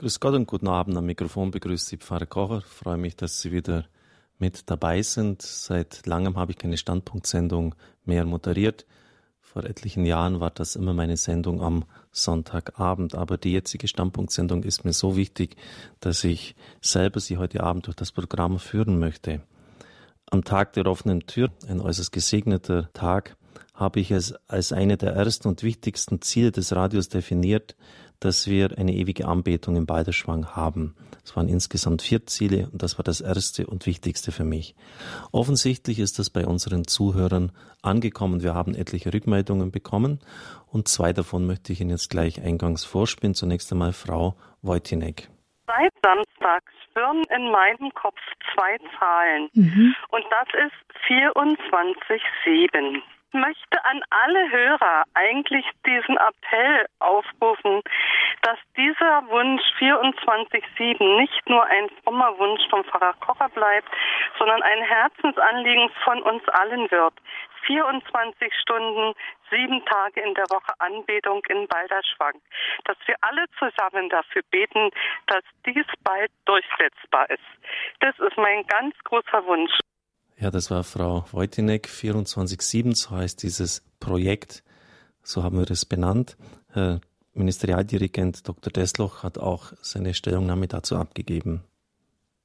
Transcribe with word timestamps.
Grüß 0.00 0.20
Gott 0.20 0.34
und 0.34 0.46
guten 0.46 0.68
Abend. 0.68 0.96
Am 0.96 1.06
Mikrofon 1.06 1.50
begrüßt 1.50 1.88
Sie 1.88 1.96
Pfarrer 1.96 2.26
Kocher. 2.26 2.60
Freue 2.60 2.98
mich, 2.98 3.16
dass 3.16 3.40
Sie 3.40 3.50
wieder 3.50 3.84
mit 4.38 4.70
dabei 4.70 5.02
sind. 5.02 5.42
Seit 5.42 6.06
langem 6.06 6.36
habe 6.36 6.52
ich 6.52 6.58
keine 6.58 6.76
Standpunktsendung 6.76 7.74
mehr 8.04 8.24
moderiert. 8.24 8.86
Vor 9.40 9.64
etlichen 9.64 10.06
Jahren 10.06 10.38
war 10.38 10.50
das 10.50 10.76
immer 10.76 10.94
meine 10.94 11.16
Sendung 11.16 11.60
am 11.60 11.84
Sonntagabend. 12.12 13.16
Aber 13.16 13.38
die 13.38 13.50
jetzige 13.50 13.88
Standpunktsendung 13.88 14.62
ist 14.62 14.84
mir 14.84 14.92
so 14.92 15.16
wichtig, 15.16 15.56
dass 15.98 16.22
ich 16.22 16.54
selber 16.80 17.18
Sie 17.18 17.36
heute 17.36 17.64
Abend 17.64 17.88
durch 17.88 17.96
das 17.96 18.12
Programm 18.12 18.60
führen 18.60 19.00
möchte. 19.00 19.40
Am 20.30 20.44
Tag 20.44 20.74
der 20.74 20.86
offenen 20.86 21.26
Tür, 21.26 21.50
ein 21.66 21.80
äußerst 21.80 22.12
gesegneter 22.12 22.88
Tag, 22.92 23.36
habe 23.74 23.98
ich 23.98 24.12
es 24.12 24.34
als 24.46 24.72
eine 24.72 24.96
der 24.96 25.14
ersten 25.14 25.48
und 25.48 25.64
wichtigsten 25.64 26.20
Ziele 26.20 26.52
des 26.52 26.74
Radios 26.74 27.08
definiert, 27.08 27.76
dass 28.20 28.48
wir 28.48 28.76
eine 28.78 28.92
ewige 28.92 29.26
Anbetung 29.26 29.76
im 29.76 29.86
Balderschwang 29.86 30.56
haben. 30.56 30.96
Es 31.24 31.36
waren 31.36 31.48
insgesamt 31.48 32.02
vier 32.02 32.26
Ziele 32.26 32.68
und 32.72 32.82
das 32.82 32.98
war 32.98 33.04
das 33.04 33.20
erste 33.20 33.66
und 33.66 33.86
wichtigste 33.86 34.32
für 34.32 34.44
mich. 34.44 34.74
Offensichtlich 35.32 35.98
ist 35.98 36.18
das 36.18 36.30
bei 36.30 36.46
unseren 36.46 36.86
Zuhörern 36.86 37.52
angekommen. 37.82 38.42
Wir 38.42 38.54
haben 38.54 38.74
etliche 38.74 39.12
Rückmeldungen 39.12 39.70
bekommen 39.70 40.20
und 40.66 40.88
zwei 40.88 41.12
davon 41.12 41.46
möchte 41.46 41.72
ich 41.72 41.80
Ihnen 41.80 41.90
jetzt 41.90 42.10
gleich 42.10 42.42
eingangs 42.42 42.84
vorspielen. 42.84 43.34
Zunächst 43.34 43.70
einmal 43.72 43.92
Frau 43.92 44.36
Wojtinek. 44.62 45.28
Seit 45.66 45.92
Samstag 46.02 46.64
schwirren 46.84 47.22
in 47.36 47.50
meinem 47.50 47.92
Kopf 47.94 48.18
zwei 48.54 48.78
Zahlen 48.98 49.48
mhm. 49.52 49.94
und 50.10 50.24
das 50.30 50.48
ist 50.66 50.72
24,7 51.06 53.02
möchte 53.32 53.84
an 53.84 54.02
alle 54.10 54.50
Hörer 54.50 55.04
eigentlich 55.14 55.64
diesen 55.86 56.16
Appell 56.16 56.86
aufrufen, 56.98 57.82
dass 58.42 58.58
dieser 58.76 59.28
Wunsch 59.28 59.62
24-7 59.78 61.18
nicht 61.20 61.48
nur 61.48 61.64
ein 61.64 61.88
frommer 62.02 62.38
Wunsch 62.38 62.62
vom 62.70 62.84
Pfarrer 62.84 63.14
Kocher 63.20 63.48
bleibt, 63.50 63.88
sondern 64.38 64.62
ein 64.62 64.82
Herzensanliegen 64.82 65.90
von 66.04 66.22
uns 66.22 66.46
allen 66.48 66.90
wird. 66.90 67.14
24 67.66 68.52
Stunden, 68.62 69.14
sieben 69.50 69.84
Tage 69.84 70.20
in 70.20 70.34
der 70.34 70.48
Woche 70.50 70.72
Anbetung 70.78 71.42
in 71.48 71.66
Balderschwang. 71.68 72.40
Dass 72.84 72.96
wir 73.06 73.16
alle 73.20 73.44
zusammen 73.58 74.08
dafür 74.08 74.42
beten, 74.50 74.90
dass 75.26 75.42
dies 75.66 75.86
bald 76.02 76.30
durchsetzbar 76.46 77.28
ist. 77.30 77.42
Das 78.00 78.18
ist 78.18 78.36
mein 78.36 78.66
ganz 78.66 78.94
großer 79.04 79.44
Wunsch. 79.46 79.78
Ja, 80.40 80.50
das 80.52 80.70
war 80.70 80.84
Frau 80.84 81.24
Wojtinek, 81.32 81.88
24-7, 81.88 82.94
so 82.94 83.16
heißt 83.16 83.42
dieses 83.42 83.82
Projekt, 83.98 84.62
so 85.22 85.42
haben 85.42 85.58
wir 85.58 85.68
es 85.68 85.84
benannt. 85.84 86.36
Herr 86.72 87.00
Ministerialdirigent 87.34 88.48
Dr. 88.48 88.72
Desloch 88.72 89.24
hat 89.24 89.38
auch 89.38 89.72
seine 89.80 90.14
Stellungnahme 90.14 90.68
dazu 90.68 90.96
abgegeben. 90.96 91.64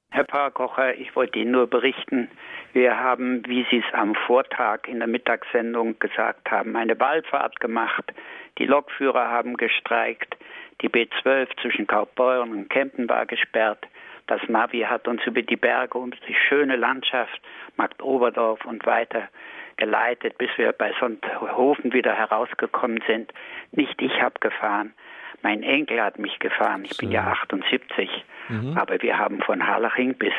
Herr 0.10 0.26
Pfarrer 0.26 0.96
ich 0.98 1.16
wollte 1.16 1.38
Ihnen 1.40 1.52
nur 1.52 1.68
berichten, 1.68 2.30
wir 2.74 2.98
haben, 3.00 3.44
wie 3.48 3.66
Sie 3.70 3.78
es 3.78 3.94
am 3.94 4.16
Vortag 4.26 4.88
in 4.88 4.98
der 4.98 5.08
Mittagssendung 5.08 6.00
gesagt 6.00 6.50
haben, 6.50 6.76
eine 6.76 7.00
Wallfahrt 7.00 7.60
gemacht. 7.60 8.12
Die 8.58 8.66
Lokführer 8.66 9.30
haben 9.30 9.56
gestreikt, 9.58 10.36
die 10.82 10.90
B12 10.90 11.48
zwischen 11.62 11.86
Kaufbeuren 11.86 12.52
und 12.52 12.70
Kempen 12.70 13.08
war 13.08 13.28
gesperrt. 13.28 13.86
Das 14.28 14.42
Navi 14.48 14.82
hat 14.82 15.08
uns 15.08 15.26
über 15.26 15.42
die 15.42 15.56
Berge 15.56 15.98
und 15.98 16.16
die 16.28 16.36
schöne 16.36 16.76
Landschaft 16.76 17.42
Markt 17.76 18.02
Oberdorf 18.02 18.64
und 18.66 18.86
weiter 18.86 19.30
geleitet, 19.78 20.38
bis 20.38 20.50
wir 20.58 20.72
bei 20.72 20.94
Sonthofen 21.00 21.94
wieder 21.94 22.14
herausgekommen 22.14 23.04
sind. 23.08 23.34
Nicht 23.72 24.02
ich 24.02 24.22
habe 24.22 24.40
gefahren, 24.40 24.94
mein 25.42 25.62
Enkel 25.62 26.02
hat 26.02 26.20
mich 26.20 26.40
gefahren. 26.40 26.86
Ich 26.86 26.98
bin 26.98 27.12
ja 27.12 27.28
78, 27.28 28.10
mhm. 28.48 28.78
aber 28.78 29.02
wir 29.02 29.18
haben 29.18 29.42
von 29.42 29.68
Harlaching 29.68 30.16
bis 30.16 30.34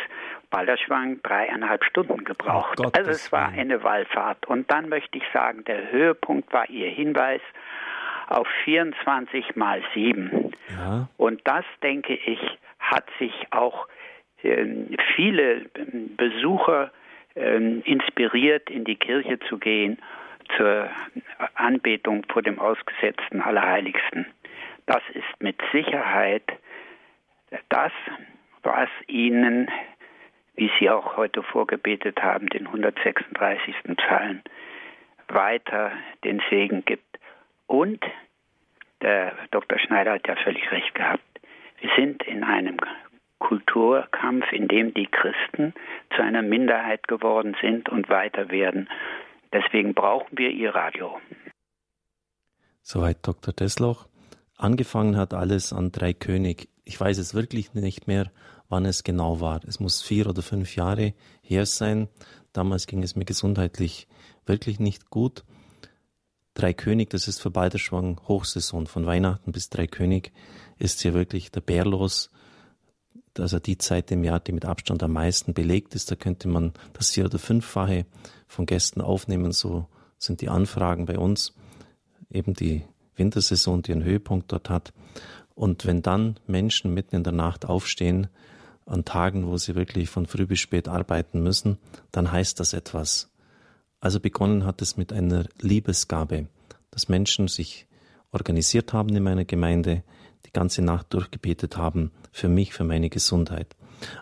Balderschwang 0.50 1.20
dreieinhalb 1.22 1.84
Stunden 1.84 2.24
gebraucht. 2.24 2.80
Oh 2.80 2.90
also 2.96 3.10
es 3.10 3.30
war 3.30 3.48
eine 3.48 3.82
Wallfahrt. 3.82 4.46
Und 4.46 4.70
dann 4.70 4.88
möchte 4.88 5.18
ich 5.18 5.24
sagen, 5.32 5.64
der 5.64 5.90
Höhepunkt 5.90 6.52
war 6.52 6.70
Ihr 6.70 6.88
Hinweis 6.88 7.42
auf 8.28 8.46
24 8.64 9.56
mal 9.56 9.82
7. 9.94 10.52
Ja. 10.70 11.08
Und 11.16 11.40
das, 11.44 11.64
denke 11.82 12.14
ich, 12.14 12.40
hat 12.78 13.04
sich 13.18 13.32
auch 13.50 13.86
äh, 14.42 14.66
viele 15.14 15.66
Besucher 16.16 16.92
äh, 17.34 17.56
inspiriert, 17.80 18.70
in 18.70 18.84
die 18.84 18.96
Kirche 18.96 19.38
zu 19.48 19.58
gehen 19.58 19.98
zur 20.56 20.88
Anbetung 21.54 22.24
vor 22.30 22.42
dem 22.42 22.58
ausgesetzten 22.58 23.40
Allerheiligsten. 23.40 24.26
Das 24.86 25.02
ist 25.14 25.40
mit 25.42 25.56
Sicherheit 25.72 26.44
das, 27.68 27.92
was 28.62 28.88
Ihnen, 29.06 29.70
wie 30.56 30.70
Sie 30.78 30.90
auch 30.90 31.16
heute 31.16 31.42
vorgebetet 31.42 32.22
haben, 32.22 32.48
den 32.48 32.66
136. 32.66 33.74
Psalm, 33.96 34.42
weiter 35.28 35.92
den 36.24 36.42
Segen 36.50 36.84
gibt. 36.84 37.13
Und 37.66 38.00
der 39.02 39.34
Dr. 39.50 39.78
Schneider 39.78 40.12
hat 40.14 40.26
ja 40.26 40.36
völlig 40.36 40.70
recht 40.70 40.94
gehabt. 40.94 41.22
Wir 41.80 41.90
sind 41.96 42.22
in 42.22 42.44
einem 42.44 42.78
Kulturkampf, 43.38 44.50
in 44.52 44.68
dem 44.68 44.94
die 44.94 45.06
Christen 45.06 45.74
zu 46.16 46.22
einer 46.22 46.42
Minderheit 46.42 47.06
geworden 47.08 47.54
sind 47.60 47.88
und 47.90 48.08
weiter 48.08 48.48
werden. 48.48 48.88
Deswegen 49.52 49.94
brauchen 49.94 50.38
wir 50.38 50.50
ihr 50.50 50.74
Radio. 50.74 51.20
Soweit 52.80 53.18
Dr. 53.26 53.52
Desloch. 53.52 54.06
Angefangen 54.56 55.16
hat 55.16 55.34
alles 55.34 55.72
an 55.72 55.92
Drei 55.92 56.12
König. 56.12 56.68
Ich 56.84 56.98
weiß 56.98 57.18
es 57.18 57.34
wirklich 57.34 57.74
nicht 57.74 58.06
mehr, 58.06 58.30
wann 58.68 58.84
es 58.84 59.04
genau 59.04 59.40
war. 59.40 59.60
Es 59.66 59.80
muss 59.80 60.02
vier 60.02 60.26
oder 60.28 60.42
fünf 60.42 60.76
Jahre 60.76 61.12
her 61.42 61.66
sein. 61.66 62.08
Damals 62.52 62.86
ging 62.86 63.02
es 63.02 63.16
mir 63.16 63.24
gesundheitlich 63.24 64.06
wirklich 64.46 64.80
nicht 64.80 65.10
gut. 65.10 65.44
Drei 66.54 66.72
König, 66.72 67.10
das 67.10 67.28
ist 67.28 67.40
für 67.40 67.50
Balderschwang 67.50 68.20
Hochsaison. 68.28 68.86
Von 68.86 69.06
Weihnachten 69.06 69.52
bis 69.52 69.70
Drei 69.70 69.86
König 69.86 70.32
ist 70.78 71.02
hier 71.02 71.14
wirklich 71.14 71.50
der 71.50 71.60
Bär 71.60 71.84
los 71.84 72.30
also 73.40 73.58
die 73.58 73.78
Zeit 73.78 74.10
im 74.10 74.24
Jahr, 74.24 74.40
die 74.40 74.52
mit 74.52 74.64
Abstand 74.64 75.02
am 75.02 75.12
meisten 75.12 75.54
belegt 75.54 75.94
ist. 75.94 76.10
Da 76.10 76.16
könnte 76.16 76.48
man 76.48 76.72
das 76.92 77.10
vier- 77.10 77.26
oder 77.26 77.38
fünffache 77.38 78.06
von 78.46 78.66
Gästen 78.66 79.00
aufnehmen. 79.00 79.52
So 79.52 79.86
sind 80.18 80.40
die 80.40 80.48
Anfragen 80.48 81.06
bei 81.06 81.18
uns. 81.18 81.54
Eben 82.30 82.54
die 82.54 82.84
Wintersaison, 83.16 83.82
die 83.82 83.92
einen 83.92 84.04
Höhepunkt 84.04 84.52
dort 84.52 84.70
hat. 84.70 84.92
Und 85.54 85.86
wenn 85.86 86.02
dann 86.02 86.38
Menschen 86.46 86.92
mitten 86.94 87.16
in 87.16 87.24
der 87.24 87.32
Nacht 87.32 87.64
aufstehen, 87.64 88.28
an 88.86 89.04
Tagen, 89.04 89.46
wo 89.46 89.56
sie 89.56 89.74
wirklich 89.74 90.10
von 90.10 90.26
früh 90.26 90.46
bis 90.46 90.60
spät 90.60 90.88
arbeiten 90.88 91.42
müssen, 91.42 91.78
dann 92.12 92.30
heißt 92.30 92.60
das 92.60 92.74
etwas. 92.74 93.30
Also 94.04 94.20
begonnen 94.20 94.66
hat 94.66 94.82
es 94.82 94.98
mit 94.98 95.14
einer 95.14 95.46
Liebesgabe, 95.62 96.48
dass 96.90 97.08
Menschen 97.08 97.48
sich 97.48 97.86
organisiert 98.32 98.92
haben 98.92 99.16
in 99.16 99.22
meiner 99.22 99.46
Gemeinde, 99.46 100.02
die 100.44 100.52
ganze 100.52 100.82
Nacht 100.82 101.14
durchgebetet 101.14 101.78
haben, 101.78 102.10
für 102.30 102.50
mich, 102.50 102.74
für 102.74 102.84
meine 102.84 103.08
Gesundheit. 103.08 103.74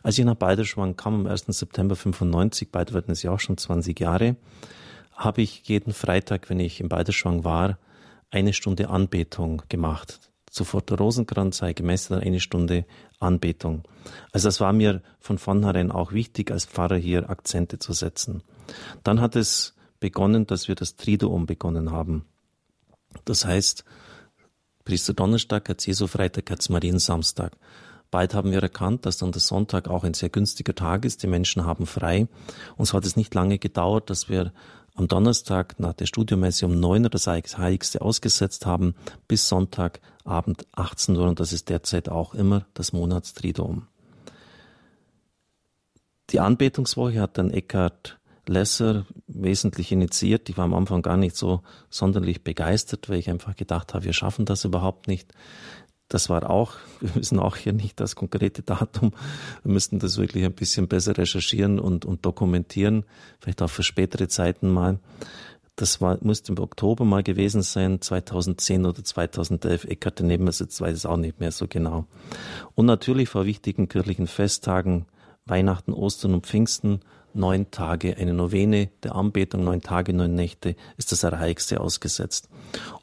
Als 0.04 0.16
ich 0.16 0.24
nach 0.24 0.36
Balderschwang 0.36 0.94
kam 0.94 1.14
am 1.14 1.26
1. 1.26 1.46
September 1.48 1.96
95, 1.96 2.70
bald 2.70 2.94
werden 2.94 3.10
es 3.10 3.24
ja 3.24 3.32
auch 3.32 3.40
schon 3.40 3.58
20 3.58 3.98
Jahre, 3.98 4.36
habe 5.16 5.42
ich 5.42 5.66
jeden 5.66 5.92
Freitag, 5.92 6.48
wenn 6.48 6.60
ich 6.60 6.80
in 6.80 6.88
Balderschwang 6.88 7.42
war, 7.42 7.76
eine 8.30 8.52
Stunde 8.52 8.88
Anbetung 8.88 9.62
gemacht. 9.68 10.20
Sofort 10.48 10.90
der 10.90 10.98
Rosenkranz 10.98 11.56
sei 11.56 11.72
gemessen 11.72 12.20
eine 12.20 12.38
Stunde 12.38 12.84
Anbetung. 13.18 13.82
Also 14.30 14.46
das 14.46 14.60
war 14.60 14.72
mir 14.72 15.02
von 15.18 15.38
vornherein 15.38 15.90
auch 15.90 16.12
wichtig, 16.12 16.52
als 16.52 16.66
Pfarrer 16.66 16.98
hier 16.98 17.28
Akzente 17.28 17.80
zu 17.80 17.92
setzen. 17.92 18.44
Dann 19.02 19.20
hat 19.20 19.36
es 19.36 19.74
begonnen, 20.00 20.46
dass 20.46 20.68
wir 20.68 20.74
das 20.74 20.96
Triduum 20.96 21.46
begonnen 21.46 21.90
haben. 21.90 22.24
Das 23.24 23.44
heißt, 23.44 23.84
Priester 24.84 25.14
Donnerstag, 25.14 25.68
Herz 25.68 25.86
Jesu 25.86 26.06
Freitag, 26.06 26.50
Herz 26.50 26.68
Marien 26.68 26.98
Samstag. 26.98 27.56
Bald 28.10 28.34
haben 28.34 28.50
wir 28.50 28.62
erkannt, 28.62 29.06
dass 29.06 29.16
dann 29.16 29.32
der 29.32 29.40
Sonntag 29.40 29.88
auch 29.88 30.04
ein 30.04 30.12
sehr 30.12 30.28
günstiger 30.28 30.74
Tag 30.74 31.04
ist. 31.04 31.22
Die 31.22 31.28
Menschen 31.28 31.64
haben 31.64 31.86
frei. 31.86 32.28
Und 32.76 32.86
so 32.86 32.96
hat 32.96 33.06
es 33.06 33.16
nicht 33.16 33.34
lange 33.34 33.58
gedauert, 33.58 34.10
dass 34.10 34.28
wir 34.28 34.52
am 34.94 35.08
Donnerstag 35.08 35.80
nach 35.80 35.94
der 35.94 36.06
Studiomesse 36.06 36.66
um 36.66 36.78
neun 36.78 37.04
Uhr 37.04 37.10
das 37.10 37.26
Heiligste 37.26 38.02
ausgesetzt 38.02 38.66
haben, 38.66 38.94
bis 39.28 39.48
Sonntagabend 39.48 40.66
18 40.72 41.16
Uhr. 41.16 41.28
Und 41.28 41.40
das 41.40 41.52
ist 41.52 41.70
derzeit 41.70 42.08
auch 42.10 42.34
immer 42.34 42.66
das 42.74 42.92
Monatstriduum. 42.92 43.86
Die 46.30 46.40
Anbetungswoche 46.40 47.20
hat 47.20 47.38
dann 47.38 47.50
Eckhard 47.50 48.18
Lesser 48.46 49.06
wesentlich 49.28 49.92
initiiert. 49.92 50.48
Ich 50.48 50.56
war 50.56 50.64
am 50.64 50.74
Anfang 50.74 51.02
gar 51.02 51.16
nicht 51.16 51.36
so 51.36 51.62
sonderlich 51.90 52.42
begeistert, 52.42 53.08
weil 53.08 53.18
ich 53.18 53.30
einfach 53.30 53.56
gedacht 53.56 53.94
habe, 53.94 54.04
wir 54.04 54.12
schaffen 54.12 54.44
das 54.44 54.64
überhaupt 54.64 55.08
nicht. 55.08 55.32
Das 56.08 56.28
war 56.28 56.50
auch, 56.50 56.74
wir 57.00 57.14
wissen 57.14 57.38
auch 57.38 57.56
hier 57.56 57.72
nicht 57.72 58.00
das 58.00 58.16
konkrete 58.16 58.62
Datum. 58.62 59.12
Wir 59.62 59.72
müssten 59.72 59.98
das 59.98 60.18
wirklich 60.18 60.44
ein 60.44 60.52
bisschen 60.52 60.88
besser 60.88 61.16
recherchieren 61.16 61.78
und, 61.78 62.04
und 62.04 62.26
dokumentieren, 62.26 63.04
vielleicht 63.40 63.62
auch 63.62 63.70
für 63.70 63.82
spätere 63.82 64.28
Zeiten 64.28 64.68
mal. 64.68 64.98
Das 65.76 66.02
war, 66.02 66.18
musste 66.20 66.52
im 66.52 66.58
Oktober 66.58 67.06
mal 67.06 67.22
gewesen 67.22 67.62
sein, 67.62 68.00
2010 68.02 68.84
oder 68.84 69.02
2011. 69.02 69.84
Eckart 69.84 70.20
daneben 70.20 70.50
sitzt, 70.52 70.80
weiß 70.82 70.94
es 70.94 71.06
auch 71.06 71.16
nicht 71.16 71.40
mehr 71.40 71.50
so 71.50 71.66
genau. 71.66 72.06
Und 72.74 72.86
natürlich 72.86 73.30
vor 73.30 73.46
wichtigen 73.46 73.88
kirchlichen 73.88 74.26
Festtagen, 74.26 75.06
Weihnachten, 75.46 75.94
Ostern 75.94 76.34
und 76.34 76.46
Pfingsten, 76.46 77.00
neun 77.34 77.70
Tage 77.70 78.16
eine 78.16 78.34
Novene 78.34 78.88
der 79.02 79.14
Anbetung, 79.14 79.64
neun 79.64 79.80
Tage, 79.80 80.12
neun 80.12 80.34
Nächte 80.34 80.76
ist 80.96 81.12
das 81.12 81.24
Allerheiligste 81.24 81.80
ausgesetzt. 81.80 82.48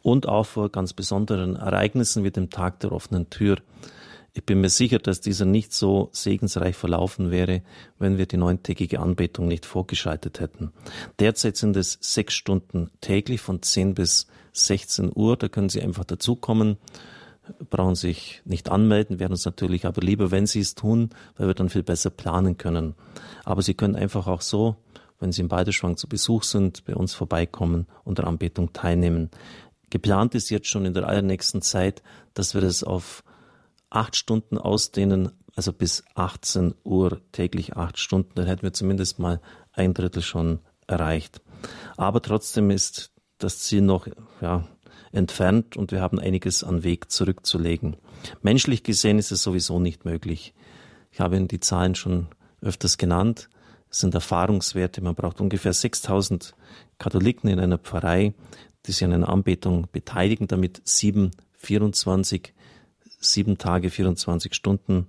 Und 0.01 0.27
auch 0.27 0.45
vor 0.45 0.69
ganz 0.69 0.93
besonderen 0.93 1.55
Ereignissen 1.55 2.23
wie 2.23 2.31
dem 2.31 2.49
Tag 2.49 2.79
der 2.79 2.91
offenen 2.91 3.29
Tür. 3.29 3.57
Ich 4.33 4.45
bin 4.45 4.61
mir 4.61 4.69
sicher, 4.69 4.99
dass 4.99 5.21
dieser 5.21 5.45
nicht 5.45 5.73
so 5.73 6.09
segensreich 6.11 6.75
verlaufen 6.75 7.31
wäre, 7.31 7.61
wenn 7.97 8.17
wir 8.17 8.25
die 8.25 8.37
neuntägige 8.37 8.99
Anbetung 8.99 9.47
nicht 9.47 9.65
vorgeschaltet 9.65 10.39
hätten. 10.39 10.71
Derzeit 11.19 11.57
sind 11.57 11.75
es 11.75 11.97
sechs 11.99 12.35
Stunden 12.35 12.91
täglich 13.01 13.41
von 13.41 13.61
10 13.61 13.95
bis 13.95 14.27
16 14.53 15.11
Uhr. 15.13 15.35
Da 15.35 15.49
können 15.49 15.69
Sie 15.69 15.81
einfach 15.81 16.05
dazukommen, 16.05 16.77
brauchen 17.69 17.95
sich 17.95 18.41
nicht 18.45 18.69
anmelden, 18.69 19.19
wären 19.19 19.31
uns 19.31 19.45
natürlich 19.45 19.85
aber 19.85 20.01
lieber, 20.01 20.31
wenn 20.31 20.45
Sie 20.45 20.59
es 20.59 20.75
tun, 20.75 21.09
weil 21.37 21.47
wir 21.47 21.53
dann 21.53 21.69
viel 21.69 21.83
besser 21.83 22.09
planen 22.09 22.57
können. 22.57 22.95
Aber 23.43 23.61
Sie 23.61 23.73
können 23.73 23.95
einfach 23.95 24.27
auch 24.27 24.41
so, 24.41 24.75
wenn 25.19 25.31
Sie 25.31 25.41
im 25.41 25.47
Balderschwang 25.47 25.97
zu 25.97 26.07
Besuch 26.07 26.43
sind, 26.43 26.85
bei 26.85 26.95
uns 26.95 27.13
vorbeikommen 27.13 27.87
und 28.03 28.17
der 28.17 28.27
Anbetung 28.27 28.73
teilnehmen. 28.73 29.29
Geplant 29.89 30.35
ist 30.35 30.49
jetzt 30.49 30.67
schon 30.67 30.85
in 30.85 30.93
der 30.93 31.07
allernächsten 31.07 31.61
Zeit, 31.61 32.03
dass 32.33 32.53
wir 32.53 32.61
das 32.61 32.83
auf 32.83 33.23
acht 33.89 34.15
Stunden 34.15 34.57
ausdehnen, 34.57 35.31
also 35.55 35.73
bis 35.73 36.03
18 36.15 36.75
Uhr 36.83 37.21
täglich 37.31 37.75
acht 37.75 37.97
Stunden, 37.97 38.31
dann 38.35 38.45
hätten 38.45 38.61
wir 38.61 38.73
zumindest 38.73 39.19
mal 39.19 39.41
ein 39.73 39.93
Drittel 39.93 40.21
schon 40.21 40.59
erreicht. 40.87 41.41
Aber 41.97 42.21
trotzdem 42.21 42.69
ist 42.69 43.11
das 43.39 43.59
Ziel 43.59 43.81
noch 43.81 44.07
ja, 44.41 44.67
entfernt 45.11 45.77
und 45.77 45.91
wir 45.91 46.01
haben 46.01 46.19
einiges 46.19 46.63
an 46.63 46.83
Weg 46.83 47.11
zurückzulegen. 47.11 47.97
Menschlich 48.41 48.83
gesehen 48.83 49.19
ist 49.19 49.31
es 49.31 49.43
sowieso 49.43 49.79
nicht 49.79 50.05
möglich. 50.05 50.53
Ich 51.11 51.19
habe 51.19 51.37
Ihnen 51.37 51.47
die 51.47 51.59
Zahlen 51.59 51.95
schon 51.95 52.27
öfters 52.61 52.97
genannt. 52.97 53.49
Es 53.89 53.99
sind 53.99 54.13
Erfahrungswerte. 54.13 55.01
Man 55.01 55.15
braucht 55.15 55.41
ungefähr 55.41 55.73
6000 55.73 56.53
Katholiken 56.99 57.49
in 57.49 57.59
einer 57.59 57.77
Pfarrei, 57.77 58.33
die 58.85 58.91
sich 58.91 59.03
an 59.03 59.13
einer 59.13 59.29
Anbetung 59.29 59.87
beteiligen, 59.91 60.47
damit 60.47 60.81
sieben, 60.83 61.31
24 61.53 62.53
sieben 63.19 63.57
Tage, 63.57 63.89
24 63.89 64.53
Stunden 64.53 65.07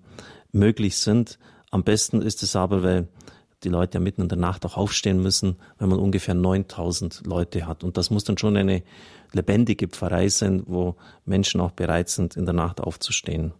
möglich 0.52 0.98
sind. 0.98 1.38
Am 1.70 1.84
besten 1.84 2.22
ist 2.22 2.42
es 2.42 2.56
aber, 2.56 2.82
weil 2.82 3.08
die 3.64 3.68
Leute 3.68 3.98
ja 3.98 4.00
mitten 4.00 4.22
in 4.22 4.28
der 4.28 4.38
Nacht 4.38 4.64
auch 4.66 4.76
aufstehen 4.76 5.22
müssen, 5.22 5.56
wenn 5.78 5.88
man 5.88 5.98
ungefähr 5.98 6.34
9000 6.34 7.26
Leute 7.26 7.66
hat. 7.66 7.84
Und 7.84 7.96
das 7.96 8.10
muss 8.10 8.24
dann 8.24 8.38
schon 8.38 8.56
eine 8.56 8.82
lebendige 9.32 9.88
Pfarrei 9.88 10.28
sein, 10.28 10.62
wo 10.66 10.96
Menschen 11.24 11.60
auch 11.60 11.72
bereit 11.72 12.08
sind, 12.08 12.36
in 12.36 12.46
der 12.46 12.54
Nacht 12.54 12.80
aufzustehen 12.80 13.52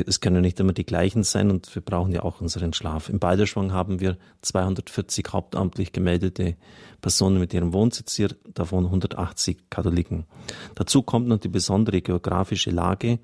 es 0.00 0.20
können 0.20 0.42
nicht 0.42 0.58
immer 0.60 0.72
die 0.72 0.84
gleichen 0.84 1.22
sein 1.22 1.50
und 1.50 1.74
wir 1.74 1.82
brauchen 1.82 2.12
ja 2.12 2.22
auch 2.22 2.40
unseren 2.40 2.72
Schlaf. 2.72 3.08
Im 3.08 3.18
Balderschwang 3.18 3.72
haben 3.72 4.00
wir 4.00 4.16
240 4.42 5.26
hauptamtlich 5.30 5.92
gemeldete 5.92 6.56
Personen 7.00 7.38
mit 7.38 7.54
ihrem 7.54 7.72
Wohnsitz 7.72 8.14
hier, 8.14 8.30
davon 8.52 8.86
180 8.86 9.70
Katholiken. 9.70 10.26
Dazu 10.74 11.02
kommt 11.02 11.28
noch 11.28 11.38
die 11.38 11.48
besondere 11.48 12.00
geografische 12.02 12.70
Lage. 12.70 13.18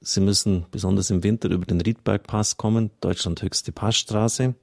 Sie 0.00 0.20
müssen 0.20 0.66
besonders 0.70 1.10
im 1.10 1.24
Winter 1.24 1.50
über 1.50 1.66
den 1.66 1.80
Riedbergpass 1.80 2.56
kommen, 2.56 2.90
Deutschland 3.00 3.42
höchste 3.42 3.72
Passstraße. 3.72 4.54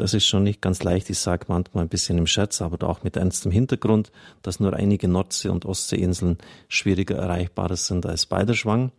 Das 0.00 0.14
ist 0.14 0.24
schon 0.24 0.44
nicht 0.44 0.62
ganz 0.62 0.82
leicht. 0.82 1.10
Ich 1.10 1.18
sage 1.18 1.44
manchmal 1.48 1.84
ein 1.84 1.90
bisschen 1.90 2.16
im 2.16 2.26
Scherz, 2.26 2.62
aber 2.62 2.88
auch 2.88 3.02
mit 3.02 3.18
ernstem 3.18 3.52
Hintergrund, 3.52 4.10
dass 4.40 4.58
nur 4.58 4.72
einige 4.72 5.08
Nordsee- 5.08 5.50
und 5.50 5.66
Ostseeinseln 5.66 6.38
schwieriger 6.68 7.16
erreichbar 7.16 7.76
sind 7.76 8.06
als 8.06 8.24
Balderschwang 8.24 8.92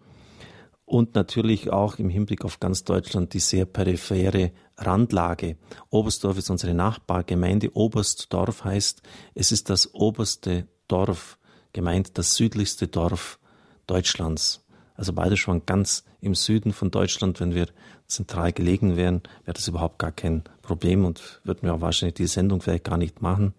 und 0.86 1.15
natürlich 1.15 1.71
auch 1.71 1.98
im 1.98 2.12
Hinblick 2.12 2.45
auf 2.45 2.59
ganz 2.59 2.83
Deutschland 2.83 3.33
die 3.33 3.39
sehr 3.39 3.65
periphere 3.65 4.51
Randlage. 4.77 5.57
Oberstdorf 5.89 6.38
ist 6.38 6.51
unsere 6.51 6.75
Nachbargemeinde. 6.75 7.75
Oberstdorf 7.75 8.63
heißt, 8.63 9.01
es 9.33 9.51
ist 9.51 9.71
das 9.71 9.95
oberste 9.95 10.68
Dorf, 10.88 11.39
gemeint 11.74 12.19
das 12.19 12.36
südlichste 12.36 12.88
Dorf 12.88 13.39
Deutschlands. 13.88 14.63
Also 14.94 15.13
beide 15.13 15.36
schon 15.36 15.65
ganz 15.65 16.03
im 16.19 16.36
Süden 16.36 16.74
von 16.74 16.92
Deutschland. 16.92 17.39
Wenn 17.39 17.56
wir 17.56 17.65
zentral 18.06 18.51
gelegen 18.53 18.95
wären, 18.98 19.24
wäre 19.45 19.56
das 19.56 19.68
überhaupt 19.68 19.98
gar 19.98 20.12
kein 20.12 20.44
Problem 20.62 21.06
und 21.06 21.42
würden 21.44 21.63
wir 21.63 21.74
auch 21.74 21.81
wahrscheinlich 21.81 22.16
die 22.16 22.28
Sendung 22.28 22.62
vielleicht 22.62 22.84
gar 22.84 22.98
nicht 22.98 23.22
machen, 23.22 23.54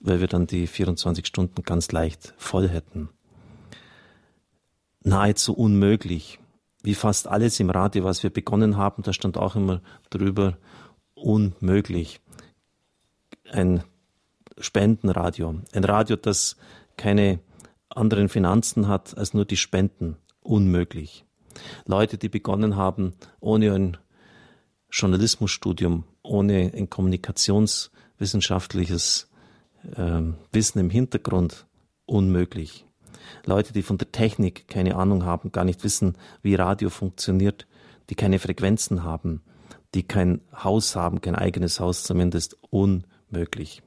weil 0.00 0.20
wir 0.20 0.28
dann 0.28 0.46
die 0.46 0.66
24 0.66 1.26
Stunden 1.26 1.62
ganz 1.62 1.90
leicht 1.92 2.34
voll 2.36 2.68
hätten. 2.68 3.08
Nahezu 5.02 5.54
unmöglich 5.54 6.38
wie 6.82 6.94
fast 6.94 7.28
alles 7.28 7.58
im 7.60 7.70
Radio, 7.70 8.04
was 8.04 8.22
wir 8.22 8.30
begonnen 8.30 8.76
haben, 8.76 9.02
da 9.02 9.12
stand 9.12 9.36
auch 9.36 9.56
immer 9.56 9.82
drüber, 10.10 10.56
unmöglich. 11.14 12.20
Ein 13.50 13.82
Spendenradio. 14.58 15.60
Ein 15.72 15.84
Radio, 15.84 16.16
das 16.16 16.56
keine 16.96 17.40
anderen 17.88 18.28
Finanzen 18.28 18.88
hat 18.88 19.16
als 19.16 19.34
nur 19.34 19.44
die 19.44 19.56
Spenden. 19.56 20.16
Unmöglich. 20.40 21.24
Leute, 21.86 22.18
die 22.18 22.28
begonnen 22.28 22.76
haben, 22.76 23.14
ohne 23.40 23.72
ein 23.72 23.96
Journalismusstudium, 24.90 26.04
ohne 26.28 26.70
ein 26.74 26.90
kommunikationswissenschaftliches 26.90 29.28
äh, 29.96 30.20
Wissen 30.52 30.78
im 30.78 30.90
Hintergrund, 30.90 31.66
unmöglich. 32.06 32.84
Leute, 33.44 33.72
die 33.72 33.82
von 33.82 33.98
der 33.98 34.12
Technik 34.12 34.68
keine 34.68 34.96
Ahnung 34.96 35.24
haben, 35.24 35.52
gar 35.52 35.64
nicht 35.64 35.84
wissen, 35.84 36.16
wie 36.42 36.54
Radio 36.54 36.90
funktioniert, 36.90 37.66
die 38.10 38.14
keine 38.14 38.38
Frequenzen 38.38 39.02
haben, 39.02 39.42
die 39.94 40.02
kein 40.02 40.40
Haus 40.52 40.96
haben, 40.96 41.20
kein 41.20 41.34
eigenes 41.34 41.80
Haus 41.80 42.04
zumindest, 42.04 42.56
unmöglich. 42.70 43.82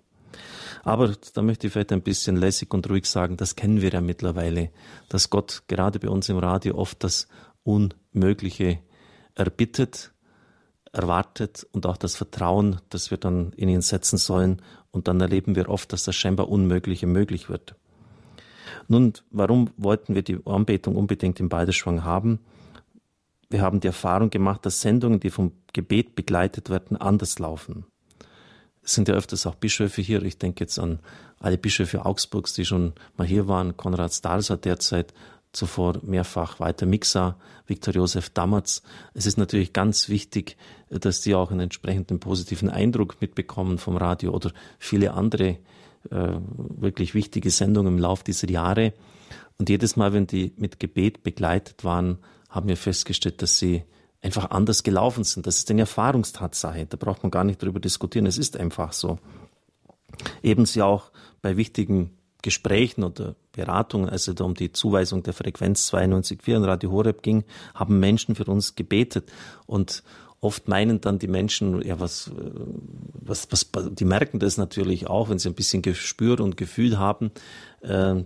Aber 0.83 1.13
da 1.33 1.41
möchte 1.41 1.67
ich 1.67 1.73
vielleicht 1.73 1.91
ein 1.91 2.01
bisschen 2.01 2.35
lässig 2.35 2.73
und 2.73 2.89
ruhig 2.89 3.05
sagen, 3.05 3.37
das 3.37 3.55
kennen 3.55 3.81
wir 3.81 3.91
ja 3.91 4.01
mittlerweile, 4.01 4.71
dass 5.09 5.29
Gott 5.29 5.63
gerade 5.67 5.99
bei 5.99 6.09
uns 6.09 6.29
im 6.29 6.37
Radio 6.37 6.75
oft 6.75 7.03
das 7.03 7.27
Unmögliche 7.63 8.79
erbittet, 9.35 10.10
erwartet 10.93 11.65
und 11.71 11.85
auch 11.85 11.97
das 11.97 12.15
Vertrauen, 12.15 12.77
das 12.89 13.11
wir 13.11 13.17
dann 13.17 13.53
in 13.53 13.69
ihn 13.69 13.81
setzen 13.81 14.17
sollen. 14.17 14.61
Und 14.91 15.07
dann 15.07 15.21
erleben 15.21 15.55
wir 15.55 15.69
oft, 15.69 15.93
dass 15.93 16.03
das 16.03 16.15
scheinbar 16.15 16.49
Unmögliche 16.49 17.07
möglich 17.07 17.49
wird. 17.49 17.75
Nun, 18.87 19.13
warum 19.29 19.69
wollten 19.77 20.15
wir 20.15 20.21
die 20.21 20.39
Anbetung 20.45 20.95
unbedingt 20.95 21.39
im 21.39 21.49
Balderschwang 21.49 22.03
haben? 22.03 22.39
Wir 23.49 23.61
haben 23.61 23.79
die 23.79 23.87
Erfahrung 23.87 24.29
gemacht, 24.29 24.65
dass 24.65 24.81
Sendungen, 24.81 25.19
die 25.19 25.29
vom 25.29 25.51
Gebet 25.73 26.15
begleitet 26.15 26.69
werden, 26.69 26.97
anders 26.97 27.39
laufen. 27.39 27.85
Es 28.83 28.93
sind 28.93 29.07
ja 29.07 29.13
öfters 29.13 29.45
auch 29.45 29.55
Bischöfe 29.55 30.01
hier. 30.01 30.23
Ich 30.23 30.37
denke 30.37 30.63
jetzt 30.63 30.79
an 30.79 30.99
alle 31.39 31.57
Bischöfe 31.57 32.05
Augsburgs, 32.05 32.53
die 32.53 32.65
schon 32.65 32.93
mal 33.15 33.27
hier 33.27 33.47
waren. 33.47 33.77
Konrad 33.77 34.13
Stalser 34.13 34.57
derzeit, 34.57 35.13
zuvor 35.51 35.99
mehrfach 36.03 36.59
Walter 36.59 36.85
Mixer, 36.85 37.37
Viktor 37.67 37.93
Josef 37.93 38.29
Dammertz. 38.29 38.83
Es 39.13 39.25
ist 39.25 39.37
natürlich 39.37 39.73
ganz 39.73 40.09
wichtig, 40.09 40.57
dass 40.89 41.21
die 41.21 41.35
auch 41.35 41.51
einen 41.51 41.61
entsprechenden 41.61 42.19
positiven 42.19 42.69
Eindruck 42.69 43.17
mitbekommen 43.21 43.77
vom 43.77 43.97
Radio 43.97 44.31
oder 44.31 44.51
viele 44.79 45.13
andere 45.13 45.57
äh, 46.09 46.39
wirklich 46.49 47.13
wichtige 47.13 47.49
Sendungen 47.49 47.93
im 47.93 47.99
Laufe 47.99 48.23
dieser 48.23 48.49
Jahre. 48.49 48.93
Und 49.57 49.69
jedes 49.69 49.95
Mal, 49.95 50.13
wenn 50.13 50.27
die 50.27 50.53
mit 50.57 50.79
Gebet 50.79 51.23
begleitet 51.23 51.83
waren, 51.83 52.17
haben 52.49 52.67
wir 52.67 52.77
festgestellt, 52.77 53.41
dass 53.41 53.59
sie 53.59 53.83
einfach 54.21 54.51
anders 54.51 54.83
gelaufen 54.83 55.23
sind. 55.23 55.47
Das 55.47 55.57
ist 55.57 55.69
eine 55.71 55.81
Erfahrungstatsache. 55.81 56.85
Da 56.85 56.97
braucht 56.97 57.23
man 57.23 57.31
gar 57.31 57.43
nicht 57.43 57.61
drüber 57.61 57.79
diskutieren. 57.79 58.25
Es 58.25 58.37
ist 58.37 58.57
einfach 58.57 58.93
so. 58.93 59.19
Ebenso 60.43 60.83
auch 60.83 61.11
bei 61.41 61.57
wichtigen 61.57 62.17
Gesprächen 62.41 63.03
oder 63.03 63.35
Beratungen, 63.51 64.09
also 64.09 64.33
da 64.33 64.43
um 64.43 64.53
die 64.53 64.71
Zuweisung 64.71 65.23
der 65.23 65.33
Frequenz 65.33 65.91
92.4 65.93 66.55
in 66.57 66.63
Radio 66.63 66.91
Horeb 66.91 67.21
ging, 67.21 67.43
haben 67.73 67.99
Menschen 67.99 68.35
für 68.35 68.45
uns 68.45 68.75
gebetet. 68.75 69.31
Und 69.65 70.03
oft 70.41 70.67
meinen 70.67 70.99
dann 71.01 71.19
die 71.19 71.27
Menschen, 71.27 71.81
ja, 71.81 71.99
was, 71.99 72.27
äh, 72.27 72.31
was, 73.13 73.47
was, 73.51 73.69
die 73.91 74.05
merken 74.05 74.39
das 74.39 74.57
natürlich 74.57 75.07
auch, 75.07 75.29
wenn 75.29 75.39
sie 75.39 75.49
ein 75.49 75.55
bisschen 75.55 75.81
Gespür 75.81 76.39
und 76.39 76.57
Gefühl 76.57 76.97
haben. 76.97 77.31
Äh, 77.81 78.23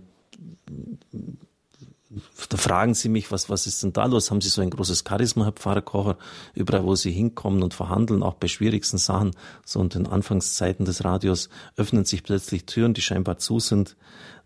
da 2.48 2.56
fragen 2.56 2.94
sie 2.94 3.08
mich, 3.08 3.30
was, 3.30 3.50
was 3.50 3.66
ist 3.66 3.82
denn 3.82 3.92
da 3.92 4.06
los? 4.06 4.30
Haben 4.30 4.40
sie 4.40 4.48
so 4.48 4.62
ein 4.62 4.70
großes 4.70 5.04
Charisma, 5.06 5.44
Herr 5.44 5.52
Pfarrer 5.52 5.82
Kocher, 5.82 6.16
überall, 6.54 6.84
wo 6.84 6.94
sie 6.94 7.12
hinkommen 7.12 7.62
und 7.62 7.74
verhandeln, 7.74 8.22
auch 8.22 8.34
bei 8.34 8.48
schwierigsten 8.48 8.98
Sachen, 8.98 9.32
so 9.64 9.80
in 9.80 9.88
den 9.88 10.06
Anfangszeiten 10.06 10.84
des 10.84 11.04
Radios, 11.04 11.48
öffnen 11.76 12.04
sich 12.04 12.22
plötzlich 12.22 12.64
Türen, 12.64 12.94
die 12.94 13.02
scheinbar 13.02 13.38
zu 13.38 13.60
sind. 13.60 13.96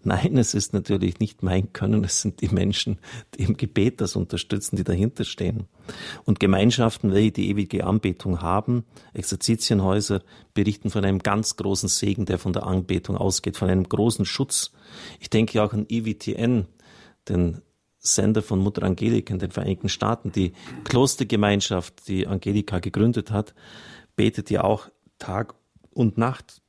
Nein, 0.03 0.39
es 0.39 0.55
ist 0.55 0.73
natürlich 0.73 1.21
nicht 1.21 1.43
mein 1.43 1.75
Können, 1.75 2.05
es 2.05 2.23
sind 2.23 2.41
die 2.41 2.49
Menschen, 2.49 2.99
die 3.35 3.43
im 3.43 3.59
Gebet 3.59 4.01
das 4.01 4.17
unterstützen, 4.17 4.77
die 4.77 4.85
dahinter 4.85 5.25
stehen. 5.25 5.67
Und 6.25 6.41
Gemeinschaften, 6.41 7.13
welche 7.13 7.33
die 7.33 7.51
ewige 7.51 7.85
Anbetung 7.85 8.41
haben, 8.41 8.85
Exerzitienhäuser, 9.13 10.23
berichten 10.55 10.89
von 10.89 11.05
einem 11.05 11.19
ganz 11.19 11.57
großen 11.57 11.91
Segen, 11.91 12.25
der 12.25 12.39
von 12.39 12.55
der 12.55 12.67
Anbetung 12.67 13.17
ausgeht, 13.17 13.59
von 13.59 13.69
einem 13.69 13.87
großen 13.87 14.25
Schutz. 14.25 14.73
Ich 15.21 15.29
denke 15.29 15.63
auch 15.63 15.75
an 15.75 15.85
EWTN, 15.89 16.67
den 17.31 17.63
Sender 17.99 18.43
von 18.43 18.59
Mutter 18.59 18.83
Angelika 18.83 19.33
in 19.33 19.41
den 19.41 19.51
Vereinigten 19.51 19.89
Staaten, 19.89 20.33
die 20.33 20.53
Klostergemeinschaft, 20.85 22.09
die 22.09 22.27
Angelika 22.27 22.79
gegründet 22.79 23.31
hat, 23.31 23.55
betet 24.17 24.51
ja 24.51 24.65
auch 24.65 24.91
Tag 25.19 25.55
und 25.93 26.19
Nacht. 26.19 26.63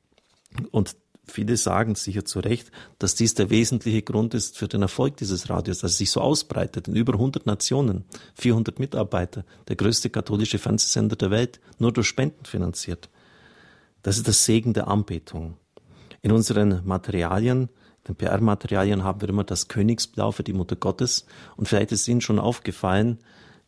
Und 0.70 0.96
Viele 1.24 1.56
sagen 1.56 1.94
sicher 1.94 2.24
zu 2.24 2.40
Recht, 2.40 2.72
dass 2.98 3.14
dies 3.14 3.34
der 3.34 3.48
wesentliche 3.48 4.02
Grund 4.02 4.34
ist 4.34 4.58
für 4.58 4.66
den 4.66 4.82
Erfolg 4.82 5.16
dieses 5.18 5.48
Radios, 5.48 5.78
dass 5.78 5.92
es 5.92 5.98
sich 5.98 6.10
so 6.10 6.20
ausbreitet 6.20 6.88
in 6.88 6.96
über 6.96 7.14
100 7.14 7.46
Nationen, 7.46 8.04
400 8.34 8.80
Mitarbeiter, 8.80 9.44
der 9.68 9.76
größte 9.76 10.10
katholische 10.10 10.58
Fernsehsender 10.58 11.14
der 11.14 11.30
Welt, 11.30 11.60
nur 11.78 11.92
durch 11.92 12.08
Spenden 12.08 12.44
finanziert. 12.44 13.08
Das 14.02 14.16
ist 14.16 14.26
das 14.26 14.44
Segen 14.44 14.74
der 14.74 14.88
Anbetung. 14.88 15.56
In 16.22 16.32
unseren 16.32 16.84
Materialien, 16.84 17.68
den 18.08 18.16
PR-Materialien 18.16 19.04
haben 19.04 19.20
wir 19.20 19.28
immer 19.28 19.44
das 19.44 19.68
Königsblau 19.68 20.32
für 20.32 20.42
die 20.42 20.52
Mutter 20.52 20.76
Gottes. 20.76 21.26
Und 21.56 21.68
vielleicht 21.68 21.92
ist 21.92 22.08
Ihnen 22.08 22.20
schon 22.20 22.38
aufgefallen, 22.38 23.18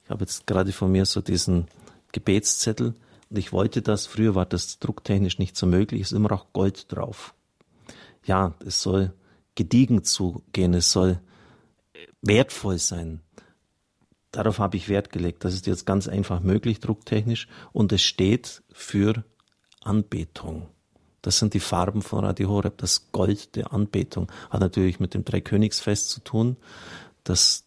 ich 0.04 0.10
habe 0.10 0.24
jetzt 0.24 0.46
gerade 0.46 0.72
von 0.72 0.92
mir 0.92 1.06
so 1.06 1.20
diesen 1.20 1.68
Gebetszettel 2.12 2.94
und 3.30 3.38
ich 3.38 3.52
wollte 3.52 3.80
das, 3.80 4.06
früher 4.06 4.34
war 4.34 4.44
das 4.44 4.78
drucktechnisch 4.78 5.38
nicht 5.38 5.56
so 5.56 5.66
möglich, 5.66 6.02
ist 6.02 6.12
immer 6.12 6.32
auch 6.32 6.52
Gold 6.52 6.92
drauf 6.92 7.34
ja, 8.26 8.54
es 8.64 8.82
soll 8.82 9.12
gediegen 9.54 10.04
zugehen, 10.04 10.74
es 10.74 10.90
soll 10.90 11.20
wertvoll 12.22 12.78
sein. 12.78 13.20
Darauf 14.30 14.58
habe 14.58 14.76
ich 14.76 14.88
Wert 14.88 15.10
gelegt. 15.10 15.44
Das 15.44 15.54
ist 15.54 15.66
jetzt 15.66 15.86
ganz 15.86 16.08
einfach 16.08 16.40
möglich, 16.40 16.80
drucktechnisch. 16.80 17.46
Und 17.72 17.92
es 17.92 18.02
steht 18.02 18.62
für 18.72 19.24
Anbetung. 19.80 20.68
Das 21.24 21.38
sind 21.38 21.54
die 21.54 21.60
Farben 21.60 22.02
von 22.02 22.22
Radio 22.22 22.50
Horeb, 22.50 22.76
das 22.76 23.10
Gold 23.10 23.56
der 23.56 23.72
Anbetung. 23.72 24.30
Hat 24.50 24.60
natürlich 24.60 25.00
mit 25.00 25.14
dem 25.14 25.24
Dreikönigsfest 25.24 26.10
zu 26.10 26.20
tun. 26.20 26.58
Das, 27.24 27.64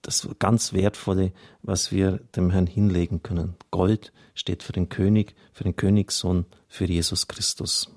das 0.00 0.28
ganz 0.38 0.72
Wertvolle, 0.72 1.32
was 1.60 1.90
wir 1.90 2.20
dem 2.36 2.50
Herrn 2.50 2.68
hinlegen 2.68 3.24
können. 3.24 3.56
Gold 3.72 4.12
steht 4.34 4.62
für 4.62 4.70
den 4.70 4.88
König, 4.88 5.34
für 5.52 5.64
den 5.64 5.74
Königssohn, 5.74 6.46
für 6.68 6.84
Jesus 6.84 7.26
Christus. 7.26 7.90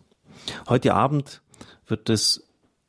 Heute 0.67 0.95
Abend 0.95 1.43
wird 1.85 2.09
es 2.09 2.43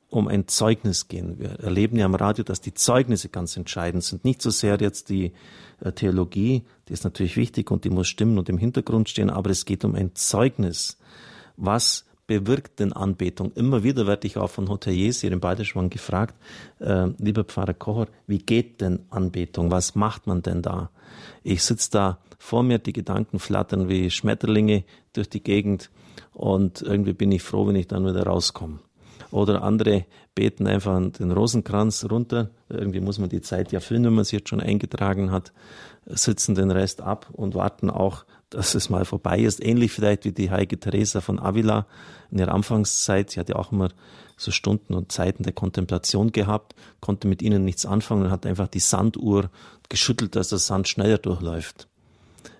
um 0.08 0.28
ein 0.28 0.48
Zeugnis 0.48 1.08
gehen. 1.08 1.38
Wir 1.38 1.60
erleben 1.60 1.98
ja 1.98 2.06
am 2.06 2.14
Radio, 2.14 2.42
dass 2.42 2.62
die 2.62 2.72
Zeugnisse 2.72 3.28
ganz 3.28 3.58
entscheidend 3.58 4.02
sind. 4.02 4.24
Nicht 4.24 4.40
so 4.40 4.48
sehr 4.48 4.78
jetzt 4.80 5.10
die 5.10 5.32
äh, 5.80 5.92
Theologie, 5.92 6.64
die 6.88 6.94
ist 6.94 7.04
natürlich 7.04 7.36
wichtig 7.36 7.70
und 7.70 7.84
die 7.84 7.90
muss 7.90 8.08
stimmen 8.08 8.38
und 8.38 8.48
im 8.48 8.56
Hintergrund 8.56 9.10
stehen, 9.10 9.28
aber 9.28 9.50
es 9.50 9.66
geht 9.66 9.84
um 9.84 9.94
ein 9.94 10.14
Zeugnis. 10.14 10.96
Was 11.64 12.06
bewirkt 12.26 12.80
denn 12.80 12.92
Anbetung? 12.92 13.52
Immer 13.52 13.84
wieder 13.84 14.08
werde 14.08 14.26
ich 14.26 14.36
auch 14.36 14.50
von 14.50 14.68
Hoteliers 14.68 15.20
hier 15.20 15.30
in 15.30 15.38
Balderschwang 15.38 15.90
gefragt, 15.90 16.34
äh, 16.80 17.06
lieber 17.18 17.44
Pfarrer 17.44 17.74
Kocher, 17.74 18.08
wie 18.26 18.38
geht 18.38 18.80
denn 18.80 19.06
Anbetung? 19.10 19.70
Was 19.70 19.94
macht 19.94 20.26
man 20.26 20.42
denn 20.42 20.60
da? 20.60 20.90
Ich 21.44 21.62
sitze 21.62 21.92
da 21.92 22.18
vor 22.36 22.64
mir, 22.64 22.80
die 22.80 22.92
Gedanken 22.92 23.38
flattern 23.38 23.88
wie 23.88 24.10
Schmetterlinge 24.10 24.82
durch 25.12 25.30
die 25.30 25.42
Gegend 25.42 25.90
und 26.32 26.82
irgendwie 26.82 27.12
bin 27.12 27.30
ich 27.30 27.42
froh, 27.44 27.68
wenn 27.68 27.76
ich 27.76 27.86
dann 27.86 28.04
wieder 28.04 28.24
rauskomme. 28.24 28.80
Oder 29.30 29.62
andere 29.62 30.04
beten 30.34 30.66
einfach 30.66 31.00
den 31.12 31.30
Rosenkranz 31.30 32.06
runter. 32.10 32.50
Irgendwie 32.68 33.00
muss 33.00 33.20
man 33.20 33.28
die 33.28 33.40
Zeit 33.40 33.70
ja 33.70 33.78
füllen, 33.78 34.04
wenn 34.04 34.14
man 34.14 34.24
sie 34.24 34.36
jetzt 34.36 34.48
schon 34.48 34.60
eingetragen 34.60 35.30
hat, 35.30 35.52
sitzen 36.06 36.56
den 36.56 36.72
Rest 36.72 37.00
ab 37.00 37.28
und 37.32 37.54
warten 37.54 37.88
auch, 37.88 38.24
dass 38.54 38.74
es 38.74 38.90
mal 38.90 39.04
vorbei 39.04 39.40
ist. 39.40 39.64
Ähnlich 39.64 39.92
vielleicht 39.92 40.24
wie 40.24 40.32
die 40.32 40.50
heilige 40.50 40.78
Teresa 40.78 41.20
von 41.20 41.38
Avila 41.38 41.86
in 42.30 42.38
ihrer 42.38 42.52
Anfangszeit. 42.52 43.30
Sie 43.30 43.40
hatte 43.40 43.56
auch 43.56 43.72
immer 43.72 43.90
so 44.36 44.50
Stunden 44.50 44.94
und 44.94 45.12
Zeiten 45.12 45.42
der 45.42 45.52
Kontemplation 45.52 46.32
gehabt, 46.32 46.74
konnte 47.00 47.28
mit 47.28 47.42
ihnen 47.42 47.64
nichts 47.64 47.86
anfangen 47.86 48.24
und 48.24 48.30
hat 48.30 48.46
einfach 48.46 48.68
die 48.68 48.80
Sanduhr 48.80 49.50
geschüttelt, 49.88 50.36
dass 50.36 50.48
der 50.48 50.58
Sand 50.58 50.88
schneller 50.88 51.18
durchläuft. 51.18 51.88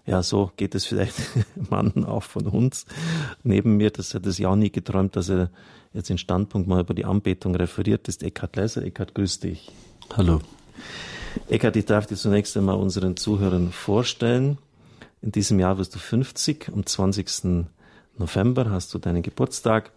Ja, 0.06 0.22
so 0.22 0.50
geht 0.56 0.74
es 0.74 0.84
vielleicht 0.84 1.14
Mann 1.70 2.04
auch 2.04 2.24
von 2.24 2.46
uns. 2.46 2.86
Neben 3.42 3.76
mir, 3.76 3.90
das 3.90 4.14
hat 4.14 4.26
es 4.26 4.38
ja 4.38 4.48
auch 4.48 4.56
nie 4.56 4.70
geträumt, 4.70 5.16
dass 5.16 5.28
er 5.28 5.50
jetzt 5.92 6.10
in 6.10 6.18
Standpunkt 6.18 6.68
mal 6.68 6.80
über 6.80 6.94
die 6.94 7.04
Anbetung 7.04 7.54
referiert, 7.54 8.08
ist 8.08 8.22
Eckhard 8.22 8.56
Leiser. 8.56 8.82
Eckhard, 8.82 9.14
grüß 9.14 9.40
dich. 9.40 9.70
Hallo. 10.16 10.40
Eckhard, 11.48 11.76
ich 11.76 11.84
darf 11.84 12.06
dir 12.06 12.16
zunächst 12.16 12.56
einmal 12.56 12.76
unseren 12.76 13.16
Zuhörern 13.16 13.72
vorstellen. 13.72 14.58
In 15.22 15.30
diesem 15.30 15.60
Jahr 15.60 15.78
wirst 15.78 15.94
du 15.94 16.00
50. 16.00 16.70
Am 16.72 16.84
20. 16.84 17.64
November 18.18 18.70
hast 18.70 18.92
du 18.92 18.98
deinen 18.98 19.22
Geburtstag. 19.22 19.92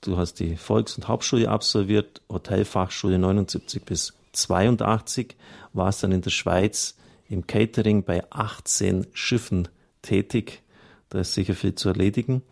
Du 0.00 0.16
hast 0.16 0.34
die 0.34 0.56
Volks- 0.56 0.96
und 0.96 1.08
Hauptschule 1.08 1.48
absolviert, 1.48 2.22
Hotelfachschule 2.28 3.18
79 3.18 3.84
bis 3.84 4.14
82, 4.32 5.36
warst 5.72 6.02
dann 6.02 6.12
in 6.12 6.22
der 6.22 6.30
Schweiz 6.30 6.96
im 7.28 7.46
Catering 7.46 8.04
bei 8.04 8.22
18 8.30 9.08
Schiffen 9.12 9.68
tätig. 10.00 10.62
Da 11.08 11.20
ist 11.20 11.34
sicher 11.34 11.54
viel 11.54 11.74
zu 11.74 11.88
erledigen 11.88 12.42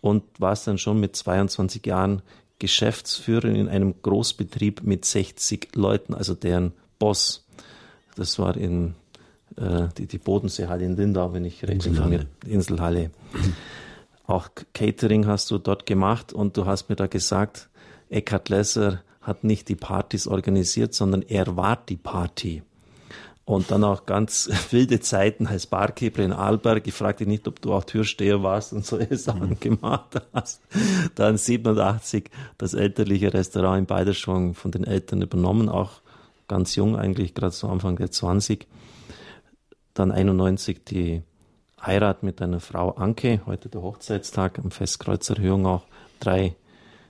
und 0.00 0.22
warst 0.38 0.66
dann 0.66 0.78
schon 0.78 1.00
mit 1.00 1.16
22 1.16 1.84
Jahren 1.86 2.22
Geschäftsführerin 2.58 3.56
in 3.56 3.68
einem 3.68 3.94
Großbetrieb 4.02 4.82
mit 4.82 5.04
60 5.04 5.74
Leuten, 5.74 6.14
also 6.14 6.34
deren 6.34 6.72
Boss. 6.98 7.46
Das 8.16 8.38
war 8.38 8.56
in 8.56 8.94
äh, 9.56 9.88
die, 9.98 10.06
die 10.06 10.18
Bodenseehalle 10.18 10.84
in 10.84 10.96
Lindau, 10.96 11.32
wenn 11.32 11.44
ich 11.44 11.66
recht 11.66 11.86
informiert 11.86 12.26
Inselhalle. 12.46 13.10
Auch 14.26 14.48
Catering 14.72 15.26
hast 15.26 15.50
du 15.50 15.58
dort 15.58 15.86
gemacht 15.86 16.32
und 16.32 16.56
du 16.56 16.66
hast 16.66 16.88
mir 16.88 16.96
da 16.96 17.06
gesagt, 17.06 17.68
Eckhard 18.08 18.48
Lesser 18.48 19.02
hat 19.20 19.44
nicht 19.44 19.68
die 19.68 19.76
Partys 19.76 20.26
organisiert, 20.26 20.94
sondern 20.94 21.22
er 21.22 21.56
war 21.56 21.76
die 21.76 21.96
Party 21.96 22.62
und 23.44 23.70
dann 23.70 23.84
auch 23.84 24.06
ganz 24.06 24.48
wilde 24.70 25.00
Zeiten 25.00 25.46
als 25.46 25.66
Barkeeper 25.66 26.22
in 26.22 26.32
Arlberg. 26.32 26.86
Ich 26.86 26.94
fragte 26.94 27.26
nicht, 27.26 27.46
ob 27.46 27.60
du 27.60 27.72
auch 27.72 27.84
Türsteher 27.84 28.42
warst 28.42 28.72
und 28.72 28.84
solche 28.86 29.16
Sachen 29.18 29.50
mhm. 29.50 29.60
gemacht 29.60 30.20
hast. 30.32 30.60
Dann 31.14 31.36
87 31.36 32.30
das 32.58 32.74
elterliche 32.74 33.34
Restaurant 33.34 33.80
in 33.80 33.86
Beiderschwang 33.86 34.54
von 34.54 34.70
den 34.70 34.84
Eltern 34.84 35.22
übernommen, 35.22 35.68
auch 35.68 36.00
ganz 36.48 36.76
jung 36.76 36.96
eigentlich, 36.96 37.34
gerade 37.34 37.54
so 37.54 37.68
Anfang 37.68 37.96
der 37.96 38.10
20. 38.10 38.66
Dann 39.94 40.10
91 40.10 40.84
die 40.84 41.22
Heirat 41.80 42.22
mit 42.22 42.40
deiner 42.40 42.60
Frau 42.60 42.90
Anke, 42.90 43.40
heute 43.46 43.68
der 43.68 43.82
Hochzeitstag 43.82 44.58
am 44.58 44.70
Festkreuzerhöhung 44.70 45.66
auch 45.66 45.84
drei, 46.18 46.56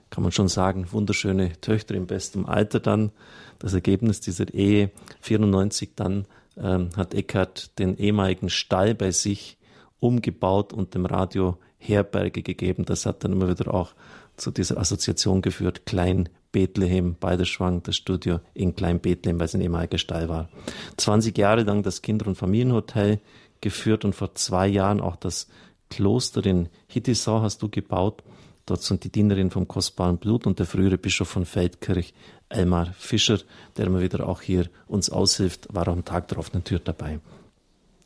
kann 0.09 0.23
man 0.23 0.31
schon 0.31 0.47
sagen, 0.47 0.87
wunderschöne 0.91 1.59
Töchter 1.61 1.95
im 1.95 2.07
besten 2.07 2.45
Alter 2.45 2.79
dann 2.79 3.11
das 3.59 3.73
Ergebnis 3.73 4.21
dieser 4.21 4.53
Ehe 4.53 4.91
94 5.21 5.91
dann 5.95 6.25
ähm, 6.57 6.89
hat 6.95 7.13
Eckhard 7.13 7.77
den 7.79 7.97
ehemaligen 7.97 8.49
Stall 8.49 8.95
bei 8.95 9.11
sich 9.11 9.57
umgebaut 9.99 10.71
und 10.71 10.93
dem 10.93 11.05
Radio 11.05 11.57
Herberge 11.77 12.43
gegeben. 12.43 12.85
Das 12.85 13.05
hat 13.05 13.23
dann 13.23 13.31
immer 13.31 13.49
wieder 13.49 13.73
auch 13.73 13.93
zu 14.37 14.51
dieser 14.51 14.77
Assoziation 14.77 15.41
geführt. 15.41 15.85
Klein 15.85 16.29
Bethlehem, 16.55 17.15
Beiderschwang, 17.19 17.83
das 17.83 17.97
Studio 17.97 18.39
in 18.53 18.77
Klein 18.77 19.01
Bethlehem, 19.01 19.37
weil 19.39 19.47
es 19.47 19.55
ein 19.55 19.59
ehemaliger 19.59 19.97
Stall 19.97 20.29
war. 20.29 20.47
20 20.95 21.37
Jahre 21.37 21.63
lang 21.63 21.83
das 21.83 22.01
Kinder- 22.01 22.27
und 22.27 22.37
Familienhotel 22.37 23.19
geführt 23.59 24.05
und 24.05 24.15
vor 24.15 24.35
zwei 24.35 24.65
Jahren 24.65 25.01
auch 25.01 25.17
das 25.17 25.49
Kloster 25.89 26.45
in 26.45 26.69
Hittisau 26.87 27.41
hast 27.41 27.61
du 27.61 27.67
gebaut. 27.67 28.23
Dort 28.65 28.83
sind 28.83 29.03
die 29.03 29.11
Dienerinnen 29.11 29.51
vom 29.51 29.67
kostbaren 29.67 30.17
Blut 30.17 30.47
und 30.47 30.57
der 30.57 30.65
frühere 30.65 30.97
Bischof 30.97 31.27
von 31.27 31.45
Feldkirch 31.45 32.13
Elmar 32.47 32.93
Fischer, 32.93 33.39
der 33.75 33.87
immer 33.87 33.99
wieder 33.99 34.25
auch 34.25 34.39
hier 34.39 34.69
uns 34.87 35.09
aushilft, 35.09 35.67
war 35.73 35.89
am 35.89 36.05
Tag 36.05 36.29
der 36.29 36.37
offenen 36.37 36.63
Tür 36.63 36.79
dabei. 36.79 37.19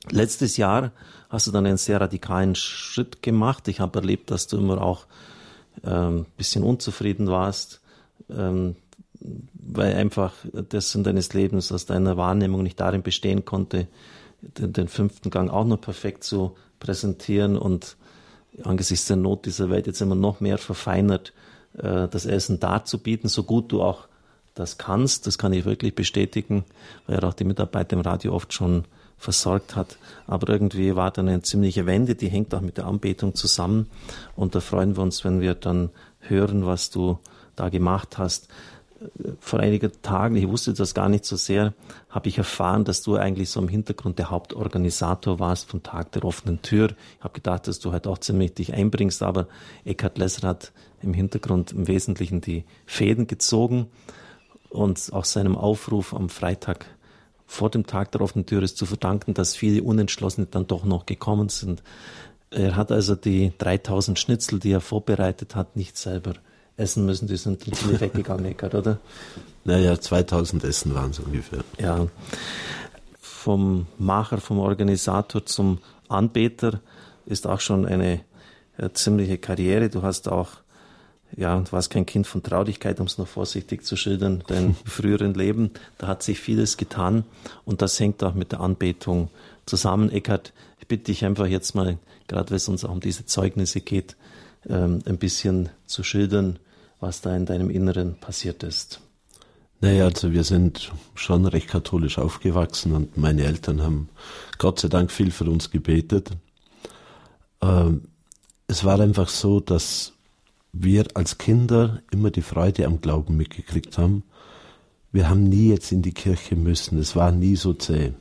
Letztes 0.09 0.57
Jahr 0.57 0.91
hast 1.29 1.45
du 1.45 1.51
dann 1.51 1.67
einen 1.67 1.77
sehr 1.77 2.01
radikalen 2.01 2.55
Schritt 2.55 3.21
gemacht. 3.21 3.67
Ich 3.67 3.79
habe 3.79 3.99
erlebt, 3.99 4.31
dass 4.31 4.47
du 4.47 4.57
immer 4.57 4.81
auch 4.81 5.05
ähm, 5.83 6.25
bisschen 6.35 6.63
unzufrieden 6.63 7.27
warst, 7.27 7.81
ähm, 8.29 8.75
weil 9.53 9.95
einfach 9.95 10.33
das 10.69 10.95
in 10.95 11.03
deines 11.03 11.33
Lebens 11.33 11.71
aus 11.71 11.85
deiner 11.85 12.17
Wahrnehmung 12.17 12.63
nicht 12.63 12.79
darin 12.79 13.03
bestehen 13.03 13.45
konnte, 13.45 13.87
den, 14.41 14.73
den 14.73 14.87
fünften 14.87 15.29
Gang 15.29 15.49
auch 15.49 15.65
noch 15.65 15.81
perfekt 15.81 16.23
zu 16.23 16.55
präsentieren 16.79 17.57
und 17.57 17.97
angesichts 18.63 19.07
der 19.07 19.17
Not 19.17 19.45
dieser 19.45 19.69
Welt 19.69 19.87
jetzt 19.87 20.01
immer 20.01 20.15
noch 20.15 20.39
mehr 20.39 20.57
verfeinert, 20.57 21.33
äh, 21.77 22.07
das 22.07 22.25
Essen 22.25 22.59
darzubieten, 22.59 23.29
so 23.29 23.43
gut 23.43 23.71
du 23.71 23.81
auch 23.81 24.07
das 24.55 24.77
kannst. 24.77 25.27
Das 25.27 25.37
kann 25.37 25.53
ich 25.53 25.65
wirklich 25.65 25.95
bestätigen, 25.95 26.65
weil 27.07 27.17
er 27.17 27.29
auch 27.29 27.33
die 27.33 27.43
Mitarbeiter 27.43 27.95
im 27.95 28.01
Radio 28.01 28.33
oft 28.33 28.53
schon 28.53 28.85
versorgt 29.17 29.75
hat. 29.75 29.97
Aber 30.27 30.51
irgendwie 30.51 30.95
war 30.95 31.11
dann 31.11 31.27
eine 31.27 31.41
ziemliche 31.41 31.85
Wende, 31.85 32.15
die 32.15 32.29
hängt 32.29 32.53
auch 32.55 32.61
mit 32.61 32.77
der 32.77 32.87
Anbetung 32.87 33.35
zusammen. 33.35 33.87
Und 34.35 34.55
da 34.55 34.61
freuen 34.61 34.95
wir 34.95 35.03
uns, 35.03 35.23
wenn 35.25 35.41
wir 35.41 35.55
dann 35.55 35.89
hören, 36.19 36.65
was 36.65 36.89
du 36.89 37.19
da 37.59 37.69
gemacht 37.69 38.17
hast. 38.17 38.47
Vor 39.39 39.59
einigen 39.59 39.91
Tagen, 40.01 40.35
ich 40.35 40.47
wusste 40.49 40.73
das 40.73 40.93
gar 40.93 41.07
nicht 41.07 41.23
so 41.23 41.37
sehr, 41.37 41.73
habe 42.09 42.27
ich 42.27 42.37
erfahren, 42.37 42.83
dass 42.83 43.01
du 43.01 43.15
eigentlich 43.15 43.49
so 43.49 43.61
im 43.61 43.69
Hintergrund 43.69 44.19
der 44.19 44.29
Hauptorganisator 44.29 45.39
warst 45.39 45.69
vom 45.69 45.83
Tag 45.83 46.11
der 46.11 46.25
offenen 46.25 46.61
Tür. 46.61 46.89
Ich 47.17 47.23
habe 47.23 47.33
gedacht, 47.33 47.67
dass 47.67 47.79
du 47.79 47.93
halt 47.93 48.07
auch 48.07 48.17
ziemlich 48.17 48.55
dich 48.55 48.73
einbringst, 48.73 49.23
aber 49.23 49.47
Eckhard 49.85 50.17
Lesser 50.17 50.47
hat 50.47 50.73
im 51.01 51.13
Hintergrund 51.13 51.71
im 51.71 51.87
Wesentlichen 51.87 52.41
die 52.41 52.65
Fäden 52.85 53.27
gezogen 53.27 53.87
und 54.69 55.13
auch 55.13 55.25
seinem 55.25 55.55
Aufruf 55.55 56.13
am 56.13 56.27
Freitag 56.27 56.85
vor 57.49 57.71
dem 57.71 57.87
Tag 57.87 58.11
der 58.11 58.21
offenen 58.21 58.45
Tür 58.45 58.61
ist 58.61 58.77
zu 58.77 58.85
verdanken, 58.85 59.33
dass 59.33 59.55
viele 59.55 59.81
Unentschlossene 59.81 60.45
dann 60.45 60.67
doch 60.67 60.85
noch 60.85 61.07
gekommen 61.07 61.49
sind. 61.49 61.81
Er 62.51 62.75
hat 62.75 62.91
also 62.91 63.15
die 63.15 63.53
3000 63.57 64.19
Schnitzel, 64.19 64.59
die 64.59 64.71
er 64.71 64.81
vorbereitet 64.81 65.55
hat, 65.55 65.75
nicht 65.75 65.97
selber 65.97 66.33
essen 66.79 67.05
müssen. 67.05 67.27
Die 67.27 67.37
sind 67.37 67.63
ziemlich 67.63 67.99
weggegangen, 68.01 68.45
Eckart, 68.45 68.75
oder? 68.75 68.99
Naja, 69.65 69.99
2000 69.99 70.63
Essen 70.63 70.95
waren 70.95 71.11
es 71.11 71.19
ungefähr. 71.19 71.63
Ja. 71.79 72.07
Vom 73.19 73.87
Macher, 73.97 74.39
vom 74.39 74.59
Organisator 74.59 75.45
zum 75.45 75.79
Anbeter 76.07 76.81
ist 77.25 77.47
auch 77.47 77.59
schon 77.59 77.85
eine 77.85 78.21
äh, 78.77 78.89
ziemliche 78.93 79.37
Karriere. 79.37 79.89
Du 79.89 80.01
hast 80.01 80.27
auch 80.27 80.49
ja, 81.35 81.55
und 81.55 81.71
warst 81.71 81.91
kein 81.91 82.05
Kind 82.05 82.25
von 82.25 82.41
Traurigkeit, 82.41 82.99
um 82.99 83.05
es 83.05 83.17
noch 83.17 83.27
vorsichtig 83.27 83.85
zu 83.85 83.95
schildern, 83.95 84.43
dein 84.47 84.75
früheren 84.85 85.33
Leben. 85.33 85.71
Da 85.97 86.07
hat 86.07 86.23
sich 86.23 86.39
vieles 86.39 86.77
getan 86.77 87.23
und 87.65 87.81
das 87.81 87.99
hängt 87.99 88.23
auch 88.23 88.33
mit 88.33 88.51
der 88.51 88.61
Anbetung 88.61 89.29
zusammen. 89.65 90.09
Eckhard, 90.11 90.53
ich 90.79 90.87
bitte 90.87 91.05
dich 91.05 91.25
einfach 91.25 91.45
jetzt 91.45 91.75
mal, 91.75 91.97
gerade 92.27 92.49
wenn 92.49 92.57
es 92.57 92.67
uns 92.67 92.83
auch 92.83 92.91
um 92.91 92.99
diese 92.99 93.25
Zeugnisse 93.25 93.81
geht, 93.81 94.15
ähm, 94.67 95.01
ein 95.05 95.17
bisschen 95.17 95.69
zu 95.85 96.03
schildern, 96.03 96.59
was 96.99 97.21
da 97.21 97.35
in 97.35 97.45
deinem 97.45 97.69
Inneren 97.69 98.19
passiert 98.19 98.63
ist. 98.63 99.01
Naja, 99.81 100.05
also 100.05 100.33
wir 100.33 100.43
sind 100.43 100.91
schon 101.15 101.45
recht 101.45 101.69
katholisch 101.69 102.17
aufgewachsen 102.17 102.93
und 102.93 103.17
meine 103.17 103.43
Eltern 103.43 103.81
haben 103.81 104.09
Gott 104.57 104.79
sei 104.79 104.89
Dank 104.89 105.09
viel 105.09 105.31
für 105.31 105.45
uns 105.45 105.71
gebetet. 105.71 106.31
Ähm, 107.61 108.01
es 108.67 108.83
war 108.83 108.99
einfach 108.99 109.29
so, 109.29 109.61
dass 109.61 110.13
wir 110.73 111.05
als 111.13 111.37
Kinder 111.37 112.01
immer 112.11 112.29
die 112.29 112.41
Freude 112.41 112.85
am 112.85 112.99
Glauben 112.99 113.37
mitgekriegt 113.37 113.97
haben. 113.97 114.23
Wir 115.11 115.29
haben 115.29 115.43
nie 115.43 115.69
jetzt 115.69 115.91
in 115.91 116.01
die 116.01 116.13
Kirche 116.13 116.55
müssen, 116.55 116.99
es 116.99 117.15
war 117.15 117.31
nie 117.31 117.55
so 117.55 117.73
zäh. 117.73 118.13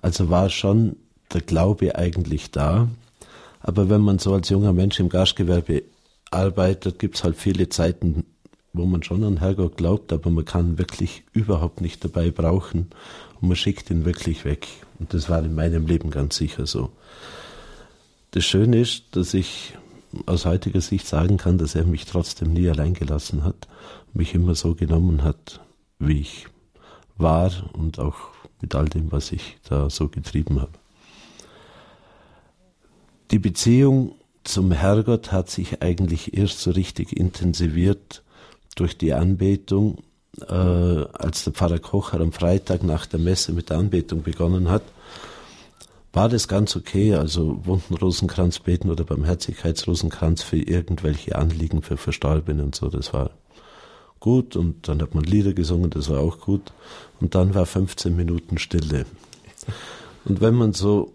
Also 0.00 0.30
war 0.30 0.48
schon 0.48 0.96
der 1.32 1.42
Glaube 1.42 1.96
eigentlich 1.96 2.50
da. 2.50 2.88
Aber 3.60 3.90
wenn 3.90 4.00
man 4.00 4.18
so 4.18 4.32
als 4.32 4.48
junger 4.48 4.72
Mensch 4.72 4.98
im 5.00 5.08
Gastgewerbe 5.08 5.82
arbeitet, 6.30 6.98
gibt 6.98 7.16
es 7.16 7.24
halt 7.24 7.36
viele 7.36 7.68
Zeiten, 7.68 8.24
wo 8.72 8.86
man 8.86 9.02
schon 9.02 9.24
an 9.24 9.38
Herrgott 9.38 9.76
glaubt, 9.76 10.12
aber 10.12 10.30
man 10.30 10.44
kann 10.44 10.78
wirklich 10.78 11.24
überhaupt 11.32 11.80
nicht 11.80 12.04
dabei 12.04 12.30
brauchen 12.30 12.90
und 13.40 13.48
man 13.48 13.56
schickt 13.56 13.90
ihn 13.90 14.04
wirklich 14.04 14.44
weg. 14.44 14.68
Und 14.98 15.14
das 15.14 15.28
war 15.28 15.42
in 15.42 15.54
meinem 15.54 15.86
Leben 15.86 16.10
ganz 16.10 16.36
sicher 16.36 16.66
so. 16.66 16.90
Das 18.32 18.44
Schöne 18.44 18.80
ist, 18.80 19.16
dass 19.16 19.34
ich 19.34 19.74
aus 20.26 20.44
heutiger 20.44 20.80
Sicht 20.80 21.06
sagen 21.06 21.36
kann, 21.36 21.58
dass 21.58 21.74
er 21.74 21.84
mich 21.84 22.04
trotzdem 22.04 22.52
nie 22.52 22.68
allein 22.68 22.94
gelassen 22.94 23.44
hat, 23.44 23.68
mich 24.12 24.34
immer 24.34 24.54
so 24.54 24.74
genommen 24.74 25.22
hat, 25.22 25.60
wie 25.98 26.20
ich 26.20 26.46
war 27.16 27.52
und 27.72 27.98
auch 27.98 28.16
mit 28.60 28.74
all 28.74 28.86
dem, 28.86 29.12
was 29.12 29.32
ich 29.32 29.58
da 29.68 29.90
so 29.90 30.08
getrieben 30.08 30.60
habe. 30.60 30.72
Die 33.30 33.38
Beziehung 33.38 34.14
zum 34.48 34.72
Herrgott 34.72 35.32
hat 35.32 35.50
sich 35.50 35.82
eigentlich 35.82 36.36
erst 36.36 36.60
so 36.60 36.70
richtig 36.70 37.16
intensiviert 37.16 38.22
durch 38.76 38.96
die 38.96 39.12
Anbetung, 39.12 39.98
äh, 40.40 40.52
als 40.52 41.44
der 41.44 41.52
Pfarrer 41.52 41.78
Kocher 41.78 42.20
am 42.20 42.32
Freitag 42.32 42.82
nach 42.82 43.06
der 43.06 43.20
Messe 43.20 43.52
mit 43.52 43.70
der 43.70 43.78
Anbetung 43.78 44.22
begonnen 44.22 44.68
hat 44.68 44.82
war 46.12 46.28
das 46.28 46.48
ganz 46.48 46.74
okay. 46.76 47.14
Also 47.14 47.64
Wundenrosenkranz 47.64 48.60
beten 48.60 48.90
oder 48.90 49.04
Barmherzigkeitsrosenkranz 49.04 50.42
für 50.42 50.56
irgendwelche 50.56 51.36
Anliegen 51.36 51.82
für 51.82 51.96
Verstorbene 51.96 52.62
und 52.62 52.74
so, 52.74 52.88
das 52.88 53.12
war 53.12 53.30
gut. 54.20 54.56
Und 54.56 54.88
dann 54.88 55.02
hat 55.02 55.14
man 55.14 55.24
Lieder 55.24 55.52
gesungen, 55.52 55.90
das 55.90 56.08
war 56.08 56.20
auch 56.20 56.40
gut. 56.40 56.72
Und 57.20 57.34
dann 57.34 57.54
war 57.54 57.66
15 57.66 58.16
Minuten 58.16 58.58
Stille. 58.58 59.06
Und 60.24 60.40
wenn 60.40 60.54
man 60.54 60.72
so 60.72 61.12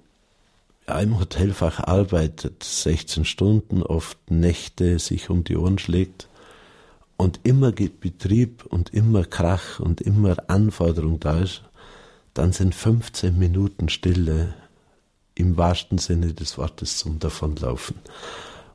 im 0.88 1.20
Hotelfach 1.20 1.80
arbeitet, 1.80 2.64
16 2.64 3.26
Stunden, 3.26 3.84
oft 3.84 4.18
Nächte 4.30 5.00
sich 5.00 5.30
um 5.30 5.44
die 5.44 5.56
Ohren 5.58 5.80
schlägt 5.80 6.28
und 7.18 7.40
immer 7.44 7.72
Betrieb 7.72 8.66
und 8.66 8.94
immer 8.94 9.24
Krach 9.24 9.80
und 9.80 10.02
immer 10.02 10.36
Anforderung 10.48 11.20
da 11.20 11.40
ist, 11.40 11.64
dann 12.34 12.52
sind 12.52 12.76
15 12.76 13.38
Minuten 13.38 13.90
Stille 13.90 14.54
im 15.36 15.58
wahrsten 15.58 15.98
Sinne 15.98 16.34
des 16.34 16.58
Wortes 16.58 16.98
zum 16.98 17.20
Davonlaufen. 17.20 17.96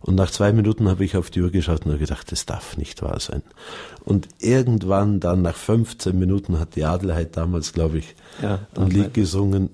Und 0.01 0.15
nach 0.15 0.31
zwei 0.31 0.53
Minuten 0.53 0.89
habe 0.89 1.05
ich 1.05 1.17
auf 1.17 1.29
die 1.31 1.43
Uhr 1.43 1.51
geschaut 1.51 1.85
und 1.85 1.93
habe 1.93 1.99
gedacht, 1.99 2.31
das 2.31 2.47
darf 2.47 2.77
nicht 2.77 3.03
wahr 3.03 3.19
sein. 3.19 3.43
Und 4.05 4.29
irgendwann 4.39 5.19
dann 5.19 5.43
nach 5.43 5.57
15 5.57 6.17
Minuten 6.17 6.61
hat 6.61 6.77
die 6.77 6.85
Adelheid 6.85 7.37
damals, 7.37 7.73
glaube 7.73 7.99
ich, 7.99 8.15
ja, 8.41 8.61
ein 8.77 8.91
Lied 8.91 9.13
gesungen. 9.13 9.71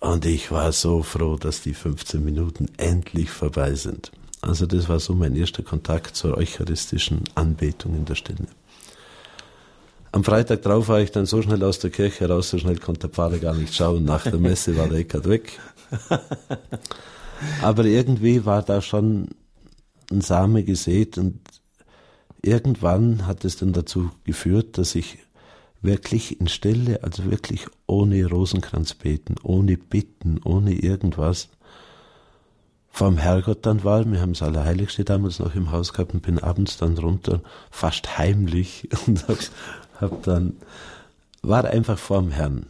Und 0.00 0.26
ich 0.26 0.50
war 0.52 0.72
so 0.72 1.02
froh, 1.02 1.36
dass 1.36 1.62
die 1.62 1.74
15 1.74 2.24
Minuten 2.24 2.66
endlich 2.76 3.30
vorbei 3.30 3.74
sind. 3.74 4.12
Also 4.40 4.66
das 4.66 4.88
war 4.88 5.00
so 5.00 5.14
mein 5.14 5.34
erster 5.34 5.62
Kontakt 5.62 6.14
zur 6.14 6.36
eucharistischen 6.36 7.24
Anbetung 7.34 7.96
in 7.96 8.04
der 8.04 8.14
Stille. 8.14 8.46
Am 10.12 10.24
Freitag 10.24 10.62
drauf 10.62 10.88
war 10.88 11.00
ich 11.00 11.10
dann 11.10 11.26
so 11.26 11.42
schnell 11.42 11.62
aus 11.64 11.80
der 11.80 11.90
Kirche 11.90 12.28
raus, 12.28 12.50
so 12.50 12.58
schnell 12.58 12.78
konnte 12.78 13.00
der 13.00 13.10
Pfarrer 13.10 13.38
gar 13.38 13.54
nicht 13.54 13.74
schauen. 13.74 14.04
Nach 14.04 14.22
der 14.22 14.38
Messe 14.38 14.76
war 14.76 14.88
der 14.88 15.00
Eckart 15.00 15.28
weg. 15.28 15.58
Aber 17.62 17.84
irgendwie 17.84 18.44
war 18.44 18.62
da 18.62 18.80
schon 18.80 19.28
ein 20.10 20.20
Same 20.20 20.64
gesät 20.64 21.18
und 21.18 21.40
irgendwann 22.42 23.26
hat 23.26 23.44
es 23.44 23.56
dann 23.56 23.72
dazu 23.72 24.10
geführt, 24.24 24.78
dass 24.78 24.94
ich 24.94 25.18
wirklich 25.80 26.40
in 26.40 26.48
Stille, 26.48 27.02
also 27.02 27.30
wirklich 27.30 27.66
ohne 27.86 28.26
Rosenkranz 28.26 28.94
beten, 28.94 29.36
ohne 29.42 29.76
Bitten, 29.76 30.40
ohne 30.44 30.72
irgendwas, 30.72 31.48
vom 32.90 33.16
Herrgott 33.16 33.64
dann 33.64 33.84
war. 33.84 34.04
Wir 34.10 34.20
haben 34.20 34.32
das 34.32 34.42
Allerheiligste 34.42 35.04
damals 35.04 35.38
noch 35.38 35.54
im 35.54 35.70
Haus 35.70 35.92
gehabt 35.92 36.14
und 36.14 36.22
bin 36.22 36.38
abends 36.38 36.78
dann 36.78 36.98
runter, 36.98 37.42
fast 37.70 38.18
heimlich 38.18 38.88
und 39.06 39.24
hab, 40.00 40.22
dann, 40.24 40.56
war 41.42 41.64
einfach 41.64 41.98
vorm 41.98 42.30
Herrn. 42.30 42.66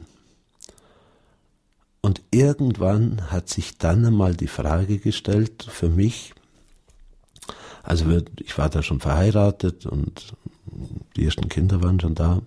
Und 2.01 2.23
irgendwann 2.31 3.31
hat 3.31 3.49
sich 3.49 3.79
dann 3.79 4.05
einmal 4.05 4.35
die 4.35 4.47
Frage 4.47 4.99
gestellt 4.99 5.67
für 5.69 5.89
mich, 5.89 6.35
also 7.83 8.05
ich 8.41 8.59
war 8.59 8.69
da 8.69 8.83
schon 8.83 9.01
verheiratet 9.01 9.87
und 9.87 10.35
die 11.17 11.25
ersten 11.25 11.49
Kinder 11.49 11.83
waren 11.83 11.99
schon 11.99 12.15
da, 12.15 12.43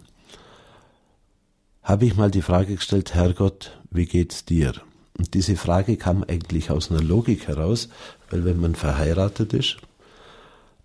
habe 1.83 2.05
ich 2.05 2.15
mal 2.15 2.31
die 2.31 2.41
Frage 2.41 2.75
gestellt, 2.75 3.13
Herrgott, 3.13 3.77
wie 3.89 4.05
geht's 4.05 4.45
dir? 4.45 4.73
Und 5.17 5.33
diese 5.33 5.55
Frage 5.55 5.97
kam 5.97 6.23
eigentlich 6.23 6.71
aus 6.71 6.91
einer 6.91 7.01
Logik 7.01 7.47
heraus, 7.47 7.89
weil 8.29 8.45
wenn 8.45 8.59
man 8.59 8.75
verheiratet 8.75 9.53
ist, 9.53 9.77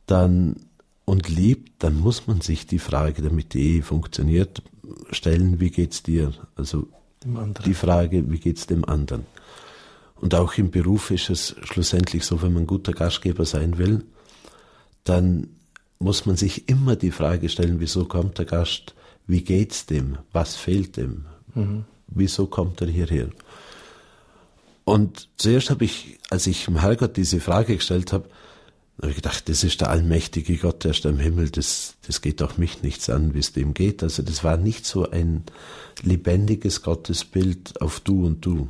dann 0.06 0.56
und 1.04 1.28
liebt, 1.28 1.82
dann 1.82 1.98
muss 1.98 2.26
man 2.26 2.40
sich 2.40 2.66
die 2.66 2.80
Frage, 2.80 3.22
damit 3.22 3.54
die 3.54 3.76
Ehe 3.76 3.82
funktioniert, 3.82 4.62
stellen, 5.10 5.60
wie 5.60 5.70
geht's 5.70 6.02
dir? 6.02 6.32
Also 6.56 6.88
die 7.64 7.74
Frage, 7.74 8.30
wie 8.30 8.38
geht 8.38 8.58
es 8.58 8.66
dem 8.66 8.84
anderen? 8.84 9.24
Und 10.16 10.34
auch 10.34 10.54
im 10.54 10.70
Beruf 10.70 11.10
ist 11.10 11.30
es 11.30 11.54
schlussendlich 11.62 12.24
so, 12.24 12.42
wenn 12.42 12.52
man 12.52 12.66
guter 12.66 12.92
Gastgeber 12.92 13.44
sein 13.44 13.78
will, 13.78 14.04
dann 15.04 15.48
muss 15.98 16.26
man 16.26 16.36
sich 16.36 16.68
immer 16.68 16.96
die 16.96 17.10
Frage 17.10 17.48
stellen, 17.48 17.80
wieso 17.80 18.04
kommt 18.04 18.38
der 18.38 18.44
Gast, 18.44 18.94
wie 19.26 19.42
geht's 19.42 19.86
dem, 19.86 20.18
was 20.32 20.56
fehlt 20.56 20.96
dem, 20.96 21.26
mhm. 21.54 21.84
wieso 22.08 22.46
kommt 22.46 22.80
er 22.80 22.88
hierher? 22.88 23.30
Und 24.84 25.28
zuerst 25.36 25.70
habe 25.70 25.84
ich, 25.84 26.18
als 26.30 26.46
ich 26.46 26.64
dem 26.64 26.78
Herrgott 26.80 27.16
diese 27.16 27.40
Frage 27.40 27.76
gestellt 27.76 28.12
habe, 28.12 28.28
habe 29.00 29.10
ich 29.10 29.16
gedacht, 29.16 29.48
das 29.48 29.62
ist 29.64 29.80
der 29.80 29.90
allmächtige 29.90 30.56
Gott, 30.56 30.84
der 30.84 30.92
ist 30.92 31.04
im 31.04 31.18
Himmel, 31.18 31.50
das, 31.50 31.96
das 32.06 32.22
geht 32.22 32.40
doch 32.40 32.56
mich 32.56 32.82
nichts 32.82 33.10
an, 33.10 33.34
wie 33.34 33.40
es 33.40 33.52
dem 33.52 33.74
geht. 33.74 34.02
Also 34.02 34.22
das 34.22 34.42
war 34.42 34.56
nicht 34.56 34.86
so 34.86 35.10
ein 35.10 35.42
lebendiges 36.02 36.82
Gottesbild 36.82 37.80
auf 37.82 38.00
du 38.00 38.24
und 38.24 38.46
du. 38.46 38.68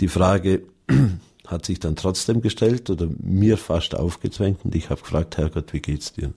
Die 0.00 0.08
Frage 0.08 0.64
hat 1.46 1.64
sich 1.64 1.80
dann 1.80 1.96
trotzdem 1.96 2.42
gestellt 2.42 2.90
oder 2.90 3.08
mir 3.18 3.56
fast 3.56 3.94
aufgezwängt 3.94 4.64
und 4.64 4.74
ich 4.74 4.90
habe 4.90 5.00
gefragt, 5.00 5.38
Herrgott, 5.38 5.72
wie 5.72 5.80
geht's 5.80 6.12
dir? 6.12 6.32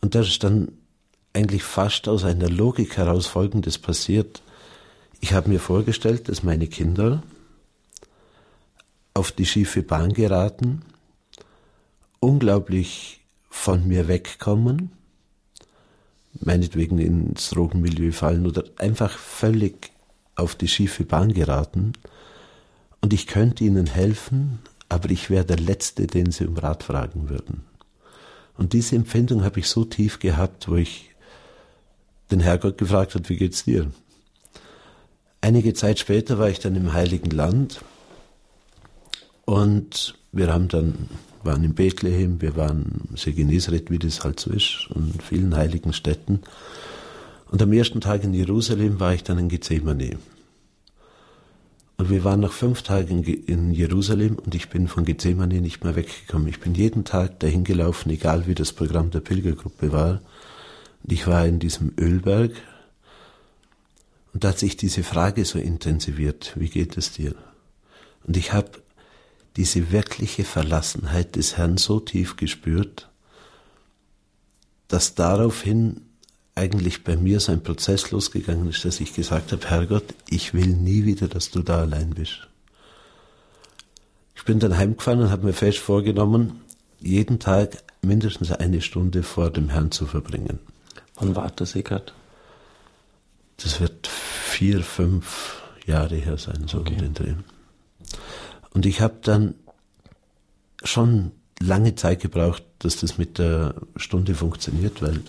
Und 0.00 0.14
das 0.14 0.28
ist 0.28 0.44
dann 0.44 0.72
eigentlich 1.34 1.64
fast 1.64 2.08
aus 2.08 2.24
einer 2.24 2.48
Logik 2.48 2.96
heraus 2.96 3.26
Folgendes 3.26 3.78
passiert. 3.78 4.42
Ich 5.20 5.32
habe 5.34 5.50
mir 5.50 5.60
vorgestellt, 5.60 6.28
dass 6.28 6.42
meine 6.42 6.68
Kinder 6.68 7.22
auf 9.12 9.32
die 9.32 9.46
schiefe 9.46 9.82
Bahn 9.82 10.12
geraten, 10.12 10.82
unglaublich 12.20 13.20
von 13.50 13.86
mir 13.86 14.08
wegkommen, 14.08 14.92
meinetwegen 16.40 16.98
ins 16.98 17.50
Drogenmilieu 17.50 18.12
fallen 18.12 18.46
oder 18.46 18.64
einfach 18.78 19.18
völlig 19.18 19.90
auf 20.36 20.54
die 20.54 20.68
schiefe 20.68 21.04
Bahn 21.04 21.32
geraten 21.32 21.92
und 23.00 23.12
ich 23.12 23.26
könnte 23.26 23.64
ihnen 23.64 23.86
helfen, 23.86 24.60
aber 24.88 25.10
ich 25.10 25.30
wäre 25.30 25.44
der 25.44 25.58
Letzte, 25.58 26.06
den 26.06 26.32
sie 26.32 26.46
um 26.46 26.56
Rat 26.56 26.82
fragen 26.82 27.28
würden. 27.28 27.64
Und 28.56 28.72
diese 28.72 28.96
Empfindung 28.96 29.44
habe 29.44 29.60
ich 29.60 29.68
so 29.68 29.84
tief 29.84 30.18
gehabt, 30.20 30.68
wo 30.68 30.76
ich 30.76 31.13
den 32.30 32.40
Herrgott 32.40 32.78
gefragt 32.78 33.14
habe, 33.14 33.28
wie 33.28 33.36
geht's 33.36 33.64
dir? 33.64 33.90
Einige 35.40 35.74
Zeit 35.74 35.98
später 35.98 36.38
war 36.38 36.48
ich 36.48 36.58
dann 36.58 36.74
im 36.74 36.92
Heiligen 36.92 37.30
Land 37.30 37.80
und 39.44 40.14
wir 40.32 40.52
haben 40.52 40.68
dann, 40.68 41.08
waren 41.42 41.64
in 41.64 41.74
Bethlehem, 41.74 42.40
wir 42.40 42.56
waren 42.56 43.08
Segenesret, 43.14 43.90
wie 43.90 43.98
das 43.98 44.24
halt 44.24 44.40
so 44.40 44.50
ist, 44.50 44.88
und 44.94 45.22
vielen 45.22 45.54
heiligen 45.54 45.92
Städten. 45.92 46.40
Und 47.50 47.62
am 47.62 47.72
ersten 47.72 48.00
Tag 48.00 48.24
in 48.24 48.34
Jerusalem 48.34 49.00
war 49.00 49.14
ich 49.14 49.22
dann 49.22 49.38
in 49.38 49.48
Gethsemane. 49.48 50.18
Und 51.96 52.10
wir 52.10 52.24
waren 52.24 52.40
nach 52.40 52.52
fünf 52.52 52.82
Tagen 52.82 53.22
in 53.22 53.72
Jerusalem 53.72 54.36
und 54.36 54.54
ich 54.54 54.68
bin 54.68 54.88
von 54.88 55.04
Gethsemane 55.04 55.60
nicht 55.60 55.84
mehr 55.84 55.94
weggekommen. 55.94 56.48
Ich 56.48 56.58
bin 56.58 56.74
jeden 56.74 57.04
Tag 57.04 57.38
dahin 57.38 57.62
gelaufen, 57.62 58.10
egal 58.10 58.48
wie 58.48 58.54
das 58.54 58.72
Programm 58.72 59.10
der 59.10 59.20
Pilgergruppe 59.20 59.92
war. 59.92 60.20
Und 61.04 61.12
ich 61.12 61.26
war 61.26 61.46
in 61.46 61.58
diesem 61.58 61.92
Ölberg 61.98 62.52
und 64.34 64.42
da 64.42 64.48
hat 64.48 64.58
sich 64.58 64.76
diese 64.76 65.04
Frage 65.04 65.44
so 65.44 65.60
intensiviert, 65.60 66.52
wie 66.56 66.68
geht 66.68 66.96
es 66.96 67.12
dir? 67.12 67.36
Und 68.26 68.36
ich 68.36 68.52
habe 68.52 68.70
diese 69.56 69.92
wirkliche 69.92 70.42
Verlassenheit 70.42 71.36
des 71.36 71.56
Herrn 71.56 71.76
so 71.76 72.00
tief 72.00 72.36
gespürt, 72.36 73.08
dass 74.88 75.14
daraufhin 75.14 76.00
eigentlich 76.56 77.04
bei 77.04 77.16
mir 77.16 77.38
so 77.38 77.52
ein 77.52 77.62
Prozess 77.62 78.10
losgegangen 78.10 78.68
ist, 78.68 78.84
dass 78.84 79.00
ich 79.00 79.14
gesagt 79.14 79.52
habe, 79.52 79.68
Herrgott, 79.68 80.14
ich 80.28 80.52
will 80.52 80.68
nie 80.68 81.04
wieder, 81.04 81.28
dass 81.28 81.50
du 81.50 81.62
da 81.62 81.80
allein 81.80 82.10
bist. 82.10 82.48
Ich 84.34 84.44
bin 84.44 84.58
dann 84.58 84.76
heimgefahren 84.76 85.20
und 85.20 85.30
habe 85.30 85.46
mir 85.46 85.52
fest 85.52 85.78
vorgenommen, 85.78 86.60
jeden 87.00 87.38
Tag 87.38 87.84
mindestens 88.02 88.50
eine 88.50 88.80
Stunde 88.80 89.22
vor 89.22 89.50
dem 89.50 89.68
Herrn 89.68 89.90
zu 89.92 90.06
verbringen. 90.06 90.58
Wann 91.16 91.36
war 91.36 91.50
das, 91.54 91.74
Eckart? 91.74 92.12
Das 93.58 93.80
wird 93.80 94.06
vier, 94.06 94.82
fünf 94.82 95.62
Jahre 95.86 96.16
her 96.16 96.38
sein, 96.38 96.66
so 96.66 96.78
okay. 96.78 96.96
den 96.96 97.14
Dreh. 97.14 97.34
Und 98.72 98.86
ich 98.86 99.00
habe 99.00 99.18
dann 99.22 99.54
schon 100.82 101.32
lange 101.60 101.94
Zeit 101.94 102.20
gebraucht, 102.20 102.64
dass 102.80 102.96
das 102.96 103.16
mit 103.16 103.38
der 103.38 103.74
Stunde 103.96 104.34
funktioniert, 104.34 105.02
weil 105.02 105.22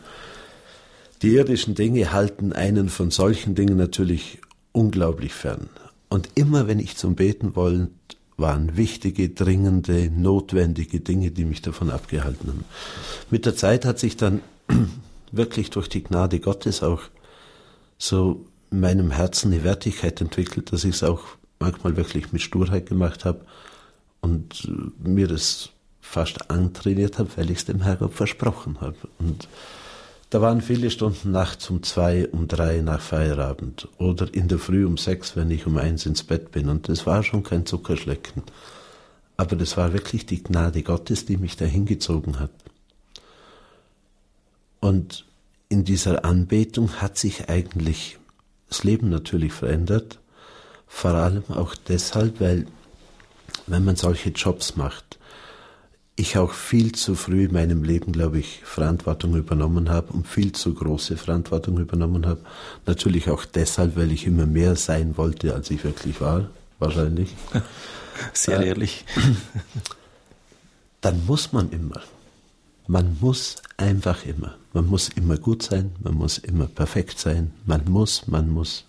die 1.21 1.35
irdischen 1.35 1.75
Dinge 1.75 2.11
halten 2.11 2.51
einen 2.51 2.89
von 2.89 3.11
solchen 3.11 3.55
Dingen 3.55 3.77
natürlich 3.77 4.39
unglaublich 4.71 5.33
fern. 5.33 5.69
Und 6.09 6.29
immer 6.35 6.67
wenn 6.67 6.79
ich 6.79 6.97
zum 6.97 7.15
Beten 7.15 7.55
wollte, 7.55 7.91
waren 8.37 8.75
wichtige, 8.75 9.29
dringende, 9.29 10.09
notwendige 10.11 10.99
Dinge, 10.99 11.31
die 11.31 11.45
mich 11.45 11.61
davon 11.61 11.89
abgehalten 11.89 12.49
haben. 12.49 12.65
Mit 13.29 13.45
der 13.45 13.55
Zeit 13.55 13.85
hat 13.85 13.97
sich 13.97 14.17
dann 14.17 14.41
wirklich 15.35 15.69
durch 15.69 15.87
die 15.89 16.03
Gnade 16.03 16.39
Gottes 16.39 16.83
auch 16.83 17.01
so 17.97 18.45
in 18.71 18.79
meinem 18.79 19.11
Herzen 19.11 19.51
eine 19.53 19.63
Wertigkeit 19.63 20.19
entwickelt, 20.21 20.71
dass 20.71 20.83
ich 20.83 20.95
es 20.95 21.03
auch 21.03 21.21
manchmal 21.59 21.95
wirklich 21.95 22.31
mit 22.33 22.41
Sturheit 22.41 22.87
gemacht 22.87 23.25
habe 23.25 23.41
und 24.21 24.69
mir 25.03 25.27
das 25.27 25.69
fast 26.01 26.49
antrainiert 26.49 27.19
habe, 27.19 27.29
weil 27.35 27.49
ich 27.49 27.59
es 27.59 27.65
dem 27.65 27.81
Herrgott 27.81 28.13
versprochen 28.13 28.79
habe. 28.81 28.97
Und 29.19 29.47
da 30.29 30.41
waren 30.41 30.61
viele 30.61 30.89
Stunden 30.89 31.31
nachts 31.31 31.69
um 31.69 31.83
zwei, 31.83 32.27
um 32.27 32.47
drei 32.47 32.81
nach 32.81 32.99
Feierabend 32.99 33.87
oder 33.97 34.33
in 34.33 34.47
der 34.47 34.59
Früh 34.59 34.85
um 34.85 34.97
sechs, 34.97 35.35
wenn 35.35 35.51
ich 35.51 35.65
um 35.65 35.77
eins 35.77 36.05
ins 36.05 36.23
Bett 36.23 36.51
bin. 36.51 36.69
Und 36.69 36.89
das 36.89 37.05
war 37.05 37.23
schon 37.23 37.43
kein 37.43 37.65
Zuckerschlecken. 37.65 38.43
Aber 39.37 39.55
das 39.55 39.77
war 39.77 39.93
wirklich 39.93 40.25
die 40.25 40.43
Gnade 40.43 40.81
Gottes, 40.83 41.25
die 41.25 41.37
mich 41.37 41.57
dahin 41.57 41.85
gezogen 41.85 42.39
hat. 42.39 42.51
Und 44.85 45.25
in 45.67 45.83
dieser 45.83 46.25
Anbetung 46.25 47.01
hat 47.01 47.17
sich 47.17 47.49
eigentlich 47.49 48.19
das 48.69 48.83
Leben 48.83 49.09
natürlich 49.09 49.51
verändert. 49.51 50.19
Vor 50.85 51.15
allem 51.15 51.43
auch 51.49 51.73
deshalb, 51.73 52.39
weil 52.39 52.67
wenn 53.65 53.83
man 53.83 53.95
solche 53.95 54.29
Jobs 54.29 54.75
macht, 54.75 55.17
ich 56.15 56.37
auch 56.37 56.51
viel 56.51 56.91
zu 56.91 57.15
früh 57.15 57.45
in 57.45 57.53
meinem 57.53 57.83
Leben, 57.83 58.11
glaube 58.11 58.37
ich, 58.37 58.61
Verantwortung 58.63 59.35
übernommen 59.35 59.89
habe 59.89 60.13
und 60.13 60.27
viel 60.27 60.51
zu 60.51 60.75
große 60.75 61.17
Verantwortung 61.17 61.79
übernommen 61.79 62.27
habe. 62.27 62.41
Natürlich 62.85 63.31
auch 63.31 63.43
deshalb, 63.43 63.95
weil 63.97 64.11
ich 64.11 64.27
immer 64.27 64.45
mehr 64.45 64.75
sein 64.75 65.17
wollte, 65.17 65.55
als 65.55 65.71
ich 65.71 65.83
wirklich 65.83 66.21
war, 66.21 66.51
wahrscheinlich. 66.77 67.33
Sehr 68.33 68.59
äh, 68.59 68.67
ehrlich. 68.67 69.03
Dann 71.01 71.25
muss 71.25 71.53
man 71.53 71.71
immer. 71.71 72.03
Man 72.85 73.17
muss 73.19 73.55
einfach 73.77 74.23
immer. 74.27 74.55
Man 74.75 74.87
muss 74.87 75.07
immer 75.07 75.37
gut 75.37 75.63
sein, 75.63 75.93
man 76.03 76.15
muss 76.15 76.37
immer 76.37 76.67
perfekt 76.67 77.17
sein, 77.17 77.53
man 77.65 77.85
muss, 77.85 78.27
man 78.27 78.49
muss. 78.49 78.83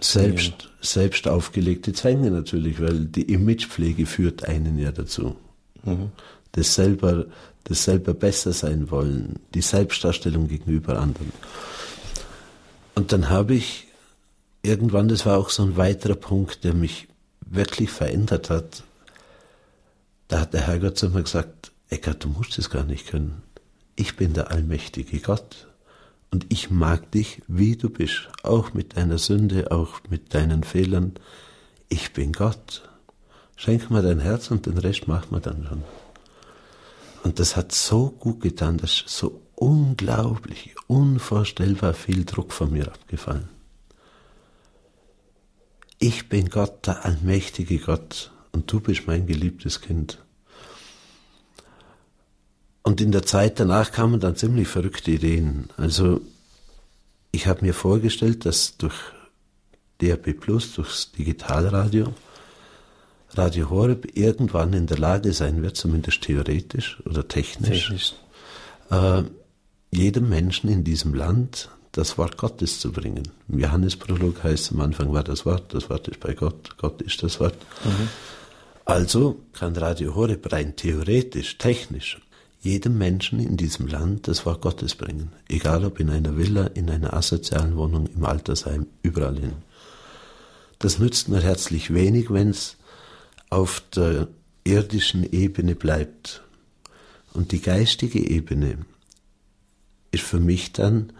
Selbst, 0.00 0.70
selbst 0.80 1.28
aufgelegte 1.28 1.92
Zwänge 1.92 2.30
natürlich, 2.30 2.80
weil 2.80 3.04
die 3.04 3.30
Imagepflege 3.30 4.06
führt 4.06 4.48
einen 4.48 4.78
ja 4.78 4.90
dazu. 4.90 5.36
Mhm. 5.84 6.12
Das 6.52 6.74
selber, 6.74 7.26
das 7.64 7.84
selber 7.84 8.14
besser 8.14 8.54
sein 8.54 8.90
wollen, 8.90 9.38
die 9.52 9.60
Selbstdarstellung 9.60 10.48
gegenüber 10.48 10.98
anderen. 10.98 11.30
Und 12.94 13.12
dann 13.12 13.28
habe 13.28 13.52
ich 13.52 13.88
irgendwann, 14.62 15.08
das 15.08 15.26
war 15.26 15.36
auch 15.36 15.50
so 15.50 15.62
ein 15.62 15.76
weiterer 15.76 16.14
Punkt, 16.14 16.64
der 16.64 16.72
mich 16.72 17.06
wirklich 17.44 17.90
verändert 17.90 18.48
hat. 18.48 18.82
Da 20.28 20.40
hat 20.40 20.54
der 20.54 20.66
Herrgott 20.66 20.96
zu 20.96 21.10
mir 21.10 21.22
gesagt, 21.22 21.70
Eckart, 21.90 22.24
du 22.24 22.28
musst 22.28 22.58
es 22.58 22.70
gar 22.70 22.84
nicht 22.84 23.08
können. 23.08 23.42
Ich 23.96 24.16
bin 24.16 24.32
der 24.32 24.50
allmächtige 24.50 25.20
Gott 25.20 25.68
und 26.30 26.46
ich 26.48 26.70
mag 26.70 27.10
dich, 27.12 27.42
wie 27.46 27.76
du 27.76 27.90
bist, 27.90 28.28
auch 28.42 28.74
mit 28.74 28.96
deiner 28.96 29.18
Sünde, 29.18 29.70
auch 29.70 30.00
mit 30.08 30.34
deinen 30.34 30.64
Fehlern. 30.64 31.14
Ich 31.88 32.12
bin 32.12 32.32
Gott 32.32 32.82
Schenk 33.56 33.90
mir 33.90 34.02
dein 34.02 34.20
Herz 34.20 34.50
und 34.50 34.66
den 34.66 34.78
Rest 34.78 35.08
machen 35.08 35.30
wir 35.30 35.40
dann 35.40 35.64
schon. 35.66 35.84
Und 37.22 37.38
das 37.38 37.56
hat 37.56 37.72
so 37.72 38.10
gut 38.10 38.40
getan, 38.40 38.78
dass 38.78 39.04
so 39.06 39.40
unglaublich, 39.54 40.74
unvorstellbar 40.86 41.94
viel 41.94 42.24
Druck 42.24 42.52
von 42.52 42.72
mir 42.72 42.88
abgefallen. 42.88 43.48
Ich 45.98 46.28
bin 46.28 46.50
Gott, 46.50 46.86
der 46.86 47.04
allmächtige 47.04 47.78
Gott, 47.78 48.32
und 48.52 48.70
du 48.70 48.80
bist 48.80 49.06
mein 49.06 49.26
geliebtes 49.26 49.80
Kind. 49.80 50.18
Und 52.84 53.00
in 53.00 53.12
der 53.12 53.24
Zeit 53.24 53.58
danach 53.58 53.92
kamen 53.92 54.20
dann 54.20 54.36
ziemlich 54.36 54.68
verrückte 54.68 55.10
Ideen. 55.10 55.70
Also 55.78 56.20
ich 57.32 57.46
habe 57.46 57.64
mir 57.64 57.72
vorgestellt, 57.72 58.44
dass 58.44 58.76
durch 58.76 58.94
DRB 60.02 60.38
Plus, 60.38 60.74
durchs 60.74 61.10
Digitalradio, 61.12 62.12
Radio 63.30 63.70
Horeb 63.70 64.16
irgendwann 64.16 64.74
in 64.74 64.86
der 64.86 64.98
Lage 64.98 65.32
sein 65.32 65.62
wird, 65.62 65.76
zumindest 65.76 66.20
theoretisch 66.20 67.02
oder 67.06 67.26
technisch, 67.26 67.88
technisch. 67.88 68.14
Äh, 68.90 69.22
jedem 69.90 70.28
Menschen 70.28 70.68
in 70.68 70.84
diesem 70.84 71.14
Land 71.14 71.70
das 71.92 72.18
Wort 72.18 72.36
Gottes 72.36 72.80
zu 72.80 72.92
bringen. 72.92 73.30
Im 73.48 73.60
Johannesprolog 73.60 74.44
heißt 74.44 74.72
am 74.72 74.82
Anfang 74.82 75.12
war 75.12 75.24
das 75.24 75.46
Wort, 75.46 75.72
das 75.72 75.88
Wort 75.88 76.06
ist 76.08 76.20
bei 76.20 76.34
Gott, 76.34 76.76
Gott 76.76 77.00
ist 77.00 77.22
das 77.22 77.40
Wort. 77.40 77.56
Mhm. 77.82 78.08
Also 78.84 79.40
kann 79.54 79.74
Radio 79.74 80.14
Horeb 80.14 80.52
rein 80.52 80.76
theoretisch, 80.76 81.56
technisch 81.56 82.20
jedem 82.64 82.96
Menschen 82.96 83.40
in 83.40 83.56
diesem 83.58 83.86
Land 83.86 84.26
das 84.26 84.46
Wort 84.46 84.62
Gottes 84.62 84.94
bringen. 84.94 85.30
Egal 85.48 85.84
ob 85.84 86.00
in 86.00 86.08
einer 86.08 86.36
Villa, 86.36 86.66
in 86.68 86.88
einer 86.88 87.12
asozialen 87.12 87.76
Wohnung, 87.76 88.06
im 88.06 88.24
Altersheim, 88.24 88.86
überall 89.02 89.38
hin. 89.38 89.52
Das 90.78 90.98
nützt 90.98 91.28
nur 91.28 91.40
herzlich 91.40 91.92
wenig, 91.92 92.30
wenn 92.30 92.50
es 92.50 92.76
auf 93.50 93.82
der 93.94 94.28
irdischen 94.64 95.30
Ebene 95.30 95.74
bleibt. 95.74 96.42
Und 97.34 97.52
die 97.52 97.60
geistige 97.60 98.18
Ebene 98.18 98.78
ist 100.10 100.24
für 100.24 100.40
mich 100.40 100.72
dann, 100.72 101.12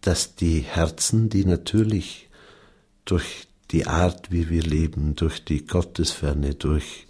dass 0.00 0.36
die 0.36 0.60
Herzen, 0.60 1.28
die 1.28 1.44
natürlich 1.44 2.28
durch 3.04 3.46
die 3.72 3.86
Art, 3.86 4.30
wie 4.30 4.48
wir 4.48 4.62
leben, 4.62 5.16
durch 5.16 5.44
die 5.44 5.66
Gottesferne, 5.66 6.54
durch, 6.54 7.06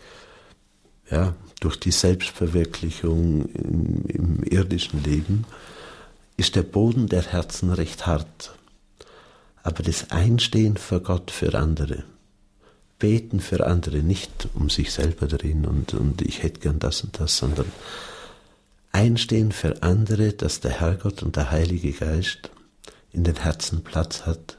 ja, 1.10 1.36
durch 1.60 1.76
die 1.76 1.90
Selbstverwirklichung 1.90 3.46
im, 3.46 4.04
im 4.06 4.42
irdischen 4.42 5.02
Leben, 5.02 5.44
ist 6.36 6.56
der 6.56 6.62
Boden 6.62 7.06
der 7.06 7.22
Herzen 7.22 7.72
recht 7.72 8.06
hart. 8.06 8.54
Aber 9.62 9.82
das 9.82 10.10
Einstehen 10.10 10.76
für 10.76 11.00
Gott, 11.00 11.30
für 11.30 11.58
andere, 11.58 12.04
beten 12.98 13.40
für 13.40 13.66
andere, 13.66 13.98
nicht 13.98 14.48
um 14.54 14.70
sich 14.70 14.92
selber 14.92 15.26
drehen 15.26 15.64
und, 15.66 15.94
und 15.94 16.22
ich 16.22 16.42
hätte 16.42 16.60
gern 16.60 16.78
das 16.78 17.02
und 17.02 17.18
das, 17.18 17.38
sondern 17.38 17.70
einstehen 18.92 19.52
für 19.52 19.82
andere, 19.82 20.32
dass 20.32 20.60
der 20.60 20.80
Herrgott 20.80 21.22
und 21.22 21.36
der 21.36 21.50
Heilige 21.50 21.92
Geist 21.92 22.50
in 23.12 23.24
den 23.24 23.36
Herzen 23.36 23.82
Platz 23.82 24.24
hat, 24.24 24.58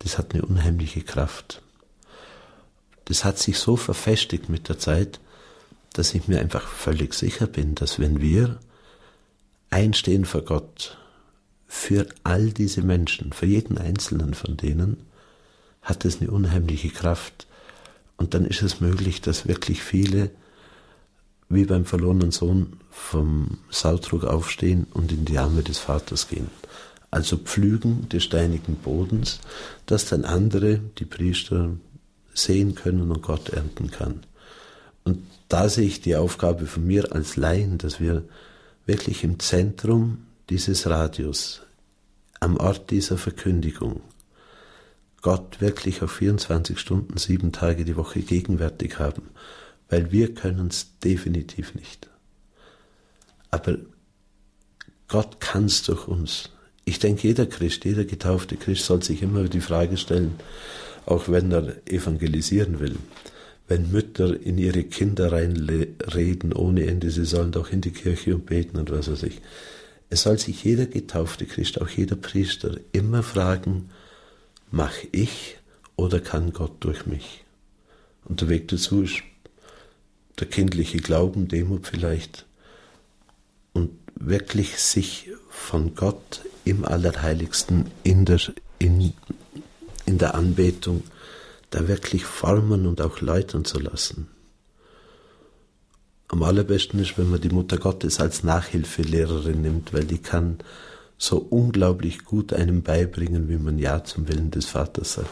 das 0.00 0.18
hat 0.18 0.32
eine 0.32 0.44
unheimliche 0.44 1.02
Kraft. 1.02 1.62
Das 3.04 3.24
hat 3.24 3.38
sich 3.38 3.58
so 3.58 3.76
verfestigt 3.76 4.48
mit 4.48 4.68
der 4.68 4.78
Zeit, 4.78 5.20
dass 5.98 6.14
ich 6.14 6.28
mir 6.28 6.40
einfach 6.40 6.66
völlig 6.66 7.14
sicher 7.14 7.46
bin, 7.46 7.74
dass 7.74 7.98
wenn 7.98 8.20
wir 8.20 8.58
einstehen 9.70 10.24
vor 10.24 10.42
Gott, 10.42 10.98
für 11.66 12.06
all 12.22 12.50
diese 12.50 12.82
Menschen, 12.82 13.32
für 13.32 13.46
jeden 13.46 13.78
einzelnen 13.78 14.34
von 14.34 14.56
denen, 14.56 14.98
hat 15.82 16.04
es 16.04 16.20
eine 16.20 16.30
unheimliche 16.30 16.90
Kraft. 16.90 17.46
Und 18.16 18.34
dann 18.34 18.44
ist 18.44 18.62
es 18.62 18.80
möglich, 18.80 19.20
dass 19.20 19.48
wirklich 19.48 19.82
viele, 19.82 20.30
wie 21.48 21.64
beim 21.64 21.84
verlorenen 21.84 22.30
Sohn, 22.30 22.78
vom 22.90 23.58
Sautrug 23.70 24.24
aufstehen 24.24 24.86
und 24.92 25.12
in 25.12 25.24
die 25.24 25.38
Arme 25.38 25.62
des 25.62 25.78
Vaters 25.78 26.28
gehen. 26.28 26.50
Also 27.10 27.36
pflügen 27.36 28.08
des 28.08 28.24
steinigen 28.24 28.76
Bodens, 28.76 29.40
dass 29.86 30.06
dann 30.06 30.24
andere, 30.24 30.80
die 30.98 31.04
Priester, 31.04 31.70
sehen 32.34 32.74
können 32.74 33.10
und 33.10 33.22
Gott 33.22 33.50
ernten 33.50 33.90
kann. 33.90 34.20
Und 35.06 35.22
da 35.48 35.68
sehe 35.68 35.86
ich 35.86 36.00
die 36.00 36.16
Aufgabe 36.16 36.66
von 36.66 36.84
mir 36.84 37.12
als 37.12 37.36
Laien, 37.36 37.78
dass 37.78 38.00
wir 38.00 38.24
wirklich 38.86 39.22
im 39.22 39.38
Zentrum 39.38 40.26
dieses 40.50 40.88
Radius, 40.88 41.62
am 42.40 42.56
Ort 42.56 42.90
dieser 42.90 43.16
Verkündigung, 43.16 44.00
Gott 45.22 45.60
wirklich 45.60 46.02
auf 46.02 46.10
24 46.10 46.80
Stunden, 46.80 47.18
sieben 47.18 47.52
Tage 47.52 47.84
die 47.84 47.96
Woche 47.96 48.20
gegenwärtig 48.20 48.98
haben, 48.98 49.30
weil 49.88 50.10
wir 50.10 50.34
können 50.34 50.66
es 50.66 50.98
definitiv 50.98 51.76
nicht. 51.76 52.10
Aber 53.52 53.76
Gott 55.06 55.38
kann 55.38 55.66
es 55.66 55.84
durch 55.84 56.08
uns. 56.08 56.50
Ich 56.84 56.98
denke, 56.98 57.28
jeder 57.28 57.46
Christ, 57.46 57.84
jeder 57.84 58.04
getaufte 58.04 58.56
Christ 58.56 58.84
soll 58.84 59.04
sich 59.04 59.22
immer 59.22 59.44
die 59.44 59.60
Frage 59.60 59.98
stellen, 59.98 60.34
auch 61.06 61.28
wenn 61.28 61.52
er 61.52 61.76
evangelisieren 61.86 62.80
will, 62.80 62.96
wenn 63.68 63.90
Mütter 63.90 64.40
in 64.40 64.58
ihre 64.58 64.84
Kinder 64.84 65.32
reinreden 65.32 66.52
ohne 66.52 66.86
Ende, 66.86 67.10
sie 67.10 67.24
sollen 67.24 67.52
doch 67.52 67.70
in 67.70 67.80
die 67.80 67.90
Kirche 67.90 68.34
und 68.34 68.46
beten 68.46 68.78
und 68.78 68.90
was 68.90 69.10
weiß 69.10 69.24
ich. 69.24 69.40
Es 70.08 70.22
soll 70.22 70.38
sich 70.38 70.62
jeder 70.62 70.86
getaufte 70.86 71.46
Christ, 71.46 71.80
auch 71.80 71.88
jeder 71.88 72.14
Priester, 72.14 72.78
immer 72.92 73.24
fragen, 73.24 73.90
mach 74.70 74.94
ich 75.10 75.56
oder 75.96 76.20
kann 76.20 76.52
Gott 76.52 76.76
durch 76.80 77.06
mich? 77.06 77.44
Und 78.24 78.40
der 78.40 78.48
Weg 78.48 78.68
dazu 78.68 79.02
ist 79.02 79.22
der 80.38 80.46
kindliche 80.46 80.98
Glauben, 80.98 81.48
Demut 81.48 81.86
vielleicht, 81.86 82.46
und 83.72 83.90
wirklich 84.14 84.78
sich 84.78 85.30
von 85.50 85.94
Gott 85.94 86.42
im 86.64 86.84
Allerheiligsten 86.84 87.90
in 88.02 88.24
der, 88.24 88.40
in, 88.78 89.12
in 90.06 90.18
der 90.18 90.34
Anbetung 90.34 91.02
da 91.70 91.88
wirklich 91.88 92.24
formen 92.24 92.86
und 92.86 93.00
auch 93.00 93.20
läutern 93.20 93.64
zu 93.64 93.78
lassen. 93.78 94.28
Am 96.28 96.42
allerbesten 96.42 96.98
ist, 97.00 97.18
wenn 97.18 97.30
man 97.30 97.40
die 97.40 97.50
Mutter 97.50 97.78
Gottes 97.78 98.20
als 98.20 98.42
Nachhilfelehrerin 98.42 99.62
nimmt, 99.62 99.92
weil 99.92 100.04
die 100.04 100.18
kann 100.18 100.58
so 101.18 101.38
unglaublich 101.38 102.24
gut 102.24 102.52
einem 102.52 102.82
beibringen, 102.82 103.48
wie 103.48 103.56
man 103.56 103.78
Ja 103.78 104.04
zum 104.04 104.28
Willen 104.28 104.50
des 104.50 104.66
Vaters 104.66 105.14
sagt. 105.14 105.30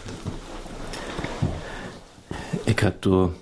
Eckhard, 2.64 3.04
du 3.04 3.34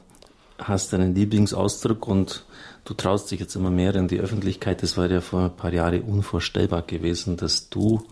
hast 0.59 0.94
einen 0.94 1.14
Lieblingsausdruck 1.14 2.09
und 2.09 2.44
du 2.85 2.94
traust 2.94 3.31
dich 3.31 3.40
jetzt 3.40 3.55
immer 3.55 3.70
mehr 3.70 3.94
in 3.94 4.09
die 4.09 4.20
Öffentlichkeit. 4.20 4.83
Das 4.83 4.96
war 4.96 5.11
ja 5.11 5.20
vor 5.20 5.44
ein 5.44 5.57
paar 5.57 5.72
Jahren 5.72 6.02
unvorstellbar 6.02 6.83
gewesen, 6.83 7.37
dass 7.37 7.68
du, 7.68 8.02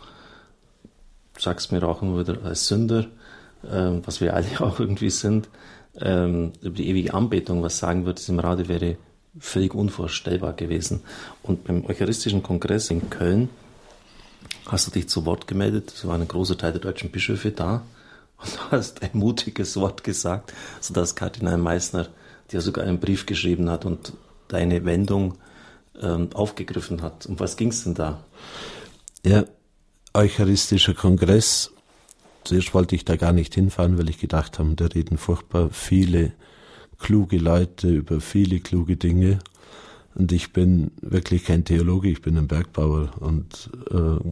sagst 1.38 1.72
mir 1.72 1.82
auch 1.82 2.02
immer 2.02 2.20
wieder 2.20 2.42
als 2.44 2.68
Sünder, 2.68 3.06
äh, 3.62 4.00
was 4.04 4.20
wir 4.20 4.34
alle 4.34 4.48
auch 4.60 4.80
irgendwie 4.80 5.10
sind, 5.10 5.48
ähm, 6.00 6.52
über 6.60 6.76
die 6.76 6.88
ewige 6.88 7.14
Anbetung 7.14 7.62
was 7.62 7.78
sagen 7.78 8.06
würdest 8.06 8.28
im 8.28 8.38
Radio, 8.38 8.68
wäre 8.68 8.96
völlig 9.38 9.74
unvorstellbar 9.74 10.54
gewesen. 10.54 11.02
Und 11.42 11.64
beim 11.64 11.84
Eucharistischen 11.86 12.42
Kongress 12.42 12.90
in 12.90 13.10
Köln 13.10 13.48
hast 14.66 14.86
du 14.86 14.90
dich 14.90 15.08
zu 15.08 15.24
Wort 15.24 15.46
gemeldet. 15.46 15.92
Es 15.94 16.06
war 16.06 16.16
ein 16.16 16.26
großer 16.26 16.58
Teil 16.58 16.72
der 16.72 16.80
deutschen 16.80 17.10
Bischöfe 17.10 17.50
da 17.50 17.82
und 18.38 18.54
du 18.54 18.58
hast 18.70 19.02
ein 19.02 19.10
mutiges 19.12 19.76
Wort 19.76 20.04
gesagt, 20.04 20.52
sodass 20.80 21.14
Kardinal 21.14 21.58
Meissner 21.58 22.08
dir 22.50 22.60
sogar 22.60 22.84
einen 22.84 22.98
Brief 22.98 23.26
geschrieben 23.26 23.70
hat 23.70 23.84
und 23.84 24.12
deine 24.48 24.84
Wendung 24.84 25.38
ähm, 26.00 26.30
aufgegriffen 26.34 27.02
hat. 27.02 27.26
Um 27.26 27.38
was 27.38 27.56
ging 27.56 27.68
es 27.68 27.84
denn 27.84 27.94
da? 27.94 28.24
Ja, 29.24 29.44
Eucharistischer 30.12 30.94
Kongress. 30.94 31.70
Zuerst 32.44 32.74
wollte 32.74 32.94
ich 32.94 33.04
da 33.04 33.16
gar 33.16 33.32
nicht 33.32 33.54
hinfahren, 33.54 33.98
weil 33.98 34.08
ich 34.08 34.18
gedacht 34.18 34.58
habe, 34.58 34.74
da 34.74 34.86
reden 34.86 35.18
furchtbar 35.18 35.70
viele 35.70 36.32
kluge 36.98 37.38
Leute 37.38 37.88
über 37.88 38.20
viele 38.20 38.60
kluge 38.60 38.96
Dinge. 38.96 39.38
Und 40.14 40.32
ich 40.32 40.52
bin 40.52 40.90
wirklich 41.00 41.44
kein 41.44 41.64
Theologe, 41.64 42.08
ich 42.08 42.22
bin 42.22 42.36
ein 42.36 42.48
Bergbauer 42.48 43.10
und 43.20 43.70
äh, 43.90 44.30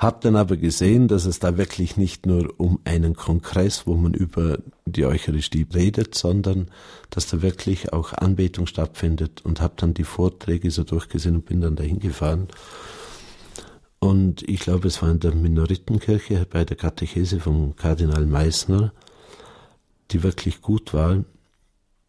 habe 0.00 0.18
dann 0.22 0.34
aber 0.34 0.56
gesehen, 0.56 1.08
dass 1.08 1.26
es 1.26 1.40
da 1.40 1.58
wirklich 1.58 1.98
nicht 1.98 2.24
nur 2.24 2.54
um 2.56 2.80
einen 2.84 3.14
Kongress, 3.14 3.86
wo 3.86 3.94
man 3.96 4.14
über 4.14 4.58
die 4.86 5.04
Eucharistie 5.04 5.66
redet, 5.74 6.14
sondern 6.14 6.68
dass 7.10 7.26
da 7.26 7.42
wirklich 7.42 7.92
auch 7.92 8.14
Anbetung 8.14 8.66
stattfindet 8.66 9.42
und 9.44 9.60
habe 9.60 9.74
dann 9.76 9.92
die 9.92 10.04
Vorträge 10.04 10.70
so 10.70 10.84
durchgesehen 10.84 11.36
und 11.36 11.44
bin 11.44 11.60
dann 11.60 11.76
dahin 11.76 12.00
gefahren. 12.00 12.48
Und 14.00 14.48
ich 14.48 14.60
glaube, 14.60 14.88
es 14.88 15.00
war 15.02 15.10
in 15.10 15.20
der 15.20 15.34
Minoritenkirche 15.34 16.46
bei 16.50 16.64
der 16.64 16.76
Katechese 16.76 17.38
vom 17.38 17.76
Kardinal 17.76 18.26
Meissner, 18.26 18.92
die 20.10 20.22
wirklich 20.22 20.60
gut 20.60 20.92
war 20.92 21.22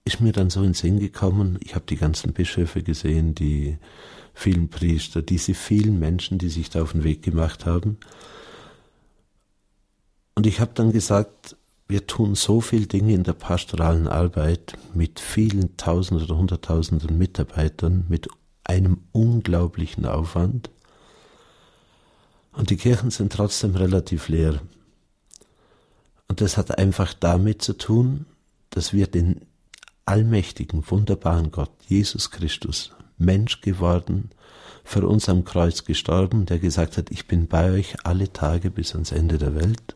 ist 0.03 0.21
mir 0.21 0.31
dann 0.31 0.49
so 0.49 0.63
in 0.63 0.73
Sinn 0.73 0.99
gekommen, 0.99 1.59
ich 1.63 1.75
habe 1.75 1.85
die 1.87 1.95
ganzen 1.95 2.33
Bischöfe 2.33 2.81
gesehen, 2.83 3.35
die 3.35 3.77
vielen 4.33 4.69
Priester, 4.69 5.21
diese 5.21 5.53
vielen 5.53 5.99
Menschen, 5.99 6.37
die 6.37 6.49
sich 6.49 6.69
da 6.69 6.81
auf 6.81 6.93
den 6.93 7.03
Weg 7.03 7.21
gemacht 7.21 7.65
haben. 7.65 7.97
Und 10.35 10.47
ich 10.47 10.59
habe 10.59 10.71
dann 10.73 10.91
gesagt, 10.91 11.55
wir 11.87 12.07
tun 12.07 12.35
so 12.35 12.61
viele 12.61 12.87
Dinge 12.87 13.13
in 13.13 13.23
der 13.23 13.33
pastoralen 13.33 14.07
Arbeit 14.07 14.77
mit 14.93 15.19
vielen 15.19 15.75
Tausenden 15.77 16.25
oder 16.25 16.37
Hunderttausenden 16.37 17.17
Mitarbeitern, 17.17 18.05
mit 18.07 18.27
einem 18.63 18.99
unglaublichen 19.11 20.05
Aufwand. 20.05 20.69
Und 22.51 22.69
die 22.69 22.77
Kirchen 22.77 23.11
sind 23.11 23.33
trotzdem 23.33 23.75
relativ 23.75 24.27
leer. 24.27 24.61
Und 26.27 26.41
das 26.41 26.57
hat 26.57 26.77
einfach 26.77 27.13
damit 27.13 27.61
zu 27.61 27.77
tun, 27.77 28.25
dass 28.69 28.93
wir 28.93 29.07
den 29.07 29.41
allmächtigen, 30.05 30.83
wunderbaren 30.89 31.51
Gott, 31.51 31.71
Jesus 31.87 32.31
Christus, 32.31 32.91
Mensch 33.17 33.61
geworden, 33.61 34.31
für 34.83 35.07
uns 35.07 35.29
am 35.29 35.45
Kreuz 35.45 35.85
gestorben, 35.85 36.45
der 36.45 36.59
gesagt 36.59 36.97
hat, 36.97 37.11
ich 37.11 37.27
bin 37.27 37.47
bei 37.47 37.71
euch 37.71 37.95
alle 38.03 38.33
Tage 38.33 38.71
bis 38.71 38.93
ans 38.93 39.11
Ende 39.11 39.37
der 39.37 39.55
Welt, 39.55 39.95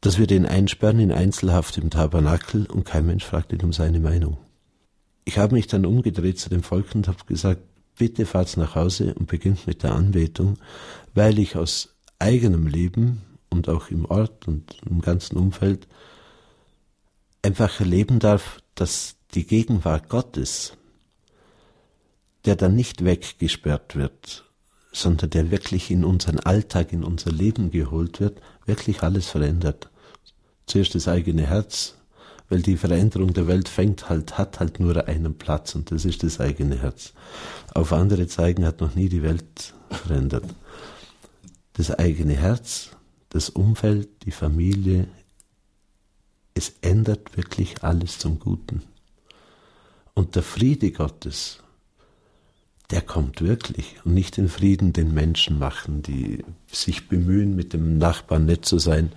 dass 0.00 0.18
wir 0.18 0.26
den 0.26 0.46
einsperren 0.46 0.98
in 0.98 1.12
Einzelhaft 1.12 1.78
im 1.78 1.90
Tabernakel 1.90 2.66
und 2.66 2.84
kein 2.84 3.06
Mensch 3.06 3.24
fragt 3.24 3.52
ihn 3.52 3.62
um 3.62 3.72
seine 3.72 4.00
Meinung. 4.00 4.36
Ich 5.24 5.38
habe 5.38 5.54
mich 5.54 5.68
dann 5.68 5.86
umgedreht 5.86 6.40
zu 6.40 6.50
dem 6.50 6.64
Volk 6.64 6.94
und 6.94 7.06
habe 7.06 7.24
gesagt, 7.26 7.62
bitte 7.96 8.26
fahrt 8.26 8.56
nach 8.56 8.74
Hause 8.74 9.14
und 9.14 9.26
beginnt 9.26 9.66
mit 9.66 9.82
der 9.82 9.94
Anbetung, 9.94 10.58
weil 11.14 11.38
ich 11.38 11.56
aus 11.56 11.94
eigenem 12.18 12.66
Leben 12.66 13.22
und 13.50 13.68
auch 13.68 13.90
im 13.90 14.04
Ort 14.06 14.48
und 14.48 14.76
im 14.88 15.00
ganzen 15.00 15.36
Umfeld 15.36 15.86
einfach 17.42 17.80
erleben 17.80 18.18
darf, 18.18 18.60
dass 18.74 19.16
die 19.34 19.46
Gegenwart 19.46 20.08
Gottes, 20.08 20.76
der 22.44 22.56
dann 22.56 22.74
nicht 22.74 23.04
weggesperrt 23.04 23.96
wird, 23.96 24.44
sondern 24.92 25.30
der 25.30 25.50
wirklich 25.50 25.90
in 25.90 26.04
unseren 26.04 26.40
Alltag, 26.40 26.92
in 26.92 27.04
unser 27.04 27.30
Leben 27.30 27.70
geholt 27.70 28.20
wird, 28.20 28.40
wirklich 28.66 29.02
alles 29.02 29.28
verändert. 29.28 29.90
Zuerst 30.66 30.94
das 30.94 31.08
eigene 31.08 31.46
Herz, 31.46 31.96
weil 32.52 32.60
die 32.60 32.76
Veränderung 32.76 33.32
der 33.32 33.46
Welt 33.46 33.66
fängt 33.66 34.10
halt, 34.10 34.36
hat 34.36 34.60
halt 34.60 34.78
nur 34.78 35.08
einen 35.08 35.38
Platz 35.38 35.74
und 35.74 35.90
das 35.90 36.04
ist 36.04 36.22
das 36.22 36.38
eigene 36.38 36.82
Herz. 36.82 37.14
Auf 37.72 37.94
andere 37.94 38.26
zeigen 38.26 38.66
hat 38.66 38.82
noch 38.82 38.94
nie 38.94 39.08
die 39.08 39.22
Welt 39.22 39.72
verändert. 39.88 40.44
Das 41.72 41.90
eigene 41.90 42.34
Herz, 42.34 42.90
das 43.30 43.48
Umfeld, 43.48 44.26
die 44.26 44.32
Familie, 44.32 45.08
es 46.52 46.74
ändert 46.82 47.38
wirklich 47.38 47.82
alles 47.82 48.18
zum 48.18 48.38
Guten. 48.38 48.82
Und 50.12 50.36
der 50.36 50.42
Friede 50.42 50.92
Gottes, 50.92 51.62
der 52.92 53.00
kommt 53.00 53.40
wirklich 53.40 53.96
und 54.04 54.12
nicht 54.12 54.36
den 54.36 54.50
Frieden 54.50 54.92
den 54.92 55.14
Menschen 55.14 55.58
machen, 55.58 56.02
die 56.02 56.44
sich 56.70 57.08
bemühen, 57.08 57.56
mit 57.56 57.72
dem 57.72 57.96
Nachbarn 57.96 58.44
nett 58.44 58.66
zu 58.66 58.78
sein 58.78 59.12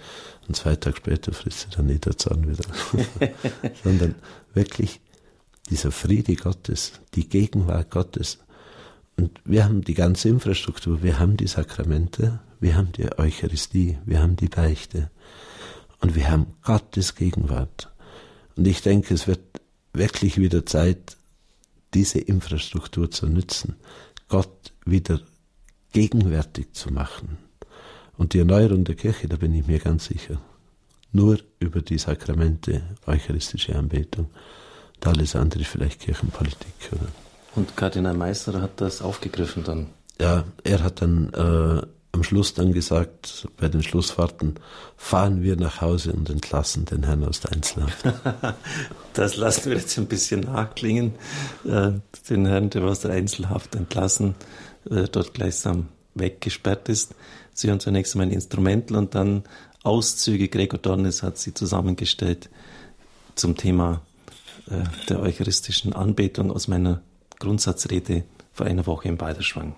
und 0.47 0.55
zwei 0.55 0.77
Tage 0.77 0.95
später 0.95 1.33
frisst 1.33 1.67
er 1.69 1.77
dann 1.77 1.87
Niederzahn 1.87 2.47
wieder. 2.47 2.63
Sondern 3.83 4.15
wirklich 4.53 5.01
dieser 5.69 5.91
Friede 5.91 6.35
Gottes, 6.35 6.93
die 7.15 7.27
Gegenwart 7.27 7.91
Gottes. 7.91 8.39
Und 9.17 9.41
wir 9.43 9.65
haben 9.65 9.81
die 9.81 9.93
ganze 9.93 10.29
Infrastruktur, 10.29 11.03
wir 11.03 11.19
haben 11.19 11.35
die 11.35 11.47
Sakramente, 11.47 12.39
wir 12.61 12.77
haben 12.77 12.93
die 12.93 13.11
Eucharistie, 13.17 13.97
wir 14.05 14.21
haben 14.21 14.37
die 14.37 14.47
Beichte 14.47 15.11
und 15.99 16.15
wir 16.15 16.31
haben 16.31 16.47
Gottes 16.63 17.15
Gegenwart. 17.15 17.91
Und 18.55 18.67
ich 18.67 18.81
denke, 18.81 19.13
es 19.13 19.27
wird 19.27 19.41
wirklich 19.91 20.37
wieder 20.37 20.65
Zeit, 20.65 21.17
diese 21.95 22.19
Infrastruktur 22.19 23.09
zu 23.09 23.27
nutzen, 23.27 23.75
Gott 24.27 24.73
wieder 24.85 25.19
gegenwärtig 25.93 26.73
zu 26.73 26.91
machen. 26.91 27.37
Und 28.17 28.33
die 28.33 28.39
Erneuerung 28.39 28.83
der 28.83 28.95
Kirche, 28.95 29.27
da 29.27 29.37
bin 29.37 29.53
ich 29.53 29.65
mir 29.65 29.79
ganz 29.79 30.05
sicher, 30.05 30.39
nur 31.11 31.39
über 31.59 31.81
die 31.81 31.97
Sakramente, 31.97 32.83
eucharistische 33.07 33.75
Anbetung, 33.75 34.29
und 34.95 35.07
alles 35.07 35.35
andere 35.35 35.63
vielleicht 35.63 36.01
Kirchenpolitik. 36.01 36.73
Oder? 36.91 37.07
Und 37.55 37.75
Kardinal 37.77 38.15
Meister 38.15 38.61
hat 38.61 38.81
das 38.81 39.01
aufgegriffen 39.01 39.63
dann? 39.63 39.87
Ja, 40.19 40.43
er 40.63 40.83
hat 40.83 41.01
dann 41.01 41.33
äh, 41.33 41.81
am 42.15 42.23
Schluss 42.23 42.53
dann 42.53 42.73
gesagt, 42.73 43.47
bei 43.57 43.67
den 43.67 43.83
Schlussfahrten, 43.83 44.55
fahren 44.97 45.43
wir 45.43 45.57
nach 45.57 45.81
Hause 45.81 46.13
und 46.13 46.29
entlassen 46.29 46.85
den 46.85 47.03
Herrn 47.03 47.23
aus 47.25 47.41
der 47.41 47.51
Einzelhaft. 47.51 48.05
das 49.13 49.35
lassen 49.35 49.69
wir 49.69 49.77
jetzt 49.77 49.97
ein 49.97 50.07
bisschen 50.07 50.39
nachklingen. 50.39 51.13
Äh, 51.65 51.91
den 52.29 52.45
Herrn, 52.45 52.69
der 52.69 52.83
aus 52.85 53.01
der 53.01 53.11
Einzelhaft 53.11 53.75
entlassen, 53.75 54.35
äh, 54.89 55.03
dort 55.11 55.33
gleichsam 55.33 55.89
weggesperrt 56.15 56.89
ist. 56.89 57.13
Sie 57.53 57.67
hören 57.67 57.79
zunächst 57.79 58.15
einmal 58.15 58.27
ein 58.27 58.33
Instrumental 58.33 58.97
und 58.97 59.13
dann 59.13 59.43
Auszüge. 59.83 60.47
Gregor 60.47 60.79
Dornes 60.79 61.21
hat 61.21 61.37
sie 61.37 61.53
zusammengestellt 61.53 62.49
zum 63.35 63.57
Thema 63.57 64.01
äh, 64.67 64.83
der 65.09 65.19
eucharistischen 65.19 65.93
Anbetung 65.93 66.49
aus 66.51 66.67
meiner 66.67 67.01
Grundsatzrede 67.39 68.23
vor 68.53 68.65
einer 68.65 68.87
Woche 68.87 69.09
im 69.09 69.17
Balderschwang. 69.17 69.75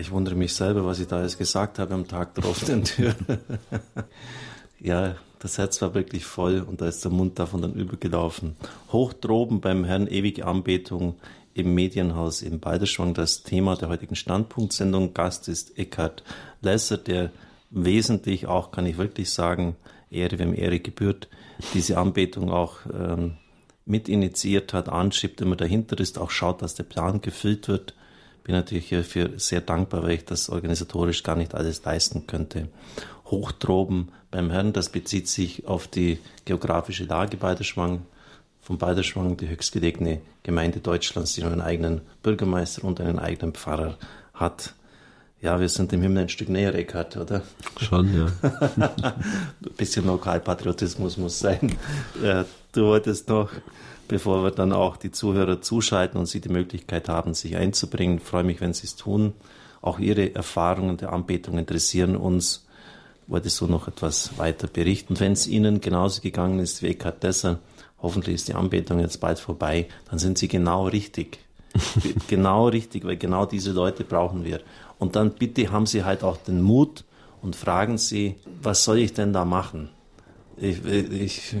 Ich 0.00 0.10
wundere 0.10 0.34
mich 0.34 0.54
selber, 0.54 0.84
was 0.84 1.00
ich 1.00 1.06
da 1.06 1.16
alles 1.18 1.38
gesagt 1.38 1.78
habe 1.78 1.94
am 1.94 2.06
Tag 2.06 2.34
der 2.34 2.44
offenen 2.46 2.84
Tür. 2.84 3.14
ja, 4.80 5.16
das 5.38 5.58
Herz 5.58 5.80
war 5.82 5.94
wirklich 5.94 6.24
voll 6.24 6.60
und 6.60 6.80
da 6.80 6.88
ist 6.88 7.04
der 7.04 7.12
Mund 7.12 7.38
davon 7.38 7.62
dann 7.62 7.74
übergelaufen. 7.74 8.56
Hoch 8.92 9.12
droben 9.12 9.60
beim 9.60 9.84
Herrn 9.84 10.06
ewige 10.06 10.46
Anbetung 10.46 11.16
im 11.54 11.74
Medienhaus 11.74 12.42
in 12.42 12.60
Balderschwang 12.60 13.14
das 13.14 13.42
Thema 13.42 13.76
der 13.76 13.88
heutigen 13.88 14.14
Standpunktsendung. 14.14 15.14
Gast 15.14 15.48
ist 15.48 15.78
Eckhard 15.78 16.22
Lesser, 16.60 16.98
der 16.98 17.30
wesentlich 17.70 18.46
auch, 18.46 18.70
kann 18.70 18.86
ich 18.86 18.98
wirklich 18.98 19.30
sagen, 19.30 19.76
Ehre, 20.10 20.38
wem 20.38 20.54
Ehre 20.54 20.80
gebührt, 20.80 21.28
diese 21.74 21.98
Anbetung 21.98 22.50
auch 22.50 22.78
ähm, 22.92 23.36
mit 23.84 24.08
initiiert 24.08 24.72
hat, 24.72 24.88
anschiebt, 24.88 25.40
immer 25.40 25.56
dahinter 25.56 25.98
ist, 25.98 26.18
auch 26.18 26.30
schaut, 26.30 26.62
dass 26.62 26.74
der 26.74 26.84
Plan 26.84 27.20
gefüllt 27.20 27.68
wird 27.68 27.94
bin 28.48 28.56
natürlich 28.56 28.88
hierfür 28.88 29.32
sehr 29.36 29.60
dankbar, 29.60 30.02
weil 30.04 30.12
ich 30.12 30.24
das 30.24 30.48
organisatorisch 30.48 31.22
gar 31.22 31.36
nicht 31.36 31.54
alles 31.54 31.84
leisten 31.84 32.26
könnte. 32.26 32.68
Hochtroben 33.26 34.08
beim 34.30 34.50
Herrn, 34.50 34.72
das 34.72 34.88
bezieht 34.88 35.28
sich 35.28 35.66
auf 35.66 35.86
die 35.86 36.18
geografische 36.46 37.04
Lage 37.04 37.36
Balderschwang, 37.36 38.06
von 38.62 38.78
Balderschwang, 38.78 39.36
die 39.36 39.50
höchstgelegene 39.50 40.22
Gemeinde 40.44 40.80
Deutschlands, 40.80 41.34
die 41.34 41.42
nur 41.42 41.52
einen 41.52 41.60
eigenen 41.60 42.00
Bürgermeister 42.22 42.84
und 42.84 43.02
einen 43.02 43.18
eigenen 43.18 43.52
Pfarrer 43.52 43.98
hat. 44.32 44.72
Ja, 45.42 45.60
wir 45.60 45.68
sind 45.68 45.92
dem 45.92 46.00
Himmel 46.00 46.22
ein 46.22 46.28
Stück 46.30 46.48
näher, 46.48 46.74
Eckhard, 46.74 47.18
oder? 47.18 47.42
Schon, 47.78 48.16
ja. 48.16 48.32
ein 48.78 49.74
bisschen 49.76 50.06
Lokalpatriotismus 50.06 51.18
muss 51.18 51.38
sein. 51.38 51.76
Du 52.72 52.86
wolltest 52.86 53.28
noch 53.28 53.50
bevor 54.08 54.42
wir 54.42 54.50
dann 54.50 54.72
auch 54.72 54.96
die 54.96 55.10
Zuhörer 55.10 55.60
zuschalten 55.60 56.18
und 56.18 56.26
sie 56.26 56.40
die 56.40 56.48
Möglichkeit 56.48 57.08
haben, 57.08 57.34
sich 57.34 57.56
einzubringen. 57.56 58.18
Ich 58.18 58.24
freue 58.24 58.44
mich, 58.44 58.60
wenn 58.60 58.72
Sie 58.72 58.86
es 58.86 58.96
tun. 58.96 59.34
Auch 59.80 59.98
Ihre 59.98 60.34
Erfahrungen 60.34 60.96
der 60.96 61.12
Anbetung 61.12 61.58
interessieren 61.58 62.16
uns. 62.16 62.66
Ich 63.22 63.30
wollte 63.30 63.50
so 63.50 63.66
noch 63.66 63.86
etwas 63.86 64.38
weiter 64.38 64.66
berichten. 64.66 65.20
Wenn 65.20 65.32
es 65.32 65.46
Ihnen 65.46 65.80
genauso 65.80 66.22
gegangen 66.22 66.58
ist 66.58 66.82
wie 66.82 66.88
Eckhard 66.88 67.22
Desser, 67.22 67.60
hoffentlich 68.00 68.36
ist 68.36 68.48
die 68.48 68.54
Anbetung 68.54 68.98
jetzt 69.00 69.18
bald 69.18 69.38
vorbei, 69.38 69.86
dann 70.10 70.18
sind 70.18 70.38
Sie 70.38 70.48
genau 70.48 70.88
richtig. 70.88 71.38
genau 72.28 72.68
richtig, 72.68 73.04
weil 73.04 73.18
genau 73.18 73.44
diese 73.44 73.72
Leute 73.72 74.04
brauchen 74.04 74.44
wir. 74.44 74.60
Und 74.98 75.14
dann 75.14 75.32
bitte 75.32 75.70
haben 75.70 75.86
Sie 75.86 76.04
halt 76.04 76.24
auch 76.24 76.38
den 76.38 76.62
Mut 76.62 77.04
und 77.42 77.54
fragen 77.54 77.98
Sie, 77.98 78.36
was 78.62 78.84
soll 78.84 78.98
ich 78.98 79.12
denn 79.12 79.32
da 79.32 79.44
machen? 79.44 79.90
Ich, 80.56 80.84
ich 80.84 81.54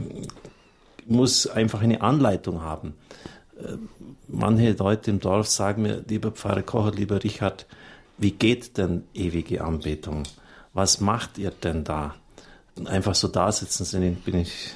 muss 1.08 1.46
einfach 1.46 1.80
eine 1.80 2.00
Anleitung 2.00 2.62
haben. 2.62 2.94
Äh, 3.58 3.76
manche 4.28 4.72
Leute 4.72 5.10
im 5.10 5.20
Dorf 5.20 5.48
sagen 5.48 5.82
mir, 5.82 6.04
lieber 6.06 6.30
Pfarrer 6.30 6.62
Kocher, 6.62 6.92
lieber 6.92 7.22
Richard, 7.22 7.66
wie 8.18 8.32
geht 8.32 8.76
denn 8.78 9.04
ewige 9.14 9.64
Anbetung? 9.64 10.24
Was 10.72 11.00
macht 11.00 11.38
ihr 11.38 11.50
denn 11.50 11.84
da? 11.84 12.14
Einfach 12.84 13.14
so 13.14 13.28
da 13.28 13.50
sitzen, 13.50 14.16
bin 14.24 14.40
ich, 14.40 14.70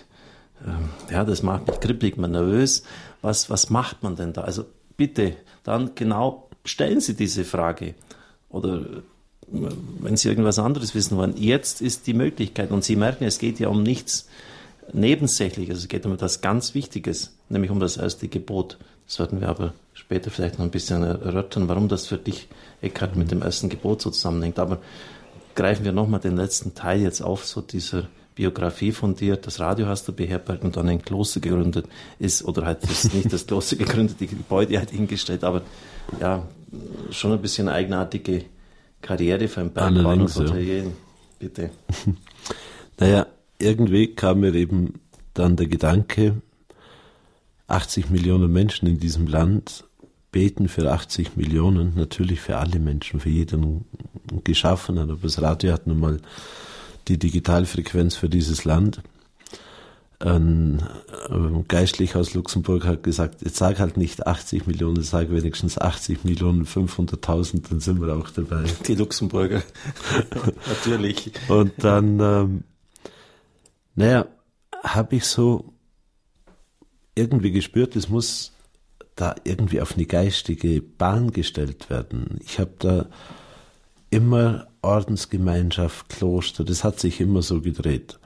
äh, 0.65 1.13
ja, 1.13 1.25
das 1.25 1.43
macht 1.43 1.67
mich 1.67 1.81
kribbelig, 1.81 2.17
man 2.17 2.33
nervös. 2.33 2.83
Was, 3.21 3.51
was 3.51 3.71
macht 3.71 4.03
man 4.03 4.17
denn 4.17 4.33
da? 4.33 4.43
Also 4.43 4.65
bitte, 4.97 5.37
dann 5.63 5.95
genau 5.95 6.49
stellen 6.65 7.01
Sie 7.01 7.15
diese 7.15 7.45
Frage. 7.45 7.95
Oder 8.49 8.81
äh, 8.81 9.03
wenn 10.01 10.17
Sie 10.17 10.29
irgendwas 10.29 10.59
anderes 10.59 10.95
wissen 10.95 11.17
wollen, 11.17 11.37
jetzt 11.37 11.81
ist 11.81 12.07
die 12.07 12.15
Möglichkeit. 12.15 12.71
Und 12.71 12.85
Sie 12.85 12.97
merken, 12.97 13.25
es 13.25 13.39
geht 13.39 13.61
ja 13.61 13.69
um 13.69 13.83
nichts 13.83 14.29
nebensächlich. 14.93 15.71
Also 15.71 15.83
es 15.83 15.89
geht 15.89 16.07
um 16.07 16.13
etwas 16.13 16.41
ganz 16.41 16.75
Wichtiges, 16.75 17.35
nämlich 17.49 17.71
um 17.71 17.81
das 17.81 17.97
erste 17.97 18.29
Gebot. 18.29 18.79
Das 19.07 19.19
werden 19.19 19.41
wir 19.41 19.49
aber 19.49 19.75
später 19.95 20.31
vielleicht 20.31 20.59
noch 20.59 20.65
ein 20.65 20.71
bisschen 20.71 21.03
erörtern, 21.03 21.69
warum 21.69 21.89
das 21.89 22.07
für 22.07 22.19
dich, 22.19 22.49
Eckhard, 22.81 23.17
mit 23.17 23.31
dem 23.31 23.43
ersten 23.43 23.69
Gebot 23.69 24.03
so 24.03 24.11
zusammenhängt. 24.11 24.59
Aber 24.59 24.79
greifen 25.55 25.85
wir 25.85 25.93
nochmal 25.93 26.21
den 26.21 26.37
letzten 26.37 26.75
Teil 26.75 27.01
jetzt 27.01 27.23
auf, 27.23 27.45
so 27.45 27.61
dieser 27.61 28.09
Biografie 28.35 28.93
von 28.93 29.15
dir. 29.15 29.37
Das 29.37 29.61
Radio 29.61 29.87
hast 29.87 30.09
du 30.09 30.13
beherbergt 30.13 30.65
und 30.65 30.77
dann 30.77 30.89
ein 30.89 31.03
Kloster 31.03 31.41
gegründet 31.41 31.87
ist, 32.19 32.45
oder 32.45 32.65
halt 32.65 32.85
ist 32.85 33.15
nicht 33.15 33.33
das 33.33 33.47
Kloster 33.47 33.77
gegründet, 33.85 34.21
die 34.21 34.27
Gebäude 34.27 34.79
halt 34.79 34.91
hingestellt, 34.91 35.45
aber 35.45 35.63
ja, 36.21 36.47
schon 37.11 37.33
ein 37.33 37.43
bisschen 37.43 37.69
eigenartige 37.69 38.45
Karriere 39.03 39.49
für 39.49 39.61
ein 39.61 39.73
Bergbahn 39.73 40.23
und 40.23 40.35
Hotelier. 40.35 40.87
Bitte. 41.39 41.71
Naja, 42.99 43.27
irgendwie 43.63 44.15
kam 44.15 44.41
mir 44.41 44.55
eben 44.55 44.95
dann 45.35 45.57
der 45.57 45.67
Gedanke, 45.67 46.43
80 47.69 48.11
Millionen 48.11 48.53
Menschen 48.53 48.87
in 48.87 48.99
diesem 48.99 49.27
Land 49.27 49.85
beten 50.31 50.69
für 50.69 50.91
80 50.91 51.37
Millionen, 51.37 51.95
natürlich 51.95 52.41
für 52.41 52.57
alle 52.57 52.79
Menschen, 52.79 53.21
für 53.21 53.29
jeden 53.29 53.85
Geschaffenen. 54.45 55.11
Aber 55.11 55.21
das 55.23 55.41
Radio 55.41 55.73
hat 55.73 55.87
nun 55.87 56.01
mal 56.01 56.21
die 57.09 57.19
Digitalfrequenz 57.19 58.17
für 58.17 58.29
dieses 58.29 58.65
Land. 58.65 59.03
Ein 60.19 60.83
Geistlicher 61.67 62.21
aus 62.21 62.33
Luxemburg 62.33 62.85
hat 62.87 63.03
gesagt, 63.03 63.43
jetzt 63.43 63.57
sag 63.57 63.81
halt 63.81 63.97
nicht 63.97 64.27
80 64.27 64.69
Millionen, 64.69 65.03
sag 65.03 65.33
wenigstens 65.33 65.79
80 65.79 66.25
Millionen 66.25 66.65
500.000, 66.65 67.69
dann 67.69 67.81
sind 67.81 68.01
wir 68.01 68.15
auch 68.15 68.31
dabei. 68.31 68.65
Die 68.87 68.95
Luxemburger, 68.95 69.63
natürlich. 70.67 71.33
Und 71.49 71.73
dann 71.79 72.21
ähm, 72.21 72.65
naja, 73.95 74.27
habe 74.83 75.17
ich 75.17 75.25
so 75.25 75.75
irgendwie 77.15 77.53
gespürt, 77.53 77.95
es 77.97 78.09
muss 78.09 78.53
da 79.17 79.35
irgendwie 79.45 79.81
auf 79.81 79.95
eine 79.95 80.07
geistige 80.07 80.81
Bahn 80.81 81.31
gestellt 81.31 81.91
werden. 81.91 82.39
Ich 82.43 82.59
habe 82.59 82.73
da 82.79 83.07
immer 84.11 84.69
Ordensgemeinschaft, 84.81 86.09
Kloster, 86.09 86.65
das 86.65 86.85
hat 86.85 86.99
sich 86.99 87.21
immer 87.21 87.43
so 87.43 87.61
gedreht. 87.61 88.19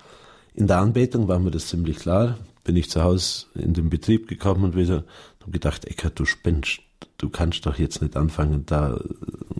In 0.54 0.66
der 0.66 0.78
Anbetung 0.78 1.28
war 1.28 1.38
mir 1.38 1.50
das 1.50 1.68
ziemlich 1.68 1.98
klar. 1.98 2.38
Bin 2.64 2.76
ich 2.76 2.88
zu 2.90 3.02
Hause 3.02 3.46
in 3.54 3.74
den 3.74 3.90
Betrieb 3.90 4.26
gekommen 4.28 4.64
und 4.64 4.76
wieder 4.76 5.04
habe 5.46 5.52
gedacht, 5.52 5.84
Eckart, 5.84 6.18
du 6.18 6.24
spinnst. 6.24 6.80
Du 7.18 7.30
kannst 7.30 7.64
doch 7.66 7.78
jetzt 7.78 8.02
nicht 8.02 8.16
anfangen, 8.16 8.66
da 8.66 9.00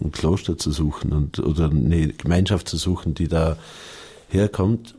ein 0.01 0.11
Kloster 0.11 0.59
zu 0.59 0.73
suchen 0.73 1.13
und, 1.13 1.39
oder 1.39 1.71
eine 1.71 2.09
Gemeinschaft 2.09 2.69
zu 2.69 2.77
suchen, 2.77 3.15
die 3.15 3.29
da 3.29 3.57
herkommt. 4.29 4.95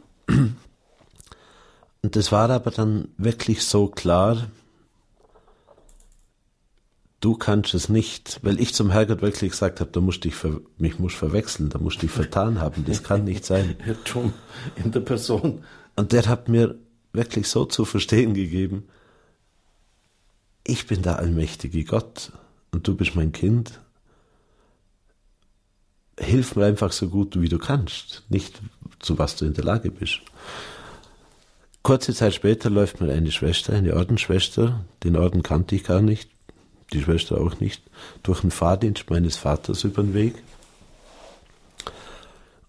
Und 2.02 2.16
das 2.16 2.32
war 2.32 2.50
aber 2.50 2.72
dann 2.72 3.10
wirklich 3.18 3.64
so 3.64 3.88
klar, 3.88 4.48
du 7.20 7.36
kannst 7.36 7.74
es 7.74 7.90
nicht, 7.90 8.40
weil 8.44 8.60
ich 8.60 8.74
zum 8.74 8.92
Herrgott 8.92 9.22
wirklich 9.22 9.52
gesagt 9.52 9.80
habe, 9.80 9.92
da 9.92 10.00
musst 10.00 10.24
dich 10.24 10.36
ver, 10.36 10.62
mich 10.78 11.00
musst 11.00 11.16
verwechseln, 11.16 11.70
da 11.70 11.80
musst 11.80 12.02
dich 12.02 12.12
vertan 12.12 12.62
haben, 12.62 12.86
das 12.86 13.04
kann 13.04 13.24
nicht 13.24 13.46
sein. 13.46 13.76
Irrtum 13.86 14.34
in 14.76 14.92
der 14.92 15.00
Person. 15.02 15.64
Und 15.96 16.12
der 16.12 16.26
hat 16.28 16.48
mir 16.48 16.76
wirklich 17.14 17.48
so 17.48 17.66
zu 17.66 17.86
verstehen 17.86 18.34
gegeben, 18.34 18.88
ich 20.64 20.86
bin 20.86 21.02
der 21.02 21.18
allmächtige 21.18 21.84
Gott 21.86 22.32
und 22.72 22.88
du 22.88 22.96
bist 22.96 23.16
mein 23.16 23.32
Kind. 23.32 23.80
Hilf 26.20 26.56
mir 26.56 26.66
einfach 26.66 26.92
so 26.92 27.10
gut, 27.10 27.40
wie 27.40 27.48
du 27.50 27.58
kannst, 27.58 28.24
nicht 28.30 28.62
zu 29.00 29.18
was 29.18 29.36
du 29.38 29.46
in 29.46 29.54
der 29.54 29.64
Lage 29.64 29.92
bist. 29.92 30.22
Kurze 31.88 32.14
Zeit 32.14 32.34
später 32.34 32.70
läuft 32.70 33.00
mir 33.00 33.14
eine 33.14 33.32
Schwester, 33.32 33.72
eine 33.72 33.96
Ordensschwester, 33.96 34.84
den 35.06 35.16
Orden 35.16 35.42
kannte 35.42 35.74
ich 35.74 35.86
gar 35.86 36.02
nicht, 36.02 36.30
die 36.92 37.02
Schwester 37.02 37.40
auch 37.40 37.62
nicht, 37.62 37.82
durch 38.24 38.42
den 38.42 38.52
Fahrdienst 38.52 39.10
meines 39.10 39.38
Vaters 39.38 39.86
über 39.86 40.04
den 40.04 40.14
Weg. 40.14 40.34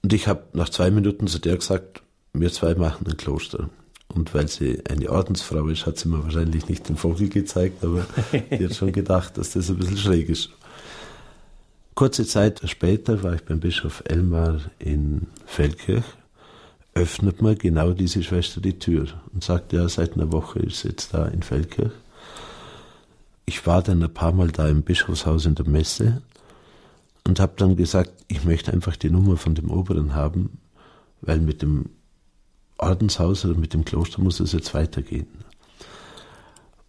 Und 0.05 0.12
ich 0.12 0.29
habe 0.29 0.45
nach 0.53 0.69
zwei 0.69 0.93
Minuten 0.93 1.27
zu 1.27 1.41
der 1.41 1.57
gesagt, 1.57 2.01
wir 2.33 2.53
zwei 2.53 2.77
machen 2.77 3.09
ein 3.09 3.16
Kloster. 3.16 3.71
Und 4.07 4.35
weil 4.35 4.47
sie 4.47 4.87
eine 4.89 5.11
Ordensfrau 5.11 5.66
ist, 5.66 5.85
hat 5.85 5.99
sie 5.99 6.09
mir 6.09 6.23
wahrscheinlich 6.23 6.69
nicht 6.69 6.89
den 6.89 6.97
Vogel 6.97 7.29
gezeigt, 7.29 7.83
aber 7.83 8.07
die 8.33 8.64
hat 8.64 8.77
schon 8.77 8.93
gedacht, 8.93 9.37
dass 9.37 9.51
das 9.51 9.69
ein 9.69 9.79
bisschen 9.79 9.99
schräg 9.99 10.29
ist. 10.29 10.51
Kurze 11.97 12.25
Zeit 12.25 12.61
später 12.66 13.21
war 13.25 13.35
ich 13.35 13.43
beim 13.43 13.59
Bischof 13.59 14.01
Elmar 14.07 14.61
in 14.79 15.27
Feldkirch, 15.45 16.05
öffnet 16.95 17.43
mir 17.43 17.55
genau 17.55 17.93
diese 17.93 18.22
Schwester 18.22 18.61
die 18.61 18.78
Tür 18.78 19.07
und 19.32 19.45
sagt, 19.45 19.72
ja, 19.72 19.89
seit 19.89 20.14
einer 20.14 20.32
Woche 20.32 20.61
ist 20.61 20.80
sie 20.80 20.89
jetzt 20.89 21.14
da 21.14 21.26
in 21.26 21.43
Feldkirch. 21.43 21.93
Ich 23.47 23.66
war 23.66 23.82
dann 23.82 24.03
ein 24.03 24.12
paar 24.12 24.32
Mal 24.32 24.49
da 24.49 24.68
im 24.68 24.82
Bischofshaus 24.82 25.47
in 25.47 25.55
der 25.55 25.68
Messe 25.68 26.22
und 27.26 27.41
habe 27.41 27.53
dann 27.57 27.76
gesagt, 27.76 28.12
ich 28.28 28.45
möchte 28.45 28.72
einfach 28.72 28.97
die 28.97 29.11
Nummer 29.11 29.36
von 29.36 29.55
dem 29.55 29.70
Oberen 29.70 30.14
haben, 30.14 30.59
weil 31.20 31.39
mit 31.39 31.62
dem 31.62 31.86
Ordenshaus 32.78 33.45
oder 33.45 33.59
mit 33.59 33.74
dem 33.74 33.84
Kloster 33.84 34.20
muss 34.20 34.41
es 34.41 34.53
jetzt 34.53 34.74
weitergehen. 34.74 35.28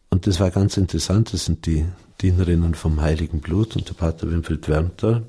Und 0.10 0.28
das 0.28 0.40
war 0.40 0.52
ganz 0.52 0.78
interessant, 0.78 1.34
das 1.34 1.46
sind 1.46 1.66
die 1.66 1.86
Dienerinnen 2.22 2.76
vom 2.76 3.00
Heiligen 3.00 3.40
Blut 3.40 3.76
und 3.76 3.88
der 3.88 3.94
Pater 3.94 4.30
Winfried 4.30 4.68
Wärmter 4.68 5.24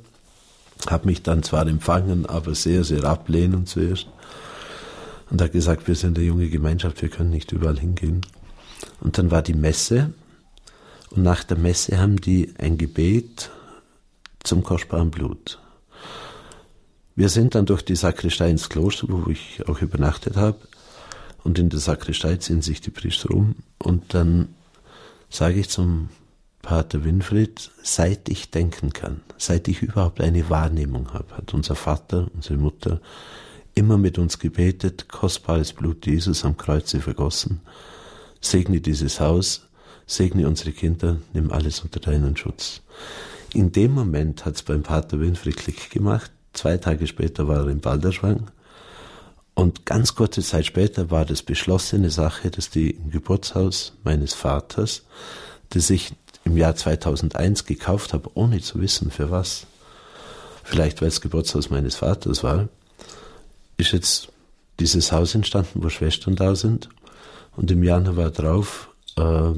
hat 0.88 1.04
mich 1.04 1.22
dann 1.22 1.42
zwar 1.42 1.66
empfangen, 1.66 2.26
aber 2.26 2.54
sehr, 2.54 2.84
sehr 2.84 3.04
ablehnend 3.04 3.68
zuerst 3.68 4.08
und 5.30 5.40
hat 5.40 5.52
gesagt, 5.52 5.88
wir 5.88 5.94
sind 5.94 6.18
eine 6.18 6.26
junge 6.26 6.48
Gemeinschaft, 6.48 7.00
wir 7.02 7.08
können 7.08 7.30
nicht 7.30 7.52
überall 7.52 7.78
hingehen. 7.78 8.20
Und 9.00 9.18
dann 9.18 9.30
war 9.30 9.42
die 9.42 9.54
Messe 9.54 10.12
und 11.10 11.22
nach 11.22 11.44
der 11.44 11.58
Messe 11.58 11.98
haben 11.98 12.20
die 12.20 12.54
ein 12.58 12.78
Gebet 12.78 13.50
zum 14.42 14.62
kostbaren 14.62 15.10
Blut. 15.10 15.58
Wir 17.14 17.28
sind 17.28 17.54
dann 17.54 17.66
durch 17.66 17.82
die 17.82 17.96
Sakristei 17.96 18.50
ins 18.50 18.68
Kloster, 18.68 19.06
wo 19.08 19.30
ich 19.30 19.68
auch 19.68 19.82
übernachtet 19.82 20.36
habe. 20.36 20.58
Und 21.42 21.58
in 21.58 21.68
der 21.68 21.80
Sakristei 21.80 22.36
ziehen 22.36 22.62
sich 22.62 22.80
die 22.80 22.90
Priester 22.90 23.30
um. 23.30 23.56
Und 23.78 24.14
dann 24.14 24.54
sage 25.28 25.60
ich 25.60 25.68
zum 25.68 26.08
Pater 26.62 27.04
Winfried, 27.04 27.70
seit 27.82 28.28
ich 28.28 28.50
denken 28.50 28.92
kann, 28.92 29.20
seit 29.38 29.68
ich 29.68 29.82
überhaupt 29.82 30.20
eine 30.20 30.48
Wahrnehmung 30.50 31.12
habe, 31.12 31.36
hat 31.36 31.54
unser 31.54 31.74
Vater, 31.74 32.28
unsere 32.34 32.58
Mutter 32.58 33.00
immer 33.80 33.96
mit 33.96 34.18
uns 34.18 34.38
gebetet, 34.38 35.08
kostbares 35.08 35.72
Blut 35.72 36.04
Jesus 36.04 36.44
am 36.44 36.58
Kreuze 36.58 37.00
vergossen. 37.00 37.62
Segne 38.42 38.82
dieses 38.82 39.20
Haus, 39.20 39.68
segne 40.06 40.46
unsere 40.46 40.72
Kinder, 40.72 41.16
nimm 41.32 41.50
alles 41.50 41.80
unter 41.80 41.98
deinen 41.98 42.36
Schutz. 42.36 42.82
In 43.54 43.72
dem 43.72 43.92
Moment 43.92 44.44
hat 44.44 44.56
es 44.56 44.62
beim 44.62 44.82
Pater 44.82 45.18
Winfried 45.18 45.56
Klick 45.56 45.90
gemacht. 45.90 46.30
Zwei 46.52 46.76
Tage 46.76 47.06
später 47.06 47.48
war 47.48 47.60
er 47.60 47.68
in 47.68 47.80
Balderschwang. 47.80 48.50
Und 49.54 49.86
ganz 49.86 50.14
kurze 50.14 50.42
Zeit 50.42 50.66
später 50.66 51.10
war 51.10 51.24
das 51.24 51.42
beschlossene 51.42 52.10
Sache, 52.10 52.50
dass 52.50 52.68
die 52.68 52.90
im 52.90 53.10
Geburtshaus 53.10 53.94
meines 54.04 54.34
Vaters, 54.34 55.04
das 55.70 55.88
ich 55.88 56.12
im 56.44 56.58
Jahr 56.58 56.76
2001 56.76 57.64
gekauft 57.64 58.12
habe, 58.12 58.28
ohne 58.34 58.60
zu 58.60 58.78
wissen 58.82 59.10
für 59.10 59.30
was, 59.30 59.66
vielleicht 60.64 61.00
weil 61.00 61.08
es 61.08 61.22
Geburtshaus 61.22 61.70
meines 61.70 61.96
Vaters 61.96 62.44
war, 62.44 62.68
ist 63.80 63.92
jetzt 63.92 64.28
dieses 64.78 65.12
Haus 65.12 65.34
entstanden, 65.34 65.82
wo 65.82 65.88
Schwestern 65.88 66.36
da 66.36 66.54
sind. 66.54 66.88
Und 67.56 67.70
im 67.70 67.82
Januar 67.82 68.30
drauf 68.30 68.88
äh, 69.16 69.52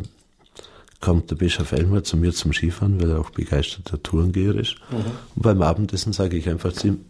kommt 1.00 1.30
der 1.30 1.36
Bischof 1.36 1.72
Elmer 1.72 2.02
zu 2.02 2.16
mir 2.16 2.32
zum 2.32 2.52
Skifahren, 2.52 3.00
weil 3.00 3.10
er 3.10 3.20
auch 3.20 3.30
begeisterter 3.30 4.02
Tourengeher 4.02 4.54
ist. 4.54 4.76
Mhm. 4.90 4.96
Und 5.36 5.42
beim 5.42 5.62
Abendessen 5.62 6.12
sage 6.12 6.36
ich 6.36 6.48
einfach 6.48 6.72
zu 6.72 6.88
ihm, 6.88 7.04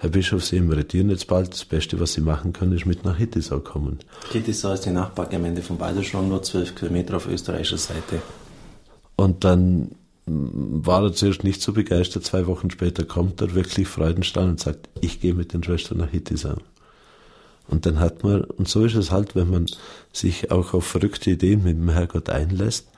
Herr 0.00 0.10
Bischof, 0.10 0.44
Sie 0.44 0.56
emeritieren 0.56 1.10
jetzt 1.10 1.26
bald. 1.26 1.52
Das 1.52 1.66
Beste, 1.66 2.00
was 2.00 2.14
Sie 2.14 2.22
machen 2.22 2.54
können, 2.54 2.72
ist 2.72 2.86
mit 2.86 3.04
nach 3.04 3.18
Hittisau 3.18 3.60
kommen. 3.60 3.98
Hittisau 4.32 4.72
ist 4.72 4.86
die 4.86 4.90
Nachbargemeinde 4.90 5.60
von 5.60 5.76
Balderschwang, 5.76 6.26
nur 6.28 6.42
zwölf 6.42 6.74
Kilometer 6.74 7.16
auf 7.16 7.28
österreichischer 7.28 7.76
Seite. 7.76 8.22
Und 9.16 9.44
dann 9.44 9.90
war 10.26 11.04
er 11.04 11.12
zuerst 11.12 11.44
nicht 11.44 11.60
so 11.62 11.72
begeistert. 11.72 12.24
Zwei 12.24 12.46
Wochen 12.46 12.70
später 12.70 13.04
kommt 13.04 13.40
er 13.40 13.54
wirklich 13.54 13.88
freudenstrahl 13.88 14.48
und 14.48 14.60
sagt, 14.60 14.88
ich 15.00 15.20
gehe 15.20 15.34
mit 15.34 15.52
den 15.52 15.62
Schwestern 15.62 15.98
nach 15.98 16.10
Hittisau. 16.10 16.56
Und 17.68 17.86
dann 17.86 18.00
hat 18.00 18.24
man, 18.24 18.42
und 18.42 18.68
so 18.68 18.84
ist 18.84 18.96
es 18.96 19.10
halt, 19.10 19.36
wenn 19.36 19.50
man 19.50 19.66
sich 20.12 20.50
auch 20.50 20.74
auf 20.74 20.86
verrückte 20.86 21.30
Ideen 21.30 21.62
mit 21.62 21.76
dem 21.76 21.88
Herrgott 21.88 22.28
einlässt, 22.28 22.88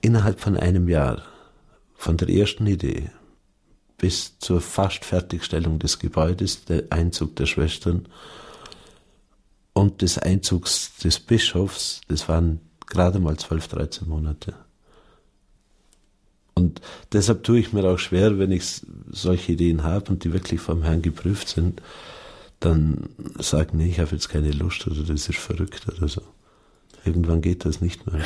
innerhalb 0.00 0.40
von 0.40 0.56
einem 0.56 0.88
Jahr, 0.88 1.22
von 1.94 2.16
der 2.16 2.28
ersten 2.28 2.66
Idee 2.66 3.10
bis 3.98 4.38
zur 4.38 4.60
fast 4.60 5.04
Fertigstellung 5.04 5.80
des 5.80 5.98
Gebäudes, 5.98 6.64
der 6.64 6.84
Einzug 6.90 7.34
der 7.34 7.46
Schwestern 7.46 8.06
und 9.72 10.02
des 10.02 10.18
Einzugs 10.18 10.96
des 11.02 11.18
Bischofs, 11.18 12.00
das 12.06 12.28
waren 12.28 12.60
gerade 12.86 13.18
mal 13.18 13.36
12, 13.36 13.68
13 13.68 14.08
Monate. 14.08 14.54
Und 16.58 16.80
deshalb 17.12 17.44
tue 17.44 17.60
ich 17.60 17.72
mir 17.72 17.84
auch 17.84 17.98
schwer, 17.98 18.38
wenn 18.38 18.50
ich 18.50 18.82
solche 19.10 19.52
Ideen 19.52 19.84
habe 19.84 20.10
und 20.10 20.24
die 20.24 20.32
wirklich 20.32 20.60
vom 20.60 20.82
Herrn 20.82 21.02
geprüft 21.02 21.48
sind, 21.48 21.80
dann 22.58 23.10
sagen, 23.38 23.78
nee, 23.78 23.88
ich 23.88 24.00
habe 24.00 24.10
jetzt 24.10 24.28
keine 24.28 24.50
Lust 24.50 24.84
oder 24.88 25.02
das 25.02 25.28
ist 25.28 25.38
verrückt 25.38 25.86
oder 25.88 26.08
so. 26.08 26.22
Irgendwann 27.04 27.40
geht 27.40 27.64
das 27.64 27.80
nicht 27.80 28.04
mehr. 28.06 28.24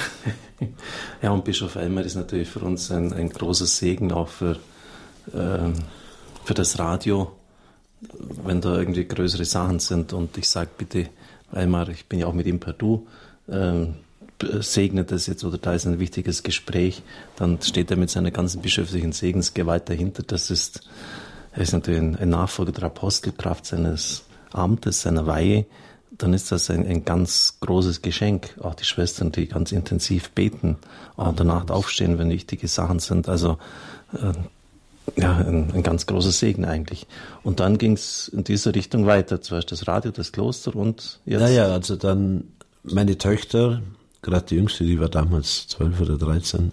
ja, 1.23 1.31
und 1.31 1.45
Bischof 1.45 1.77
Elmer 1.77 2.03
ist 2.03 2.15
natürlich 2.15 2.49
für 2.49 2.61
uns 2.61 2.91
ein, 2.91 3.13
ein 3.13 3.29
großer 3.29 3.67
Segen 3.67 4.11
auch 4.13 4.29
für, 4.29 4.57
äh, 5.35 5.71
für 6.45 6.55
das 6.55 6.79
Radio, 6.79 7.33
wenn 8.45 8.63
da 8.63 8.79
irgendwie 8.79 9.05
größere 9.05 9.45
Sachen 9.45 9.79
sind. 9.79 10.15
Und 10.15 10.39
ich 10.39 10.49
sage 10.49 10.71
bitte, 10.79 11.11
Elmar, 11.53 11.91
ich 11.91 12.07
bin 12.07 12.21
ja 12.21 12.27
auch 12.27 12.33
mit 12.33 12.47
ihm 12.47 12.59
per 12.61 12.73
Du, 12.73 13.07
äh, 13.47 13.87
segnet 14.61 15.11
das 15.11 15.27
jetzt 15.27 15.45
oder 15.45 15.59
da 15.59 15.75
ist 15.75 15.87
ein 15.87 15.99
wichtiges 15.99 16.43
Gespräch, 16.43 17.03
dann 17.37 17.61
steht 17.63 17.91
er 17.91 17.97
mit 17.97 18.11
seiner 18.11 18.31
ganzen 18.31 18.63
bischöflichen 18.63 19.13
Segensgewalt 19.13 19.89
dahinter. 19.89 20.23
Das 20.23 20.51
ist, 20.51 20.89
er 21.53 21.63
ist 21.63 21.73
natürlich 21.73 22.01
ein, 22.01 22.17
ein 22.17 22.29
Nachfolger 22.29 22.73
der 22.73 22.85
Apostelkraft 22.85 23.67
seines 23.67 24.25
Amtes, 24.53 25.03
seiner 25.03 25.27
Weihe 25.27 25.67
dann 26.19 26.35
ist 26.35 26.53
das 26.53 26.71
ein, 26.71 26.87
ein 26.87 27.05
ganz 27.05 27.59
großes 27.61 28.03
Geschenk. 28.03 28.55
Auch 28.61 28.75
die 28.75 28.85
Schwestern, 28.85 29.33
die 29.33 29.47
ganz 29.47 29.73
intensiv 29.73 30.31
beten, 30.31 30.77
auch 31.17 31.35
danach 31.35 31.69
aufstehen, 31.71 32.19
wenn 32.19 32.31
wichtige 32.31 32.69
Sachen 32.69 32.99
sind. 32.99 33.29
Also 33.29 33.59
äh, 34.13 35.21
ja, 35.21 35.37
ein, 35.37 35.73
ein, 35.73 35.83
ganz 35.83 36.07
großer 36.07 36.31
Segen 36.31 36.65
eigentlich. 36.65 37.07
Und 37.43 37.61
dann 37.61 37.79
ging 37.79 37.95
es 37.95 38.29
in 38.29 38.45
dieser 38.45 38.75
Richtung 38.75 39.07
weiter. 39.07 39.41
Zuerst 39.41 39.73
das 39.73 39.89
Radio, 39.89 40.11
das 40.11 40.33
Kloster 40.33 40.77
und 40.77 41.19
jetzt. 41.25 41.41
Naja, 41.41 41.67
also 41.67 41.97
dann 41.97 42.45
meine 42.85 43.19
Töchter, 43.19 43.83
gerade 44.23 44.47
die 44.47 44.55
jüngste, 44.55 44.85
die 44.85 45.01
war 45.01 45.09
damals 45.09 45.67
zwölf 45.69 46.01
oder 46.01 46.17
dreizehn, 46.17 46.73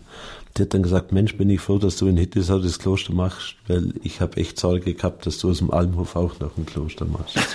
die 0.58 0.64
hat 0.64 0.74
dann 0.74 0.84
gesagt, 0.84 1.12
Mensch, 1.12 1.36
bin 1.38 1.50
ich 1.50 1.62
froh, 1.62 1.78
dass 1.78 1.98
du 1.98 2.08
in 2.08 2.18
Hittisau 2.18 2.60
das 2.60 2.80
Kloster 2.80 3.14
machst, 3.14 3.56
weil 3.68 3.94
ich 4.04 4.22
habe 4.22 4.38
echt 4.38 4.60
Sorge 4.60 4.94
gehabt, 4.94 5.26
dass 5.26 5.40
du 5.40 5.50
aus 5.50 5.60
dem 5.60 5.72
Almhof 5.72 6.16
auch 6.16 6.40
noch 6.40 6.58
ein 6.58 6.66
Kloster 6.66 7.06
machst. 7.06 7.38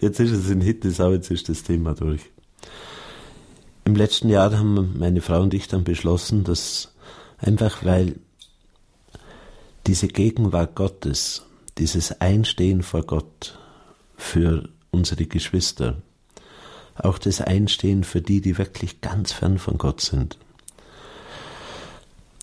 Jetzt 0.00 0.20
ist 0.20 0.32
es 0.32 0.50
in 0.50 0.60
Hittisau, 0.60 1.12
jetzt 1.12 1.30
ist 1.30 1.48
das 1.48 1.62
Thema 1.62 1.94
durch. 1.94 2.22
Im 3.84 3.94
letzten 3.94 4.28
Jahr 4.28 4.58
haben 4.58 4.98
meine 4.98 5.20
Frau 5.20 5.40
und 5.40 5.54
ich 5.54 5.68
dann 5.68 5.84
beschlossen, 5.84 6.42
dass 6.42 6.92
einfach 7.38 7.84
weil 7.84 8.16
diese 9.86 10.08
Gegenwart 10.08 10.74
Gottes, 10.74 11.46
dieses 11.78 12.20
Einstehen 12.20 12.82
vor 12.82 13.04
Gott 13.04 13.58
für 14.16 14.68
unsere 14.90 15.26
Geschwister, 15.26 16.02
auch 17.04 17.18
das 17.18 17.40
Einstehen 17.40 18.04
für 18.04 18.20
die, 18.20 18.40
die 18.40 18.58
wirklich 18.58 19.00
ganz 19.00 19.32
fern 19.32 19.58
von 19.58 19.78
Gott 19.78 20.00
sind, 20.00 20.38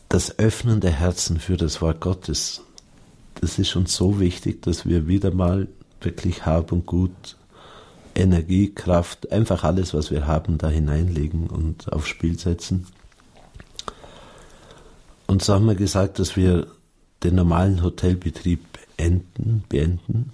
das 0.10 0.40
Öffnen 0.40 0.80
der 0.80 0.92
Herzen 0.92 1.40
für 1.40 1.58
das 1.58 1.82
Wort 1.82 2.00
Gottes, 2.00 2.62
das 3.42 3.60
ist 3.60 3.76
uns 3.76 3.94
so 3.96 4.20
wichtig, 4.20 4.62
dass 4.62 4.86
wir 4.86 5.08
wieder 5.08 5.32
mal 5.32 5.68
wirklich 6.02 6.46
Hab 6.46 6.72
und 6.72 6.86
Gut, 6.86 7.36
Energie, 8.14 8.74
Kraft, 8.74 9.32
einfach 9.32 9.64
alles, 9.64 9.94
was 9.94 10.12
wir 10.12 10.26
haben, 10.26 10.58
da 10.58 10.70
hineinlegen 10.70 11.48
und 11.48 11.92
aufs 11.92 12.08
Spiel 12.08 12.40
setzen. 12.40 12.88
Und 15.28 15.44
so 15.44 15.54
haben 15.54 15.66
wir 15.66 15.76
gesagt, 15.76 16.20
dass 16.20 16.38
wir 16.38 16.68
den 17.24 17.36
normalen 17.36 17.84
Hotelbetrieb 17.84 18.62
enden, 18.96 19.64
beenden 19.68 20.32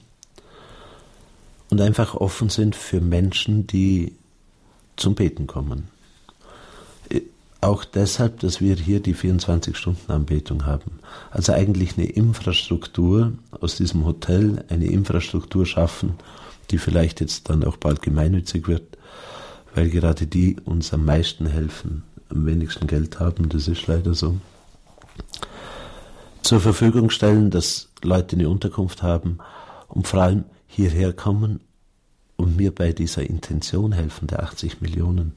und 1.72 1.82
einfach 1.82 2.14
offen 2.14 2.50
sind 2.50 2.76
für 2.76 3.02
Menschen, 3.02 3.66
die 3.66 4.14
zum 4.98 5.16
Beten 5.16 5.48
kommen. 5.48 5.88
Auch 7.62 7.86
deshalb, 7.86 8.40
dass 8.42 8.60
wir 8.60 8.76
hier 8.76 9.00
die 9.00 9.16
24-Stunden-Anbetung 9.16 10.66
haben. 10.66 11.00
Also 11.30 11.54
eigentlich 11.54 11.98
eine 11.98 12.08
Infrastruktur 12.08 13.34
aus 13.52 13.78
diesem 13.78 14.04
Hotel, 14.04 14.66
eine 14.68 14.88
Infrastruktur 14.88 15.66
schaffen, 15.66 16.16
die 16.72 16.78
vielleicht 16.78 17.22
jetzt 17.22 17.50
dann 17.50 17.64
auch 17.64 17.78
bald 17.78 18.02
gemeinnützig 18.02 18.68
wird, 18.68 18.98
weil 19.74 19.90
gerade 19.90 20.28
die 20.28 20.58
uns 20.66 20.92
am 20.94 21.06
meisten 21.06 21.46
helfen, 21.46 22.04
am 22.30 22.46
wenigsten 22.46 22.88
Geld 22.88 23.20
haben, 23.20 23.48
das 23.48 23.68
ist 23.68 23.88
leider 23.88 24.14
so. 24.14 24.38
Zur 26.42 26.60
Verfügung 26.60 27.12
stellen, 27.12 27.50
dass 27.50 27.90
Leute 28.02 28.36
eine 28.36 28.50
Unterkunft 28.50 29.04
haben 29.04 29.38
und 29.88 30.08
vor 30.08 30.22
allem 30.22 30.46
hierher 30.72 31.12
kommen 31.12 31.60
und 32.38 32.56
mir 32.56 32.74
bei 32.74 32.94
dieser 32.94 33.30
Intention 33.30 33.92
helfen, 33.92 34.28
der 34.28 34.44
80 34.44 34.82
Millionen. 34.82 35.34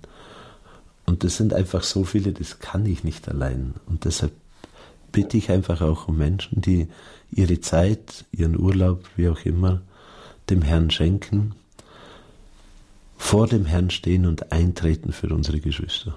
Und 1.06 1.24
das 1.24 1.36
sind 1.36 1.52
einfach 1.52 1.82
so 1.82 2.04
viele, 2.04 2.32
das 2.32 2.60
kann 2.60 2.86
ich 2.86 3.04
nicht 3.04 3.28
allein. 3.28 3.74
Und 3.86 4.04
deshalb 4.04 4.32
bitte 5.12 5.36
ich 5.36 5.50
einfach 5.50 5.80
auch 5.82 6.08
um 6.08 6.16
Menschen, 6.16 6.60
die 6.60 6.88
ihre 7.30 7.60
Zeit, 7.60 8.24
ihren 8.32 8.58
Urlaub, 8.58 9.04
wie 9.16 9.28
auch 9.28 9.44
immer, 9.44 9.82
dem 10.50 10.62
Herrn 10.62 10.90
schenken, 10.90 11.54
vor 13.18 13.48
dem 13.48 13.66
Herrn 13.66 13.90
stehen 13.90 14.26
und 14.26 14.52
eintreten 14.52 15.12
für 15.12 15.28
unsere 15.28 15.60
Geschwister. 15.60 16.16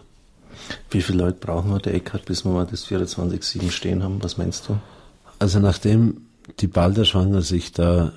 Wie 0.91 1.01
viele 1.01 1.19
Leute 1.19 1.39
brauchen 1.39 1.71
wir, 1.71 1.79
der 1.79 1.95
Eckhard, 1.95 2.25
bis 2.25 2.45
wir 2.45 2.51
mal 2.51 2.67
das 2.67 2.85
24-7 2.85 3.71
stehen 3.71 4.03
haben? 4.03 4.23
Was 4.23 4.37
meinst 4.37 4.69
du? 4.69 4.77
Also 5.39 5.59
nachdem 5.59 6.21
die 6.59 6.67
Balderschwanger 6.67 7.41
sich 7.41 7.71
da 7.71 8.13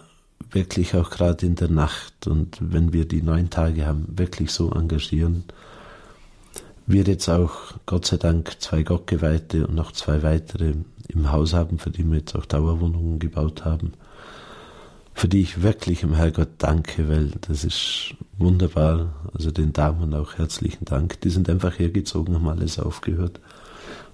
wirklich 0.51 0.95
auch 0.95 1.11
gerade 1.11 1.47
in 1.47 1.55
der 1.55 1.71
Nacht 1.71 2.27
und 2.27 2.59
wenn 2.61 2.93
wir 2.93 3.07
die 3.07 3.23
neun 3.23 3.51
Tage 3.51 3.87
haben, 3.87 4.07
wirklich 4.17 4.51
so 4.51 4.71
engagieren, 4.73 5.45
wir 6.87 7.05
jetzt 7.05 7.29
auch 7.29 7.75
Gott 7.87 8.07
sei 8.07 8.17
Dank 8.17 8.61
zwei 8.61 8.83
Gottgeweihte 8.83 9.67
und 9.67 9.75
noch 9.75 9.93
zwei 9.93 10.23
weitere 10.23 10.75
im 11.09 11.31
Haus 11.31 11.55
haben, 11.55 11.79
für 11.79 11.91
die 11.91 12.05
wir 12.05 12.19
jetzt 12.19 12.35
auch 12.35 12.47
Dauerwohnungen 12.47 13.19
gebaut 13.19 13.65
haben, 13.65 13.93
für 15.15 15.29
die 15.29 15.43
ich 15.43 15.63
wirklich 15.63 16.03
im 16.03 16.15
Herrgott 16.15 16.49
danke, 16.59 17.09
weil 17.09 17.33
das 17.43 17.65
ist 17.65 18.15
wunderbar. 18.39 19.15
Also 19.35 19.51
den 19.51 19.73
Damen 19.73 20.15
auch 20.15 20.35
herzlichen 20.39 20.85
Dank. 20.85 21.21
Die 21.21 21.31
sind 21.31 21.49
einfach 21.49 21.79
hergezogen, 21.79 22.35
haben 22.35 22.49
alles 22.49 22.79
aufgehört, 22.79 23.41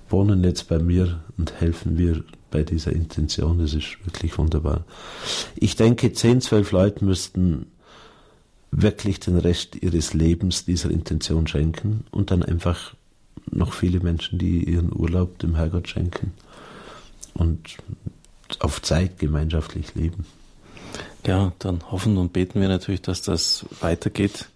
wohnen 0.08 0.42
jetzt 0.44 0.68
bei 0.68 0.78
mir 0.78 1.20
und 1.38 1.60
helfen 1.60 1.96
mir 1.96 2.24
bei 2.56 2.62
dieser 2.62 2.92
Intention. 2.92 3.58
Das 3.58 3.74
ist 3.74 3.98
wirklich 4.06 4.38
wunderbar. 4.38 4.86
Ich 5.56 5.76
denke, 5.76 6.14
zehn, 6.14 6.40
zwölf 6.40 6.72
Leute 6.72 7.04
müssten 7.04 7.66
wirklich 8.70 9.20
den 9.20 9.36
Rest 9.36 9.76
ihres 9.76 10.14
Lebens 10.14 10.64
dieser 10.64 10.90
Intention 10.90 11.46
schenken 11.46 12.06
und 12.12 12.30
dann 12.30 12.42
einfach 12.42 12.94
noch 13.50 13.74
viele 13.74 14.00
Menschen, 14.00 14.38
die 14.38 14.64
ihren 14.64 14.90
Urlaub 14.90 15.38
dem 15.38 15.54
Herrgott 15.54 15.86
schenken 15.88 16.32
und 17.34 17.76
auf 18.60 18.80
Zeit 18.80 19.18
gemeinschaftlich 19.18 19.94
leben. 19.94 20.24
Ja, 21.26 21.52
dann 21.58 21.82
hoffen 21.90 22.16
und 22.16 22.32
beten 22.32 22.62
wir 22.62 22.68
natürlich, 22.68 23.02
dass 23.02 23.20
das 23.20 23.66
weitergeht. 23.80 24.48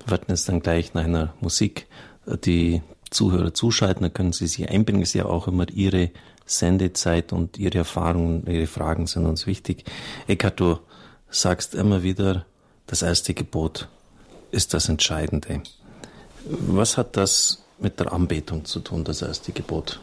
Wir 0.00 0.10
werden 0.10 0.24
jetzt 0.30 0.48
dann 0.48 0.62
gleich 0.62 0.94
nach 0.94 1.04
einer 1.04 1.32
Musik 1.40 1.86
die 2.44 2.82
Zuhörer 3.10 3.54
zuschalten, 3.54 4.02
dann 4.02 4.12
können 4.12 4.32
Sie 4.32 4.48
sich 4.48 4.68
einbringen. 4.68 5.02
Es 5.02 5.10
ist 5.10 5.14
ja 5.14 5.26
auch 5.26 5.46
immer 5.46 5.68
Ihre 5.70 6.10
Sendezeit 6.46 7.32
und 7.32 7.58
Ihre 7.58 7.78
Erfahrungen, 7.78 8.46
Ihre 8.46 8.66
Fragen 8.66 9.06
sind 9.06 9.26
uns 9.26 9.46
wichtig. 9.46 9.84
Eckhard, 10.26 10.60
du 10.60 10.78
sagst 11.28 11.74
immer 11.74 12.02
wieder, 12.02 12.46
das 12.86 13.02
erste 13.02 13.34
Gebot 13.34 13.88
ist 14.52 14.72
das 14.72 14.88
Entscheidende. 14.88 15.62
Was 16.44 16.96
hat 16.96 17.16
das 17.16 17.64
mit 17.78 17.98
der 18.00 18.12
Anbetung 18.12 18.64
zu 18.64 18.80
tun, 18.80 19.04
das 19.04 19.22
erste 19.22 19.52
Gebot? 19.52 20.00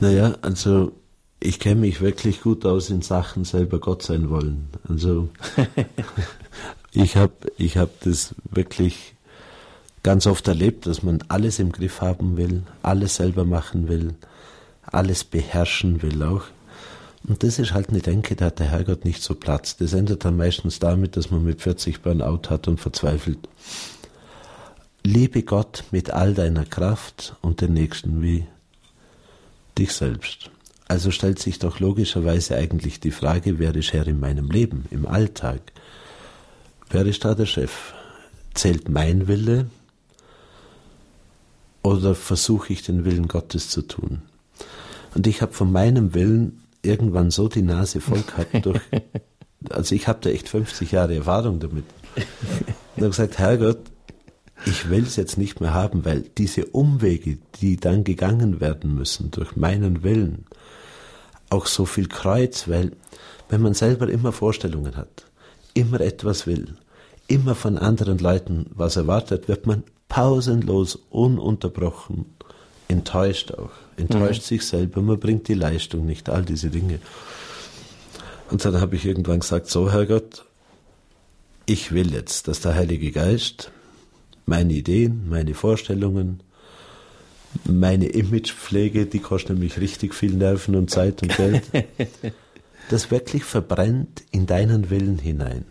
Naja, 0.00 0.34
also 0.42 0.92
ich 1.40 1.58
kenne 1.58 1.80
mich 1.80 2.00
wirklich 2.00 2.42
gut 2.42 2.66
aus 2.66 2.90
in 2.90 3.02
Sachen 3.02 3.44
selber 3.44 3.78
Gott 3.78 4.02
sein 4.02 4.28
wollen. 4.30 4.68
Also 4.88 5.30
ich 6.92 7.16
habe 7.16 7.32
ich 7.56 7.78
hab 7.78 8.00
das 8.00 8.34
wirklich 8.50 9.14
ganz 10.02 10.26
oft 10.26 10.46
erlebt, 10.46 10.86
dass 10.86 11.02
man 11.02 11.24
alles 11.28 11.58
im 11.58 11.72
Griff 11.72 12.00
haben 12.00 12.36
will, 12.36 12.62
alles 12.82 13.16
selber 13.16 13.44
machen 13.44 13.88
will, 13.88 14.14
alles 14.92 15.24
beherrschen 15.24 16.02
will 16.02 16.22
auch. 16.22 16.44
Und 17.28 17.42
das 17.42 17.58
ist 17.58 17.72
halt 17.72 17.88
eine 17.88 18.00
Denke, 18.00 18.36
da 18.36 18.46
hat 18.46 18.60
der 18.60 18.70
Herrgott 18.70 19.04
nicht 19.04 19.22
so 19.22 19.34
Platz. 19.34 19.76
Das 19.76 19.92
endet 19.92 20.24
dann 20.24 20.36
meistens 20.36 20.78
damit, 20.78 21.16
dass 21.16 21.30
man 21.30 21.42
mit 21.44 21.60
40 21.60 22.02
Burnout 22.02 22.50
hat 22.50 22.68
und 22.68 22.80
verzweifelt. 22.80 23.48
Liebe 25.02 25.42
Gott 25.42 25.84
mit 25.90 26.10
all 26.10 26.34
deiner 26.34 26.64
Kraft 26.64 27.36
und 27.40 27.60
den 27.60 27.72
Nächsten 27.72 28.22
wie 28.22 28.46
dich 29.76 29.92
selbst. 29.92 30.50
Also 30.88 31.10
stellt 31.10 31.40
sich 31.40 31.58
doch 31.58 31.80
logischerweise 31.80 32.56
eigentlich 32.56 33.00
die 33.00 33.10
Frage, 33.10 33.58
wer 33.58 33.74
ist 33.74 33.92
Herr 33.92 34.06
in 34.06 34.20
meinem 34.20 34.50
Leben, 34.50 34.84
im 34.90 35.06
Alltag? 35.06 35.60
Wer 36.90 37.06
ist 37.06 37.24
da 37.24 37.34
der 37.34 37.46
Chef? 37.46 37.92
Zählt 38.54 38.88
mein 38.88 39.26
Wille 39.26 39.68
oder 41.82 42.14
versuche 42.14 42.72
ich 42.72 42.82
den 42.82 43.04
Willen 43.04 43.26
Gottes 43.26 43.68
zu 43.68 43.82
tun? 43.82 44.22
Und 45.16 45.26
ich 45.26 45.40
habe 45.40 45.54
von 45.54 45.72
meinem 45.72 46.12
Willen 46.12 46.60
irgendwann 46.82 47.30
so 47.30 47.48
die 47.48 47.62
Nase 47.62 48.02
voll 48.02 48.20
gehabt 48.20 48.54
durch, 48.66 48.82
also 49.70 49.94
ich 49.94 50.08
habe 50.08 50.18
da 50.20 50.28
echt 50.28 50.50
50 50.50 50.92
Jahre 50.92 51.16
Erfahrung 51.16 51.58
damit. 51.58 51.84
Und 52.16 53.02
habe 53.02 53.08
gesagt, 53.08 53.38
Herrgott, 53.38 53.78
ich 54.66 54.90
will 54.90 55.04
es 55.04 55.16
jetzt 55.16 55.38
nicht 55.38 55.58
mehr 55.58 55.72
haben, 55.72 56.04
weil 56.04 56.20
diese 56.20 56.66
Umwege, 56.66 57.38
die 57.62 57.78
dann 57.78 58.04
gegangen 58.04 58.60
werden 58.60 58.94
müssen 58.94 59.30
durch 59.30 59.56
meinen 59.56 60.02
Willen, 60.02 60.44
auch 61.48 61.64
so 61.64 61.86
viel 61.86 62.08
Kreuz, 62.08 62.68
weil 62.68 62.92
wenn 63.48 63.62
man 63.62 63.72
selber 63.72 64.10
immer 64.10 64.32
Vorstellungen 64.32 64.96
hat, 64.96 65.24
immer 65.72 66.02
etwas 66.02 66.46
will, 66.46 66.76
immer 67.26 67.54
von 67.54 67.78
anderen 67.78 68.18
Leuten 68.18 68.66
was 68.74 68.96
erwartet, 68.96 69.48
wird 69.48 69.66
man 69.66 69.82
pausenlos, 70.08 70.98
ununterbrochen 71.08 72.26
enttäuscht 72.88 73.52
auch. 73.52 73.70
Enttäuscht 73.96 74.42
mhm. 74.42 74.46
sich 74.46 74.62
selber, 74.66 75.00
man 75.02 75.18
bringt 75.18 75.48
die 75.48 75.54
Leistung 75.54 76.06
nicht, 76.06 76.28
all 76.28 76.44
diese 76.44 76.70
Dinge. 76.70 76.98
Und 78.50 78.64
dann 78.64 78.80
habe 78.80 78.96
ich 78.96 79.04
irgendwann 79.06 79.40
gesagt, 79.40 79.68
so 79.68 79.90
Herrgott, 79.90 80.44
ich 81.64 81.92
will 81.92 82.12
jetzt, 82.12 82.46
dass 82.48 82.60
der 82.60 82.74
Heilige 82.74 83.10
Geist 83.10 83.72
meine 84.44 84.72
Ideen, 84.72 85.28
meine 85.28 85.54
Vorstellungen, 85.54 86.40
meine 87.64 88.06
Imagepflege, 88.06 89.06
die 89.06 89.18
kostet 89.18 89.50
nämlich 89.50 89.80
richtig 89.80 90.14
viel 90.14 90.34
Nerven 90.34 90.76
und 90.76 90.90
Zeit 90.90 91.22
und 91.22 91.36
Geld, 91.36 91.64
das 92.90 93.10
wirklich 93.10 93.44
verbrennt 93.44 94.22
in 94.30 94.46
deinen 94.46 94.90
Willen 94.90 95.18
hinein. 95.18 95.64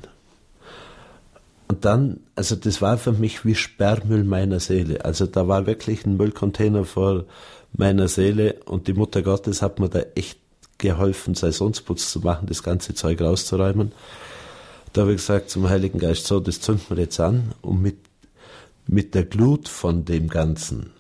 Und 1.68 1.84
dann, 1.84 2.20
also 2.36 2.56
das 2.56 2.82
war 2.82 2.98
für 2.98 3.12
mich 3.12 3.44
wie 3.46 3.56
Sperrmüll 3.56 4.24
meiner 4.24 4.60
Seele. 4.60 5.04
Also 5.04 5.26
da 5.26 5.48
war 5.48 5.66
wirklich 5.66 6.06
ein 6.06 6.18
Müllcontainer 6.18 6.86
vor 6.86 7.26
meiner 7.74 8.08
Seele 8.08 8.60
und 8.66 8.88
die 8.88 8.94
Mutter 8.94 9.22
Gottes 9.22 9.62
hat 9.62 9.80
mir 9.80 9.90
da 9.90 10.00
echt 10.16 10.40
geholfen, 10.78 11.36
Saisonsputz 11.36 12.12
zu 12.12 12.20
machen, 12.20 12.48
das 12.48 12.62
ganze 12.62 12.94
Zeug 12.94 13.22
rauszuräumen. 13.22 13.94
Da 14.94 15.02
habe 15.02 15.12
ich 15.12 15.18
gesagt 15.18 15.50
zum 15.50 15.68
Heiligen 15.68 16.00
Geist, 16.00 16.28
so, 16.28 16.40
das 16.40 16.62
zünden 16.62 16.86
wir 16.90 17.04
jetzt 17.04 17.20
an 17.20 17.54
und 17.62 17.82
mit, 17.82 17.98
mit 18.88 19.16
der 19.16 19.26
Glut 19.26 19.68
von 19.68 20.06
dem 20.06 20.30
Ganzen 20.30 20.92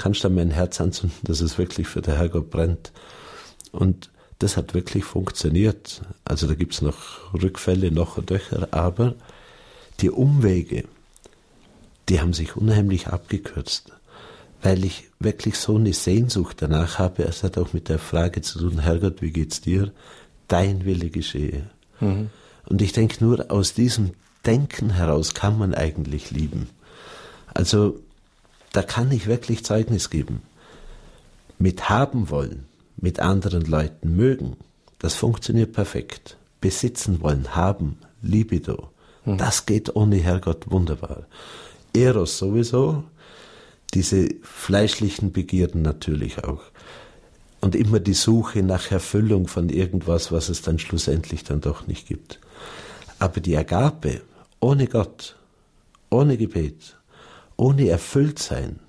kannst 0.00 0.24
du 0.24 0.30
mein 0.30 0.50
Herz 0.50 0.80
anzünden, 0.80 1.18
dass 1.24 1.42
es 1.42 1.58
wirklich 1.58 1.86
für 1.86 2.00
der 2.00 2.16
Herrgott 2.16 2.48
brennt. 2.48 2.90
Und 3.70 4.10
das 4.38 4.56
hat 4.56 4.72
wirklich 4.72 5.04
funktioniert. 5.04 6.00
Also 6.24 6.46
da 6.46 6.54
gibt 6.54 6.72
es 6.72 6.80
noch 6.80 7.34
Rückfälle, 7.34 7.92
noch 7.92 8.22
Döcher, 8.24 8.68
aber 8.70 9.14
die 10.02 10.10
Umwege, 10.10 10.84
die 12.08 12.20
haben 12.20 12.32
sich 12.32 12.56
unheimlich 12.56 13.08
abgekürzt, 13.08 13.92
weil 14.62 14.84
ich 14.84 15.08
wirklich 15.18 15.56
so 15.56 15.76
eine 15.76 15.92
Sehnsucht 15.92 16.56
danach 16.60 16.98
habe. 16.98 17.24
Es 17.24 17.42
hat 17.42 17.58
auch 17.58 17.72
mit 17.72 17.88
der 17.88 17.98
Frage 17.98 18.42
zu 18.42 18.58
tun, 18.58 18.80
Herrgott, 18.80 19.22
wie 19.22 19.30
geht's 19.30 19.60
dir? 19.60 19.92
Dein 20.48 20.84
Wille 20.84 21.10
geschehe. 21.10 21.70
Mhm. 22.00 22.30
Und 22.66 22.82
ich 22.82 22.92
denke, 22.92 23.24
nur 23.24 23.50
aus 23.50 23.74
diesem 23.74 24.10
Denken 24.44 24.90
heraus 24.90 25.34
kann 25.34 25.58
man 25.58 25.74
eigentlich 25.74 26.30
lieben. 26.30 26.68
Also 27.52 28.00
da 28.72 28.82
kann 28.82 29.10
ich 29.12 29.26
wirklich 29.26 29.64
Zeugnis 29.64 30.10
geben. 30.10 30.42
Mit 31.58 31.88
haben 31.88 32.30
wollen, 32.30 32.66
mit 32.96 33.20
anderen 33.20 33.64
Leuten 33.64 34.16
mögen, 34.16 34.56
das 34.98 35.14
funktioniert 35.14 35.72
perfekt. 35.72 36.36
Besitzen 36.60 37.20
wollen, 37.20 37.54
haben, 37.54 37.98
Libido, 38.22 38.90
hm. 39.24 39.38
das 39.38 39.66
geht 39.66 39.94
ohne 39.94 40.16
Herrgott 40.16 40.70
wunderbar. 40.70 41.26
Eros 41.94 42.38
sowieso, 42.38 43.04
diese 43.94 44.28
fleischlichen 44.42 45.32
Begierden 45.32 45.82
natürlich 45.82 46.44
auch. 46.44 46.62
und 47.60 47.74
immer 47.74 48.00
die 48.00 48.14
Suche 48.14 48.62
nach 48.62 48.90
Erfüllung 48.90 49.46
von 49.46 49.68
irgendwas, 49.68 50.32
was 50.32 50.48
es 50.48 50.62
dann 50.62 50.78
schlussendlich 50.78 51.44
dann 51.44 51.60
doch 51.60 51.86
nicht 51.86 52.06
gibt. 52.06 52.40
Aber 53.18 53.40
die 53.40 53.54
Agape 53.56 54.22
ohne 54.60 54.86
Gott, 54.86 55.36
ohne 56.08 56.38
Gebet, 56.38 56.96
ohne 57.56 57.88
Erfülltsein, 57.88 58.80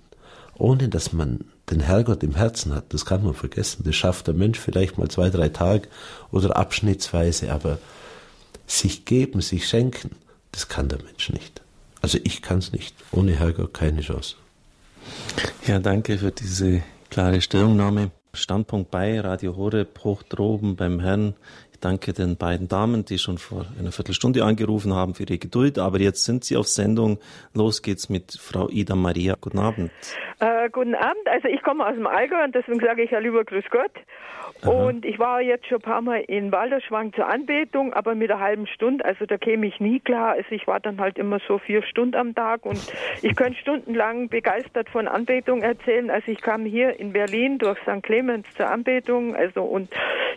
ohne 0.58 0.88
dass 0.88 1.12
man 1.12 1.46
den 1.70 1.82
Herrgott 1.82 2.24
im 2.24 2.36
Herzen 2.36 2.74
hat, 2.74 2.94
das 2.94 3.06
kann 3.06 3.24
man 3.24 3.34
vergessen. 3.34 3.84
Das 3.86 3.96
schafft 3.96 4.28
der 4.28 4.34
Mensch 4.34 4.60
vielleicht 4.60 4.98
mal 4.98 5.10
zwei, 5.10 5.30
drei 5.30 5.50
Tage 5.50 5.88
oder 6.32 6.56
abschnittsweise, 6.56 7.52
aber 7.52 7.80
sich 8.72 9.06
geben, 9.06 9.42
sich 9.42 9.68
schenken, 9.68 10.12
das 10.52 10.68
kann 10.68 10.90
der 10.90 11.02
Mensch 11.04 11.30
nicht. 11.30 11.62
Also 12.02 12.18
ich 12.24 12.42
kann 12.42 12.60
es 12.60 12.72
nicht. 12.72 12.96
Ohne 13.12 13.38
Herrgott 13.38 13.74
keine 13.74 14.02
Chance. 14.02 14.36
Ja, 15.68 15.80
danke 15.80 16.18
für 16.18 16.32
diese 16.32 16.82
klare 17.10 17.42
Stellungnahme. 17.42 18.12
Standpunkt 18.34 18.92
bei 18.92 19.20
Radio 19.20 19.58
Horeb, 19.58 20.00
hoch 20.04 20.24
droben 20.24 20.78
beim 20.78 21.02
Herrn. 21.02 21.36
Danke 21.82 22.14
den 22.14 22.38
beiden 22.38 22.68
Damen, 22.68 23.06
die 23.06 23.18
schon 23.18 23.40
vor 23.40 23.66
einer 23.80 23.92
Viertelstunde 23.92 24.44
angerufen 24.44 24.94
haben, 24.94 25.16
für 25.16 25.24
ihre 25.24 25.40
Geduld. 25.40 25.80
Aber 25.80 26.00
jetzt 26.00 26.24
sind 26.24 26.44
sie 26.44 26.56
auf 26.56 26.68
Sendung. 26.68 27.18
Los 27.56 27.82
geht's 27.82 28.08
mit 28.08 28.38
Frau 28.40 28.70
Ida 28.70 28.96
Maria. 28.96 29.36
Guten 29.42 29.58
Abend. 29.58 29.92
Äh, 30.40 30.70
guten 30.70 30.94
Abend. 30.94 31.28
Also 31.28 31.48
ich 31.48 31.62
komme 31.64 31.86
aus 31.86 31.96
dem 31.96 32.06
Allgäu 32.06 32.44
und 32.44 32.54
deswegen 32.54 32.80
sage 32.80 33.04
ich 33.04 33.12
ja 33.12 33.20
lieber 33.20 33.44
Grüß 33.44 33.66
Gott. 33.72 33.92
Und 34.64 35.06
ich 35.06 35.18
war 35.18 35.42
jetzt 35.42 35.66
schon 35.68 35.80
ein 35.80 35.82
paar 35.82 36.02
Mal 36.02 36.24
in 36.28 36.52
Walderschwang 36.52 37.14
zur 37.14 37.28
Anbetung, 37.28 37.94
aber 37.94 38.14
mit 38.14 38.30
einer 38.30 38.40
halben 38.40 38.68
Stunde, 38.68 39.04
also 39.04 39.26
da 39.26 39.38
käme 39.38 39.66
ich 39.66 39.80
nie 39.80 40.00
klar. 40.00 40.34
Also 40.34 40.52
ich 40.52 40.68
war 40.68 40.80
dann 40.80 41.02
halt 41.02 41.18
immer 41.18 41.40
so 41.48 41.58
vier 41.58 41.82
Stunden 41.84 42.16
am 42.16 42.36
Tag 42.36 42.66
und 42.66 42.80
ich 43.24 43.36
könnte 43.36 43.60
stundenlang 43.60 44.30
begeistert 44.30 44.88
von 44.90 45.08
Anbetung 45.08 45.64
erzählen. 45.64 46.12
Also 46.12 46.32
ich 46.32 46.42
kam 46.42 46.66
hier 46.66 47.00
in 47.00 47.12
Berlin 47.12 47.58
durch 47.58 47.80
St. 47.80 48.04
Clemens 48.04 48.46
zur 48.56 48.70
Anbetung, 48.70 49.36
also 49.36 49.64
und 49.64 49.90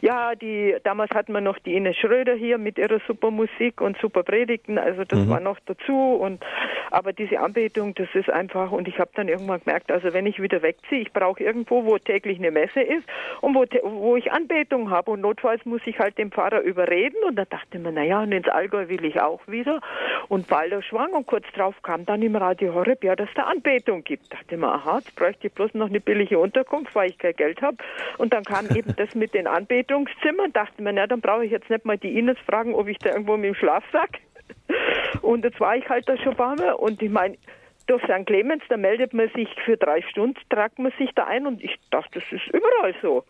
ja, 0.05 0.35
die 0.35 0.77
damals 0.85 1.11
hatten 1.13 1.33
wir 1.33 1.41
noch 1.41 1.59
die 1.59 1.75
Ines 1.75 1.97
Schröder 1.97 2.35
hier 2.35 2.59
mit 2.59 2.77
ihrer 2.77 3.01
super 3.07 3.31
Musik 3.31 3.81
und 3.81 3.97
super 3.97 4.23
Predigten, 4.23 4.77
also 4.77 5.03
das 5.05 5.21
mhm. 5.21 5.31
war 5.31 5.41
noch 5.41 5.59
dazu 5.65 5.97
und 5.97 6.45
aber 6.91 7.15
diese 7.15 7.41
Anbetung, 7.41 7.95
das 7.95 8.09
ist 8.13 8.29
einfach 8.29 8.71
und 8.71 8.87
ich 8.87 8.99
habe 8.99 9.11
dann 9.15 9.29
irgendwann 9.29 9.61
gemerkt, 9.61 9.91
also 9.91 10.13
wenn 10.13 10.27
ich 10.27 10.43
wieder 10.43 10.61
wegziehe, 10.61 11.01
ich 11.01 11.13
brauche 11.15 11.43
irgendwo, 11.43 11.87
wo 11.87 11.97
täglich 11.97 12.39
eine 12.39 12.51
Messe 12.51 12.83
ist 12.83 13.09
und 13.41 13.55
wo, 13.55 13.65
wo 13.83 14.17
ich 14.17 14.31
Anbetung 14.31 14.91
habe 14.91 15.11
und 15.11 15.23
notfalls 15.23 15.65
muss 15.65 15.81
ich 15.87 15.99
halt 15.99 16.19
den 16.19 16.31
Pfarrer 16.31 16.61
überreden 16.61 17.17
und 17.27 17.37
da 17.37 17.47
dachte 17.47 17.79
man, 17.79 17.95
naja, 17.95 18.21
und 18.21 18.33
ins 18.33 18.49
Allgäu 18.49 18.89
will 18.89 19.07
ich 19.07 19.23
auch 19.23 19.41
wieder 19.49 19.81
und 20.29 20.49
Balder 20.49 20.83
schwang 20.83 21.13
und 21.13 21.27
kurz 21.27 21.47
drauf 21.55 21.77
kam 21.83 22.05
dann 22.05 22.21
im 22.21 22.37
Radio 22.37 22.75
Horeb, 22.75 23.05
ja, 23.05 23.17
dass 23.17 23.31
da 23.35 23.45
Anbetung 23.45 24.05
gibt. 24.05 24.31
Dachte 24.35 24.59
man, 24.59 24.69
aha, 24.69 24.99
jetzt 24.99 25.17
bräuchte 25.17 25.47
ich 25.47 25.55
bloß 25.55 25.73
noch 25.73 25.89
eine 25.89 26.01
billige 26.01 26.39
Unterkunft, 26.39 26.95
weil 26.95 27.09
ich 27.09 27.17
kein 27.17 27.35
Geld 27.35 27.63
habe 27.63 27.79
und 28.19 28.35
dann 28.35 28.45
kam 28.45 28.67
eben 28.77 28.95
das 28.99 29.15
mit 29.15 29.33
den 29.33 29.47
Anbetungszimmern, 29.95 30.53
dachte 30.53 30.83
man, 30.83 30.97
na, 30.97 31.07
dann 31.07 31.21
brauche 31.21 31.45
ich 31.45 31.51
jetzt 31.51 31.71
nicht 31.71 31.85
mal 31.85 31.99
die 31.99 32.19
Ines 32.19 32.39
fragen, 32.47 32.75
ob 32.75 32.89
ich 32.89 32.99
da 32.99 33.11
irgendwo 33.11 33.37
mit 33.37 33.47
dem 33.47 33.55
Schlafsack 33.55 34.21
und 35.23 35.45
jetzt 35.45 35.61
war 35.61 35.77
ich 35.77 35.89
halt 35.89 36.09
da 36.09 36.17
schon 36.17 36.33
ein 36.33 36.37
paar 36.37 36.57
Mal. 36.57 36.73
Und 36.75 37.03
ich 37.03 37.11
meine, 37.11 37.37
durch 37.87 38.03
St. 38.05 38.27
Clemens, 38.27 38.63
da 38.69 38.77
meldet 38.77 39.13
man 39.15 39.29
sich 39.31 39.49
für 39.65 39.77
drei 39.77 40.03
Stunden, 40.03 40.39
tragt 40.51 40.79
man 40.79 40.93
sich 40.99 41.11
da 41.15 41.25
ein. 41.25 41.47
Und 41.47 41.63
ich 41.63 41.77
dachte, 41.91 42.21
das 42.21 42.25
ist 42.31 42.47
überall 42.49 42.95
so 43.03 43.25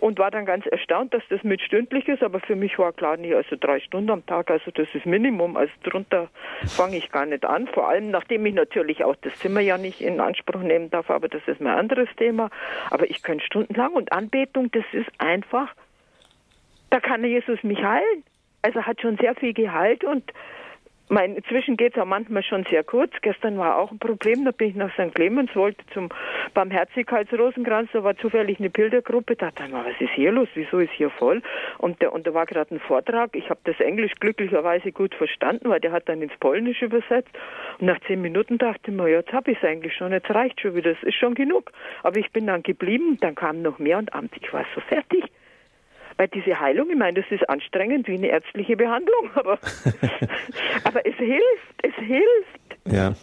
und 0.00 0.18
war 0.18 0.30
dann 0.30 0.46
ganz 0.46 0.66
erstaunt, 0.66 1.12
dass 1.14 1.22
das 1.28 1.42
mit 1.44 1.60
stündlich 1.60 2.08
ist, 2.08 2.22
aber 2.22 2.40
für 2.40 2.56
mich 2.56 2.78
war 2.78 2.92
klar, 2.92 3.16
nie, 3.16 3.34
also 3.34 3.56
drei 3.58 3.80
Stunden 3.80 4.10
am 4.10 4.24
Tag, 4.26 4.50
also 4.50 4.70
das 4.70 4.88
ist 4.94 5.06
Minimum, 5.06 5.56
also 5.56 5.72
drunter 5.82 6.28
fange 6.66 6.96
ich 6.96 7.10
gar 7.12 7.26
nicht 7.26 7.44
an, 7.44 7.68
vor 7.68 7.88
allem 7.88 8.10
nachdem 8.10 8.46
ich 8.46 8.54
natürlich 8.54 9.04
auch 9.04 9.16
das 9.16 9.34
Zimmer 9.36 9.60
ja 9.60 9.78
nicht 9.78 10.00
in 10.00 10.20
Anspruch 10.20 10.62
nehmen 10.62 10.90
darf, 10.90 11.10
aber 11.10 11.28
das 11.28 11.42
ist 11.46 11.60
mein 11.60 11.76
anderes 11.76 12.08
Thema, 12.16 12.50
aber 12.90 13.08
ich 13.10 13.22
könnte 13.22 13.44
stundenlang 13.44 13.92
und 13.92 14.12
Anbetung, 14.12 14.70
das 14.72 14.84
ist 14.92 15.10
einfach, 15.18 15.68
da 16.90 17.00
kann 17.00 17.24
Jesus 17.24 17.62
mich 17.62 17.82
heilen, 17.82 18.24
also 18.62 18.82
hat 18.82 19.00
schon 19.00 19.16
sehr 19.18 19.34
viel 19.34 19.52
Gehalt 19.52 20.04
und 20.04 20.32
mein, 21.10 21.34
inzwischen 21.34 21.76
geht 21.76 21.96
es 21.96 22.00
auch 22.00 22.06
manchmal 22.06 22.42
schon 22.44 22.64
sehr 22.70 22.84
kurz. 22.84 23.12
Gestern 23.20 23.58
war 23.58 23.76
auch 23.76 23.90
ein 23.90 23.98
Problem, 23.98 24.44
da 24.44 24.52
bin 24.52 24.70
ich 24.70 24.76
nach 24.76 24.92
St. 24.94 25.14
Clemens, 25.14 25.54
wollte 25.56 25.84
zum 25.92 26.08
Barmherzigkeitsrosenkranz, 26.54 27.90
da 27.92 28.04
war 28.04 28.16
zufällig 28.16 28.60
eine 28.60 28.70
Bildergruppe, 28.70 29.34
da 29.34 29.46
dachte 29.46 29.64
ich 29.64 29.72
mal, 29.72 29.84
was 29.84 30.00
ist 30.00 30.12
hier 30.14 30.30
los, 30.30 30.48
wieso 30.54 30.78
ist 30.78 30.92
hier 30.92 31.10
voll? 31.10 31.42
Und, 31.78 32.00
der, 32.00 32.12
und 32.12 32.26
da 32.26 32.34
war 32.34 32.46
gerade 32.46 32.74
ein 32.74 32.80
Vortrag, 32.80 33.34
ich 33.34 33.50
habe 33.50 33.60
das 33.64 33.78
Englisch 33.80 34.12
glücklicherweise 34.20 34.92
gut 34.92 35.14
verstanden, 35.14 35.68
weil 35.68 35.80
der 35.80 35.90
hat 35.90 36.08
dann 36.08 36.22
ins 36.22 36.36
Polnische 36.38 36.84
übersetzt. 36.84 37.30
Und 37.80 37.86
nach 37.86 38.00
zehn 38.06 38.22
Minuten 38.22 38.58
dachte 38.58 38.92
ich 38.92 38.96
mir, 38.96 39.08
jetzt 39.08 39.32
habe 39.32 39.50
ich 39.50 39.58
es 39.58 39.64
eigentlich 39.64 39.94
schon, 39.94 40.12
jetzt 40.12 40.30
reicht 40.30 40.60
schon 40.60 40.76
wieder, 40.76 40.94
das 40.94 41.02
ist 41.02 41.16
schon 41.16 41.34
genug. 41.34 41.72
Aber 42.04 42.18
ich 42.18 42.30
bin 42.30 42.46
dann 42.46 42.62
geblieben, 42.62 43.18
dann 43.20 43.34
kam 43.34 43.62
noch 43.62 43.80
mehr 43.80 43.98
und 43.98 44.14
abends, 44.14 44.36
ich 44.40 44.52
war 44.52 44.64
so 44.74 44.80
fertig. 44.82 45.24
Weil 46.20 46.28
diese 46.28 46.60
Heilung, 46.60 46.90
ich 46.90 46.98
meine, 46.98 47.22
das 47.22 47.30
ist 47.30 47.48
anstrengend 47.48 48.06
wie 48.06 48.18
eine 48.18 48.26
ärztliche 48.26 48.76
Behandlung, 48.76 49.30
aber, 49.36 49.58
aber 50.84 51.06
es 51.06 51.14
hilft, 51.16 51.82
es 51.82 51.94
hilft. 51.94 52.94
Ja. 52.94 53.14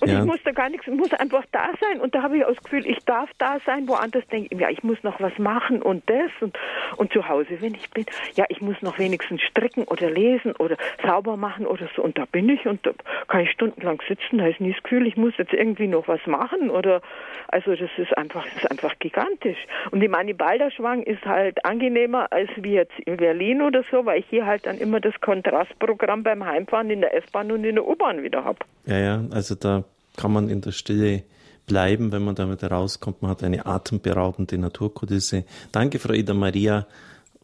Und 0.00 0.08
ja. 0.08 0.20
ich 0.20 0.24
muss 0.24 0.38
da 0.44 0.52
gar 0.52 0.68
nichts, 0.70 0.86
ich 0.86 0.94
muss 0.94 1.12
einfach 1.12 1.44
da 1.52 1.70
sein. 1.80 2.00
Und 2.00 2.14
da 2.14 2.22
habe 2.22 2.38
ich 2.38 2.44
auch 2.44 2.54
das 2.54 2.62
Gefühl, 2.62 2.86
ich 2.86 2.98
darf 3.04 3.30
da 3.38 3.58
sein, 3.66 3.86
woanders 3.88 4.26
denke 4.28 4.48
ich, 4.50 4.60
ja, 4.60 4.70
ich 4.70 4.82
muss 4.82 5.02
noch 5.02 5.20
was 5.20 5.36
machen 5.38 5.82
und 5.82 6.08
das 6.08 6.30
und, 6.40 6.56
und 6.96 7.12
zu 7.12 7.28
Hause, 7.28 7.60
wenn 7.60 7.74
ich 7.74 7.90
bin, 7.90 8.06
ja, 8.34 8.44
ich 8.48 8.60
muss 8.60 8.80
noch 8.82 8.98
wenigstens 8.98 9.42
stricken 9.42 9.84
oder 9.84 10.10
lesen 10.10 10.52
oder 10.56 10.76
sauber 11.04 11.36
machen 11.36 11.66
oder 11.66 11.88
so. 11.94 12.02
Und 12.02 12.18
da 12.18 12.24
bin 12.24 12.48
ich 12.48 12.66
und 12.66 12.84
da 12.86 12.92
kann 13.28 13.40
ich 13.40 13.50
stundenlang 13.50 14.00
sitzen, 14.08 14.38
da 14.38 14.46
ist 14.46 14.60
nie 14.60 14.72
das 14.72 14.82
Gefühl, 14.82 15.06
ich 15.06 15.16
muss 15.16 15.34
jetzt 15.38 15.52
irgendwie 15.52 15.86
noch 15.86 16.08
was 16.08 16.24
machen 16.26 16.70
oder, 16.70 17.02
also 17.48 17.74
das 17.74 17.90
ist 17.96 18.16
einfach, 18.16 18.44
das 18.44 18.64
ist 18.64 18.70
einfach 18.70 18.98
gigantisch. 18.98 19.58
Und 19.90 20.00
die 20.00 20.34
Balderschwang 20.34 21.02
ist 21.02 21.24
halt 21.24 21.64
angenehmer 21.64 22.32
als 22.32 22.50
wie 22.56 22.72
jetzt 22.72 22.98
in 23.04 23.16
Berlin 23.16 23.62
oder 23.62 23.82
so, 23.90 24.06
weil 24.06 24.20
ich 24.20 24.26
hier 24.30 24.46
halt 24.46 24.66
dann 24.66 24.78
immer 24.78 25.00
das 25.00 25.18
Kontrastprogramm 25.20 26.22
beim 26.22 26.44
Heimfahren 26.44 26.90
in 26.90 27.00
der 27.00 27.14
S-Bahn 27.14 27.52
und 27.52 27.64
in 27.64 27.76
der 27.76 27.86
U-Bahn 27.86 28.22
wieder 28.22 28.44
habe. 28.44 28.58
Ja, 28.86 28.98
ja, 28.98 29.24
also 29.32 29.54
da 29.54 29.84
kann 30.20 30.32
man 30.32 30.50
in 30.50 30.60
der 30.60 30.72
Stille 30.72 31.22
bleiben, 31.66 32.12
wenn 32.12 32.22
man 32.22 32.34
damit 32.34 32.62
rauskommt. 32.62 33.22
Man 33.22 33.30
hat 33.30 33.42
eine 33.42 33.64
atemberaubende 33.64 34.58
Naturkulisse. 34.58 35.44
Danke, 35.72 35.98
Frau 35.98 36.12
Ida 36.12 36.34
Maria, 36.34 36.86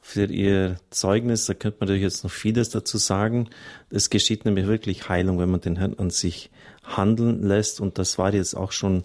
für 0.02 0.26
Ihr 0.26 0.76
Zeugnis. 0.90 1.46
Da 1.46 1.54
könnte 1.54 1.78
man 1.80 1.88
natürlich 1.88 2.02
jetzt 2.02 2.22
noch 2.22 2.30
vieles 2.30 2.68
dazu 2.68 2.98
sagen. 2.98 3.48
Es 3.88 4.10
geschieht 4.10 4.44
nämlich 4.44 4.66
wirklich 4.66 5.08
Heilung, 5.08 5.38
wenn 5.38 5.50
man 5.50 5.62
den 5.62 5.76
Herrn 5.76 5.94
an 5.98 6.10
sich 6.10 6.50
handeln 6.84 7.42
lässt. 7.42 7.80
Und 7.80 7.98
das 7.98 8.18
war 8.18 8.34
jetzt 8.34 8.54
auch 8.54 8.72
schon 8.72 9.04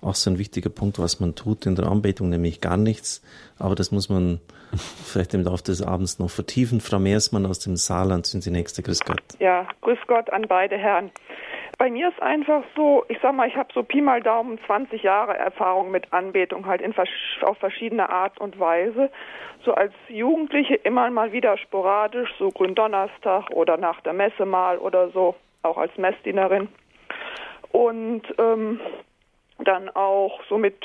auch 0.00 0.14
so 0.14 0.30
ein 0.30 0.38
wichtiger 0.38 0.70
Punkt, 0.70 0.98
was 0.98 1.20
man 1.20 1.34
tut 1.34 1.66
in 1.66 1.74
der 1.76 1.86
Anbetung, 1.86 2.30
nämlich 2.30 2.62
gar 2.62 2.78
nichts. 2.78 3.22
Aber 3.58 3.74
das 3.74 3.92
muss 3.92 4.08
man 4.08 4.40
vielleicht 5.04 5.34
im 5.34 5.42
Laufe 5.42 5.64
des 5.64 5.82
Abends 5.82 6.18
noch 6.18 6.30
vertiefen. 6.30 6.80
Frau 6.80 6.98
Meersmann 6.98 7.44
aus 7.44 7.58
dem 7.58 7.76
Saarland 7.76 8.24
sind 8.24 8.42
Sie 8.42 8.50
nächste. 8.50 8.82
Grüß 8.82 9.00
Gott. 9.00 9.20
Ja, 9.40 9.68
grüß 9.82 9.98
Gott 10.06 10.32
an 10.32 10.46
beide 10.48 10.78
Herren 10.78 11.10
bei 11.80 11.90
mir 11.90 12.10
ist 12.10 12.20
einfach 12.20 12.62
so, 12.76 13.06
ich 13.08 13.16
sag 13.22 13.34
mal, 13.34 13.48
ich 13.48 13.56
habe 13.56 13.72
so 13.72 13.82
Pi 13.82 14.02
mal 14.02 14.20
Daumen 14.20 14.58
20 14.66 15.02
Jahre 15.02 15.38
Erfahrung 15.38 15.90
mit 15.90 16.12
Anbetung 16.12 16.66
halt 16.66 16.82
in, 16.82 16.94
auf 17.40 17.56
verschiedene 17.56 18.10
Art 18.10 18.38
und 18.38 18.60
Weise. 18.60 19.10
So 19.64 19.72
als 19.72 19.94
Jugendliche 20.08 20.74
immer 20.74 21.10
mal 21.10 21.32
wieder 21.32 21.56
sporadisch, 21.56 22.28
so 22.38 22.50
Gründonnerstag 22.50 23.48
oder 23.52 23.78
nach 23.78 24.02
der 24.02 24.12
Messe 24.12 24.44
mal 24.44 24.76
oder 24.76 25.08
so, 25.08 25.36
auch 25.62 25.78
als 25.78 25.96
Messdienerin. 25.96 26.68
Und 27.72 28.24
ähm, 28.36 28.78
dann 29.60 29.88
auch 29.88 30.38
so 30.50 30.58
mit 30.58 30.84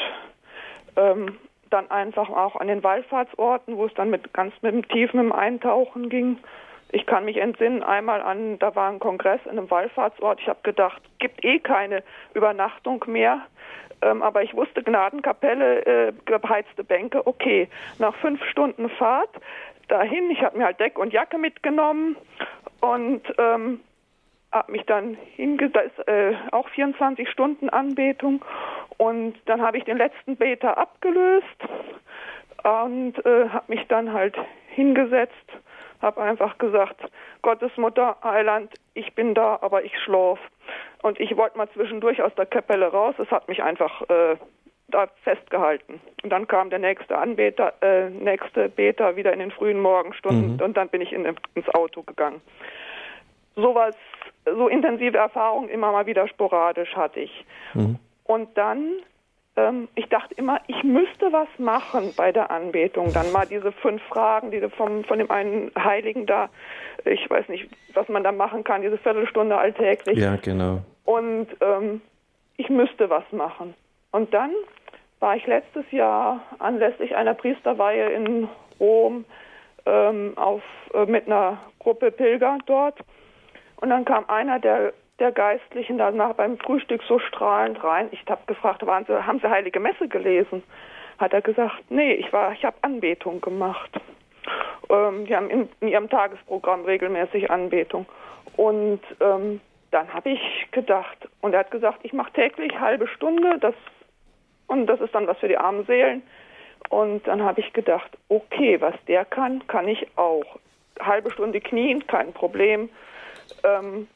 ähm, 0.96 1.38
dann 1.72 1.92
einfach 1.92 2.30
auch 2.30 2.56
an 2.56 2.70
den 2.70 2.86
Wallfahrtsorten, 2.86 3.76
wo 3.76 3.86
es 3.86 3.94
dann 3.96 4.10
mit 4.10 4.34
ganz 4.34 4.54
mit 4.62 4.74
dem 4.74 4.88
Tiefen 4.88 5.20
im 5.20 5.34
Eintauchen 5.34 6.08
ging. 6.08 6.38
Ich 6.96 7.06
kann 7.06 7.26
mich 7.26 7.36
entsinnen, 7.36 7.84
einmal 7.84 8.22
an, 8.22 8.58
da 8.58 8.74
war 8.74 8.90
ein 8.90 9.00
Kongress 9.00 9.42
in 9.44 9.52
einem 9.52 9.70
Wallfahrtsort. 9.70 10.40
Ich 10.40 10.48
habe 10.48 10.60
gedacht, 10.64 11.02
gibt 11.20 11.44
eh 11.44 11.60
keine 11.60 12.04
Übernachtung 12.34 13.04
mehr. 13.08 13.42
Ähm, 14.02 14.24
aber 14.24 14.44
ich 14.44 14.54
wusste, 14.54 14.82
Gnadenkapelle, 14.82 15.86
äh, 15.86 16.14
geheizte 16.24 16.86
Bänke, 16.86 17.28
okay. 17.28 17.68
Nach 18.00 18.16
fünf 18.16 18.42
Stunden 18.46 18.88
Fahrt 18.88 19.30
dahin, 19.90 20.32
ich 20.32 20.42
habe 20.42 20.58
mir 20.58 20.64
halt 20.64 20.80
Deck 20.80 20.98
und 20.98 21.12
Jacke 21.12 21.38
mitgenommen 21.38 22.16
und 22.80 23.24
ähm, 23.40 23.82
habe 24.54 24.72
mich 24.72 24.86
dann 24.86 25.18
hingesetzt, 25.36 26.08
äh, 26.08 26.32
auch 26.52 26.70
24 26.70 27.30
Stunden 27.30 27.70
Anbetung. 27.70 28.46
Und 28.96 29.36
dann 29.48 29.62
habe 29.62 29.78
ich 29.78 29.84
den 29.84 29.98
letzten 29.98 30.38
Beter 30.38 30.78
abgelöst 30.78 31.60
und 32.64 33.18
äh, 33.26 33.50
habe 33.50 33.66
mich 33.68 33.86
dann 33.90 34.14
halt 34.14 34.38
hingesetzt 34.70 35.52
habe 36.02 36.22
einfach 36.22 36.58
gesagt, 36.58 37.02
Gottes 37.42 37.76
Mutter, 37.78 38.18
Heiland, 38.24 38.74
ich 38.94 39.14
bin 39.14 39.34
da, 39.34 39.60
aber 39.62 39.84
ich 39.84 39.98
schlaf. 40.00 40.40
Und 41.02 41.20
ich 41.20 41.36
wollte 41.38 41.58
mal 41.58 41.70
zwischendurch 41.70 42.22
aus 42.22 42.34
der 42.36 42.46
Kapelle 42.46 42.88
raus. 42.88 43.16
Es 43.20 43.30
hat 43.30 43.48
mich 43.48 43.62
einfach 43.62 44.02
äh, 44.10 44.36
da 44.88 45.08
festgehalten. 45.24 46.00
Und 46.24 46.30
dann 46.30 46.48
kam 46.48 46.70
der 46.70 46.80
nächste 46.80 47.18
Anbeter, 47.18 47.74
äh, 47.82 48.10
nächste 48.10 48.70
Beter 48.70 49.16
wieder 49.16 49.34
in 49.34 49.40
den 49.40 49.52
frühen 49.52 49.80
Morgenstunden 49.80 50.56
mhm. 50.56 50.62
und 50.62 50.78
dann 50.78 50.90
bin 50.90 51.02
ich 51.02 51.12
in, 51.12 51.26
ins 51.26 51.70
Auto 51.74 52.04
gegangen. 52.04 52.42
Sowas, 53.56 53.96
so 54.46 54.68
intensive 54.68 55.18
Erfahrungen 55.18 55.70
immer 55.70 55.92
mal 55.92 56.06
wieder 56.06 56.28
sporadisch 56.28 56.96
hatte 56.96 57.22
ich. 57.22 57.46
Mhm. 57.74 57.98
Und 58.26 58.58
dann 58.58 58.92
ähm, 59.56 59.88
ich 59.96 60.08
dachte 60.10 60.34
immer, 60.36 60.60
ich 60.68 60.84
müsste 60.84 61.32
was 61.32 61.48
machen 61.58 62.14
bei 62.16 62.32
der 62.32 62.52
Anbetung. 62.52 63.14
Dann 63.14 63.32
mal 63.32 63.46
diese 63.46 63.72
fünf 63.72 64.02
Fragen, 64.04 64.52
die 64.52 64.62
vom, 64.70 65.04
von 65.04 65.20
dem 65.20 65.32
einen 65.32 65.72
Heiligen 65.78 66.26
da, 66.26 66.50
ich 67.06 67.30
weiß 67.30 67.48
nicht, 67.50 67.70
was 67.94 68.08
man 68.10 68.24
da 68.24 68.32
machen 68.32 68.64
kann, 68.64 68.82
diese 68.82 68.98
Viertelstunde 68.98 69.58
alltäglich. 69.58 70.18
Ja, 70.18 70.36
genau. 70.36 70.82
Und 71.06 71.48
ähm, 71.62 72.02
ich 72.58 72.70
müsste 72.70 73.10
was 73.10 73.24
machen. 73.32 73.74
Und 74.12 74.34
dann 74.34 74.52
war 75.20 75.36
ich 75.36 75.46
letztes 75.48 75.90
Jahr 75.92 76.42
anlässlich 76.60 77.16
einer 77.16 77.34
Priesterweihe 77.34 78.10
in 78.10 78.50
Rom 78.80 79.26
ähm, 79.86 80.34
auf, 80.36 80.62
äh, 80.94 81.06
mit 81.06 81.28
einer 81.28 81.60
Gruppe 81.80 82.12
Pilger 82.12 82.58
dort. 82.66 83.00
Und 83.78 83.90
dann 83.90 84.06
kam 84.06 84.26
einer 84.28 84.60
der, 84.60 84.94
der 85.20 85.32
Geistlichen 85.32 85.98
danach 85.98 86.34
beim 86.34 86.58
Frühstück 86.58 87.02
so 87.08 87.20
strahlend 87.20 87.84
rein. 87.84 88.10
Ich 88.12 88.24
habe 88.28 88.42
gefragt, 88.48 88.86
waren 88.86 89.06
Sie, 89.06 89.26
haben 89.26 89.40
Sie 89.40 89.50
Heilige 89.50 89.80
Messe 89.80 90.08
gelesen? 90.08 90.64
Hat 91.18 91.34
er 91.34 91.42
gesagt, 91.42 91.84
nee, 91.90 92.14
ich 92.14 92.28
ich 92.28 92.66
habe 92.66 92.76
Anbetung 92.82 93.40
gemacht. 93.42 93.90
Ähm, 94.90 95.26
die 95.26 95.36
haben 95.36 95.50
in, 95.50 95.70
in, 95.80 95.88
ihrem 95.88 96.10
Tagesprogramm 96.10 96.84
regelmäßig 96.84 97.50
Anbetung. 97.50 98.06
Und 98.58 99.02
ähm, 99.22 99.62
dann 99.92 100.14
habe 100.14 100.32
ich 100.32 100.68
gedacht, 100.72 101.30
und 101.42 101.54
er 101.54 101.60
hat 101.60 101.72
gesagt, 101.72 102.00
ich 102.04 102.14
mache 102.14 102.34
täglich 102.34 102.80
halbe 102.80 103.08
Stunde, 103.08 103.58
das 103.60 103.76
und 104.68 104.88
das 104.88 105.00
ist 105.00 105.14
dann 105.14 105.28
was 105.28 105.38
für 105.38 105.48
die 105.48 105.58
armen 105.58 105.86
Seelen. 105.86 106.24
Und 106.90 107.28
dann 107.28 107.44
habe 107.44 107.62
ich 107.62 107.74
gedacht, 107.74 108.12
okay, 108.30 108.80
was 108.82 108.96
der 109.08 109.26
kann, 109.26 109.66
kann 109.68 109.88
ich 109.88 110.08
auch. 110.18 110.46
Halbe 111.00 111.32
Stunde 111.32 111.62
knien, 111.62 112.06
kein 112.08 112.34
Problem. 112.34 112.90
Ähm, 113.64 114.08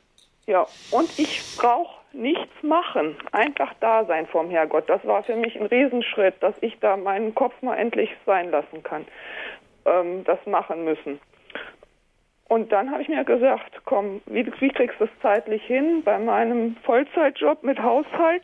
ja, 0.49 0.65
und 0.89 1.19
ich 1.19 1.43
brauche 1.57 1.99
nichts 2.11 2.63
machen, 2.63 3.15
einfach 3.31 3.71
da 3.81 4.03
sein 4.05 4.25
vom 4.25 4.49
Herrgott. 4.49 4.89
Das 4.89 5.05
war 5.05 5.23
für 5.23 5.35
mich 5.35 5.55
ein 5.55 5.67
Riesenschritt, 5.67 6.41
dass 6.41 6.55
ich 6.61 6.79
da 6.79 6.97
meinen 6.97 7.35
Kopf 7.35 7.53
mal 7.61 7.75
endlich 7.75 8.09
sein 8.25 8.49
lassen 8.49 8.81
kann, 8.81 9.05
ähm, 9.85 10.23
das 10.23 10.43
machen 10.47 10.83
müssen. 10.83 11.19
Und 12.47 12.71
dann 12.71 12.89
habe 12.89 13.03
ich 13.03 13.09
mir 13.09 13.23
gesagt, 13.23 13.81
komm, 13.85 14.21
wie, 14.25 14.51
wie 14.59 14.69
kriegst 14.69 14.99
du 14.99 15.05
das 15.05 15.13
zeitlich 15.21 15.63
hin 15.65 16.01
bei 16.03 16.17
meinem 16.17 16.75
Vollzeitjob 16.77 17.61
mit 17.61 17.79
Haushalt? 17.79 18.43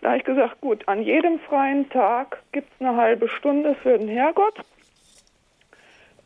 Da 0.00 0.08
habe 0.08 0.18
ich 0.18 0.24
gesagt, 0.24 0.62
gut, 0.62 0.88
an 0.88 1.02
jedem 1.02 1.38
freien 1.38 1.90
Tag 1.90 2.42
gibt 2.52 2.72
es 2.72 2.80
eine 2.80 2.96
halbe 2.96 3.28
Stunde 3.28 3.74
für 3.74 3.98
den 3.98 4.08
Herrgott. 4.08 4.58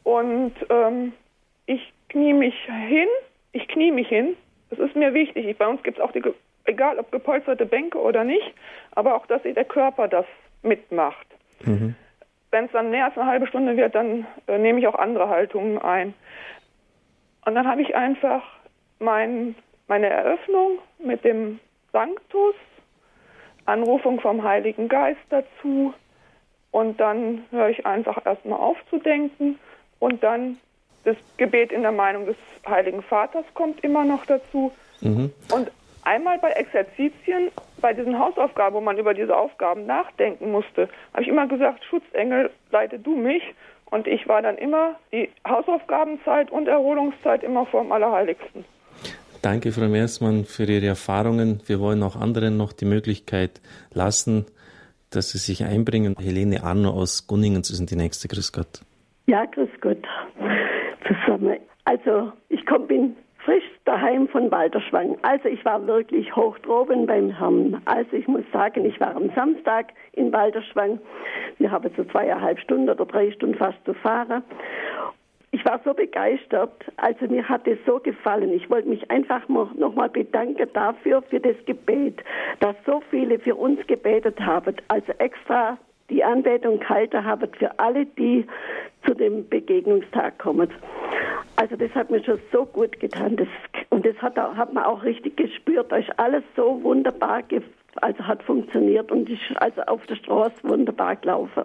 Und 0.05 0.55
ähm, 0.71 1.15
ich 1.67 1.93
knie 2.11 2.33
mich 2.33 2.55
hin, 2.65 3.09
ich 3.51 3.67
knie 3.67 3.91
mich 3.91 4.07
hin. 4.07 4.37
Das 4.71 4.79
ist 4.79 4.97
mir 4.97 5.15
wichtig. 5.15 5.47
Ich, 5.47 5.57
bei 5.57 5.67
uns 5.67 5.83
gibt 5.83 5.99
es 5.99 6.05
auch 6.05 6.13
die, 6.13 6.23
egal 6.65 6.99
ob 6.99 7.11
gepolsterte 7.13 7.67
Bänke 7.67 7.99
oder 7.99 8.25
nicht, 8.25 8.55
aber 8.93 9.15
auch, 9.15 9.27
dass 9.27 9.43
der 9.43 9.65
Körper 9.65 10.09
das 10.09 10.27
mitmacht. 10.63 11.27
Mhm. 11.65 11.95
Wenn 12.51 12.67
es 12.67 12.73
dann 12.73 12.91
mehr 12.91 13.07
als 13.07 13.17
eine 13.17 13.27
halbe 13.27 13.47
Stunde 13.47 13.77
wird, 13.77 13.95
dann 13.95 14.27
äh, 14.47 14.59
nehme 14.59 14.79
ich 14.81 14.87
auch 14.87 14.95
andere 14.95 15.29
Haltungen 15.29 15.79
ein. 15.79 16.15
Und 17.45 17.55
dann 17.55 17.67
habe 17.69 17.83
ich 17.83 17.95
einfach 17.95 18.43
mein, 18.99 19.55
meine 19.87 20.09
Eröffnung 20.09 20.79
mit 20.99 21.25
dem 21.25 21.61
Sanctus 21.93 22.55
Anrufung 23.67 24.21
vom 24.21 24.43
Heiligen 24.43 24.89
Geist 24.89 25.21
dazu 25.29 25.93
und 26.71 27.01
dann 27.01 27.45
höre 27.51 27.69
ich 27.69 27.85
einfach 27.85 28.25
erstmal 28.25 28.59
auf 28.59 28.77
zu 28.91 28.99
denken 28.99 29.59
und 29.99 30.23
dann 30.23 30.59
das 31.07 31.17
Gebet 31.37 31.71
in 31.71 31.83
der 31.83 31.93
Meinung 31.93 32.27
des 32.27 32.37
Heiligen 32.69 33.01
Vaters 33.01 33.45
kommt 33.55 33.83
immer 33.85 34.05
noch 34.05 34.27
dazu. 34.27 34.73
Mhm. 35.01 35.31
Und 35.53 35.71
einmal 36.03 36.39
bei 36.39 36.51
Exerzitien, 36.51 37.51
bei 37.81 37.93
diesen 37.93 38.19
Hausaufgaben, 38.19 38.75
wo 38.75 38.81
man 38.81 38.99
über 38.99 39.15
diese 39.15 39.37
Aufgaben 39.37 39.87
nachdenken 39.87 40.51
musste, 40.51 40.89
habe 41.13 41.23
ich 41.23 41.29
immer 41.29 41.47
gesagt, 41.47 41.85
Schutzengel, 41.85 42.51
leite 42.73 42.99
du 42.99 43.15
mich. 43.15 43.43
Und 43.89 44.09
ich 44.09 44.27
war 44.27 44.43
dann 44.43 44.59
immer 44.59 44.97
die 45.13 45.31
Hausaufgabenzeit 45.47 46.51
und 46.51 46.67
Erholungszeit 46.67 47.45
immer 47.45 47.67
vor 47.67 47.83
dem 47.85 47.93
Allerheiligsten. 47.93 48.65
Danke, 49.43 49.71
Frau 49.71 49.87
Meersmann, 49.87 50.45
für 50.45 50.65
Ihre 50.65 50.87
Erfahrungen. 50.87 51.63
Wir 51.67 51.79
wollen 51.79 52.03
auch 52.03 52.17
anderen 52.17 52.57
noch 52.57 52.73
die 52.73 52.85
Möglichkeit 52.85 53.61
lassen, 53.95 54.47
dass 55.11 55.31
sie 55.31 55.39
sich 55.39 55.65
einbringen. 55.65 56.17
Helene 56.19 56.65
Arno 56.65 56.91
aus 56.91 57.29
Gunningen 57.29 57.63
sind 57.63 57.93
die 57.93 57.97
nächste. 57.97 58.27
Grüß 58.27 58.53
Gott. 58.53 58.81
Ja, 59.27 59.45
grüß 59.45 59.71
Gott 59.81 60.05
zusammen. 61.07 61.59
Also, 61.85 62.33
ich 62.49 62.65
komm, 62.67 62.87
bin 62.87 63.17
frisch 63.45 63.65
daheim 63.85 64.29
von 64.29 64.51
Walterschwang. 64.51 65.17
Also, 65.23 65.49
ich 65.49 65.65
war 65.65 65.87
wirklich 65.87 66.35
hoch 66.35 66.59
droben 66.59 67.07
beim 67.07 67.31
Herrn. 67.31 67.81
Also, 67.85 68.17
ich 68.17 68.27
muss 68.27 68.45
sagen, 68.53 68.85
ich 68.85 68.99
war 69.01 69.15
am 69.15 69.31
Samstag 69.35 69.93
in 70.13 70.33
Walterschwang. 70.33 70.99
Wir 71.59 71.71
haben 71.71 71.91
so 71.97 72.05
zweieinhalb 72.05 72.59
Stunden 72.61 72.91
oder 72.91 73.07
drei 73.07 73.31
Stunden 73.31 73.57
fast 73.57 73.79
zu 73.85 73.95
fahren 73.95 74.43
ich 75.57 75.65
war 75.65 75.81
so 75.85 75.95
begeistert. 75.95 76.85
Also 76.97 77.27
mir 77.29 77.49
hat 77.49 77.67
es 77.67 77.79
so 77.87 77.99
gefallen. 77.99 78.53
Ich 78.53 78.69
wollte 78.69 78.89
mich 78.89 79.11
einfach 79.11 79.49
nochmal 79.49 80.11
bedanken 80.11 80.69
dafür, 80.75 81.23
für 81.23 81.41
das 81.41 81.57
Gebet, 81.65 82.23
dass 82.61 82.77
so 82.85 83.03
viele 83.11 83.39
für 83.39 83.55
uns 83.55 83.85
gebetet 83.87 84.39
haben. 84.41 84.77
Also 84.89 85.13
extra 85.19 85.79
die 86.11 86.23
Anbetung 86.25 86.81
gehalten 86.81 87.25
haben 87.25 87.49
für 87.59 87.79
alle, 87.79 88.07
die 88.07 88.47
zu 89.05 89.15
dem 89.15 89.49
Begegnungstag 89.49 90.39
kommen. 90.39 90.71
Also 91.57 91.77
das 91.77 91.91
hat 91.95 92.11
mir 92.11 92.23
schon 92.23 92.39
so 92.53 92.67
gut 92.67 93.01
getan. 93.01 93.37
Das, 93.37 93.49
und 93.91 94.05
das 94.05 94.17
hat, 94.19 94.37
hat 94.37 94.73
man 94.75 94.85
auch 94.85 95.03
richtig 95.03 95.37
gespürt. 95.37 95.91
Da 95.91 95.97
ist 95.97 96.11
alles 96.19 96.43
so 96.55 96.83
wunderbar 96.83 97.43
also 98.03 98.27
hat 98.27 98.43
funktioniert 98.43 99.11
und 99.11 99.29
ist 99.31 99.41
also 99.57 99.81
auf 99.83 100.05
der 100.07 100.17
Straße 100.17 100.57
wunderbar 100.65 101.17
gelaufen. 101.17 101.65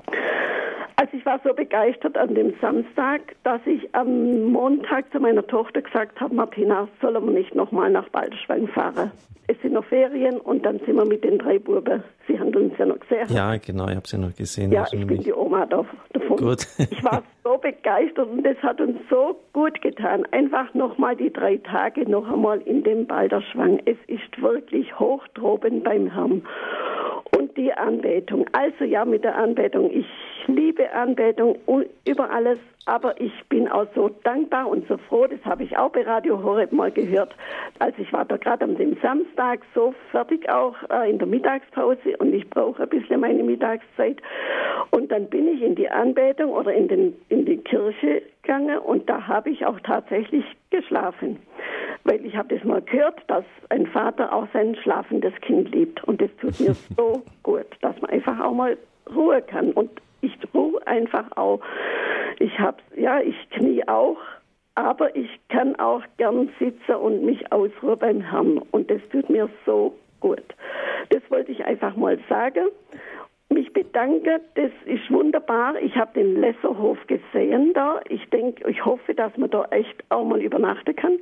Also 0.96 1.18
ich 1.18 1.26
war 1.26 1.40
so 1.44 1.54
begeistert 1.54 2.18
an 2.18 2.36
dem 2.36 2.54
Samstag, 2.62 3.22
dass 3.44 3.60
ich 3.66 3.94
am 3.96 4.52
Montag 4.52 5.12
zu 5.12 5.20
meiner 5.20 5.46
Tochter 5.46 5.82
gesagt 5.82 6.22
habe, 6.22 6.36
Martina, 6.36 6.88
sollen 7.02 7.26
wir 7.26 7.34
nicht 7.34 7.56
nochmal 7.56 7.90
nach 7.90 8.08
Balderschwang 8.10 8.68
fahren? 8.68 9.12
Es 9.48 9.60
sind 9.62 9.74
noch 9.74 9.86
Ferien 9.86 10.38
und 10.38 10.66
dann 10.66 10.80
sind 10.80 10.96
wir 10.96 11.06
mit 11.06 11.24
den 11.24 11.40
drei 11.40 11.60
Buben. 11.60 12.04
Sie 12.32 12.40
haben 12.40 12.56
uns 12.56 12.74
ja 12.78 12.86
noch 12.86 13.00
gesehen. 13.00 13.28
Ja, 13.30 13.58
genau, 13.58 13.88
ich 13.90 13.96
habe 13.96 14.08
sie 14.08 14.18
noch 14.18 14.34
gesehen. 14.34 14.72
Ja, 14.72 14.86
ich 14.90 15.06
bin 15.06 15.22
die 15.22 15.34
Oma 15.34 15.66
davon. 15.66 15.98
Gut. 16.38 16.66
ich 16.78 17.04
war 17.04 17.24
so 17.44 17.58
begeistert 17.58 18.30
und 18.30 18.44
das 18.44 18.56
hat 18.64 18.80
uns 18.80 18.98
so 19.10 19.38
gut 19.52 19.82
getan. 19.82 20.26
Einfach 20.32 20.74
nochmal 20.74 21.16
die 21.18 21.32
drei 21.32 21.58
Tage 21.58 22.10
noch 22.10 22.32
einmal 22.32 22.62
in 22.62 22.84
dem 22.84 23.06
Balderschwang. 23.06 23.80
Es 23.86 23.98
ist 24.08 24.42
wirklich 24.42 24.98
hochtroben 24.98 25.84
beim 25.84 26.10
Herrn. 26.14 26.44
Und 27.38 27.58
die 27.58 27.74
Anbetung. 27.74 28.46
Also 28.54 28.86
ja, 28.86 29.04
mit 29.04 29.24
der 29.26 29.36
Anbetung. 29.36 29.92
Ich 29.92 30.06
liebe 30.48 30.92
Anbetung 30.94 31.58
über 32.06 32.30
alles, 32.30 32.60
aber 32.86 33.20
ich 33.22 33.34
bin 33.50 33.68
auch 33.68 33.86
so 33.96 34.10
dankbar 34.24 34.68
und 34.68 34.88
so 34.88 34.98
froh, 34.98 35.28
das 35.28 35.44
habe 35.46 35.64
ich 35.64 35.78
auch 35.78 35.92
bei 35.92 36.02
Radio 36.02 36.42
Horeb 36.42 36.72
mal 36.72 36.92
gehört. 36.92 37.36
Also 37.80 38.02
ich 38.02 38.12
war 38.12 38.26
da 38.26 38.38
gerade 38.38 38.66
am 38.66 38.76
dem 38.76 38.98
Samstag 39.02 39.62
so 39.76 39.94
fertig 40.12 40.50
auch 40.50 40.76
äh, 40.90 41.10
in 41.10 41.20
der 41.20 41.28
Mittagspause 41.28 42.18
und 42.18 42.34
ich 42.34 42.50
brauche 42.50 42.84
ein 42.84 42.90
bisschen 42.90 43.20
meine 43.20 43.44
Mittagszeit. 43.44 44.22
Und 44.90 45.12
dann 45.12 45.30
bin 45.30 45.48
ich 45.48 45.62
in 45.62 45.76
die 45.76 45.90
Anbetung 45.90 46.52
oder 46.52 46.74
in, 46.74 46.88
den, 46.88 47.16
in 47.30 47.46
die 47.46 47.58
Kirche 47.58 48.24
gegangen 48.42 48.80
und 48.80 49.10
da 49.10 49.28
habe 49.28 49.50
ich 49.50 49.66
auch 49.66 49.80
tatsächlich 49.82 50.46
geschlafen. 50.72 51.40
Weil 52.04 52.26
ich 52.26 52.36
habe 52.36 52.56
das 52.56 52.64
mal 52.64 52.82
gehört, 52.82 53.22
dass 53.28 53.46
ein 53.70 53.86
Vater 53.88 54.34
auch 54.34 54.48
sein 54.54 54.76
schlafendes 54.76 55.34
Kind 55.42 55.74
liebt. 55.74 56.04
Und 56.06 56.22
das 56.22 56.30
tut 56.38 56.60
mir 56.60 56.74
so 56.98 57.22
gut, 57.44 57.68
dass 57.82 58.00
man 58.02 58.10
einfach 58.10 58.40
auch 58.40 58.54
mal 58.54 58.78
Ruhe 59.14 59.42
kann. 59.42 59.72
Und 59.72 59.92
ich 59.92 60.11
einfach 60.86 61.26
auch. 61.36 61.62
Ich 62.40 62.58
hab's, 62.60 62.84
ja, 62.96 63.20
ich 63.20 63.36
knie 63.52 63.88
auch, 63.88 64.18
aber 64.76 65.16
ich 65.16 65.30
kann 65.50 65.76
auch 65.78 66.02
gern 66.18 66.50
sitzen 66.60 66.96
und 66.96 67.24
mich 67.24 67.52
ausruhen 67.52 68.00
beim 68.00 68.22
Herrn. 68.22 68.58
Und 68.72 68.90
das 68.90 69.02
tut 69.12 69.30
mir 69.30 69.50
so 69.66 69.96
gut. 70.20 70.44
Das 71.10 71.22
wollte 71.30 71.52
ich 71.52 71.64
einfach 71.66 71.96
mal 71.96 72.18
sagen. 72.30 72.68
Mich 73.50 73.74
bedanke, 73.74 74.40
das 74.56 74.72
ist 74.86 75.12
wunderbar. 75.12 75.76
Ich 75.82 75.96
habe 75.98 76.14
den 76.14 76.40
Lesserhof 76.40 76.98
gesehen 77.08 77.74
da. 77.74 78.00
Ich 78.08 78.30
denke, 78.30 78.70
ich 78.70 78.86
hoffe, 78.86 79.14
dass 79.14 79.36
man 79.36 79.50
da 79.50 79.66
echt 79.66 80.04
auch 80.10 80.24
mal 80.24 80.42
übernachten 80.42 80.96
kann. 80.96 81.20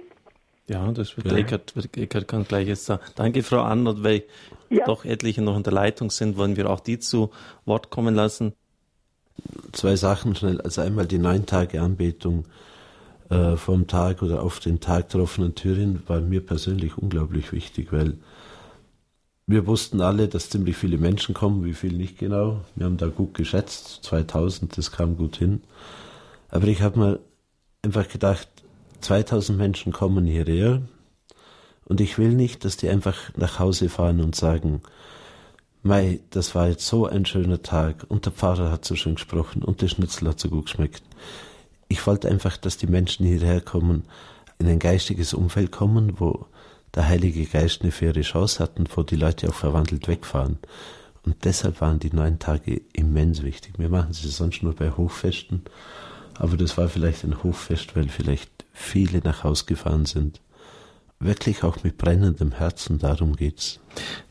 Ja, 0.67 0.91
das 0.91 1.17
wird 1.17 1.31
ja. 1.31 1.37
Eckert, 1.39 1.73
Eckert 1.97 2.27
kann 2.27 2.43
gleich 2.43 2.67
jetzt 2.67 2.85
sagen. 2.85 3.01
Danke, 3.15 3.41
Frau 3.41 3.61
Arnold, 3.61 4.03
weil 4.03 4.23
ja. 4.69 4.85
doch 4.85 5.03
etliche 5.03 5.41
noch 5.41 5.57
in 5.57 5.63
der 5.63 5.73
Leitung 5.73 6.11
sind, 6.11 6.37
wollen 6.37 6.55
wir 6.55 6.69
auch 6.69 6.79
die 6.79 6.99
zu 6.99 7.31
Wort 7.65 7.89
kommen 7.89 8.13
lassen 8.13 8.53
zwei 9.71 9.95
Sachen 9.95 10.35
schnell. 10.35 10.61
Also 10.61 10.81
einmal 10.81 11.07
die 11.07 11.17
neun 11.17 11.45
Tage 11.45 11.81
Anbetung 11.81 12.45
äh, 13.29 13.55
vom 13.55 13.87
Tag 13.87 14.21
oder 14.21 14.43
auf 14.43 14.59
den 14.59 14.79
Tag 14.79 15.09
der 15.09 15.21
offenen 15.21 15.55
Türen 15.55 16.03
war 16.07 16.21
mir 16.21 16.45
persönlich 16.45 16.97
unglaublich 16.97 17.51
wichtig, 17.51 17.91
weil 17.91 18.15
wir 19.47 19.65
wussten 19.65 20.01
alle, 20.01 20.27
dass 20.27 20.49
ziemlich 20.49 20.77
viele 20.77 20.97
Menschen 20.97 21.33
kommen, 21.33 21.65
wie 21.65 21.73
viel 21.73 21.93
nicht 21.93 22.19
genau. 22.19 22.61
Wir 22.75 22.85
haben 22.85 22.97
da 22.97 23.07
gut 23.07 23.33
geschätzt, 23.33 23.99
2000, 24.03 24.77
das 24.77 24.91
kam 24.91 25.17
gut 25.17 25.37
hin. 25.37 25.61
Aber 26.49 26.67
ich 26.67 26.81
habe 26.81 26.99
mir 26.99 27.19
einfach 27.81 28.07
gedacht, 28.07 28.47
2000 29.01 29.57
Menschen 29.57 29.91
kommen 29.91 30.25
hierher 30.25 30.81
und 31.85 32.01
ich 32.01 32.17
will 32.17 32.33
nicht, 32.33 32.63
dass 32.63 32.77
die 32.77 32.89
einfach 32.89 33.15
nach 33.37 33.57
Hause 33.57 33.89
fahren 33.89 34.21
und 34.21 34.35
sagen, 34.35 34.81
Mei, 35.81 36.19
das 36.31 36.55
war 36.55 36.67
jetzt 36.67 36.85
so 36.85 37.05
ein 37.05 37.25
schöner 37.25 37.61
Tag 37.61 38.05
und 38.09 38.25
der 38.25 38.33
Pfarrer 38.33 38.69
hat 38.69 38.83
so 38.83 38.97
schön 38.97 39.15
gesprochen 39.15 39.63
und 39.63 39.81
der 39.81 39.87
Schnitzel 39.87 40.27
hat 40.27 40.39
so 40.39 40.49
gut 40.49 40.65
geschmeckt. 40.65 41.03
Ich 41.87 42.05
wollte 42.05 42.27
einfach, 42.29 42.57
dass 42.57 42.75
die 42.75 42.87
Menschen 42.87 43.25
hierher 43.25 43.61
kommen, 43.61 44.03
in 44.59 44.67
ein 44.67 44.79
geistiges 44.79 45.33
Umfeld 45.33 45.71
kommen, 45.71 46.19
wo 46.19 46.47
der 46.93 47.07
Heilige 47.07 47.45
Geist 47.45 47.81
eine 47.81 47.91
faire 47.91 48.19
Chance 48.21 48.61
hat 48.61 48.77
und 48.77 48.95
wo 48.97 49.03
die 49.03 49.15
Leute 49.15 49.47
auch 49.47 49.53
verwandelt 49.53 50.09
wegfahren. 50.09 50.57
Und 51.23 51.45
deshalb 51.45 51.79
waren 51.79 51.99
die 51.99 52.13
neun 52.13 52.39
Tage 52.39 52.81
immens 52.91 53.43
wichtig. 53.43 53.75
Wir 53.77 53.89
machen 53.89 54.11
sie 54.11 54.27
sonst 54.27 54.61
nur 54.63 54.75
bei 54.75 54.91
Hochfesten, 54.91 55.63
aber 56.33 56.57
das 56.57 56.77
war 56.77 56.89
vielleicht 56.89 57.23
ein 57.23 57.41
Hochfest, 57.41 57.95
weil 57.95 58.09
vielleicht 58.09 58.51
viele 58.73 59.19
nach 59.19 59.45
Haus 59.45 59.65
gefahren 59.65 60.05
sind. 60.05 60.41
Wirklich 61.19 61.63
auch 61.63 61.83
mit 61.83 61.97
brennendem 61.97 62.53
Herzen, 62.53 62.97
darum 62.97 63.35
geht's. 63.35 63.79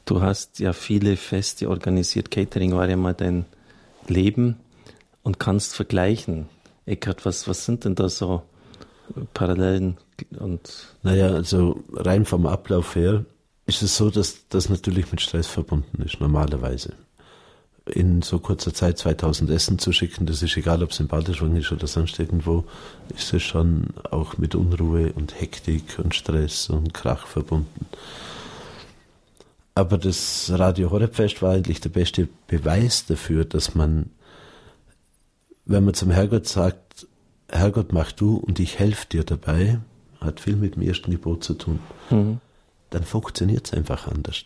Du 0.06 0.22
hast 0.22 0.58
ja 0.58 0.72
viele 0.72 1.16
Feste 1.16 1.68
organisiert. 1.68 2.30
Catering 2.30 2.74
war 2.74 2.88
ja 2.88 2.96
mal 2.96 3.12
dein 3.14 3.44
Leben 4.06 4.56
und 5.22 5.38
kannst 5.38 5.74
vergleichen. 5.74 6.48
Eckart, 6.86 7.26
was, 7.26 7.46
was 7.46 7.66
sind 7.66 7.84
denn 7.84 7.94
da 7.94 8.08
so 8.08 8.42
Parallelen 9.34 9.98
und. 10.38 10.96
Naja, 11.02 11.28
also 11.28 11.82
rein 11.92 12.24
vom 12.24 12.46
Ablauf 12.46 12.96
her 12.96 13.24
ist 13.66 13.82
es 13.82 13.96
so, 13.96 14.10
dass 14.10 14.48
das 14.48 14.70
natürlich 14.70 15.10
mit 15.10 15.20
Stress 15.20 15.46
verbunden 15.46 16.02
ist, 16.02 16.20
normalerweise. 16.20 16.94
In 17.94 18.22
so 18.22 18.38
kurzer 18.38 18.74
Zeit 18.74 18.98
2000 18.98 19.50
Essen 19.50 19.78
zu 19.78 19.92
schicken, 19.92 20.26
das 20.26 20.42
ist 20.42 20.56
egal, 20.56 20.82
ob 20.82 20.90
es 20.90 21.00
in 21.00 21.08
Balderschwang 21.08 21.56
ist 21.56 21.72
oder 21.72 21.86
sonst 21.86 22.18
irgendwo, 22.18 22.64
ist 23.16 23.32
es 23.32 23.42
schon 23.42 23.88
auch 24.10 24.36
mit 24.38 24.54
Unruhe 24.54 25.12
und 25.12 25.40
Hektik 25.40 25.98
und 25.98 26.14
Stress 26.14 26.68
und 26.68 26.92
Krach 26.92 27.26
verbunden. 27.26 27.86
Aber 29.74 29.96
das 29.96 30.50
Radio 30.54 30.90
Horrorfest 30.90 31.40
war 31.40 31.54
eigentlich 31.54 31.80
der 31.80 31.90
beste 31.90 32.28
Beweis 32.46 33.06
dafür, 33.06 33.44
dass 33.44 33.74
man, 33.74 34.10
wenn 35.64 35.84
man 35.84 35.94
zum 35.94 36.10
Herrgott 36.10 36.48
sagt, 36.48 37.06
Herrgott 37.50 37.92
mach 37.92 38.12
du 38.12 38.36
und 38.36 38.60
ich 38.60 38.78
helfe 38.78 39.06
dir 39.06 39.24
dabei, 39.24 39.78
hat 40.20 40.40
viel 40.40 40.56
mit 40.56 40.74
dem 40.74 40.82
ersten 40.82 41.10
Gebot 41.10 41.44
zu 41.44 41.54
tun. 41.54 41.78
Mhm 42.10 42.40
dann 42.90 43.04
funktioniert 43.04 43.66
es 43.66 43.72
einfach 43.72 44.06
anders. 44.06 44.44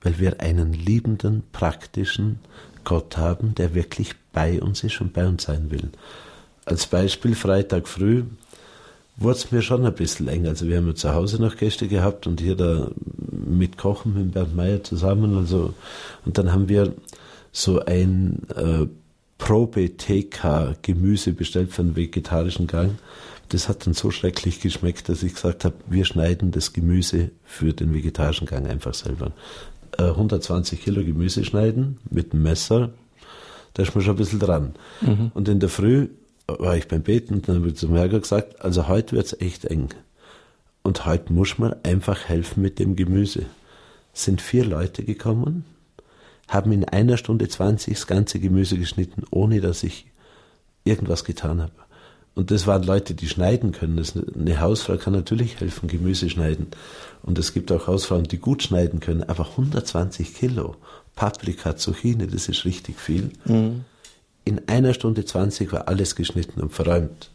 Weil 0.00 0.18
wir 0.18 0.40
einen 0.40 0.72
liebenden, 0.72 1.42
praktischen 1.52 2.40
Gott 2.86 3.16
haben, 3.18 3.54
der 3.56 3.74
wirklich 3.74 4.14
bei 4.32 4.62
uns 4.62 4.84
ist 4.84 5.00
und 5.00 5.12
bei 5.12 5.26
uns 5.26 5.42
sein 5.42 5.70
will. 5.70 5.90
Als 6.64 6.86
Beispiel 6.86 7.34
Freitag 7.34 7.88
früh 7.88 8.22
wurde 9.16 9.38
es 9.38 9.50
mir 9.50 9.60
schon 9.60 9.84
ein 9.84 9.94
bisschen 9.94 10.28
eng. 10.28 10.46
Also 10.46 10.68
wir 10.68 10.76
haben 10.76 10.86
ja 10.86 10.94
zu 10.94 11.12
Hause 11.12 11.42
noch 11.42 11.56
Gäste 11.56 11.88
gehabt 11.88 12.26
und 12.26 12.40
hier 12.40 12.54
da 12.54 12.88
mit 13.30 13.76
Kochen 13.76 14.14
mit 14.14 14.32
Bernd 14.32 14.54
Meyer 14.54 14.84
zusammen. 14.84 15.36
Also, 15.36 15.74
und 16.24 16.38
dann 16.38 16.52
haben 16.52 16.68
wir 16.68 16.94
so 17.50 17.80
ein 17.80 18.42
äh, 18.54 18.86
Probe-TK-Gemüse 19.38 21.32
bestellt 21.32 21.72
für 21.72 21.82
einen 21.82 21.96
vegetarischen 21.96 22.68
Gang. 22.68 22.98
Das 23.48 23.68
hat 23.68 23.86
dann 23.86 23.94
so 23.94 24.10
schrecklich 24.10 24.60
geschmeckt, 24.60 25.08
dass 25.08 25.22
ich 25.22 25.34
gesagt 25.34 25.64
habe, 25.64 25.74
wir 25.88 26.04
schneiden 26.04 26.52
das 26.52 26.72
Gemüse 26.72 27.30
für 27.44 27.72
den 27.72 27.92
vegetarischen 27.94 28.46
Gang 28.46 28.68
einfach 28.68 28.94
selber. 28.94 29.32
120 29.98 30.78
äh, 30.78 30.82
Kilo 30.82 31.04
Gemüse 31.04 31.44
schneiden 31.44 31.98
mit 32.10 32.32
dem 32.32 32.42
Messer, 32.42 32.90
da 33.74 33.82
ist 33.82 33.94
man 33.94 34.02
schon 34.02 34.14
ein 34.14 34.18
bisschen 34.18 34.40
dran. 34.40 34.74
Mhm. 35.00 35.30
Und 35.34 35.48
in 35.48 35.60
der 35.60 35.68
Früh 35.68 36.08
war 36.46 36.76
ich 36.76 36.88
beim 36.88 37.02
Beten 37.02 37.34
und 37.34 37.48
dann 37.48 37.56
habe 37.56 37.68
ich 37.68 37.76
zum 37.76 37.94
Herrgott 37.94 38.22
gesagt, 38.22 38.64
also 38.64 38.88
heute 38.88 39.16
wird 39.16 39.26
es 39.26 39.40
echt 39.40 39.64
eng. 39.64 39.88
Und 40.82 41.04
heute 41.04 41.32
muss 41.32 41.58
man 41.58 41.74
einfach 41.82 42.28
helfen 42.28 42.62
mit 42.62 42.78
dem 42.78 42.96
Gemüse. 42.96 43.46
Es 44.14 44.24
sind 44.24 44.40
vier 44.40 44.64
Leute 44.64 45.02
gekommen, 45.02 45.64
haben 46.48 46.72
in 46.72 46.84
einer 46.84 47.16
Stunde 47.16 47.48
20 47.48 47.94
das 47.94 48.06
ganze 48.06 48.38
Gemüse 48.38 48.78
geschnitten, 48.78 49.24
ohne 49.30 49.60
dass 49.60 49.82
ich 49.82 50.06
irgendwas 50.84 51.24
getan 51.24 51.60
habe. 51.60 51.72
Und 52.36 52.50
das 52.50 52.66
waren 52.66 52.82
Leute, 52.82 53.14
die 53.14 53.28
schneiden 53.28 53.72
können. 53.72 53.96
Das, 53.96 54.12
eine 54.14 54.60
Hausfrau 54.60 54.98
kann 54.98 55.14
natürlich 55.14 55.58
helfen, 55.58 55.88
Gemüse 55.88 56.28
schneiden. 56.28 56.66
Und 57.22 57.38
es 57.38 57.54
gibt 57.54 57.72
auch 57.72 57.86
Hausfrauen, 57.86 58.24
die 58.24 58.36
gut 58.36 58.62
schneiden 58.62 59.00
können. 59.00 59.24
Aber 59.24 59.48
120 59.48 60.34
Kilo 60.34 60.76
Paprika, 61.14 61.76
Zucchini, 61.76 62.26
das 62.26 62.48
ist 62.48 62.66
richtig 62.66 63.00
viel. 63.00 63.30
Mhm. 63.46 63.86
In 64.44 64.68
einer 64.68 64.92
Stunde 64.92 65.24
20 65.24 65.72
war 65.72 65.88
alles 65.88 66.14
geschnitten 66.14 66.60
und 66.60 66.74
verräumt. 66.74 67.30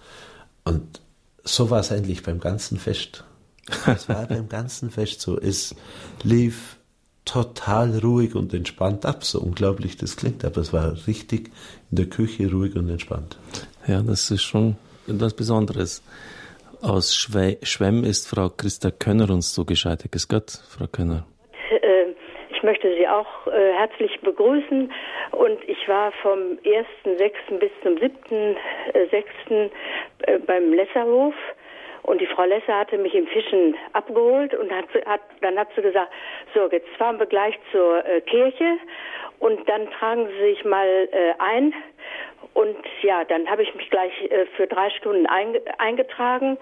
Und 0.66 1.02
so 1.44 1.72
war 1.72 1.80
es 1.80 1.92
eigentlich 1.92 2.22
beim 2.22 2.40
ganzen 2.40 2.78
Fest. 2.78 3.24
Es 3.88 4.08
war 4.08 4.28
beim 4.28 4.50
ganzen 4.50 4.92
Fest 4.92 5.22
so. 5.22 5.40
Es 5.40 5.74
lief 6.22 6.78
total 7.26 7.98
ruhig 7.98 8.36
und 8.36 8.54
entspannt 8.54 9.04
ab. 9.08 9.26
So 9.26 9.42
unglaublich 9.42 9.98
das 9.98 10.16
klingt, 10.16 10.46
aber 10.46 10.62
es 10.62 10.74
war 10.74 11.08
richtig 11.08 11.50
in 11.90 11.98
der 11.98 12.06
Küche 12.08 12.52
ruhig 12.52 12.76
und 12.76 12.88
entspannt. 12.88 13.40
Ja, 13.88 14.04
das 14.04 14.30
ist 14.30 14.44
schon 14.44 14.76
etwas 15.12 15.36
Besonderes. 15.36 16.04
Aus 16.82 17.16
Schwe 17.16 17.58
Schwemm 17.64 18.04
ist 18.04 18.28
Frau 18.28 18.50
Christa 18.50 18.90
Könner 18.90 19.30
uns 19.30 19.54
zugeschaltet. 19.54 20.12
Grüß 20.12 20.28
Gott, 20.28 20.50
Frau 20.50 20.88
Könner. 20.88 21.26
Äh, 21.70 22.14
ich 22.50 22.64
möchte 22.64 22.94
Sie 22.98 23.08
auch 23.08 23.48
äh, 23.48 23.74
herzlich 23.74 24.20
begrüßen 24.22 24.92
und 25.32 25.58
ich 25.68 25.88
war 25.88 26.12
vom 26.24 26.58
1.6. 26.64 27.60
bis 27.60 27.72
zum 27.84 27.96
7.6. 27.96 29.70
Äh, 30.22 30.40
beim 30.40 30.74
Lesserhof 30.74 31.36
und 32.04 32.20
die 32.20 32.28
Frau 32.28 32.46
Lesser 32.46 32.80
hatte 32.80 32.98
mich 32.98 33.14
im 33.14 33.28
Fischen 33.28 33.76
abgeholt 33.94 34.54
und 34.56 34.72
hat, 34.72 34.86
hat, 35.06 35.22
dann 35.42 35.58
hat 35.58 35.68
sie 35.76 35.82
gesagt, 35.82 36.12
so, 36.54 36.68
jetzt 36.72 36.90
fahren 36.98 37.20
wir 37.20 37.28
gleich 37.28 37.58
zur 37.72 38.04
äh, 38.06 38.22
Kirche 38.22 38.78
und 39.40 39.68
dann 39.70 39.90
tragen 39.92 40.28
Sie 40.28 40.54
sich 40.54 40.66
mal 40.66 40.88
äh, 40.88 41.34
ein 41.40 41.74
und 42.54 42.78
ja, 43.02 43.24
dann 43.24 43.50
habe 43.50 43.64
ich 43.64 43.74
mich 43.76 43.90
gleich 43.90 44.12
äh, 44.30 44.46
für 44.58 44.68
drei 44.68 44.90
Stunden 44.90 45.26
eingetragen, 45.26 46.58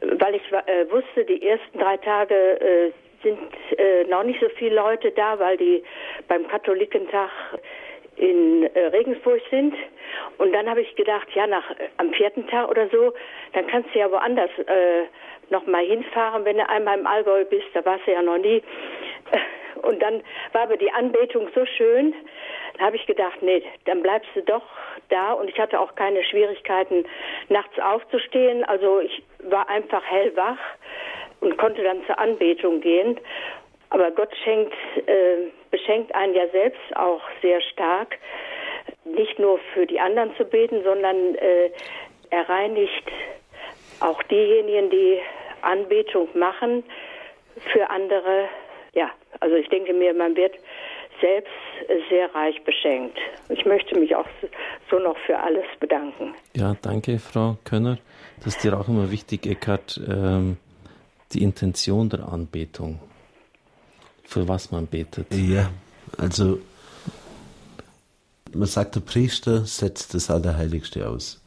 mhm. 0.00 0.20
weil 0.20 0.34
ich 0.34 0.42
äh, 0.52 0.90
wusste, 0.90 1.24
die 1.24 1.46
ersten 1.46 1.78
drei 1.78 1.96
Tage 1.98 2.34
äh, 2.34 2.92
sind 3.22 3.38
äh, 3.78 4.04
noch 4.04 4.24
nicht 4.24 4.40
so 4.40 4.48
viele 4.56 4.76
Leute 4.76 5.10
da, 5.12 5.38
weil 5.38 5.56
die 5.56 5.82
beim 6.26 6.48
Katholikentag 6.48 7.30
in 8.16 8.68
äh, 8.74 8.86
Regensburg 8.86 9.40
sind. 9.50 9.74
Und 10.38 10.52
dann 10.52 10.68
habe 10.68 10.80
ich 10.80 10.94
gedacht, 10.96 11.28
ja, 11.34 11.46
nach 11.46 11.70
äh, 11.72 11.88
am 11.98 12.12
vierten 12.12 12.46
Tag 12.48 12.68
oder 12.68 12.88
so, 12.88 13.12
dann 13.52 13.66
kannst 13.66 13.94
du 13.94 13.98
ja 13.98 14.10
woanders 14.10 14.50
äh, 15.50 15.52
noch 15.52 15.66
mal 15.66 15.84
hinfahren, 15.84 16.44
wenn 16.44 16.56
du 16.56 16.68
einmal 16.68 16.98
im 16.98 17.06
Allgäu 17.06 17.44
bist. 17.44 17.66
Da 17.74 17.84
warst 17.84 18.06
du 18.06 18.12
ja 18.12 18.22
noch 18.22 18.38
nie. 18.38 18.62
Und 19.82 20.00
dann 20.02 20.22
war 20.52 20.62
aber 20.62 20.76
die 20.76 20.92
Anbetung 20.92 21.48
so 21.54 21.64
schön, 21.64 22.14
da 22.78 22.86
habe 22.86 22.96
ich 22.96 23.06
gedacht, 23.06 23.42
nee, 23.42 23.62
dann 23.86 24.02
bleibst 24.02 24.28
du 24.34 24.42
doch 24.42 24.64
da. 25.08 25.32
Und 25.32 25.48
ich 25.48 25.58
hatte 25.58 25.78
auch 25.80 25.94
keine 25.94 26.22
Schwierigkeiten, 26.24 27.04
nachts 27.48 27.78
aufzustehen. 27.78 28.64
Also 28.64 29.00
ich 29.00 29.22
war 29.44 29.68
einfach 29.68 30.02
hellwach 30.04 30.58
und 31.40 31.56
konnte 31.56 31.82
dann 31.82 32.04
zur 32.06 32.18
Anbetung 32.18 32.80
gehen. 32.80 33.18
Aber 33.90 34.10
Gott 34.10 34.34
schenkt, 34.44 34.74
äh, 35.06 35.50
beschenkt 35.70 36.14
einen 36.14 36.34
ja 36.34 36.46
selbst 36.48 36.96
auch 36.96 37.22
sehr 37.42 37.60
stark, 37.60 38.18
nicht 39.04 39.38
nur 39.38 39.58
für 39.74 39.86
die 39.86 39.98
anderen 39.98 40.34
zu 40.36 40.44
beten, 40.44 40.82
sondern 40.84 41.34
äh, 41.34 41.70
er 42.30 42.48
reinigt 42.48 43.10
auch 44.00 44.22
diejenigen, 44.24 44.90
die 44.90 45.18
Anbetung 45.62 46.28
machen, 46.34 46.84
für 47.72 47.90
andere. 47.90 48.48
Ja, 48.94 49.10
also 49.40 49.56
ich 49.56 49.68
denke 49.68 49.92
mir, 49.92 50.14
man 50.14 50.36
wird 50.36 50.54
selbst 51.20 51.50
sehr 52.08 52.34
reich 52.34 52.62
beschenkt. 52.64 53.18
Ich 53.48 53.64
möchte 53.66 53.98
mich 53.98 54.14
auch 54.14 54.26
so 54.90 54.98
noch 54.98 55.16
für 55.26 55.38
alles 55.38 55.64
bedanken. 55.78 56.34
Ja, 56.56 56.76
danke, 56.80 57.18
Frau 57.18 57.58
Könner. 57.64 57.98
Das 58.38 58.54
ist 58.54 58.64
dir 58.64 58.78
auch 58.78 58.88
immer 58.88 59.10
wichtig, 59.10 59.46
Eckhard, 59.46 60.00
ähm, 60.08 60.56
die 61.32 61.42
Intention 61.42 62.08
der 62.08 62.28
Anbetung. 62.28 63.00
Für 64.24 64.48
was 64.48 64.70
man 64.70 64.86
betet. 64.86 65.26
Ja, 65.34 65.70
also 66.16 66.60
man 68.52 68.66
sagt, 68.66 68.94
der 68.94 69.00
Priester 69.00 69.64
setzt 69.64 70.14
das 70.14 70.30
Allerheiligste 70.30 71.08
aus. 71.08 71.42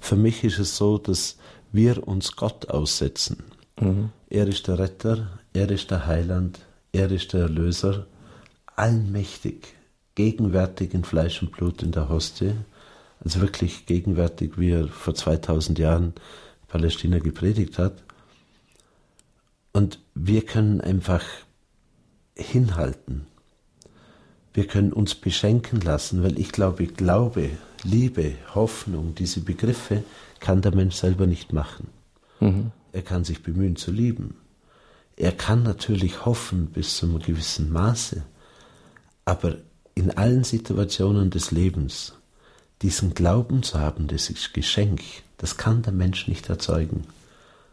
Für 0.00 0.16
mich 0.16 0.44
ist 0.44 0.58
es 0.58 0.76
so, 0.76 0.98
dass 0.98 1.38
wir 1.72 2.06
uns 2.06 2.36
Gott 2.36 2.68
aussetzen. 2.68 3.42
Mhm. 3.80 4.10
Er 4.28 4.46
ist 4.46 4.68
der 4.68 4.78
Retter, 4.78 5.40
er 5.52 5.70
ist 5.70 5.90
der 5.90 6.06
Heiland, 6.06 6.60
er 6.92 7.10
ist 7.10 7.32
der 7.32 7.42
Erlöser 7.42 8.06
allmächtig, 8.76 9.74
gegenwärtig 10.14 10.94
in 10.94 11.04
Fleisch 11.04 11.42
und 11.42 11.52
Blut 11.52 11.82
in 11.82 11.92
der 11.92 12.08
Hostie, 12.08 12.54
also 13.22 13.40
wirklich 13.40 13.86
gegenwärtig, 13.86 14.58
wie 14.58 14.70
er 14.70 14.88
vor 14.88 15.14
2000 15.14 15.78
Jahren 15.78 16.14
Palästina 16.68 17.18
gepredigt 17.18 17.78
hat. 17.78 18.02
Und 19.72 20.00
wir 20.14 20.44
können 20.44 20.80
einfach 20.80 21.24
hinhalten. 22.34 23.26
Wir 24.52 24.66
können 24.66 24.92
uns 24.92 25.14
beschenken 25.14 25.80
lassen, 25.80 26.22
weil 26.22 26.38
ich 26.38 26.50
glaube, 26.50 26.86
Glaube, 26.86 27.50
Liebe, 27.84 28.34
Hoffnung, 28.54 29.14
diese 29.14 29.40
Begriffe 29.40 30.02
kann 30.40 30.62
der 30.62 30.74
Mensch 30.74 30.96
selber 30.96 31.26
nicht 31.26 31.52
machen. 31.52 31.88
Mhm. 32.40 32.72
Er 32.92 33.02
kann 33.02 33.24
sich 33.24 33.42
bemühen 33.42 33.76
zu 33.76 33.92
lieben. 33.92 34.36
Er 35.16 35.32
kann 35.32 35.62
natürlich 35.62 36.24
hoffen 36.24 36.66
bis 36.66 36.96
zu 36.96 37.06
einem 37.06 37.18
gewissen 37.20 37.70
Maße. 37.70 38.22
Aber 39.24 39.58
in 39.94 40.10
allen 40.10 40.44
Situationen 40.44 41.30
des 41.30 41.50
Lebens 41.50 42.14
diesen 42.82 43.12
Glauben 43.12 43.62
zu 43.62 43.78
haben, 43.78 44.06
das 44.08 44.30
ist 44.30 44.54
Geschenk, 44.54 45.02
das 45.36 45.58
kann 45.58 45.82
der 45.82 45.92
Mensch 45.92 46.26
nicht 46.26 46.48
erzeugen. 46.48 47.04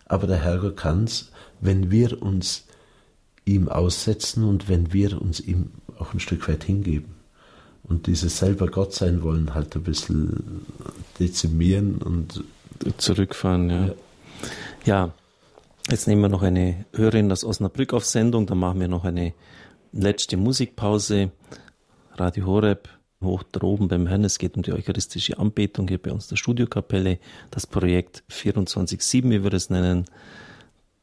Aber 0.05 0.27
der 0.27 0.37
Herrgott 0.37 0.77
kann 0.77 1.05
es, 1.05 1.31
wenn 1.61 1.89
wir 1.89 2.21
uns 2.21 2.65
ihm 3.45 3.69
aussetzen 3.69 4.43
und 4.43 4.67
wenn 4.67 4.91
wir 4.93 5.21
uns 5.21 5.39
ihm 5.39 5.71
auch 5.97 6.13
ein 6.13 6.19
Stück 6.19 6.47
weit 6.49 6.65
hingeben. 6.65 7.15
Und 7.83 8.07
dieses 8.07 8.37
selber 8.37 8.67
Gott 8.67 8.93
sein 8.93 9.21
wollen 9.21 9.53
halt 9.53 9.75
ein 9.75 9.83
bisschen 9.83 10.65
dezimieren 11.19 11.99
und 11.99 12.43
zurückfahren, 12.97 13.69
ja. 13.69 13.85
ja. 13.87 13.93
Ja, 14.85 15.11
jetzt 15.89 16.07
nehmen 16.07 16.21
wir 16.21 16.29
noch 16.29 16.43
eine 16.43 16.85
Hörerin 16.93 17.31
aus 17.31 17.43
Osnabrück 17.43 17.93
auf 17.93 18.05
Sendung, 18.05 18.45
dann 18.45 18.59
machen 18.59 18.79
wir 18.79 18.87
noch 18.87 19.03
eine 19.03 19.33
letzte 19.91 20.37
Musikpause. 20.37 21.31
Radio 22.13 22.45
Horeb, 22.45 22.89
hoch 23.21 23.43
droben 23.43 23.87
beim 23.87 24.07
Herrn. 24.07 24.23
Es 24.23 24.39
geht 24.39 24.55
um 24.55 24.63
die 24.63 24.73
eucharistische 24.73 25.37
Anbetung 25.37 25.87
hier 25.87 26.01
bei 26.01 26.11
uns 26.11 26.27
der 26.27 26.35
Studiokapelle. 26.35 27.19
Das 27.51 27.67
Projekt 27.67 28.23
24-7, 28.31 29.29
wie 29.29 29.43
wir 29.43 29.53
es 29.53 29.69
nennen. 29.69 30.05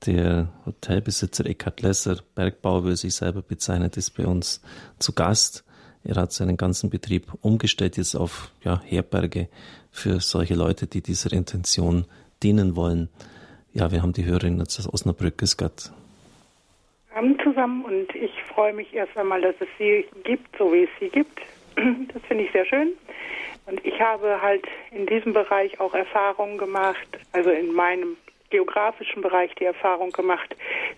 Der 0.06 0.48
Hotelbesitzer 0.66 1.46
Eckhard 1.46 1.82
Lesser, 1.82 2.18
Bergbauer, 2.34 2.84
wie 2.84 2.90
er 2.90 2.96
sich 2.96 3.14
selber 3.14 3.42
bezeichnet, 3.42 3.96
ist 3.96 4.16
bei 4.16 4.26
uns 4.26 4.60
zu 4.98 5.12
Gast. 5.12 5.64
Er 6.02 6.16
hat 6.16 6.32
seinen 6.32 6.56
ganzen 6.56 6.90
Betrieb 6.90 7.32
umgestellt 7.40 7.96
jetzt 7.96 8.14
auf 8.14 8.50
ja, 8.62 8.80
Herberge 8.84 9.48
für 9.94 10.20
solche 10.20 10.54
Leute, 10.54 10.86
die 10.86 11.00
dieser 11.00 11.32
Intention 11.32 12.04
dienen 12.42 12.76
wollen. 12.76 13.08
Ja, 13.72 13.92
wir 13.92 14.02
haben 14.02 14.12
die 14.12 14.24
Hörerin 14.24 14.60
aus 14.60 14.88
Osnabrück. 14.92 15.38
Grüß 15.38 15.56
Gott. 15.56 15.90
Abend 17.14 17.40
zusammen 17.42 17.84
und 17.84 18.14
ich 18.14 18.32
freue 18.52 18.72
mich 18.72 18.92
erst 18.92 19.16
einmal, 19.16 19.40
dass 19.40 19.54
es 19.60 19.68
sie 19.78 20.04
gibt, 20.24 20.56
so 20.58 20.72
wie 20.72 20.82
es 20.84 20.90
sie 21.00 21.08
gibt. 21.08 21.40
Das 22.12 22.22
finde 22.28 22.44
ich 22.44 22.52
sehr 22.52 22.66
schön. 22.66 22.92
Und 23.66 23.84
ich 23.84 23.98
habe 24.00 24.40
halt 24.42 24.64
in 24.90 25.06
diesem 25.06 25.32
Bereich 25.32 25.80
auch 25.80 25.94
Erfahrungen 25.94 26.58
gemacht, 26.58 27.08
also 27.32 27.50
in 27.50 27.72
meinem 27.72 28.16
geografischen 28.50 29.22
Bereich 29.22 29.52
die 29.56 29.64
Erfahrung 29.64 30.12
gemacht, 30.12 30.54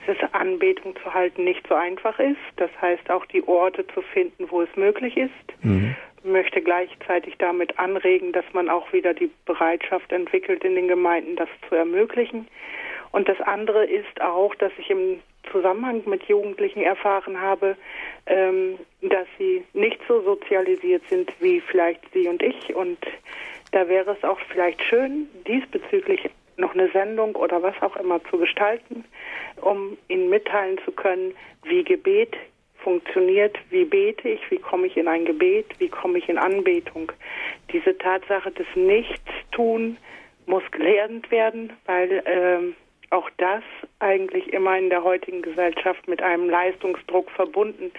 dass 0.07 0.16
Anbetung 0.34 0.94
zu 1.03 1.14
halten 1.14 1.44
nicht 1.44 1.66
so 1.66 1.74
einfach 1.74 2.18
ist. 2.18 2.36
Das 2.57 2.70
heißt 2.80 3.11
auch 3.11 3.24
die 3.26 3.47
Orte 3.47 3.86
zu 3.94 4.03
finden, 4.03 4.51
wo 4.51 4.61
es 4.62 4.68
möglich 4.76 5.16
ist. 5.16 5.64
Mhm. 5.64 5.97
Möchte 6.27 6.61
gleichzeitig 6.61 7.37
damit 7.39 7.79
anregen, 7.79 8.33
dass 8.33 8.45
man 8.53 8.68
auch 8.68 8.93
wieder 8.93 9.14
die 9.14 9.31
Bereitschaft 9.45 10.12
entwickelt, 10.12 10.64
in 10.64 10.74
den 10.74 10.89
Gemeinden 10.89 11.37
das 11.37 11.49
zu 11.68 11.74
ermöglichen. 11.74 12.49
Und 13.12 13.29
das 13.29 13.41
andere 13.41 13.85
ist 13.87 14.20
auch, 14.20 14.55
dass 14.57 14.72
ich 14.79 14.91
im 14.91 15.20
Zusammenhang 15.51 16.03
mit 16.07 16.24
Jugendlichen 16.24 16.83
erfahren 16.83 17.41
habe, 17.41 17.77
ähm, 18.27 18.79
dass 19.03 19.27
sie 19.39 19.64
nicht 19.72 20.01
so 20.09 20.20
sozialisiert 20.22 21.03
sind 21.09 21.33
wie 21.41 21.61
vielleicht 21.61 22.01
Sie 22.12 22.29
und 22.29 22.43
ich. 22.43 22.74
Und 22.74 22.99
da 23.72 23.89
wäre 23.89 24.11
es 24.12 24.24
auch 24.24 24.39
vielleicht 24.51 24.83
schön, 24.83 25.29
diesbezüglich 25.47 26.29
noch 26.57 26.74
eine 26.74 26.89
Sendung 26.91 27.37
oder 27.37 27.62
was 27.62 27.74
auch 27.83 27.97
immer 27.97 28.22
zu 28.24 28.39
gestalten, 28.39 29.05
um 29.61 29.97
Ihnen 30.09 30.29
mitteilen 30.29 30.79
zu 30.85 30.93
können, 30.93 31.35
wie 31.64 31.85
Gebet 31.85 32.37
funktioniert, 32.87 33.59
wie 33.70 33.84
bete 33.84 34.28
ich, 34.28 34.49
wie 34.49 34.59
komme 34.59 34.87
ich 34.87 34.97
in 34.97 35.09
ein 35.09 35.24
Gebet, 35.24 35.66
wie 35.80 35.89
komme 35.89 36.18
ich 36.18 36.28
in 36.28 36.39
Anbetung. 36.39 37.11
Diese 37.72 37.99
Tatsache 37.99 38.53
des 38.53 38.66
Nichtstun 38.76 39.97
muss 40.47 40.62
gelernt 40.70 41.28
werden, 41.32 41.72
weil 41.87 42.22
ähm, 42.26 42.76
auch 43.11 43.28
das 43.39 43.64
eigentlich 43.99 44.53
immer 44.53 44.78
in 44.78 44.89
der 44.89 45.03
heutigen 45.03 45.43
Gesellschaft 45.43 46.07
mit 46.07 46.22
einem 46.22 46.49
Leistungsdruck 46.49 47.28
verbunden 47.32 47.91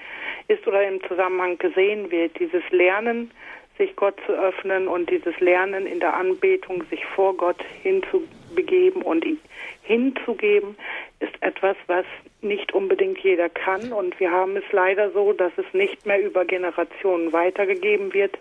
ist 0.47 0.65
oder 0.65 0.87
im 0.87 1.03
Zusammenhang 1.05 1.57
gesehen 1.57 2.09
wird. 2.09 2.39
Dieses 2.39 2.63
Lernen, 2.71 3.31
sich 3.77 3.93
Gott 3.97 4.15
zu 4.25 4.31
öffnen 4.31 4.87
und 4.87 5.09
dieses 5.09 5.37
Lernen 5.41 5.85
in 5.85 5.99
der 5.99 6.15
Anbetung, 6.15 6.85
sich 6.89 7.03
vor 7.07 7.35
Gott 7.35 7.61
hinzubegeben 7.83 9.01
und 9.01 9.25
ihn 9.25 9.39
hinzugeben, 9.83 10.77
ist 11.19 11.33
etwas, 11.41 11.75
was 11.87 12.05
nicht 12.41 12.73
unbedingt 12.73 13.19
jeder 13.19 13.49
kann. 13.49 13.91
Und 13.91 14.19
wir 14.19 14.31
haben 14.31 14.55
es 14.57 14.63
leider 14.71 15.11
so, 15.11 15.33
dass 15.33 15.51
es 15.57 15.65
nicht 15.73 16.05
mehr 16.05 16.21
über 16.23 16.45
Generationen 16.45 17.33
weitergegeben 17.33 18.13
wird. 18.13 18.37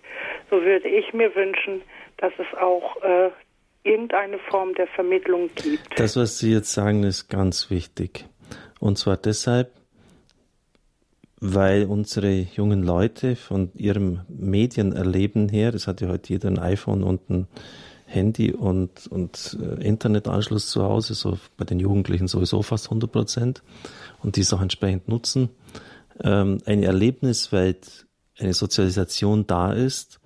So 0.51 0.63
würde 0.63 0.89
ich 0.89 1.13
mir 1.13 1.35
wünschen, 1.35 1.83
dass 2.19 2.33
es 2.39 2.59
auch 2.59 3.03
äh, 3.03 3.31
irgendeine 3.85 4.39
Form 4.39 4.75
der 4.75 4.87
Vermittlung 4.89 5.51
gibt. 5.55 5.99
Das, 5.99 6.17
was 6.17 6.39
Sie 6.39 6.53
jetzt 6.53 6.73
sagen, 6.73 7.05
ist 7.05 7.29
ganz 7.29 7.71
wichtig. 7.71 8.27
Und 8.81 8.99
zwar 8.99 9.17
deshalb, 9.17 9.71
weil 11.41 11.85
unsere 11.85 12.31
jungen 12.31 12.83
Leute 12.83 13.37
von 13.37 13.71
ihrem 13.75 14.21
Medienerleben 14.29 15.49
her, 15.49 15.73
das 15.73 15.87
hat 15.87 16.01
ja 16.01 16.09
heute 16.09 16.33
jeder 16.33 16.49
ein 16.49 16.59
iPhone 16.59 17.03
und 17.03 17.29
ein 17.31 17.47
Handy 18.07 18.53
und, 18.53 19.07
und 19.09 19.59
äh, 19.61 19.85
Internetanschluss 19.85 20.71
zu 20.71 20.83
Hause, 20.83 21.15
so 21.15 21.39
bei 21.57 21.65
den 21.65 21.81
Jugendlichen 21.81 22.29
sowieso 22.29 22.63
fast 22.63 22.87
100 22.87 23.11
Prozent, 23.11 23.63
und 24.23 24.37
die 24.37 24.41
es 24.41 24.53
auch 24.53 24.63
entsprechend 24.63 25.09
nutzen, 25.09 25.51
ähm, 26.23 26.59
eine 26.65 26.87
Erlebniswelt, 26.87 28.07
eine 28.39 28.55
Sozialisation 28.55 29.47
da 29.47 29.73
ist, 29.73 30.21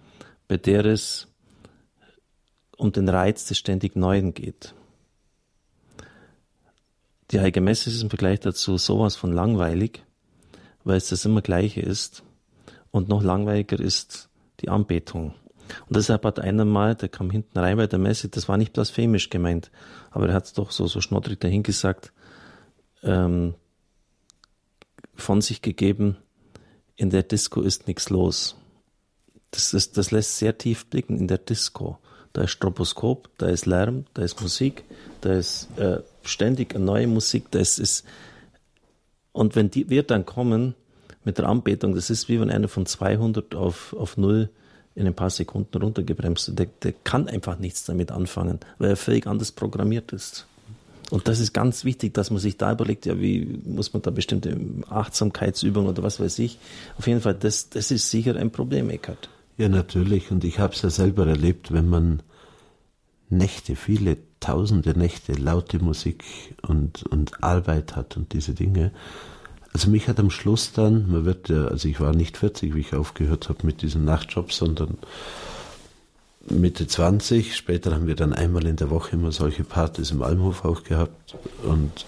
bei 0.47 0.57
der 0.57 0.85
es 0.85 1.29
um 2.77 2.93
den 2.93 3.09
Reiz 3.09 3.47
des 3.47 3.59
ständig 3.59 3.97
Neuen 3.97 4.35
geht. 4.35 4.75
Die 7.31 7.39
Heilige 7.39 7.61
Messe 7.61 7.91
ist 7.91 8.03
im 8.03 8.11
Vergleich 8.11 8.41
dazu 8.41 8.77
sowas 8.77 9.17
von 9.17 9.33
langweilig, 9.33 10.03
weil 10.85 10.97
es 10.97 11.09
das 11.09 11.25
immer 11.25 11.43
Gleiche 11.43 11.81
ist. 11.81 12.25
Und 12.91 13.09
noch 13.09 13.23
langweiliger 13.23 13.79
ist 13.79 14.29
die 14.61 14.69
Anbetung. 14.69 15.35
Und 15.87 15.97
deshalb 15.97 16.25
hat 16.25 16.41
einer 16.41 16.65
mal, 16.65 16.95
der 16.95 17.09
kam 17.09 17.31
hinten 17.31 17.59
rein 17.59 17.77
bei 17.77 17.87
der 17.87 17.99
Messe, 17.99 18.29
das 18.29 18.49
war 18.49 18.57
nicht 18.57 18.73
blasphemisch 18.73 19.31
gemeint, 19.31 19.71
aber 20.11 20.29
er 20.29 20.35
hat 20.35 20.45
es 20.45 20.53
doch 20.53 20.71
so, 20.71 20.87
so 20.87 21.01
schnottrig 21.01 21.41
dahin 21.41 21.63
gesagt, 21.63 22.13
ähm, 23.03 23.55
von 25.15 25.41
sich 25.41 25.63
gegeben, 25.63 26.17
in 26.97 27.11
der 27.11 27.23
Disco 27.23 27.63
ist 27.63 27.87
nichts 27.87 28.11
los. 28.11 28.57
Das, 29.51 29.75
ist, 29.75 29.97
das 29.97 30.11
lässt 30.11 30.39
sehr 30.39 30.57
tief 30.59 30.87
blicken 30.87 31.19
in 31.19 31.29
der 31.29 31.39
Disco 31.39 31.99
da 32.33 32.43
ist 32.43 32.53
Stroboskop, 32.53 33.29
da 33.39 33.49
ist 33.49 33.67
Lärm, 33.67 34.05
da 34.15 34.23
ist 34.23 34.41
Musik, 34.41 34.85
da 35.21 35.33
ist 35.33 35.69
äh, 35.79 36.01
ständig 36.23 36.79
neue 36.79 37.07
Musik, 37.07 37.51
das 37.51 37.79
ist 37.79 38.05
und 39.33 39.55
wenn 39.55 39.71
die, 39.71 39.89
wir 39.89 40.03
dann 40.03 40.27
kommen 40.27 40.75
mit 41.25 41.39
der 41.39 41.49
Anbetung, 41.49 41.95
das 41.95 42.11
ist 42.11 42.29
wie 42.29 42.41
wenn 42.41 42.51
einer 42.51 42.69
von 42.69 42.87
200 42.87 43.55
auf, 43.55 43.93
auf 43.93 44.17
0 44.17 44.51
in 45.01 45.07
ein 45.07 45.15
paar 45.15 45.31
Sekunden 45.31 45.81
runtergebremst. 45.81 46.59
Der, 46.59 46.67
der 46.83 46.93
kann 46.93 47.27
einfach 47.27 47.59
nichts 47.59 47.85
damit 47.85 48.13
anfangen, 48.13 48.61
weil 48.79 48.91
er 48.91 48.97
völlig 48.97 49.27
anders 49.27 49.51
programmiert 49.51 50.13
ist. 50.13 50.47
Und 51.11 51.27
das 51.27 51.41
ist 51.41 51.53
ganz 51.53 51.85
wichtig, 51.85 52.15
dass 52.15 52.31
man 52.31 52.39
sich 52.39 52.57
da 52.57 52.71
überlegt, 52.71 53.07
ja, 53.07 53.19
wie 53.19 53.61
muss 53.65 53.93
man 53.93 54.03
da 54.03 54.11
bestimmte 54.11 54.57
Achtsamkeitsübungen 54.89 55.89
oder 55.91 56.03
was 56.03 56.21
weiß 56.21 56.39
ich. 56.39 56.59
Auf 56.99 57.07
jeden 57.07 57.21
Fall, 57.21 57.35
das, 57.35 57.71
das 57.71 57.91
ist 57.91 58.11
sicher 58.11 58.37
ein 58.37 58.53
Problem, 58.53 58.91
Eckart. 58.91 59.29
Ja, 59.57 59.69
natürlich. 59.69 60.31
Und 60.31 60.45
ich 60.45 60.59
habe 60.61 60.75
es 60.75 60.83
ja 60.83 60.91
selber 60.91 61.27
erlebt, 61.27 61.73
wenn 61.73 61.89
man 61.89 62.23
Nächte, 63.29 63.75
viele 63.75 64.19
tausende 64.39 64.97
Nächte, 64.97 65.33
laute 65.33 65.79
Musik 65.81 66.25
und, 66.63 67.05
und 67.07 67.43
Arbeit 67.43 67.97
hat 67.97 68.17
und 68.17 68.33
diese 68.33 68.55
Dinge. 68.55 68.93
Also 69.73 69.91
mich 69.91 70.09
hat 70.09 70.19
am 70.19 70.31
Schluss 70.31 70.73
dann, 70.73 71.11
man 71.11 71.25
wird 71.25 71.49
ja, 71.49 71.67
also 71.67 71.89
ich 71.89 72.01
war 72.01 72.13
nicht 72.13 72.37
40, 72.37 72.75
wie 72.75 72.81
ich 72.81 72.95
aufgehört 72.95 73.49
habe 73.49 73.67
mit 73.67 73.83
diesem 73.83 74.05
Nachtjob, 74.05 74.53
sondern 74.53 74.99
Mitte 76.49 76.87
20. 76.87 77.57
Später 77.57 77.93
haben 77.93 78.07
wir 78.07 78.17
dann 78.17 78.33
einmal 78.33 78.67
in 78.67 78.77
der 78.77 78.91
Woche 78.91 79.13
immer 79.13 79.31
solche 79.31 79.63
Partys 79.63 80.11
im 80.11 80.23
Almhof 80.23 80.65
auch 80.65 80.83
gehabt. 80.83 81.37
Und 81.63 82.07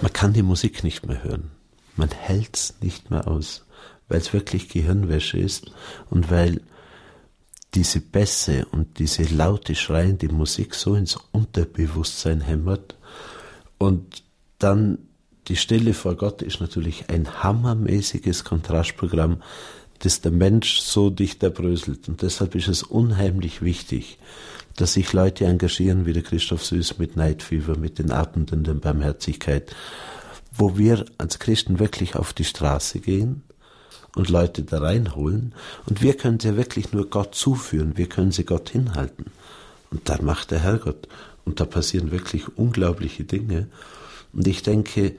man 0.00 0.12
kann 0.12 0.32
die 0.32 0.42
Musik 0.42 0.84
nicht 0.84 1.06
mehr 1.06 1.24
hören. 1.24 1.50
Man 1.96 2.10
hält's 2.10 2.74
nicht 2.80 3.10
mehr 3.10 3.26
aus 3.26 3.64
weil 4.08 4.20
es 4.20 4.32
wirklich 4.32 4.68
Gehirnwäsche 4.68 5.38
ist 5.38 5.70
und 6.10 6.30
weil 6.30 6.60
diese 7.74 8.00
Bässe 8.00 8.66
und 8.72 8.98
diese 8.98 9.24
laute 9.24 9.74
schreiende 9.74 10.28
Musik 10.32 10.74
so 10.74 10.94
ins 10.94 11.18
Unterbewusstsein 11.32 12.40
hämmert 12.40 12.96
und 13.76 14.24
dann 14.58 14.98
die 15.48 15.56
Stille 15.56 15.94
vor 15.94 16.14
Gott 16.14 16.42
ist 16.42 16.60
natürlich 16.60 17.08
ein 17.08 17.42
hammermäßiges 17.42 18.44
Kontrastprogramm, 18.44 19.42
das 20.00 20.20
der 20.20 20.32
Mensch 20.32 20.80
so 20.80 21.10
dicht 21.10 21.42
erbröselt. 21.42 22.08
Und 22.08 22.22
deshalb 22.22 22.54
ist 22.54 22.68
es 22.68 22.82
unheimlich 22.82 23.62
wichtig, 23.62 24.18
dass 24.76 24.92
sich 24.92 25.12
Leute 25.12 25.46
engagieren, 25.46 26.06
wie 26.06 26.12
der 26.12 26.22
Christoph 26.22 26.64
Süß 26.64 26.98
mit 26.98 27.16
Night 27.16 27.42
Fever, 27.42 27.76
mit 27.76 27.98
den 27.98 28.12
Atmenden 28.12 28.62
der 28.62 28.74
Barmherzigkeit, 28.74 29.74
wo 30.52 30.76
wir 30.76 31.04
als 31.18 31.38
Christen 31.38 31.78
wirklich 31.78 32.14
auf 32.14 32.32
die 32.32 32.44
Straße 32.44 33.00
gehen 33.00 33.42
und 34.14 34.28
Leute 34.28 34.62
da 34.62 34.78
reinholen. 34.78 35.54
Und 35.86 36.02
wir 36.02 36.14
können 36.14 36.38
sie 36.38 36.56
wirklich 36.56 36.92
nur 36.92 37.08
Gott 37.08 37.34
zuführen, 37.34 37.96
wir 37.96 38.08
können 38.08 38.32
sie 38.32 38.44
Gott 38.44 38.68
hinhalten. 38.70 39.26
Und 39.90 40.08
dann 40.08 40.24
macht 40.24 40.50
der 40.50 40.60
Herrgott. 40.60 41.08
Und 41.44 41.60
da 41.60 41.64
passieren 41.64 42.10
wirklich 42.10 42.56
unglaubliche 42.56 43.24
Dinge. 43.24 43.68
Und 44.32 44.46
ich 44.46 44.62
denke, 44.62 45.16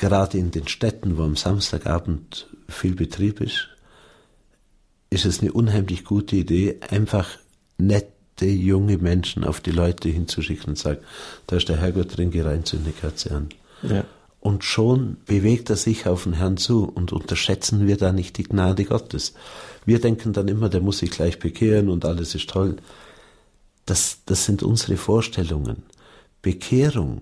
gerade 0.00 0.38
in 0.38 0.50
den 0.50 0.66
Städten, 0.66 1.18
wo 1.18 1.22
am 1.22 1.36
Samstagabend 1.36 2.48
viel 2.68 2.94
Betrieb 2.94 3.40
ist, 3.40 3.68
ist 5.10 5.26
es 5.26 5.40
eine 5.40 5.52
unheimlich 5.52 6.04
gute 6.04 6.36
Idee, 6.36 6.80
einfach 6.88 7.28
nette 7.76 8.46
junge 8.46 8.96
Menschen 8.96 9.44
auf 9.44 9.60
die 9.60 9.72
Leute 9.72 10.08
hinzuschicken 10.08 10.70
und 10.70 10.78
sagen, 10.78 11.00
da 11.46 11.56
ist 11.56 11.68
der 11.68 11.76
Herrgott 11.76 12.16
drin, 12.16 12.30
geh 12.30 12.40
rein, 12.40 12.64
zünd 12.64 12.84
eine 12.84 12.92
Kerze 12.92 13.32
an. 13.32 13.48
Ja. 13.82 14.04
Und 14.40 14.64
schon 14.64 15.18
bewegt 15.26 15.68
er 15.68 15.76
sich 15.76 16.06
auf 16.06 16.24
den 16.24 16.32
Herrn 16.32 16.56
zu 16.56 16.84
und 16.88 17.12
unterschätzen 17.12 17.86
wir 17.86 17.98
da 17.98 18.10
nicht 18.10 18.38
die 18.38 18.44
Gnade 18.44 18.84
Gottes. 18.84 19.34
Wir 19.84 20.00
denken 20.00 20.32
dann 20.32 20.48
immer, 20.48 20.70
der 20.70 20.80
muss 20.80 20.98
sich 20.98 21.10
gleich 21.10 21.38
bekehren 21.38 21.90
und 21.90 22.06
alles 22.06 22.34
ist 22.34 22.48
toll. 22.48 22.76
Das, 23.84 24.20
das 24.24 24.46
sind 24.46 24.62
unsere 24.62 24.96
Vorstellungen. 24.96 25.82
Bekehrung 26.40 27.20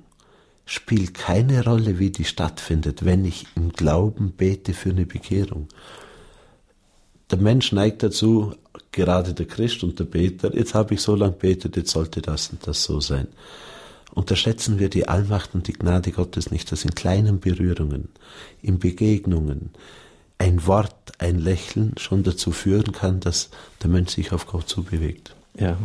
spielt 0.69 1.14
keine 1.14 1.64
Rolle, 1.64 1.99
wie 1.99 2.11
die 2.11 2.27
stattfindet, 2.27 3.07
wenn 3.07 3.25
ich 3.25 3.47
im 3.57 3.73
Glauben 3.73 4.33
bete 4.33 4.75
für 4.75 4.91
eine 4.91 5.07
Bekehrung. 5.07 5.66
Der 7.31 7.39
Mensch 7.39 7.73
neigt 7.73 8.03
dazu, 8.03 8.55
gerade 8.93 9.33
der 9.33 9.47
Christ 9.47 9.83
und 9.83 9.99
der 9.99 10.05
Beter, 10.05 10.55
jetzt 10.55 10.75
habe 10.75 10.93
ich 10.93 11.01
so 11.01 11.14
lange 11.14 11.33
betet, 11.33 11.77
jetzt 11.79 11.91
sollte 11.91 12.21
das 12.21 12.51
und 12.51 12.66
das 12.66 12.85
so 12.85 13.01
sein. 13.01 13.29
Unterschätzen 14.14 14.79
wir 14.79 14.91
die 14.91 15.09
Allmacht 15.09 15.55
und 15.55 15.69
die 15.69 15.73
Gnade 15.73 16.12
Gottes 16.12 16.51
nicht, 16.51 16.71
dass 16.71 16.85
in 16.85 16.95
kleinen 16.95 17.41
Berührungen, 17.41 18.11
in 18.61 18.79
Begegnungen, 18.79 19.71
ein 20.37 20.66
Wort, 20.66 20.95
ein 21.19 21.39
Lächeln 21.39 21.95
schon 21.97 22.25
dazu 22.25 22.53
führen 22.53 22.93
kann, 22.93 23.21
dass 23.21 23.49
der 23.83 23.89
Mensch 23.89 24.12
sich 24.12 24.33
auf 24.33 24.47
Gott 24.47 24.69
zubewegt. 24.69 25.35
Ja, 25.59 25.79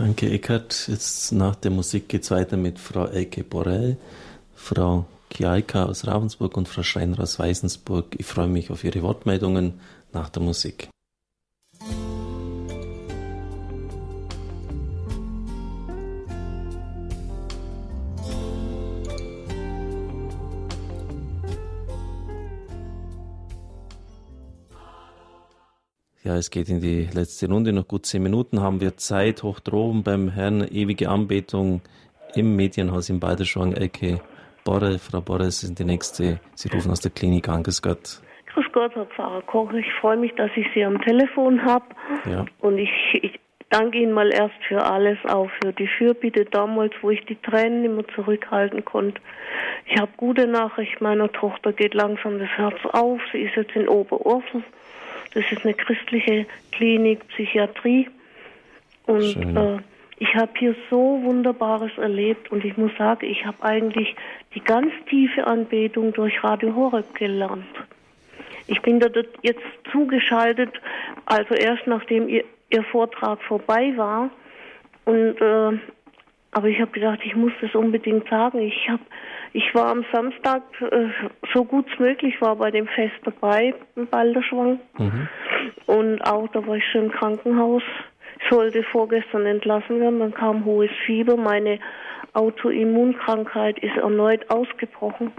danke 0.00 0.30
Eckert. 0.30 0.88
Jetzt 0.88 1.30
nach 1.32 1.54
der 1.56 1.70
Musik 1.70 2.08
geht 2.08 2.22
es 2.22 2.30
weiter 2.30 2.56
mit 2.56 2.78
Frau 2.78 3.04
Elke 3.04 3.44
Borell, 3.44 3.98
Frau 4.54 5.04
Kiaika 5.28 5.84
aus 5.84 6.06
Ravensburg 6.06 6.56
und 6.56 6.68
Frau 6.68 6.82
Schreiner 6.82 7.20
aus 7.20 7.38
Weißensburg. 7.38 8.16
Ich 8.18 8.26
freue 8.26 8.48
mich 8.48 8.70
auf 8.70 8.82
Ihre 8.82 9.02
Wortmeldungen 9.02 9.74
nach 10.12 10.30
der 10.30 10.42
Musik. 10.42 10.88
Ja, 26.22 26.36
es 26.36 26.50
geht 26.50 26.68
in 26.68 26.80
die 26.82 27.08
letzte 27.14 27.48
Runde. 27.48 27.72
Noch 27.72 27.88
gut 27.88 28.04
zehn 28.04 28.22
Minuten 28.22 28.60
haben 28.60 28.82
wir 28.82 28.98
Zeit. 28.98 29.42
Hoch 29.42 29.58
droben 29.58 30.02
beim 30.02 30.28
Herrn 30.28 30.60
ewige 30.70 31.08
Anbetung 31.08 31.80
im 32.34 32.56
Medienhaus 32.56 33.08
in 33.08 33.20
Balderschwang, 33.20 33.72
Ecke. 33.72 34.20
Borre, 34.62 34.98
Frau 34.98 35.22
Borre, 35.22 35.50
Sie 35.50 35.64
sind 35.64 35.78
die 35.78 35.84
Nächste. 35.84 36.38
Sie 36.54 36.68
rufen 36.68 36.90
aus 36.90 37.00
der 37.00 37.10
Klinik 37.10 37.48
an. 37.48 37.62
Grüß 37.62 37.80
Gott. 37.80 38.20
Grüß 38.52 38.66
Gott, 38.72 38.94
Herr 38.96 39.06
Pfarrer 39.06 39.40
Koch. 39.42 39.72
Ich 39.72 39.90
freue 39.98 40.18
mich, 40.18 40.34
dass 40.34 40.50
ich 40.56 40.66
Sie 40.74 40.84
am 40.84 41.00
Telefon 41.00 41.64
habe. 41.64 41.86
Ja. 42.30 42.44
Und 42.58 42.76
ich, 42.76 42.90
ich 43.14 43.40
danke 43.70 43.96
Ihnen 43.96 44.12
mal 44.12 44.30
erst 44.30 44.62
für 44.68 44.84
alles, 44.84 45.16
auch 45.26 45.48
für 45.62 45.72
die 45.72 45.88
Fürbitte 45.96 46.44
damals, 46.44 46.92
wo 47.00 47.08
ich 47.08 47.24
die 47.24 47.36
Tränen 47.36 47.82
immer 47.86 48.06
zurückhalten 48.14 48.84
konnte. 48.84 49.22
Ich 49.86 49.98
habe 49.98 50.10
gute 50.18 50.46
Nachricht. 50.46 51.00
Meiner 51.00 51.32
Tochter 51.32 51.72
geht 51.72 51.94
langsam 51.94 52.38
das 52.38 52.50
Herz 52.58 52.76
auf. 52.92 53.22
Sie 53.32 53.38
ist 53.38 53.56
jetzt 53.56 53.74
in 53.74 53.88
Oberursel 53.88 54.62
das 55.34 55.44
ist 55.50 55.64
eine 55.64 55.74
christliche 55.74 56.46
Klinik, 56.72 57.26
Psychiatrie. 57.28 58.08
Und 59.06 59.56
äh, 59.56 59.78
ich 60.18 60.34
habe 60.34 60.52
hier 60.58 60.74
so 60.90 61.20
Wunderbares 61.22 61.96
erlebt 61.96 62.50
und 62.52 62.64
ich 62.64 62.76
muss 62.76 62.92
sagen, 62.98 63.26
ich 63.26 63.44
habe 63.44 63.62
eigentlich 63.62 64.14
die 64.54 64.60
ganz 64.60 64.92
tiefe 65.08 65.46
Anbetung 65.46 66.12
durch 66.12 66.42
Radio 66.44 66.74
Horeb 66.74 67.14
gelernt. 67.14 67.64
Ich 68.66 68.80
bin 68.82 69.00
da 69.00 69.08
jetzt 69.42 69.62
zugeschaltet, 69.90 70.70
also 71.26 71.54
erst 71.54 71.86
nachdem 71.86 72.28
ihr, 72.28 72.44
ihr 72.70 72.84
Vortrag 72.84 73.42
vorbei 73.42 73.92
war. 73.96 74.30
Und 75.06 75.40
äh, 75.40 75.78
aber 76.52 76.68
ich 76.68 76.80
habe 76.80 76.90
gedacht, 76.90 77.20
ich 77.24 77.34
muss 77.34 77.52
das 77.60 77.74
unbedingt 77.74 78.28
sagen. 78.28 78.58
Ich 78.58 78.88
habe 78.88 79.02
ich 79.52 79.74
war 79.74 79.86
am 79.86 80.04
Samstag, 80.12 80.62
äh, 80.80 81.08
so 81.52 81.64
gut 81.64 81.86
es 81.92 81.98
möglich 81.98 82.40
war, 82.40 82.56
bei 82.56 82.70
dem 82.70 82.86
Fest 82.86 83.14
dabei 83.24 83.74
im 83.96 84.06
Balderschwang. 84.06 84.78
Mhm. 84.98 85.28
Und 85.86 86.22
auch 86.22 86.48
da 86.48 86.66
war 86.66 86.76
ich 86.76 86.84
schon 86.92 87.06
im 87.06 87.12
Krankenhaus. 87.12 87.82
Ich 88.42 88.50
sollte 88.50 88.82
vorgestern 88.82 89.46
entlassen 89.46 90.00
werden, 90.00 90.20
dann 90.20 90.34
kam 90.34 90.64
hohes 90.64 90.90
Fieber. 91.04 91.36
Meine 91.36 91.78
Autoimmunkrankheit 92.32 93.78
ist 93.80 93.96
erneut 93.96 94.48
ausgebrochen, 94.50 95.32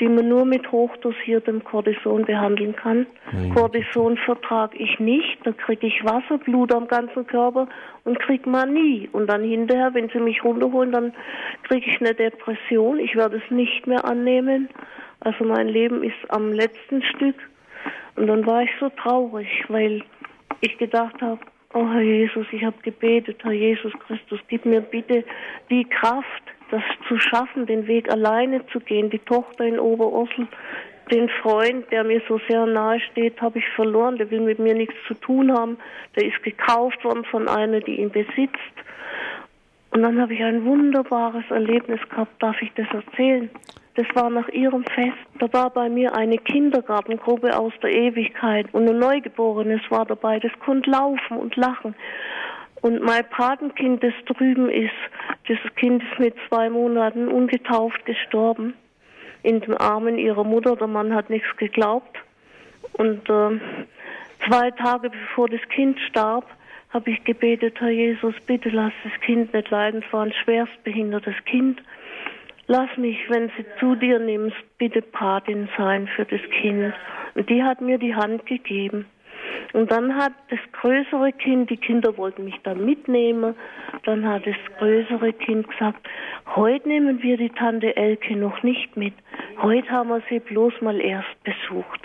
die 0.00 0.08
man 0.08 0.28
nur 0.28 0.44
mit 0.44 0.70
hochdosiertem 0.70 1.64
Cortison 1.64 2.24
behandeln 2.24 2.76
kann. 2.76 3.06
Nein. 3.32 3.54
Cortison 3.54 4.18
vertrage 4.18 4.76
ich 4.76 4.98
nicht, 5.00 5.38
da 5.44 5.52
kriege 5.52 5.86
ich 5.86 6.04
Wasser, 6.04 6.38
Blut 6.38 6.74
am 6.74 6.88
ganzen 6.88 7.26
Körper 7.26 7.68
und 8.04 8.18
kriege 8.20 8.48
Manie. 8.48 9.08
Und 9.12 9.28
dann 9.28 9.42
hinterher, 9.42 9.94
wenn 9.94 10.10
sie 10.10 10.20
mich 10.20 10.44
runterholen, 10.44 10.92
dann 10.92 11.14
kriege 11.62 11.88
ich 11.88 12.00
eine 12.00 12.14
Depression. 12.14 12.98
Ich 12.98 13.16
werde 13.16 13.36
es 13.44 13.50
nicht 13.50 13.86
mehr 13.86 14.04
annehmen. 14.04 14.68
Also 15.20 15.44
mein 15.44 15.68
Leben 15.68 16.02
ist 16.02 16.16
am 16.28 16.52
letzten 16.52 17.02
Stück. 17.02 17.36
Und 18.16 18.26
dann 18.26 18.46
war 18.46 18.62
ich 18.62 18.70
so 18.78 18.90
traurig, 18.90 19.64
weil 19.68 20.02
ich 20.60 20.76
gedacht 20.78 21.20
habe, 21.22 21.40
Oh 21.78 21.86
Herr 21.90 22.00
Jesus, 22.00 22.46
ich 22.52 22.64
habe 22.64 22.78
gebetet, 22.80 23.36
Herr 23.42 23.52
Jesus 23.52 23.92
Christus, 24.06 24.40
gib 24.48 24.64
mir 24.64 24.80
bitte 24.80 25.24
die 25.68 25.84
Kraft, 25.84 26.42
das 26.70 26.82
zu 27.06 27.18
schaffen, 27.18 27.66
den 27.66 27.86
Weg 27.86 28.10
alleine 28.10 28.66
zu 28.68 28.80
gehen. 28.80 29.10
Die 29.10 29.18
Tochter 29.18 29.66
in 29.66 29.78
Oberursel, 29.78 30.48
den 31.10 31.28
Freund, 31.42 31.84
der 31.92 32.02
mir 32.04 32.22
so 32.26 32.40
sehr 32.48 32.64
nahe 32.64 32.98
steht, 33.00 33.42
habe 33.42 33.58
ich 33.58 33.68
verloren. 33.74 34.16
Der 34.16 34.30
will 34.30 34.40
mit 34.40 34.58
mir 34.58 34.72
nichts 34.72 34.94
zu 35.06 35.12
tun 35.12 35.52
haben. 35.52 35.76
Der 36.16 36.24
ist 36.24 36.42
gekauft 36.42 37.04
worden 37.04 37.26
von 37.26 37.46
einer, 37.46 37.80
die 37.80 38.00
ihn 38.00 38.10
besitzt. 38.10 38.56
Und 39.90 40.00
dann 40.00 40.18
habe 40.18 40.32
ich 40.32 40.42
ein 40.42 40.64
wunderbares 40.64 41.44
Erlebnis 41.50 42.00
gehabt. 42.08 42.42
Darf 42.42 42.56
ich 42.62 42.72
das 42.72 42.86
erzählen? 42.90 43.50
Das 43.96 44.06
war 44.14 44.28
nach 44.28 44.48
ihrem 44.50 44.84
Fest. 44.84 45.16
Da 45.38 45.50
war 45.54 45.70
bei 45.70 45.88
mir 45.88 46.14
eine 46.14 46.36
Kindergartengruppe 46.36 47.58
aus 47.58 47.72
der 47.82 47.94
Ewigkeit 47.94 48.66
und 48.72 48.88
ein 48.88 48.98
Neugeborenes 48.98 49.80
war 49.88 50.04
dabei. 50.04 50.38
Das 50.38 50.52
konnte 50.60 50.90
laufen 50.90 51.38
und 51.38 51.56
lachen. 51.56 51.94
Und 52.82 53.02
mein 53.02 53.24
Patenkind, 53.30 54.02
das 54.02 54.12
drüben 54.26 54.68
ist, 54.68 54.92
das 55.48 55.58
Kind 55.76 56.02
ist 56.02 56.18
mit 56.18 56.34
zwei 56.48 56.68
Monaten 56.68 57.28
ungetauft 57.28 58.04
gestorben. 58.04 58.74
In 59.42 59.60
den 59.60 59.74
Armen 59.74 60.18
ihrer 60.18 60.44
Mutter. 60.44 60.76
Der 60.76 60.88
Mann 60.88 61.14
hat 61.14 61.30
nichts 61.30 61.56
geglaubt. 61.56 62.18
Und 62.92 63.28
äh, 63.30 63.60
zwei 64.46 64.70
Tage 64.72 65.08
bevor 65.08 65.48
das 65.48 65.62
Kind 65.70 65.98
starb, 66.00 66.44
habe 66.90 67.10
ich 67.10 67.24
gebetet, 67.24 67.80
Herr 67.80 67.90
Jesus, 67.90 68.34
bitte 68.46 68.68
lass 68.68 68.92
das 69.04 69.12
Kind 69.20 69.54
nicht 69.54 69.70
leiden. 69.70 70.02
Es 70.06 70.12
war 70.12 70.24
ein 70.24 70.32
schwerstbehindertes 70.44 71.34
Kind. 71.46 71.80
Lass 72.68 72.88
mich, 72.96 73.18
wenn 73.28 73.50
sie 73.56 73.64
zu 73.78 73.94
dir 73.94 74.18
nimmst, 74.18 74.56
bitte 74.78 75.00
Patin 75.00 75.68
sein 75.76 76.08
für 76.08 76.24
das 76.24 76.40
Kind. 76.60 76.92
Und 77.34 77.48
die 77.48 77.62
hat 77.62 77.80
mir 77.80 77.98
die 77.98 78.14
Hand 78.14 78.46
gegeben. 78.46 79.06
Und 79.72 79.90
dann 79.90 80.16
hat 80.16 80.32
das 80.50 80.58
größere 80.72 81.32
Kind, 81.32 81.70
die 81.70 81.76
Kinder 81.76 82.16
wollten 82.16 82.44
mich 82.44 82.56
dann 82.62 82.84
mitnehmen, 82.84 83.54
dann 84.04 84.26
hat 84.26 84.46
das 84.46 84.56
größere 84.78 85.32
Kind 85.32 85.68
gesagt, 85.68 86.08
heute 86.54 86.88
nehmen 86.88 87.22
wir 87.22 87.36
die 87.36 87.50
Tante 87.50 87.96
Elke 87.96 88.36
noch 88.36 88.62
nicht 88.62 88.96
mit. 88.96 89.14
Heute 89.60 89.88
haben 89.90 90.08
wir 90.08 90.22
sie 90.28 90.40
bloß 90.40 90.80
mal 90.80 91.00
erst 91.00 91.42
besucht. 91.44 92.00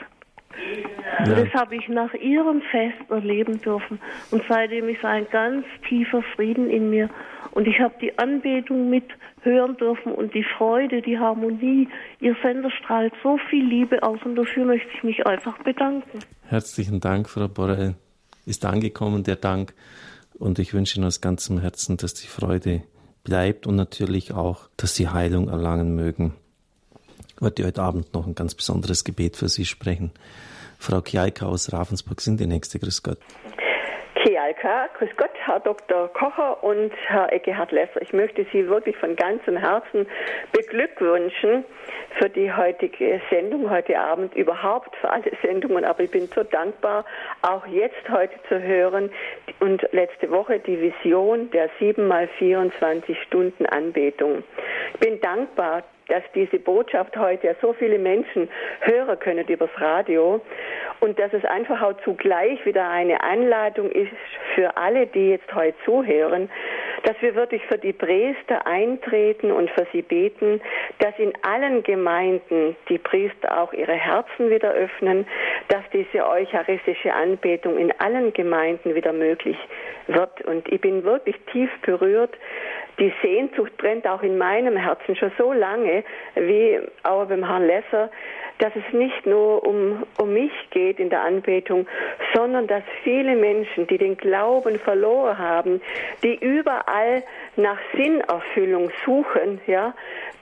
Ja. 1.26 1.36
Das 1.36 1.54
habe 1.54 1.76
ich 1.76 1.88
nach 1.88 2.14
ihrem 2.14 2.62
Fest 2.62 3.10
erleben 3.10 3.62
dürfen. 3.62 4.00
Und 4.32 4.44
seitdem 4.48 4.90
ist 4.90 5.04
ein 5.04 5.28
ganz 5.32 5.66
tiefer 5.88 6.22
Frieden 6.36 6.70
in 6.70 6.90
mir. 6.90 7.10
Und 7.52 7.68
ich 7.68 7.80
habe 7.80 7.94
die 8.02 8.18
Anbetung 8.18 8.90
mit 8.90 9.06
hören 9.42 9.76
dürfen 9.78 10.14
und 10.14 10.34
die 10.34 10.44
Freude, 10.58 11.02
die 11.02 11.18
Harmonie. 11.18 11.90
Ihr 12.20 12.36
Sender 12.42 12.72
strahlt 12.72 13.14
so 13.24 13.38
viel 13.50 13.66
Liebe 13.66 14.02
aus 14.04 14.20
und 14.24 14.36
dafür 14.36 14.66
möchte 14.66 14.90
ich 14.96 15.04
mich 15.04 15.26
einfach 15.26 15.58
bedanken. 15.64 16.20
Herzlichen 16.48 17.00
Dank, 17.00 17.30
Frau 17.30 17.48
Borrell. 17.48 17.96
Ist 18.46 18.66
angekommen, 18.66 19.24
der 19.24 19.36
Dank. 19.36 19.74
Und 20.38 20.60
ich 20.60 20.74
wünsche 20.74 20.98
Ihnen 20.98 21.06
aus 21.06 21.22
ganzem 21.22 21.60
Herzen, 21.60 21.98
dass 21.98 22.14
die 22.14 22.28
Freude 22.28 22.82
bleibt 23.24 23.68
und 23.68 23.76
natürlich 23.76 24.34
auch, 24.34 24.70
dass 24.78 24.96
Sie 24.96 25.10
Heilung 25.10 25.50
erlangen 25.50 25.96
mögen. 25.96 26.34
Ich 27.36 27.42
werde 27.42 27.66
heute 27.66 27.82
Abend 27.82 28.14
noch 28.14 28.28
ein 28.28 28.36
ganz 28.36 28.56
besonderes 28.56 29.04
Gebet 29.04 29.36
für 29.36 29.50
Sie 29.50 29.66
sprechen. 29.66 30.12
Frau 30.80 31.02
Kjaika 31.02 31.46
aus 31.46 31.72
Ravensburg 31.72 32.22
sind 32.22 32.40
die 32.40 32.48
nächste. 32.48 32.80
Grüß 32.80 33.04
Gott. 33.04 33.20
Kialka, 34.54 34.90
grüß 34.98 35.10
Gott, 35.18 35.32
Herr 35.46 35.60
Dr. 35.60 36.10
Kocher 36.10 36.64
und 36.64 36.92
Herr 37.08 37.32
Eckehard 37.32 37.72
Lesser. 37.72 38.02
Ich 38.02 38.12
möchte 38.12 38.46
Sie 38.52 38.68
wirklich 38.68 38.98
von 38.98 39.16
ganzem 39.16 39.58
Herzen 39.58 40.08
beglückwünschen 40.52 41.64
für 42.20 42.30
die 42.30 42.52
heutige 42.52 43.22
Sendung, 43.30 43.70
heute 43.70 43.98
Abend, 44.00 44.36
überhaupt 44.36 44.96
für 44.98 45.10
alle 45.10 45.32
Sendungen. 45.42 45.86
Aber 45.86 46.04
ich 46.04 46.12
bin 46.12 46.28
so 46.36 46.44
dankbar, 46.44 47.06
auch 47.42 47.66
jetzt 47.68 48.10
heute 48.10 48.36
zu 48.50 48.62
hören 48.62 49.12
und 49.60 49.88
letzte 49.92 50.30
Woche 50.32 50.60
die 50.60 50.80
Vision 50.82 51.50
der 51.52 51.70
7 51.80 52.06
mal 52.08 52.28
24 52.40 53.22
Stunden 53.24 53.66
Anbetung. 53.68 54.44
Ich 54.94 55.00
bin 55.00 55.22
dankbar, 55.22 55.84
dass 56.12 56.24
diese 56.36 56.60
Botschaft 56.60 57.16
heute 57.16 57.48
ja 57.48 57.54
so 57.62 57.72
viele 57.72 57.98
Menschen 57.98 58.50
hören 58.82 59.18
können 59.20 59.48
übers 59.48 59.70
Radio 59.78 60.42
und 61.00 61.18
dass 61.18 61.32
es 61.32 61.46
einfach 61.46 61.82
auch 61.82 61.94
zugleich 62.04 62.64
wieder 62.66 62.90
eine 62.90 63.24
Anladung 63.24 63.90
ist 63.90 64.12
für 64.56 64.78
alle, 64.78 65.08
die 65.08 65.30
jetzt 65.30 65.54
heute 65.54 65.76
zuhören, 65.86 66.50
dass 67.04 67.16
wir 67.22 67.36
wirklich 67.36 67.66
für 67.66 67.78
die 67.78 67.94
Priester 67.94 68.66
eintreten 68.68 69.52
und 69.52 69.70
für 69.72 69.88
sie 69.92 70.02
beten, 70.02 70.62
dass 71.00 71.18
in 71.18 71.34
allen 71.42 71.84
Gemeinden 71.84 72.76
die 72.90 72.98
Priester 72.98 73.60
auch 73.60 73.74
ihre 73.74 73.94
Herzen 73.94 74.50
wieder 74.50 74.72
öffnen, 74.72 75.26
dass 75.70 75.84
diese 75.94 76.28
eucharistische 76.28 77.14
Anbetung 77.14 77.78
in 77.78 77.92
allen 78.00 78.34
Gemeinden 78.34 78.94
wieder 78.96 79.14
möglich 79.14 79.58
wird. 80.08 80.42
Und 80.46 80.72
ich 80.72 80.82
bin 80.82 81.04
wirklich 81.04 81.36
tief 81.52 81.70
berührt. 81.82 82.38
Die 83.02 83.12
Sehnsucht 83.24 83.76
brennt 83.78 84.06
auch 84.06 84.22
in 84.22 84.38
meinem 84.38 84.78
Herzen 84.78 85.16
schon 85.16 85.32
so 85.36 85.52
lange, 85.54 86.04
wie 86.36 86.80
auch 87.02 87.26
beim 87.26 87.44
Herrn 87.44 87.66
Lesser, 87.66 88.12
dass 88.60 88.72
es 88.76 88.94
nicht 88.94 89.26
nur 89.26 89.66
um, 89.66 90.04
um 90.20 90.32
mich 90.32 90.52
geht 90.70 91.00
in 91.00 91.10
der 91.10 91.22
Anbetung, 91.22 91.88
sondern 92.36 92.68
dass 92.68 92.84
viele 93.04 93.36
Menschen, 93.36 93.88
die 93.88 93.98
den 93.98 94.18
Glauben 94.18 94.78
verloren 94.78 95.40
haben, 95.40 95.82
die 96.22 96.36
überall 96.36 97.24
nach 97.56 97.80
Sinnerfüllung 97.96 98.92
suchen, 99.06 99.62
ja, 99.68 99.94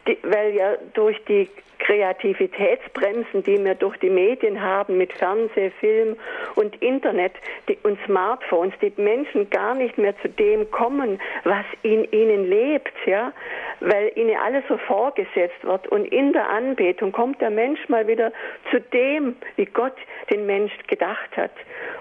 die, 0.07 0.17
weil 0.23 0.53
ja 0.53 0.75
durch 0.93 1.23
die 1.25 1.49
Kreativitätsbremsen, 1.79 3.43
die 3.43 3.63
wir 3.63 3.73
durch 3.73 3.97
die 3.97 4.09
Medien 4.09 4.61
haben 4.61 4.97
mit 4.97 5.13
Fernseh, 5.13 5.71
Film 5.79 6.17
und 6.55 6.79
Internet 6.81 7.31
die, 7.67 7.77
und 7.83 7.97
Smartphones, 8.05 8.73
die 8.81 8.93
Menschen 8.97 9.49
gar 9.49 9.73
nicht 9.73 9.97
mehr 9.97 10.13
zu 10.21 10.29
dem 10.29 10.69
kommen, 10.71 11.19
was 11.45 11.65
in 11.81 12.03
ihnen 12.11 12.47
lebt, 12.47 12.93
ja, 13.05 13.31
weil 13.79 14.11
ihnen 14.15 14.35
alles 14.37 14.63
so 14.67 14.77
vorgesetzt 14.77 15.63
wird. 15.63 15.87
Und 15.87 16.05
in 16.05 16.33
der 16.33 16.49
Anbetung 16.49 17.11
kommt 17.11 17.41
der 17.41 17.49
Mensch 17.49 17.87
mal 17.87 18.07
wieder 18.07 18.31
zu 18.69 18.79
dem, 18.81 19.35
wie 19.55 19.65
Gott 19.65 19.95
den 20.29 20.45
Mensch 20.45 20.73
gedacht 20.87 21.35
hat. 21.37 21.51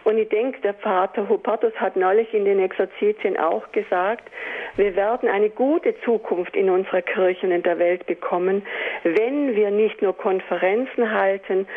Und 0.04 0.18
ich 0.18 0.28
denke, 0.28 0.60
der 0.60 0.74
Vater 0.74 1.28
Hubertus 1.28 1.72
hat 1.76 1.96
neulich 1.96 2.32
in 2.34 2.44
den 2.44 2.58
Exerzitien 2.58 3.38
auch 3.38 3.70
gesagt, 3.72 4.28
wir 4.76 4.92
werden 4.98 5.28
eine 5.28 5.48
gute 5.48 5.94
Zukunft 6.00 6.56
in 6.56 6.68
unserer 6.68 7.02
Kirche 7.02 7.46
und 7.46 7.52
in 7.52 7.62
der 7.62 7.78
Welt 7.78 8.04
bekommen, 8.06 8.66
wenn 9.04 9.54
wir 9.54 9.70
nicht 9.70 10.02
nur 10.02 10.12
Konferenzen 10.12 11.12
halten, 11.12 11.68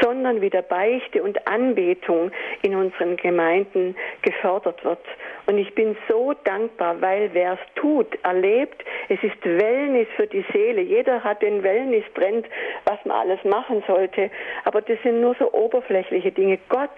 sondern 0.00 0.40
wieder 0.40 0.62
Beichte 0.62 1.24
und 1.24 1.48
Anbetung 1.48 2.30
in 2.62 2.76
unseren 2.76 3.16
Gemeinden 3.16 3.96
gefördert 4.22 4.84
wird. 4.84 5.04
Und 5.46 5.58
ich 5.58 5.74
bin 5.74 5.96
so 6.08 6.34
dankbar, 6.44 7.00
weil 7.00 7.30
wer 7.32 7.54
es 7.54 7.74
tut, 7.74 8.16
erlebt, 8.22 8.84
es 9.08 9.20
ist 9.24 9.44
Wellness 9.44 10.06
für 10.14 10.28
die 10.28 10.44
Seele. 10.52 10.80
Jeder 10.80 11.24
hat 11.24 11.42
den 11.42 11.64
Wellness-Trend, 11.64 12.46
was 12.84 13.04
man 13.04 13.28
alles 13.28 13.42
machen 13.42 13.82
sollte. 13.88 14.30
Aber 14.64 14.82
das 14.82 14.98
sind 15.02 15.20
nur 15.20 15.34
so 15.40 15.52
oberflächliche 15.52 16.30
Dinge. 16.30 16.60
Gott 16.68 16.90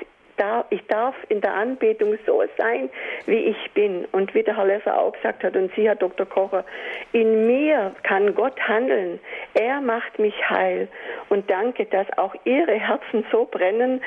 ich 0.70 0.86
darf 0.86 1.14
in 1.28 1.40
der 1.40 1.54
Anbetung 1.54 2.16
so 2.26 2.42
sein, 2.58 2.90
wie 3.26 3.36
ich 3.36 3.70
bin. 3.72 4.06
Und 4.12 4.34
wie 4.34 4.42
der 4.42 4.56
Herr 4.56 4.66
Lesser 4.66 4.98
auch 4.98 5.12
gesagt 5.12 5.42
hat, 5.44 5.56
und 5.56 5.72
Sie, 5.74 5.86
Herr 5.86 5.96
Dr. 5.96 6.26
Kocher, 6.26 6.64
in 7.12 7.46
mir 7.46 7.94
kann 8.02 8.34
Gott 8.34 8.58
handeln. 8.60 9.20
Er 9.54 9.80
macht 9.80 10.18
mich 10.18 10.34
heil. 10.48 10.88
Und 11.28 11.50
danke, 11.50 11.86
dass 11.86 12.06
auch 12.16 12.34
Ihre 12.44 12.74
Herzen 12.74 13.24
so 13.30 13.44
brennen 13.44 14.00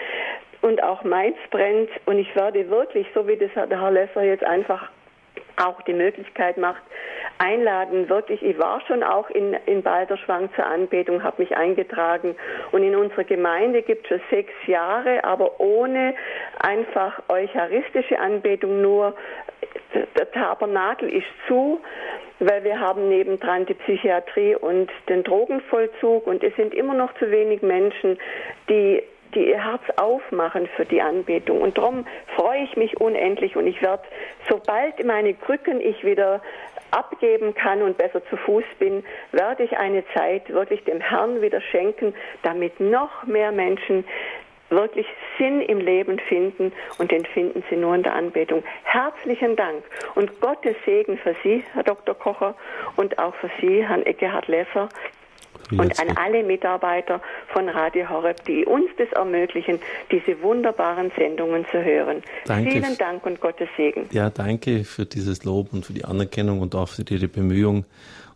und 0.61 0.81
auch 0.81 1.03
meins 1.03 1.37
brennt. 1.51 1.89
Und 2.05 2.17
ich 2.17 2.35
werde 2.35 2.69
wirklich, 2.69 3.07
so 3.13 3.27
wie 3.27 3.37
das 3.37 3.51
der 3.53 3.81
Herr 3.81 3.91
Lesser 3.91 4.23
jetzt 4.23 4.43
einfach 4.43 4.89
auch 5.57 5.81
die 5.83 5.93
Möglichkeit 5.93 6.57
macht, 6.57 6.81
einladen, 7.37 8.09
wirklich, 8.09 8.41
ich 8.43 8.57
war 8.59 8.81
schon 8.87 9.03
auch 9.03 9.29
in, 9.29 9.53
in 9.65 9.81
Balderschwang 9.81 10.49
zur 10.55 10.65
Anbetung, 10.65 11.23
habe 11.23 11.41
mich 11.41 11.55
eingetragen. 11.55 12.35
Und 12.71 12.83
in 12.83 12.95
unserer 12.95 13.23
Gemeinde 13.23 13.81
gibt 13.81 14.03
es 14.03 14.09
schon 14.09 14.21
sechs 14.29 14.53
Jahre, 14.67 15.23
aber 15.23 15.59
ohne 15.59 16.15
einfach 16.59 17.21
eucharistische 17.29 18.19
Anbetung, 18.19 18.81
nur 18.81 19.15
der 19.93 20.31
Tabernakel 20.31 21.09
ist 21.09 21.27
zu, 21.47 21.79
weil 22.39 22.63
wir 22.63 22.79
haben 22.79 23.09
nebendran 23.09 23.65
die 23.65 23.75
Psychiatrie 23.75 24.55
und 24.55 24.89
den 25.09 25.23
Drogenvollzug. 25.23 26.27
Und 26.27 26.43
es 26.43 26.55
sind 26.55 26.73
immer 26.73 26.93
noch 26.93 27.13
zu 27.15 27.29
wenig 27.29 27.61
Menschen, 27.61 28.17
die 28.69 29.03
die 29.35 29.49
ihr 29.49 29.63
Herz 29.63 29.81
aufmachen 29.97 30.67
für 30.75 30.85
die 30.85 31.01
Anbetung. 31.01 31.61
Und 31.61 31.77
darum 31.77 32.05
freue 32.35 32.63
ich 32.63 32.75
mich 32.77 32.99
unendlich 32.99 33.55
und 33.55 33.67
ich 33.67 33.81
werde, 33.81 34.03
sobald 34.49 35.03
meine 35.05 35.33
Krücken 35.33 35.81
ich 35.81 36.03
wieder 36.03 36.41
abgeben 36.91 37.53
kann 37.55 37.81
und 37.81 37.97
besser 37.97 38.23
zu 38.25 38.37
Fuß 38.37 38.63
bin, 38.79 39.03
werde 39.31 39.63
ich 39.63 39.77
eine 39.77 40.03
Zeit 40.13 40.49
wirklich 40.49 40.83
dem 40.83 41.01
Herrn 41.01 41.41
wieder 41.41 41.59
schenken, 41.59 42.13
damit 42.43 42.79
noch 42.79 43.23
mehr 43.25 43.51
Menschen 43.51 44.05
wirklich 44.69 45.07
Sinn 45.37 45.61
im 45.61 45.79
Leben 45.79 46.19
finden 46.19 46.71
und 46.97 47.11
den 47.11 47.25
finden 47.25 47.63
sie 47.69 47.75
nur 47.75 47.95
in 47.95 48.03
der 48.03 48.15
Anbetung. 48.15 48.63
Herzlichen 48.83 49.55
Dank 49.55 49.83
und 50.15 50.39
Gottes 50.41 50.75
Segen 50.85 51.17
für 51.17 51.35
Sie, 51.43 51.63
Herr 51.73 51.83
Dr. 51.83 52.15
Kocher, 52.15 52.55
und 52.95 53.19
auch 53.19 53.35
für 53.35 53.49
Sie, 53.61 53.87
Herrn 53.87 54.03
Eckehard 54.03 54.47
Lesser, 54.47 54.89
und 55.79 55.99
an 55.99 56.17
alle 56.17 56.43
Mitarbeiter 56.43 57.21
von 57.47 57.69
Radio 57.69 58.09
Horeb, 58.09 58.43
die 58.45 58.65
uns 58.65 58.89
das 58.97 59.11
ermöglichen, 59.11 59.79
diese 60.11 60.41
wunderbaren 60.41 61.11
Sendungen 61.17 61.65
zu 61.71 61.83
hören. 61.83 62.21
Danke. 62.45 62.71
Vielen 62.71 62.97
Dank 62.97 63.25
und 63.25 63.39
Gottes 63.41 63.69
Segen. 63.77 64.07
Ja, 64.11 64.29
danke 64.29 64.83
für 64.83 65.05
dieses 65.05 65.43
Lob 65.43 65.73
und 65.73 65.85
für 65.85 65.93
die 65.93 66.05
Anerkennung 66.05 66.61
und 66.61 66.75
auch 66.75 66.89
für 66.89 67.03
Ihre 67.09 67.27
Bemühungen, 67.27 67.85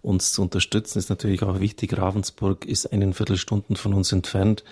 uns 0.02 0.32
zu 0.32 0.42
unterstützen. 0.42 1.00
Ist 1.00 1.10
natürlich 1.10 1.44
auch 1.44 1.60
wichtig. 1.60 1.98
Ravensburg 1.98 2.66
ist 2.66 2.88
einen 2.88 3.14
Viertelstunden 3.14 3.76
von 3.76 3.94
uns 3.94 4.12
entfernt. 4.12 4.64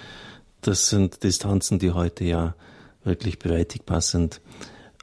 Das 0.61 0.89
sind 0.89 1.23
Distanzen, 1.23 1.79
die 1.79 1.91
heute 1.91 2.23
ja 2.23 2.55
wirklich 3.03 3.39
bewältigbar 3.39 4.01
sind. 4.01 4.41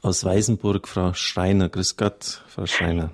Aus 0.01 0.25
Weißenburg, 0.25 0.87
Frau 0.87 1.13
Schreiner. 1.13 1.69
Grüß 1.69 1.95
Gott, 1.95 2.43
Frau 2.47 2.65
Schreiner 2.65 3.11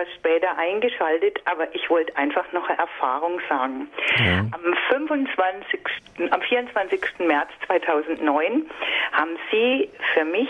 etwas 0.00 0.14
später 0.14 0.56
eingeschaltet, 0.56 1.40
aber 1.44 1.74
ich 1.74 1.88
wollte 1.90 2.16
einfach 2.16 2.50
noch 2.52 2.68
eine 2.68 2.78
Erfahrung 2.78 3.40
sagen. 3.48 3.88
Ja. 4.18 4.38
Am 4.52 4.76
25., 4.88 5.80
am 6.30 6.40
24. 6.42 7.00
März 7.18 7.48
2009 7.66 8.70
haben 9.12 9.38
Sie 9.50 9.90
für 10.14 10.24
mich 10.24 10.48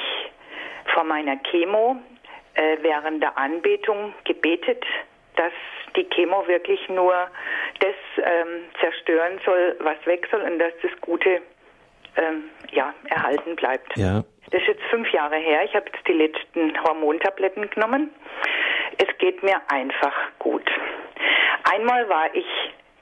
vor 0.92 1.04
meiner 1.04 1.36
Chemo 1.50 1.96
äh, 2.54 2.76
während 2.82 3.22
der 3.22 3.36
Anbetung 3.38 4.14
gebetet, 4.24 4.84
dass 5.36 5.52
die 5.96 6.04
Chemo 6.10 6.46
wirklich 6.46 6.88
nur 6.88 7.14
das 7.80 7.94
ähm, 8.18 8.64
zerstören 8.80 9.40
soll, 9.44 9.76
was 9.80 9.96
weg 10.06 10.26
soll 10.30 10.42
und 10.42 10.58
dass 10.58 10.72
das 10.82 10.92
Gute 11.00 11.42
ähm, 12.16 12.44
ja, 12.72 12.92
erhalten 13.08 13.56
bleibt. 13.56 13.96
Ja. 13.96 14.24
Das 14.50 14.60
ist 14.62 14.68
jetzt 14.68 14.82
fünf 14.90 15.10
Jahre 15.12 15.36
her. 15.36 15.62
Ich 15.64 15.74
habe 15.74 15.86
jetzt 15.92 16.06
die 16.06 16.12
letzten 16.12 16.82
Hormontabletten 16.82 17.70
genommen. 17.70 18.10
Es 18.98 19.06
geht 19.18 19.42
mir 19.42 19.60
einfach 19.68 20.14
gut. 20.38 20.68
Einmal 21.72 22.08
war 22.08 22.34
ich 22.34 22.46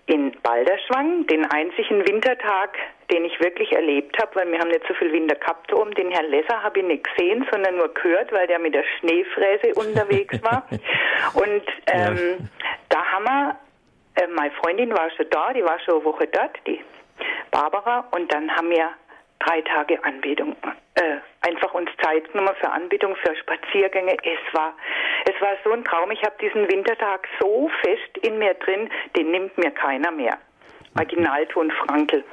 in 0.07 0.33
Balderschwang, 0.43 1.27
den 1.27 1.45
einzigen 1.51 2.07
Wintertag, 2.09 2.77
den 3.11 3.25
ich 3.25 3.39
wirklich 3.41 3.73
erlebt 3.73 4.19
habe, 4.21 4.37
weil 4.37 4.51
wir 4.51 4.59
haben 4.59 4.69
nicht 4.69 4.87
so 4.89 4.95
viel 4.95 5.13
Winter 5.13 5.35
gehabt 5.35 5.73
oben. 5.73 5.93
Den 5.95 6.11
Herrn 6.11 6.31
Lesser 6.31 6.63
habe 6.63 6.81
ich 6.81 6.87
nicht 6.87 7.05
gesehen, 7.05 7.47
sondern 7.51 7.77
nur 7.77 7.93
gehört, 7.93 8.33
weil 8.33 8.47
der 8.47 8.59
mit 8.59 8.75
der 8.75 8.85
Schneefräse 8.99 9.75
unterwegs 9.75 10.43
war. 10.43 10.67
Und 11.35 11.63
ähm, 11.93 12.17
ja. 12.17 12.47
da 12.89 13.05
haben 13.05 13.25
wir, 13.25 13.57
äh, 14.17 14.27
meine 14.29 14.51
Freundin 14.53 14.91
war 14.93 15.11
schon 15.11 15.29
da, 15.31 15.53
die 15.53 15.63
war 15.63 15.79
schon 15.81 15.97
eine 15.97 16.05
Woche 16.05 16.27
dort, 16.27 16.59
die 16.67 16.81
Barbara, 17.51 18.07
und 18.13 18.33
dann 18.33 18.55
haben 18.55 18.71
wir 18.71 18.91
drei 19.41 19.61
Tage 19.63 20.03
Anbetung, 20.05 20.57
äh, 20.95 21.19
einfach 21.43 21.75
uns 21.75 21.91
Zeit 22.03 22.31
genommen 22.33 22.55
für 22.61 22.71
Anbetung, 22.71 23.17
für 23.17 23.35
Spaziergänge. 23.37 24.17
Es 24.23 24.55
war, 24.55 24.75
es 25.25 25.41
war 25.41 25.57
so 25.65 25.73
ein 25.73 25.85
Traum. 25.85 26.11
Ich 26.11 26.23
habe 26.23 26.35
diesen 26.41 26.69
Wintertag 26.69 27.29
so 27.41 27.71
fest 27.83 28.19
in 28.23 28.39
mir 28.39 28.55
drin, 28.55 28.91
den 29.17 29.31
nimmt 29.31 29.57
mir 29.59 29.71
keiner 29.71 30.11
mehr. 30.11 30.39
Originalton 30.97 31.71
Frankel. 31.71 32.25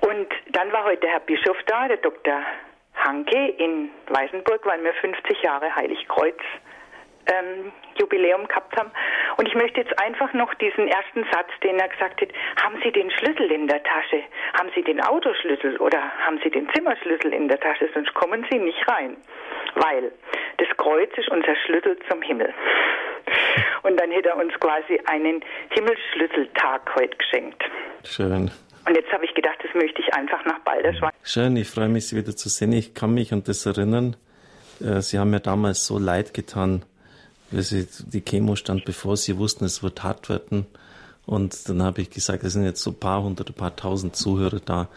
Und 0.00 0.28
dann 0.50 0.72
war 0.72 0.84
heute 0.84 1.06
Herr 1.08 1.20
Bischof 1.20 1.56
da, 1.66 1.88
der 1.88 1.98
Dr. 1.98 2.42
Hanke 2.96 3.48
in 3.58 3.90
Weißenburg, 4.08 4.64
weil 4.66 4.82
wir 4.82 4.92
50 4.94 5.42
Jahre 5.42 5.74
Heiligkreuz 5.74 6.38
ähm, 7.26 7.72
Jubiläum 7.98 8.46
gehabt 8.48 8.76
haben. 8.76 8.90
Und 9.36 9.48
ich 9.48 9.54
möchte 9.54 9.80
jetzt 9.80 9.98
einfach 10.00 10.32
noch 10.32 10.52
diesen 10.54 10.88
ersten 10.88 11.24
Satz, 11.32 11.48
den 11.62 11.78
er 11.78 11.88
gesagt 11.88 12.20
hat, 12.20 12.28
haben 12.62 12.76
Sie 12.82 12.92
den 12.92 13.10
Schlüssel 13.10 13.50
in 13.50 13.68
der 13.68 13.82
Tasche? 13.82 14.22
Haben 14.58 14.70
Sie 14.74 14.82
den 14.82 15.00
Autoschlüssel 15.00 15.76
oder 15.78 16.00
haben 16.26 16.40
Sie 16.42 16.50
den 16.50 16.68
Zimmerschlüssel 16.74 17.32
in 17.32 17.48
der 17.48 17.60
Tasche? 17.60 17.88
Sonst 17.94 18.12
kommen 18.14 18.46
Sie 18.50 18.58
nicht 18.58 18.86
rein. 18.88 19.16
Weil 19.74 20.12
das 20.58 20.68
Kreuz 20.76 21.10
ist 21.16 21.28
unser 21.30 21.54
Schlüssel 21.64 21.98
zum 22.08 22.22
Himmel. 22.22 22.52
Und 23.82 23.98
dann 23.98 24.10
hätte 24.10 24.30
er 24.30 24.36
uns 24.36 24.52
quasi 24.60 25.00
einen 25.06 25.42
Himmelsschlüsseltag 25.70 26.94
heute 26.94 27.16
geschenkt. 27.16 27.62
Schön. 28.04 28.50
Und 28.86 28.94
jetzt 28.94 29.10
habe 29.12 29.24
ich 29.24 29.34
gedacht, 29.34 29.58
das 29.62 29.74
möchte 29.74 30.02
ich 30.02 30.12
einfach 30.14 30.44
nach 30.44 30.58
Balderschwein. 30.60 31.10
Schön, 31.22 31.56
ich 31.56 31.68
freue 31.70 31.88
mich, 31.88 32.08
Sie 32.08 32.16
wieder 32.16 32.36
zu 32.36 32.48
sehen. 32.48 32.72
Ich 32.72 32.94
kann 32.94 33.14
mich 33.14 33.32
an 33.32 33.42
das 33.44 33.64
erinnern. 33.64 34.16
Äh, 34.80 35.00
Sie 35.00 35.18
haben 35.18 35.30
mir 35.30 35.40
damals 35.40 35.86
so 35.86 35.98
leid 35.98 36.34
getan, 36.34 36.84
Sie, 37.62 37.86
die 38.06 38.20
Chemo 38.20 38.56
stand 38.56 38.84
bevor, 38.84 39.16
sie 39.16 39.38
wussten, 39.38 39.64
es 39.64 39.82
wird 39.82 40.02
hart 40.02 40.28
werden. 40.28 40.66
Und 41.26 41.68
dann 41.68 41.82
habe 41.82 42.02
ich 42.02 42.10
gesagt, 42.10 42.44
es 42.44 42.52
sind 42.52 42.64
jetzt 42.64 42.82
so 42.82 42.90
ein 42.90 42.98
paar 42.98 43.22
hundert, 43.22 43.50
ein 43.50 43.54
paar 43.54 43.76
tausend 43.76 44.16
Zuhörer 44.16 44.60
da. 44.60 44.88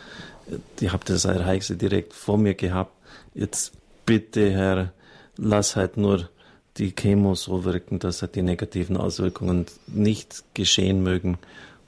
Die 0.79 0.91
habt 0.91 1.09
das 1.09 1.25
Ereignis 1.25 1.77
direkt 1.77 2.13
vor 2.13 2.37
mir 2.37 2.53
gehabt. 2.53 2.91
Jetzt 3.33 3.73
bitte, 4.05 4.51
Herr, 4.51 4.93
lass 5.37 5.75
halt 5.75 5.97
nur 5.97 6.29
die 6.77 6.93
Chemo 6.93 7.35
so 7.35 7.63
wirken, 7.65 7.99
dass 7.99 8.21
halt 8.21 8.35
die 8.35 8.41
negativen 8.41 8.97
Auswirkungen 8.97 9.65
nicht 9.87 10.43
geschehen 10.53 11.01
mögen. 11.01 11.37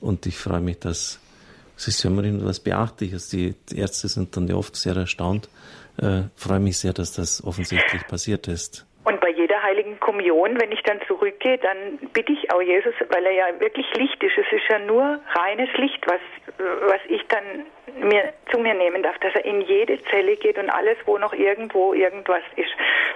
Und 0.02 0.26
ich 0.26 0.38
freue 0.38 0.62
mich, 0.62 0.80
dass 0.80 1.20
es 1.80 1.88
ist 1.88 2.04
ja 2.04 2.10
immer 2.10 2.46
was 2.46 2.60
Beachtliches. 2.60 3.30
Die, 3.30 3.56
Ärzte 3.74 4.10
sind 4.10 4.36
dann 4.36 4.52
oft 4.52 4.76
sehr 4.76 4.96
erstaunt. 4.98 5.48
Äh, 5.98 6.24
freue 6.36 6.60
mich 6.60 6.78
sehr, 6.78 6.92
dass 6.92 7.14
das 7.14 7.42
offensichtlich 7.44 8.06
passiert 8.08 8.50
ist. 8.50 8.86
Und 9.06 9.20
bei 9.22 9.32
jeder 9.60 9.64
heiligen 9.64 10.00
Kommunion, 10.00 10.60
wenn 10.60 10.72
ich 10.72 10.82
dann 10.84 11.00
zurückgehe, 11.08 11.58
dann 11.58 11.98
bitte 12.14 12.32
ich 12.32 12.52
auch 12.52 12.62
Jesus, 12.62 12.94
weil 13.10 13.26
er 13.26 13.32
ja 13.32 13.60
wirklich 13.60 13.86
Licht 13.96 14.22
ist. 14.24 14.38
Es 14.38 14.52
ist 14.52 14.68
ja 14.70 14.80
nur 14.80 15.20
reines 15.34 15.70
Licht, 15.78 16.06
was, 16.08 16.20
was 16.58 17.00
ich 17.08 17.26
dann 17.28 17.66
mir, 18.08 18.34
zu 18.52 18.60
mir 18.60 18.74
nehmen 18.74 19.04
darf, 19.04 19.18
dass 19.20 19.34
er 19.36 19.46
in 19.46 19.62
jede 19.62 20.02
Zelle 20.06 20.36
geht 20.38 20.58
und 20.58 20.70
alles, 20.70 20.98
wo 21.06 21.18
noch 21.18 21.34
irgendwo 21.34 21.94
irgendwas 21.94 22.44
ist, 22.56 22.72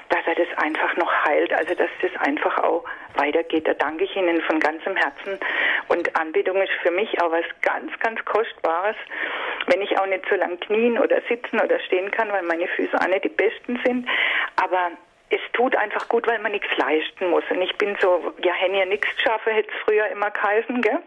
dass 0.10 0.22
er 0.26 0.36
das 0.36 0.48
einfach 0.58 0.96
noch 0.98 1.12
heilt. 1.26 1.54
Also, 1.54 1.76
dass 1.76 1.90
das 2.02 2.12
einfach 2.20 2.58
auch 2.64 2.84
weitergeht. 3.16 3.68
Da 3.68 3.74
danke 3.74 4.06
ich 4.06 4.16
Ihnen 4.16 4.42
von 4.42 4.60
ganzem 4.60 4.96
Herzen. 4.96 5.40
Und 5.88 6.16
Anbetung 6.20 6.62
ist 6.62 6.74
für 6.82 6.92
mich 6.92 7.22
auch 7.22 7.32
was 7.32 7.46
ganz, 7.62 7.92
ganz 8.00 8.24
Kostbares. 8.26 8.96
Wenn 9.68 9.82
ich 9.82 9.98
auch 9.98 10.08
nicht 10.08 10.26
so 10.30 10.36
lang 10.36 10.60
knien 10.60 10.98
oder 10.98 11.22
sitzen 11.30 11.60
oder 11.60 11.80
stehen 11.80 12.12
kann, 12.12 12.32
weil 12.32 12.44
meine 12.44 12.68
Füße 12.68 12.98
auch 13.00 13.08
nicht 13.08 13.24
die 13.24 13.30
besten 13.30 13.80
sind. 13.86 14.08
Aber 14.62 14.92
es 15.34 15.42
tut 15.54 15.76
einfach 15.76 16.08
gut, 16.10 16.28
weil 16.28 16.40
man 16.40 16.52
nichts 16.52 16.70
leisten 16.78 17.30
muss. 17.30 17.44
Und 17.50 17.62
ich 17.62 17.76
bin 17.78 17.96
so, 18.00 18.34
ja, 18.44 18.54
wenn 18.64 18.76
ihr 18.76 18.86
nichts 18.86 19.10
schaffe, 19.22 19.52
hätte 19.52 19.70
es 19.70 19.76
früher 19.86 20.08
immer 20.08 20.32
geheißen, 20.32 20.82
gell? 20.82 21.00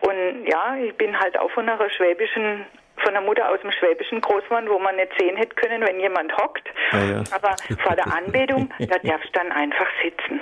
Und 0.00 0.46
ja, 0.46 0.76
ich 0.76 0.94
bin 0.96 1.18
halt 1.18 1.38
auch 1.38 1.50
von 1.50 1.68
einer 1.68 1.90
schwäbischen 1.90 2.66
von 3.02 3.12
der 3.12 3.22
Mutter 3.22 3.48
aus 3.48 3.60
dem 3.60 3.70
Schwäbischen 3.70 4.20
Großmann, 4.20 4.68
wo 4.68 4.78
man 4.78 4.96
nicht 4.96 5.12
sehen 5.18 5.36
hätte 5.36 5.54
können, 5.54 5.82
wenn 5.86 6.00
jemand 6.00 6.36
hockt. 6.36 6.68
Ja, 6.92 7.04
ja. 7.04 7.24
Aber 7.30 7.54
vor 7.82 7.94
der 7.94 8.12
Anbetung, 8.12 8.70
da 8.78 8.98
darfst 8.98 9.28
du 9.28 9.32
dann 9.32 9.52
einfach 9.52 9.86
sitzen. 10.02 10.40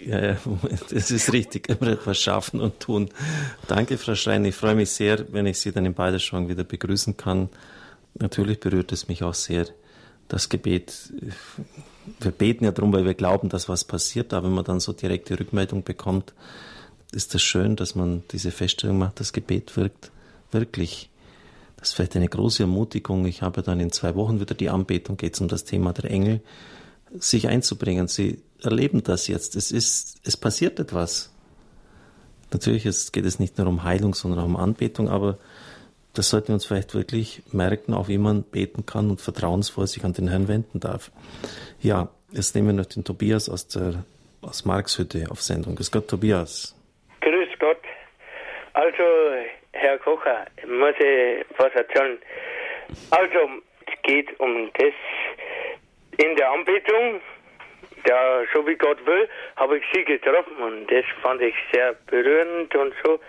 Ja, 0.00 0.20
ja, 0.20 0.36
das 0.90 1.10
ist 1.10 1.32
richtig. 1.32 1.68
Immer 1.68 1.92
etwas 1.92 2.22
schaffen 2.22 2.60
und 2.60 2.80
tun. 2.80 3.10
Danke, 3.66 3.98
Frau 3.98 4.14
Schrein. 4.14 4.44
Ich 4.44 4.54
freue 4.54 4.74
mich 4.74 4.90
sehr, 4.90 5.24
wenn 5.32 5.46
ich 5.46 5.58
Sie 5.58 5.72
dann 5.72 5.86
im 5.86 5.94
Balderschwang 5.94 6.48
wieder 6.48 6.64
begrüßen 6.64 7.16
kann. 7.16 7.48
Natürlich 8.14 8.60
berührt 8.60 8.92
es 8.92 9.08
mich 9.08 9.24
auch 9.24 9.34
sehr, 9.34 9.66
das 10.28 10.48
Gebet. 10.48 10.92
Wir 12.20 12.30
beten 12.30 12.64
ja 12.64 12.72
darum, 12.72 12.92
weil 12.92 13.04
wir 13.04 13.14
glauben, 13.14 13.48
dass 13.48 13.68
was 13.68 13.84
passiert. 13.84 14.32
Aber 14.32 14.46
wenn 14.46 14.54
man 14.54 14.64
dann 14.64 14.80
so 14.80 14.92
direkte 14.92 15.38
Rückmeldung 15.38 15.82
bekommt, 15.82 16.34
ist 17.12 17.34
das 17.34 17.42
schön, 17.42 17.76
dass 17.76 17.94
man 17.94 18.22
diese 18.32 18.50
Feststellung 18.50 18.98
macht, 18.98 19.20
das 19.20 19.32
Gebet 19.32 19.76
wirkt 19.76 20.10
wirklich. 20.50 21.10
Das 21.76 21.90
ist 21.90 21.94
vielleicht 21.94 22.16
eine 22.16 22.28
große 22.28 22.64
Ermutigung. 22.64 23.24
Ich 23.26 23.42
habe 23.42 23.62
dann 23.62 23.80
in 23.80 23.92
zwei 23.92 24.14
Wochen 24.14 24.40
wieder 24.40 24.54
die 24.54 24.68
Anbetung, 24.68 25.16
geht 25.16 25.34
es 25.34 25.40
um 25.40 25.48
das 25.48 25.64
Thema 25.64 25.92
der 25.92 26.10
Engel, 26.10 26.40
sich 27.18 27.48
einzubringen. 27.48 28.08
Sie 28.08 28.42
erleben 28.62 29.02
das 29.02 29.28
jetzt. 29.28 29.56
Es 29.56 29.70
ist, 29.70 30.16
es 30.24 30.36
passiert 30.36 30.80
etwas. 30.80 31.30
Natürlich 32.52 32.82
geht 33.12 33.24
es 33.24 33.38
nicht 33.38 33.58
nur 33.58 33.66
um 33.66 33.84
Heilung, 33.84 34.14
sondern 34.14 34.40
auch 34.40 34.46
um 34.46 34.56
Anbetung, 34.56 35.08
aber 35.08 35.38
das 36.14 36.30
sollten 36.30 36.48
wir 36.48 36.54
uns 36.54 36.64
vielleicht 36.64 36.94
wirklich 36.94 37.42
merken, 37.52 37.94
auch 37.94 38.08
wie 38.08 38.18
man 38.18 38.42
beten 38.42 38.86
kann 38.86 39.10
und 39.10 39.20
vertrauensvoll 39.20 39.86
sich 39.86 40.04
an 40.04 40.14
den 40.14 40.28
Herrn 40.28 40.48
wenden 40.48 40.80
darf. 40.80 41.12
Ja, 41.80 42.08
jetzt 42.32 42.54
nehmen 42.54 42.68
wir 42.68 42.74
noch 42.74 42.86
den 42.86 43.04
Tobias 43.04 43.48
aus 43.48 43.68
der 43.68 44.04
aus 44.42 44.64
Markshütte 44.64 45.26
auf 45.30 45.40
Sendung. 45.42 45.76
Grüß 45.76 45.90
Gott, 45.90 46.08
Tobias. 46.08 46.74
Grüß 47.20 47.48
Gott. 47.58 47.82
Also, 48.72 49.02
Herr 49.72 49.98
Kocher, 49.98 50.46
muss 50.66 50.94
ich 50.98 51.44
was 51.56 51.72
erzählen. 51.74 52.18
Also, 53.10 53.48
es 53.86 54.02
geht 54.02 54.38
um 54.40 54.70
das 54.78 54.94
in 56.18 56.36
der 56.36 56.50
Anbetung, 56.50 57.20
ja, 58.06 58.42
so 58.52 58.66
wie 58.66 58.76
Gott 58.76 59.04
will, 59.06 59.28
habe 59.56 59.78
ich 59.78 59.84
sie 59.92 60.04
getroffen 60.04 60.56
und 60.56 60.86
das 60.86 61.04
fand 61.22 61.40
ich 61.42 61.54
sehr 61.72 61.94
berührend 62.06 62.74
und 62.74 62.94
so. 63.04 63.20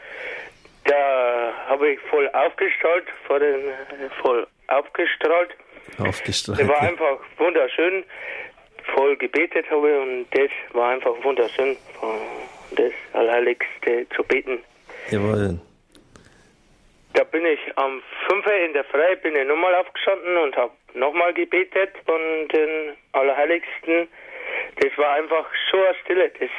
Da 0.86 1.54
habe 1.68 1.92
ich 1.92 2.00
voll 2.10 2.30
aufgestrahlt, 2.30 3.06
den, 3.30 3.74
voll 4.22 4.48
aufgestrahlt. 4.68 5.52
Aufgestrahlt. 5.98 6.60
Das 6.60 6.68
war 6.68 6.82
einfach 6.82 7.20
wunderschön, 7.38 8.04
voll 8.96 9.16
gebetet 9.18 9.66
habe 9.70 10.02
und 10.02 10.28
das 10.32 10.50
war 10.74 10.92
einfach 10.92 11.14
wunderschön, 11.24 11.78
das 12.72 12.92
Allerheiligste 13.14 14.08
zu 14.16 14.24
beten. 14.24 14.60
Jawohl. 15.10 15.60
Da 17.14 17.24
bin 17.24 17.46
ich 17.46 17.60
am 17.76 18.02
5. 18.28 18.46
in 18.68 18.74
der 18.74 18.84
Frei 18.86 19.16
bin 19.16 19.36
ich 19.36 19.48
nochmal 19.48 19.76
aufgestanden 19.76 20.38
und 20.38 20.56
habe 20.56 20.72
nochmal 20.94 21.34
gebetet 21.34 21.92
von 22.06 22.48
den 22.54 22.96
Allerheiligsten. 23.14 24.08
Das 24.80 24.98
war 24.98 25.14
einfach 25.14 25.46
so 25.72 25.78
eine 25.78 25.96
Stille. 26.04 26.32
Das 26.40 26.50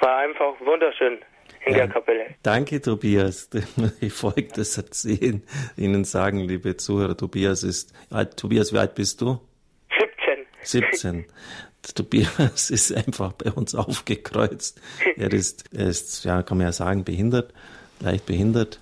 war 0.00 0.16
einfach 0.18 0.54
wunderschön 0.60 1.20
in 1.66 1.72
ja, 1.72 1.78
der 1.78 1.88
Kapelle. 1.88 2.26
Danke, 2.42 2.80
Tobias. 2.80 3.50
Ich 4.00 4.12
folge 4.12 4.48
das 4.54 4.76
erzählen, 4.76 5.42
Ihnen 5.76 6.04
sagen, 6.04 6.40
liebe 6.40 6.76
Zuhörer. 6.76 7.16
Tobias 7.16 7.62
ist, 7.62 7.92
alt, 8.10 8.36
Tobias, 8.36 8.72
wie 8.72 8.78
alt 8.78 8.94
bist 8.94 9.20
du? 9.20 9.40
17. 10.62 10.84
17. 10.92 11.24
Tobias 11.94 12.70
ist 12.70 12.92
einfach 12.92 13.32
bei 13.32 13.50
uns 13.50 13.74
aufgekreuzt. 13.74 14.80
Er 15.16 15.32
ist, 15.32 15.64
er 15.72 15.88
ist, 15.88 16.24
ja, 16.24 16.42
kann 16.42 16.58
man 16.58 16.66
ja 16.66 16.72
sagen, 16.72 17.04
behindert, 17.04 17.54
leicht 18.00 18.26
behindert 18.26 18.80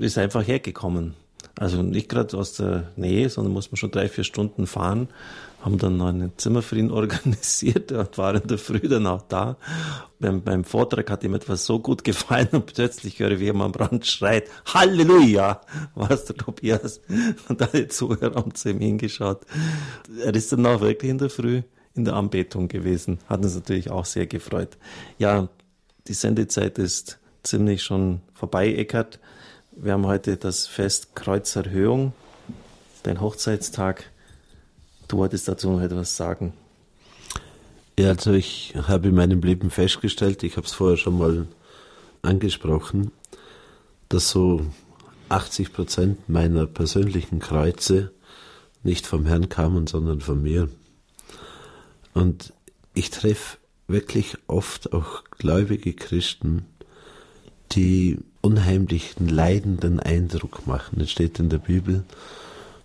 ist 0.00 0.18
einfach 0.18 0.46
hergekommen. 0.46 1.14
Also 1.58 1.82
nicht 1.82 2.08
gerade 2.08 2.36
aus 2.36 2.54
der 2.54 2.90
Nähe, 2.96 3.28
sondern 3.28 3.52
muss 3.52 3.70
man 3.70 3.76
schon 3.76 3.90
drei, 3.90 4.08
vier 4.08 4.24
Stunden 4.24 4.66
fahren. 4.66 5.08
Haben 5.60 5.78
dann 5.78 5.96
noch 5.96 6.08
ein 6.08 6.32
Zimmer 6.38 6.62
für 6.62 6.76
ihn 6.76 6.90
organisiert 6.90 7.92
und 7.92 8.18
war 8.18 8.34
in 8.34 8.46
der 8.46 8.58
Früh 8.58 8.80
dann 8.80 9.06
auch 9.06 9.22
da. 9.22 9.56
Beim, 10.18 10.42
beim 10.42 10.64
Vortrag 10.64 11.10
hat 11.10 11.24
ihm 11.24 11.34
etwas 11.34 11.66
so 11.66 11.78
gut 11.78 12.04
gefallen 12.04 12.48
und 12.52 12.66
plötzlich 12.66 13.18
höre 13.18 13.32
ich, 13.32 13.40
wie 13.40 13.48
er 13.48 13.54
am 13.54 13.72
Brand 13.72 14.06
schreit, 14.06 14.48
Halleluja, 14.72 15.60
war 15.94 16.10
es 16.10 16.24
der 16.24 16.36
Tobias. 16.36 17.00
Und 17.48 17.62
alle 17.62 17.88
Zuhörer 17.88 18.34
haben 18.34 18.54
zu 18.54 18.70
ihm 18.70 18.80
hingeschaut. 18.80 19.42
Er 20.24 20.34
ist 20.34 20.52
dann 20.52 20.66
auch 20.66 20.80
wirklich 20.80 21.10
in 21.10 21.18
der 21.18 21.30
Früh 21.30 21.62
in 21.94 22.04
der 22.04 22.14
Anbetung 22.14 22.68
gewesen. 22.68 23.18
Hat 23.28 23.42
uns 23.42 23.54
natürlich 23.54 23.90
auch 23.90 24.06
sehr 24.06 24.26
gefreut. 24.26 24.78
Ja, 25.18 25.48
die 26.08 26.14
Sendezeit 26.14 26.78
ist 26.78 27.18
ziemlich 27.42 27.82
schon 27.82 28.20
vorbei, 28.32 28.74
Eckert. 28.74 29.20
Wir 29.74 29.94
haben 29.94 30.06
heute 30.06 30.36
das 30.36 30.66
Fest 30.66 31.16
Kreuzerhöhung, 31.16 32.12
dein 33.04 33.22
Hochzeitstag. 33.22 34.10
Du 35.08 35.16
wolltest 35.16 35.48
dazu 35.48 35.70
noch 35.70 35.80
etwas 35.80 36.14
sagen. 36.14 36.52
Ja, 37.98 38.10
also 38.10 38.32
ich 38.34 38.74
habe 38.76 39.08
in 39.08 39.14
meinem 39.14 39.40
Leben 39.40 39.70
festgestellt, 39.70 40.42
ich 40.42 40.58
habe 40.58 40.66
es 40.66 40.74
vorher 40.74 40.98
schon 40.98 41.16
mal 41.16 41.46
angesprochen, 42.20 43.12
dass 44.10 44.28
so 44.28 44.66
80 45.30 45.72
Prozent 45.72 46.28
meiner 46.28 46.66
persönlichen 46.66 47.38
Kreuze 47.38 48.12
nicht 48.82 49.06
vom 49.06 49.24
Herrn 49.24 49.48
kamen, 49.48 49.86
sondern 49.86 50.20
von 50.20 50.42
mir. 50.42 50.68
Und 52.12 52.52
ich 52.92 53.08
treffe 53.08 53.56
wirklich 53.88 54.36
oft 54.48 54.92
auch 54.92 55.24
gläubige 55.30 55.94
Christen, 55.94 56.66
die 57.72 58.18
unheimlichen 58.42 59.28
leidenden 59.28 59.98
Eindruck 59.98 60.66
machen. 60.66 61.00
Es 61.00 61.10
steht 61.10 61.38
in 61.38 61.48
der 61.48 61.58
Bibel, 61.58 62.04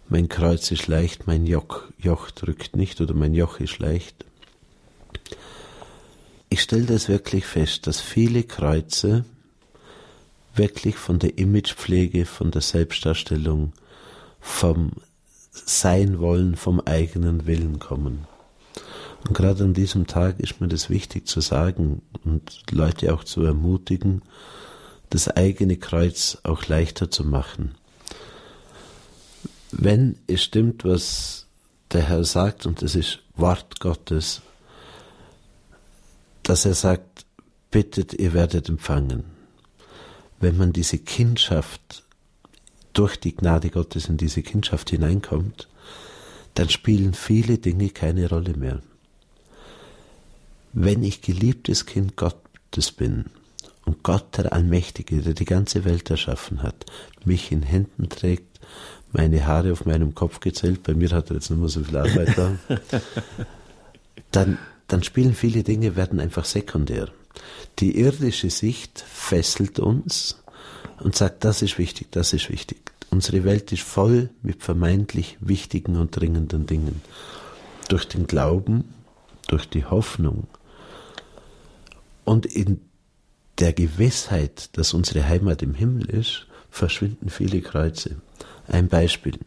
mein 0.07 0.29
Kreuz 0.29 0.71
ist 0.71 0.87
leicht, 0.87 1.27
mein 1.27 1.45
Joch, 1.45 1.83
Joch 1.97 2.31
drückt 2.31 2.77
nicht 2.77 3.01
oder 3.01 3.13
mein 3.13 3.33
Joch 3.33 3.59
ist 3.59 3.79
leicht. 3.79 4.23
Ich 6.49 6.61
stelle 6.61 6.85
das 6.85 7.09
wirklich 7.09 7.45
fest, 7.45 7.87
dass 7.87 7.99
viele 7.99 8.43
Kreuze 8.43 9.25
wirklich 10.55 10.95
von 10.95 11.19
der 11.19 11.37
Imagepflege, 11.37 12.25
von 12.25 12.51
der 12.51 12.61
Selbstdarstellung, 12.61 13.73
vom 14.39 14.91
Sein 15.51 16.19
wollen, 16.19 16.55
vom 16.55 16.79
eigenen 16.79 17.45
Willen 17.47 17.79
kommen. 17.79 18.27
Und 19.27 19.33
gerade 19.35 19.65
an 19.65 19.73
diesem 19.73 20.07
Tag 20.07 20.39
ist 20.39 20.61
mir 20.61 20.69
das 20.69 20.89
wichtig 20.89 21.27
zu 21.27 21.41
sagen 21.41 22.01
und 22.23 22.61
Leute 22.71 23.13
auch 23.13 23.25
zu 23.25 23.43
ermutigen, 23.43 24.21
das 25.09 25.29
eigene 25.29 25.77
Kreuz 25.77 26.37
auch 26.43 26.67
leichter 26.67 27.09
zu 27.09 27.23
machen. 27.23 27.75
Wenn 29.71 30.17
es 30.27 30.43
stimmt, 30.43 30.85
was 30.85 31.47
der 31.91 32.03
Herr 32.03 32.23
sagt, 32.23 32.65
und 32.65 32.81
das 32.81 32.95
ist 32.95 33.19
Wort 33.35 33.79
Gottes, 33.79 34.41
dass 36.43 36.65
er 36.65 36.73
sagt, 36.73 37.25
bittet, 37.71 38.13
ihr 38.13 38.33
werdet 38.33 38.69
empfangen. 38.69 39.25
Wenn 40.39 40.57
man 40.57 40.73
diese 40.73 40.97
Kindschaft 40.97 42.03
durch 42.93 43.17
die 43.17 43.35
Gnade 43.35 43.69
Gottes 43.69 44.07
in 44.07 44.17
diese 44.17 44.41
Kindschaft 44.41 44.89
hineinkommt, 44.89 45.67
dann 46.53 46.69
spielen 46.69 47.13
viele 47.13 47.57
Dinge 47.57 47.89
keine 47.89 48.29
Rolle 48.29 48.55
mehr. 48.55 48.81
Wenn 50.73 51.03
ich 51.03 51.21
geliebtes 51.21 51.85
Kind 51.85 52.15
Gottes 52.15 52.91
bin, 52.91 53.25
und 53.87 54.03
Gott, 54.03 54.37
der 54.37 54.51
Allmächtige, 54.51 55.21
der 55.21 55.33
die 55.33 55.45
ganze 55.45 55.85
Welt 55.85 56.09
erschaffen 56.09 56.61
hat, 56.61 56.85
mich 57.23 57.53
in 57.53 57.63
Händen 57.63 58.09
trägt, 58.09 58.59
meine 59.13 59.47
Haare 59.47 59.71
auf 59.71 59.85
meinem 59.85 60.13
Kopf 60.13 60.41
gezählt, 60.41 60.83
bei 60.83 60.93
mir 60.93 61.09
hat 61.11 61.29
er 61.29 61.35
jetzt 61.35 61.49
nicht 61.49 61.59
mehr 61.59 61.69
so 61.69 61.83
viel 61.83 61.95
Arbeit 61.95 62.37
da, 62.37 62.57
dann, 64.31 64.57
dann 64.87 65.03
spielen 65.03 65.33
viele 65.33 65.63
Dinge, 65.63 65.95
werden 65.95 66.19
einfach 66.19 66.43
sekundär. 66.43 67.07
Die 67.79 67.97
irdische 67.97 68.49
Sicht 68.49 68.99
fesselt 69.07 69.79
uns 69.79 70.43
und 70.99 71.15
sagt, 71.15 71.45
das 71.45 71.61
ist 71.61 71.77
wichtig, 71.77 72.07
das 72.11 72.33
ist 72.33 72.49
wichtig. 72.49 72.91
Unsere 73.09 73.45
Welt 73.45 73.71
ist 73.71 73.83
voll 73.83 74.29
mit 74.41 74.63
vermeintlich 74.63 75.37
wichtigen 75.39 75.95
und 75.95 76.13
dringenden 76.13 76.65
Dingen. 76.65 77.01
Durch 77.87 78.05
den 78.05 78.27
Glauben, 78.27 78.83
durch 79.47 79.69
die 79.69 79.85
Hoffnung 79.85 80.47
und 82.25 82.45
in 82.45 82.81
der 83.59 83.73
Gewissheit, 83.73 84.69
dass 84.77 84.93
unsere 84.93 85.27
Heimat 85.27 85.61
im 85.61 85.73
Himmel 85.73 86.09
ist, 86.09 86.45
verschwinden 86.69 87.29
viele 87.29 87.61
Kreuze. 87.61 88.17
Ein 88.67 88.87
Beispiel. 88.87 89.39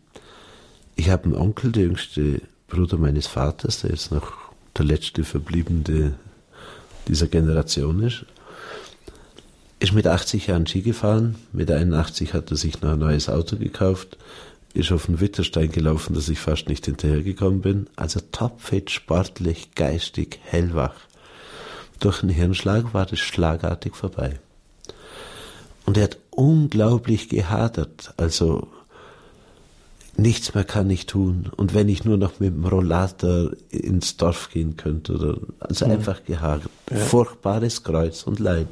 Ich 0.97 1.11
habe 1.11 1.25
einen 1.25 1.37
Onkel, 1.37 1.73
der 1.73 1.85
jüngste 1.85 2.41
Bruder 2.69 2.97
meines 2.97 3.27
Vaters, 3.27 3.81
der 3.81 3.91
jetzt 3.91 4.11
noch 4.11 4.33
der 4.77 4.85
letzte 4.85 5.25
Verbliebene 5.25 6.15
dieser 7.09 7.27
Generation 7.27 8.03
ist 8.03 8.25
ist 9.81 9.95
mit 9.95 10.07
80 10.07 10.47
Jahren 10.47 10.67
Ski 10.67 10.83
gefahren, 10.83 11.37
mit 11.53 11.71
81 11.71 12.35
hat 12.35 12.51
er 12.51 12.57
sich 12.57 12.81
noch 12.83 12.93
ein 12.93 12.99
neues 12.99 13.29
Auto 13.31 13.57
gekauft, 13.57 14.19
ist 14.75 14.93
auf 14.93 15.07
den 15.07 15.21
Witterstein 15.21 15.73
gelaufen, 15.73 16.15
dass 16.15 16.29
ich 16.29 16.39
fast 16.39 16.69
nicht 16.69 16.85
hinterhergekommen 16.85 17.63
bin. 17.63 17.87
Also 17.97 18.21
topfit, 18.31 18.91
sportlich, 18.91 19.75
geistig, 19.75 20.39
hellwach. 20.45 20.95
Durch 22.01 22.23
einen 22.23 22.33
Hirnschlag 22.33 22.93
war 22.95 23.07
das 23.07 23.19
schlagartig 23.19 23.95
vorbei. 23.95 24.41
Und 25.87 25.97
er 25.97 26.05
hat 26.05 26.19
unglaublich 26.31 27.29
gehadert, 27.29 28.15
also 28.17 28.69
nichts 30.17 30.55
mehr 30.55 30.65
kann 30.65 30.89
ich 30.91 31.07
tun. 31.07 31.51
Und 31.57 31.75
wenn 31.75 31.89
ich 31.89 32.05
nur 32.05 32.17
noch 32.17 32.41
mit 32.41 32.55
dem 32.55 32.65
Rollator 32.65 33.51
ins 33.71 34.17
Dorf 34.17 34.51
gehen 34.51 34.77
könnte, 34.77 35.15
oder, 35.15 35.39
also 35.59 35.87
mhm. 35.87 35.93
einfach 35.93 36.25
gehadert. 36.25 36.71
Ja. 36.91 36.97
Furchtbares 36.97 37.83
Kreuz 37.83 38.23
und 38.23 38.39
Leid. 38.39 38.69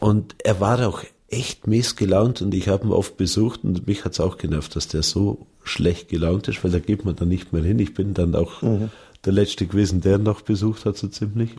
Und 0.00 0.34
er 0.44 0.60
war 0.60 0.86
auch 0.86 1.02
echt 1.28 1.66
missgelaunt 1.66 2.42
und 2.42 2.54
ich 2.54 2.68
habe 2.68 2.86
ihn 2.86 2.92
oft 2.92 3.16
besucht 3.16 3.64
und 3.64 3.86
mich 3.86 4.04
hat 4.04 4.12
es 4.12 4.20
auch 4.20 4.38
genervt, 4.38 4.76
dass 4.76 4.88
der 4.88 5.02
so 5.02 5.46
schlecht 5.62 6.08
gelaunt 6.08 6.46
ist, 6.48 6.62
weil 6.62 6.70
da 6.70 6.78
geht 6.78 7.04
man 7.04 7.16
dann 7.16 7.28
nicht 7.28 7.52
mehr 7.52 7.62
hin. 7.62 7.78
Ich 7.78 7.94
bin 7.94 8.14
dann 8.14 8.34
auch 8.34 8.62
mhm. 8.62 8.90
Der 9.24 9.32
Letzte 9.32 9.66
gewesen, 9.66 10.00
der 10.00 10.18
noch 10.18 10.42
besucht 10.42 10.84
hat, 10.84 10.96
so 10.96 11.08
ziemlich. 11.08 11.50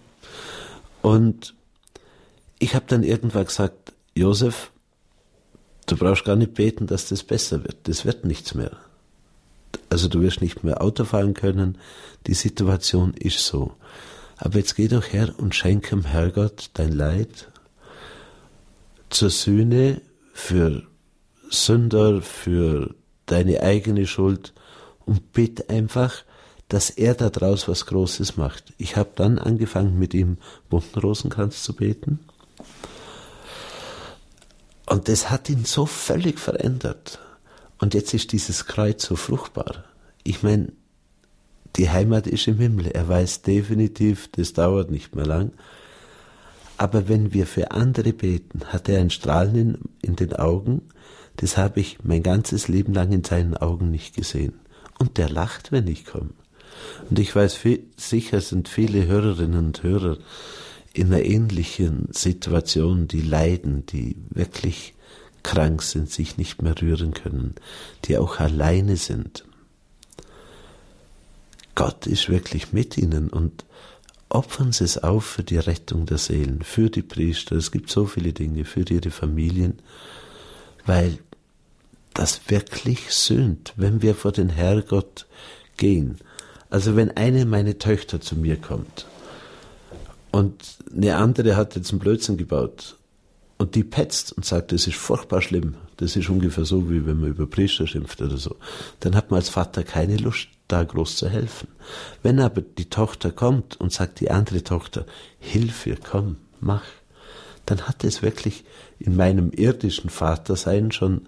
Und 1.01 1.53
ich 2.59 2.75
habe 2.75 2.85
dann 2.87 3.03
irgendwann 3.03 3.45
gesagt, 3.45 3.93
Josef, 4.15 4.71
du 5.87 5.97
brauchst 5.97 6.25
gar 6.25 6.35
nicht 6.35 6.53
beten, 6.53 6.87
dass 6.87 7.09
das 7.09 7.23
besser 7.23 7.63
wird. 7.63 7.77
Das 7.83 8.05
wird 8.05 8.25
nichts 8.25 8.55
mehr. 8.55 8.71
Also 9.89 10.07
du 10.07 10.21
wirst 10.21 10.41
nicht 10.41 10.63
mehr 10.63 10.81
Auto 10.81 11.05
fahren 11.05 11.33
können. 11.33 11.77
Die 12.27 12.33
Situation 12.33 13.13
ist 13.13 13.45
so. 13.45 13.73
Aber 14.37 14.57
jetzt 14.57 14.75
geh 14.75 14.87
doch 14.87 15.05
her 15.05 15.33
und 15.37 15.55
schenk 15.55 15.89
dem 15.89 16.05
Herrgott 16.05 16.69
dein 16.73 16.91
Leid 16.91 17.49
zur 19.09 19.29
Sühne 19.29 20.01
für 20.33 20.83
Sünder, 21.49 22.21
für 22.21 22.95
deine 23.25 23.61
eigene 23.61 24.07
Schuld 24.07 24.53
und 25.05 25.31
bitte 25.31 25.69
einfach, 25.69 26.23
dass 26.69 26.89
er 26.89 27.13
daraus 27.13 27.67
was 27.67 27.85
Großes 27.85 28.37
macht. 28.37 28.73
Ich 28.77 28.95
habe 28.95 29.11
dann 29.15 29.37
angefangen, 29.37 29.99
mit 29.99 30.13
ihm 30.13 30.37
bunten 30.69 30.99
Rosenkranz 30.99 31.63
zu 31.63 31.75
beten. 31.75 32.19
Und 34.87 35.07
das 35.07 35.29
hat 35.29 35.49
ihn 35.49 35.65
so 35.65 35.85
völlig 35.85 36.39
verändert. 36.39 37.19
Und 37.79 37.93
jetzt 37.93 38.13
ist 38.13 38.31
dieses 38.31 38.65
Kreuz 38.65 39.05
so 39.05 39.15
fruchtbar. 39.15 39.83
Ich 40.23 40.43
meine, 40.43 40.71
die 41.75 41.89
Heimat 41.89 42.27
ist 42.27 42.47
im 42.47 42.57
Himmel. 42.57 42.87
Er 42.87 43.07
weiß 43.07 43.41
definitiv, 43.41 44.29
das 44.31 44.53
dauert 44.53 44.89
nicht 44.89 45.15
mehr 45.15 45.25
lang. 45.25 45.51
Aber 46.77 47.07
wenn 47.07 47.33
wir 47.33 47.47
für 47.47 47.71
andere 47.71 48.13
beten, 48.13 48.61
hat 48.65 48.89
er 48.89 48.99
ein 48.99 49.09
Strahlen 49.09 49.55
in, 49.55 49.77
in 50.01 50.15
den 50.15 50.33
Augen, 50.33 50.81
das 51.37 51.57
habe 51.57 51.79
ich 51.79 51.97
mein 52.03 52.23
ganzes 52.23 52.67
Leben 52.67 52.93
lang 52.93 53.11
in 53.11 53.23
seinen 53.23 53.57
Augen 53.57 53.91
nicht 53.91 54.15
gesehen. 54.15 54.53
Und 54.99 55.17
der 55.17 55.29
lacht, 55.29 55.71
wenn 55.71 55.87
ich 55.87 56.05
komme. 56.05 56.31
Und 57.09 57.19
ich 57.19 57.35
weiß, 57.35 57.59
sicher 57.97 58.41
sind 58.41 58.67
viele 58.69 59.05
Hörerinnen 59.05 59.67
und 59.67 59.83
Hörer 59.83 60.17
in 60.93 61.07
einer 61.07 61.23
ähnlichen 61.23 62.07
Situation, 62.11 63.07
die 63.07 63.21
leiden, 63.21 63.85
die 63.85 64.15
wirklich 64.29 64.93
krank 65.43 65.83
sind, 65.83 66.09
sich 66.09 66.37
nicht 66.37 66.61
mehr 66.61 66.81
rühren 66.81 67.13
können, 67.13 67.55
die 68.05 68.17
auch 68.17 68.39
alleine 68.39 68.97
sind. 68.97 69.45
Gott 71.75 72.07
ist 72.07 72.29
wirklich 72.29 72.71
mit 72.71 72.97
ihnen 72.97 73.29
und 73.29 73.65
opfern 74.29 74.71
Sie 74.71 74.85
es 74.85 74.97
auf 74.97 75.25
für 75.25 75.43
die 75.43 75.57
Rettung 75.57 76.05
der 76.05 76.17
Seelen, 76.17 76.61
für 76.63 76.89
die 76.89 77.03
Priester, 77.03 77.57
es 77.57 77.71
gibt 77.71 77.89
so 77.89 78.05
viele 78.05 78.33
Dinge, 78.33 78.65
für 78.65 78.85
ihre 78.89 79.11
Familien, 79.11 79.79
weil 80.85 81.19
das 82.13 82.41
wirklich 82.47 83.11
sühnt, 83.11 83.73
wenn 83.75 84.01
wir 84.01 84.15
vor 84.15 84.31
den 84.31 84.49
Herrgott 84.49 85.27
gehen. 85.77 86.17
Also 86.75 86.97
wenn 86.97 87.15
eine 87.15 87.45
meiner 87.45 87.79
Töchter 87.79 88.19
zu 88.19 88.35
mir 88.35 88.57
kommt 88.57 89.05
und 90.31 90.61
eine 90.93 91.15
andere 91.15 91.55
hat 91.55 91.77
jetzt 91.77 91.91
einen 91.91 91.99
Blödsinn 91.99 92.35
gebaut 92.35 92.97
und 93.57 93.75
die 93.75 93.85
petzt 93.85 94.33
und 94.33 94.43
sagt, 94.43 94.73
das 94.73 94.85
ist 94.85 94.97
furchtbar 94.97 95.41
schlimm, 95.41 95.75
das 95.95 96.17
ist 96.17 96.27
ungefähr 96.27 96.65
so, 96.65 96.89
wie 96.89 97.05
wenn 97.05 97.21
man 97.21 97.29
über 97.29 97.47
Priester 97.47 97.87
schimpft 97.87 98.21
oder 98.21 98.35
so, 98.35 98.57
dann 98.99 99.15
hat 99.15 99.31
man 99.31 99.37
als 99.37 99.47
Vater 99.47 99.85
keine 99.85 100.17
Lust, 100.17 100.49
da 100.67 100.83
groß 100.83 101.15
zu 101.15 101.29
helfen. 101.29 101.69
Wenn 102.23 102.41
aber 102.41 102.59
die 102.59 102.89
Tochter 102.89 103.31
kommt 103.31 103.79
und 103.79 103.93
sagt 103.93 104.19
die 104.19 104.29
andere 104.29 104.61
Tochter, 104.61 105.05
hilf 105.39 105.87
ihr, 105.87 105.95
komm, 105.95 106.35
mach, 106.59 106.83
dann 107.65 107.83
hat 107.83 108.03
es 108.03 108.21
wirklich 108.21 108.65
in 108.99 109.15
meinem 109.15 109.51
irdischen 109.51 110.09
Vatersein 110.09 110.91
schon 110.91 111.21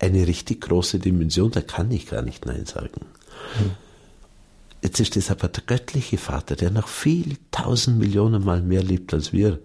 eine 0.00 0.26
richtig 0.26 0.62
große 0.62 0.98
Dimension, 0.98 1.52
da 1.52 1.60
kann 1.60 1.88
ich 1.92 2.06
gar 2.06 2.22
nicht 2.22 2.46
Nein 2.46 2.66
sagen. 2.66 3.06
Hm. 3.58 3.70
Jetzt 4.82 4.98
ist 4.98 5.16
es 5.16 5.30
aber 5.30 5.48
der 5.48 5.62
göttliche 5.64 6.18
Vater, 6.18 6.56
der 6.56 6.70
noch 6.70 6.88
viel 6.88 7.36
tausend 7.52 7.98
Millionen 7.98 8.44
Mal 8.44 8.62
mehr 8.62 8.82
liebt 8.82 9.14
als 9.14 9.32
wir. 9.32 9.60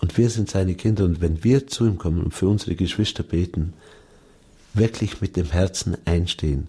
Und 0.00 0.18
wir 0.18 0.28
sind 0.30 0.50
seine 0.50 0.74
Kinder. 0.74 1.04
Und 1.04 1.20
wenn 1.20 1.44
wir 1.44 1.68
zu 1.68 1.86
ihm 1.86 1.96
kommen 1.96 2.22
und 2.22 2.34
für 2.34 2.48
unsere 2.48 2.74
Geschwister 2.74 3.22
beten, 3.22 3.72
wirklich 4.74 5.20
mit 5.20 5.36
dem 5.36 5.50
Herzen 5.50 5.96
einstehen, 6.04 6.68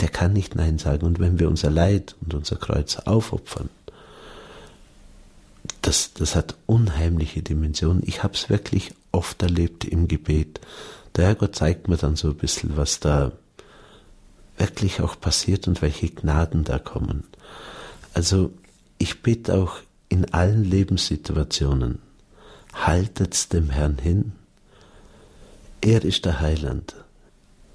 der 0.00 0.08
kann 0.08 0.32
nicht 0.32 0.54
Nein 0.54 0.78
sagen. 0.78 1.06
Und 1.06 1.18
wenn 1.18 1.38
wir 1.38 1.48
unser 1.48 1.70
Leid 1.70 2.14
und 2.20 2.34
unser 2.34 2.56
Kreuz 2.56 2.96
aufopfern, 2.96 3.70
das, 5.80 6.12
das 6.14 6.34
hat 6.34 6.56
unheimliche 6.66 7.42
Dimensionen. 7.42 8.02
Ich 8.06 8.22
habe 8.22 8.34
es 8.34 8.50
wirklich 8.50 8.92
oft 9.12 9.42
erlebt 9.42 9.84
im 9.84 10.08
Gebet. 10.08 10.60
Der 11.16 11.26
Herrgott 11.26 11.56
zeigt 11.56 11.88
mir 11.88 11.96
dann 11.96 12.16
so 12.16 12.28
ein 12.28 12.36
bisschen, 12.36 12.76
was 12.76 13.00
da 13.00 13.32
wirklich 14.56 15.00
auch 15.00 15.18
passiert 15.20 15.68
und 15.68 15.82
welche 15.82 16.08
Gnaden 16.08 16.64
da 16.64 16.78
kommen. 16.78 17.24
Also 18.12 18.52
ich 18.98 19.22
bitte 19.22 19.54
auch 19.54 19.78
in 20.08 20.32
allen 20.32 20.64
Lebenssituationen, 20.64 21.98
haltet's 22.72 23.48
dem 23.48 23.70
Herrn 23.70 23.98
hin. 23.98 24.32
Er 25.80 26.04
ist 26.04 26.24
der 26.24 26.40
Heiland. 26.40 26.94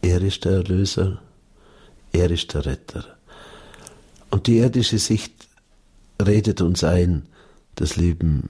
Er 0.02 0.22
ist 0.22 0.46
der 0.46 0.54
Erlöser. 0.54 1.22
Er 2.12 2.32
ist 2.32 2.54
der 2.54 2.66
Retter. 2.66 3.06
Und 4.32 4.48
die 4.48 4.58
irdische 4.58 5.00
Sicht 5.00 5.34
redet 6.22 6.62
uns 6.62 6.84
ein, 6.84 7.28
das 7.76 7.96
Leben 7.96 8.50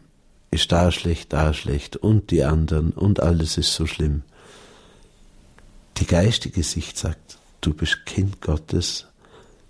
ist 0.51 0.71
da 0.71 0.91
schlecht, 0.91 1.33
da 1.33 1.53
schlecht 1.53 1.97
und 1.97 2.31
die 2.31 2.43
anderen 2.43 2.91
und 2.91 3.19
alles 3.19 3.57
ist 3.57 3.73
so 3.73 3.85
schlimm. 3.85 4.23
Die 5.97 6.05
geistige 6.05 6.63
Sicht 6.63 6.97
sagt, 6.97 7.38
du 7.61 7.73
bist 7.73 8.05
Kind 8.05 8.41
Gottes, 8.41 9.05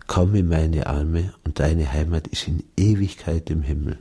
komm 0.07 0.36
in 0.36 0.48
meine 0.48 0.88
Arme 0.88 1.34
und 1.44 1.60
deine 1.60 1.91
Heimat 1.91 2.28
ist 2.28 2.48
in 2.48 2.64
Ewigkeit 2.78 3.49
im 3.49 3.61
Himmel. 3.61 3.99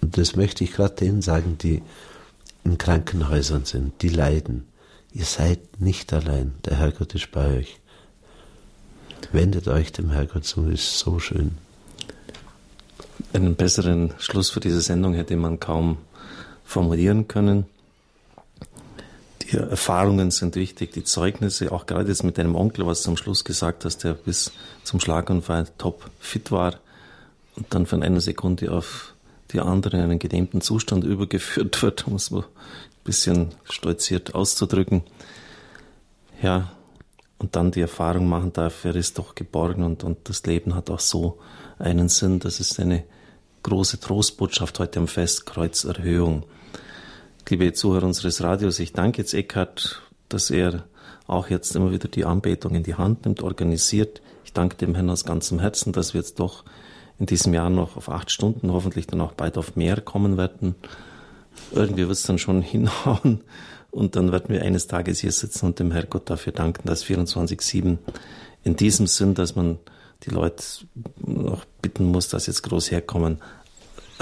Und 0.00 0.18
das 0.18 0.36
möchte 0.36 0.64
ich 0.64 0.72
gerade 0.72 0.94
denen 0.94 1.22
sagen, 1.22 1.56
die 1.58 1.82
in 2.64 2.78
Krankenhäusern 2.78 3.64
sind, 3.64 4.02
die 4.02 4.08
leiden. 4.08 4.66
Ihr 5.12 5.24
seid 5.24 5.80
nicht 5.80 6.12
allein, 6.12 6.54
der 6.64 6.78
Herrgott 6.78 7.14
ist 7.14 7.30
bei 7.32 7.58
euch. 7.58 7.78
Wendet 9.30 9.68
euch 9.68 9.92
dem 9.92 10.10
Herrgott 10.10 10.44
zu, 10.44 10.66
ist 10.66 10.98
so 10.98 11.18
schön. 11.18 11.52
Einen 13.32 13.54
besseren 13.54 14.12
Schluss 14.18 14.50
für 14.50 14.60
diese 14.60 14.80
Sendung 14.80 15.14
hätte 15.14 15.36
man 15.36 15.60
kaum 15.60 15.98
formulieren 16.64 17.28
können. 17.28 17.66
Die 19.52 19.58
Erfahrungen 19.58 20.30
sind 20.30 20.56
wichtig, 20.56 20.92
die 20.92 21.04
Zeugnisse, 21.04 21.72
auch 21.72 21.84
gerade 21.84 22.08
jetzt 22.08 22.24
mit 22.24 22.38
deinem 22.38 22.54
Onkel, 22.54 22.86
was 22.86 23.02
du 23.02 23.10
am 23.10 23.18
Schluss 23.18 23.44
gesagt 23.44 23.84
hast, 23.84 24.02
der 24.02 24.14
bis 24.14 24.50
zum 24.82 24.98
Schlaganfall 24.98 25.66
top 25.76 26.08
fit 26.18 26.50
war 26.50 26.76
und 27.56 27.66
dann 27.74 27.84
von 27.84 28.02
einer 28.02 28.22
Sekunde 28.22 28.72
auf 28.72 29.12
die 29.52 29.60
andere 29.60 29.98
in 29.98 30.04
einen 30.04 30.18
gelähmten 30.18 30.62
Zustand 30.62 31.04
übergeführt 31.04 31.82
wird, 31.82 32.06
um 32.06 32.14
es 32.14 32.30
mal 32.30 32.44
ein 32.44 33.04
bisschen 33.04 33.54
stolziert 33.64 34.34
auszudrücken. 34.34 35.02
Ja, 36.40 36.72
und 37.36 37.54
dann 37.54 37.72
die 37.72 37.82
Erfahrung 37.82 38.28
machen 38.30 38.54
darf, 38.54 38.86
er 38.86 38.96
ist 38.96 39.18
doch 39.18 39.34
geborgen 39.34 39.82
und, 39.82 40.02
und 40.02 40.30
das 40.30 40.46
Leben 40.46 40.74
hat 40.74 40.88
auch 40.88 41.00
so 41.00 41.38
einen 41.78 42.08
Sinn. 42.08 42.38
Das 42.38 42.58
ist 42.58 42.80
eine 42.80 43.04
große 43.64 44.00
Trostbotschaft 44.00 44.78
heute 44.78 45.00
am 45.00 45.08
Fest 45.08 45.44
Kreuzerhöhung. 45.44 46.44
Liebe 47.48 47.72
Zuhörer 47.74 48.06
unseres 48.06 48.42
Radios, 48.42 48.78
ich 48.78 48.94
danke 48.94 49.20
jetzt 49.20 49.34
Eckhard, 49.34 50.00
dass 50.30 50.48
er 50.48 50.84
auch 51.26 51.50
jetzt 51.50 51.76
immer 51.76 51.92
wieder 51.92 52.08
die 52.08 52.24
Anbetung 52.24 52.74
in 52.74 52.82
die 52.82 52.94
Hand 52.94 53.26
nimmt, 53.26 53.42
organisiert. 53.42 54.22
Ich 54.44 54.54
danke 54.54 54.76
dem 54.76 54.94
Herrn 54.94 55.10
aus 55.10 55.24
ganzem 55.24 55.58
Herzen, 55.58 55.92
dass 55.92 56.14
wir 56.14 56.20
jetzt 56.20 56.40
doch 56.40 56.64
in 57.18 57.26
diesem 57.26 57.52
Jahr 57.52 57.68
noch 57.68 57.96
auf 57.98 58.08
acht 58.08 58.30
Stunden, 58.30 58.72
hoffentlich 58.72 59.06
dann 59.06 59.20
auch 59.20 59.32
bald 59.32 59.58
auf 59.58 59.76
mehr 59.76 60.00
kommen 60.00 60.38
werden. 60.38 60.76
Irgendwie 61.72 62.02
wird 62.02 62.12
es 62.12 62.22
dann 62.22 62.38
schon 62.38 62.62
hinhauen. 62.62 63.42
Und 63.90 64.16
dann 64.16 64.32
werden 64.32 64.48
wir 64.48 64.62
eines 64.62 64.86
Tages 64.86 65.18
hier 65.18 65.32
sitzen 65.32 65.66
und 65.66 65.78
dem 65.78 65.92
Herrgott 65.92 66.30
dafür 66.30 66.54
danken, 66.54 66.88
dass 66.88 67.04
24-7 67.04 67.98
in 68.64 68.76
diesem 68.76 69.06
Sinn, 69.06 69.34
dass 69.34 69.56
man 69.56 69.78
die 70.22 70.30
Leute 70.30 70.64
noch 71.18 71.66
bitten 71.82 72.06
muss, 72.06 72.28
dass 72.28 72.46
jetzt 72.46 72.62
groß 72.62 72.90
herkommen, 72.90 73.42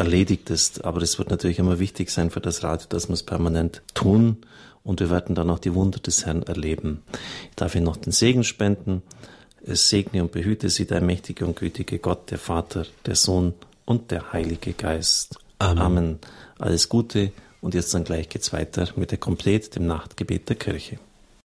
erledigt 0.01 0.51
ist. 0.51 0.85
Aber 0.85 1.03
es 1.03 1.19
wird 1.19 1.31
natürlich 1.31 1.59
immer 1.59 1.79
wichtig 1.79 2.11
sein 2.11 2.31
für 2.31 2.41
das 2.41 2.63
Radio, 2.63 2.87
dass 2.89 3.09
wir 3.09 3.15
es 3.15 3.23
permanent 3.23 3.83
tun 3.95 4.39
und 4.83 5.01
wir 5.01 5.11
werden 5.11 5.35
dann 5.35 5.51
auch 5.51 5.59
die 5.59 5.75
Wunder 5.75 5.99
des 5.99 6.27
Herrn 6.27 6.43
erleben. 6.43 7.03
Ich 7.51 7.57
darf 7.57 7.75
Ihnen 7.75 7.85
noch 7.85 7.97
den 7.97 8.13
Segen 8.13 8.45
spenden. 8.45 9.03
Es 9.63 9.89
segne 9.89 10.23
und 10.23 10.33
behüte 10.33 10.71
Sie 10.71 10.87
der 10.87 11.03
mächtige 11.03 11.47
und 11.47 11.57
gütige 11.57 11.99
Gott, 11.99 12.31
der 12.31 12.39
Vater, 12.39 12.87
der 13.07 13.15
Sohn 13.15 13.55
und 13.85 14.11
der 14.11 14.33
Heilige 14.33 14.73
Geist. 14.73 15.39
Amen. 15.59 15.79
Amen. 15.79 16.19
Alles 16.59 16.89
Gute 16.89 17.33
und 17.61 17.75
jetzt 17.75 17.93
dann 17.93 18.05
gleich 18.05 18.29
geht's 18.29 18.53
weiter 18.53 18.89
mit 18.97 19.11
der 19.11 19.19
Komplett, 19.19 19.77
dem 19.77 19.87
Nachtgebet 19.87 20.49
der 20.49 20.57
Kirche. 20.57 20.99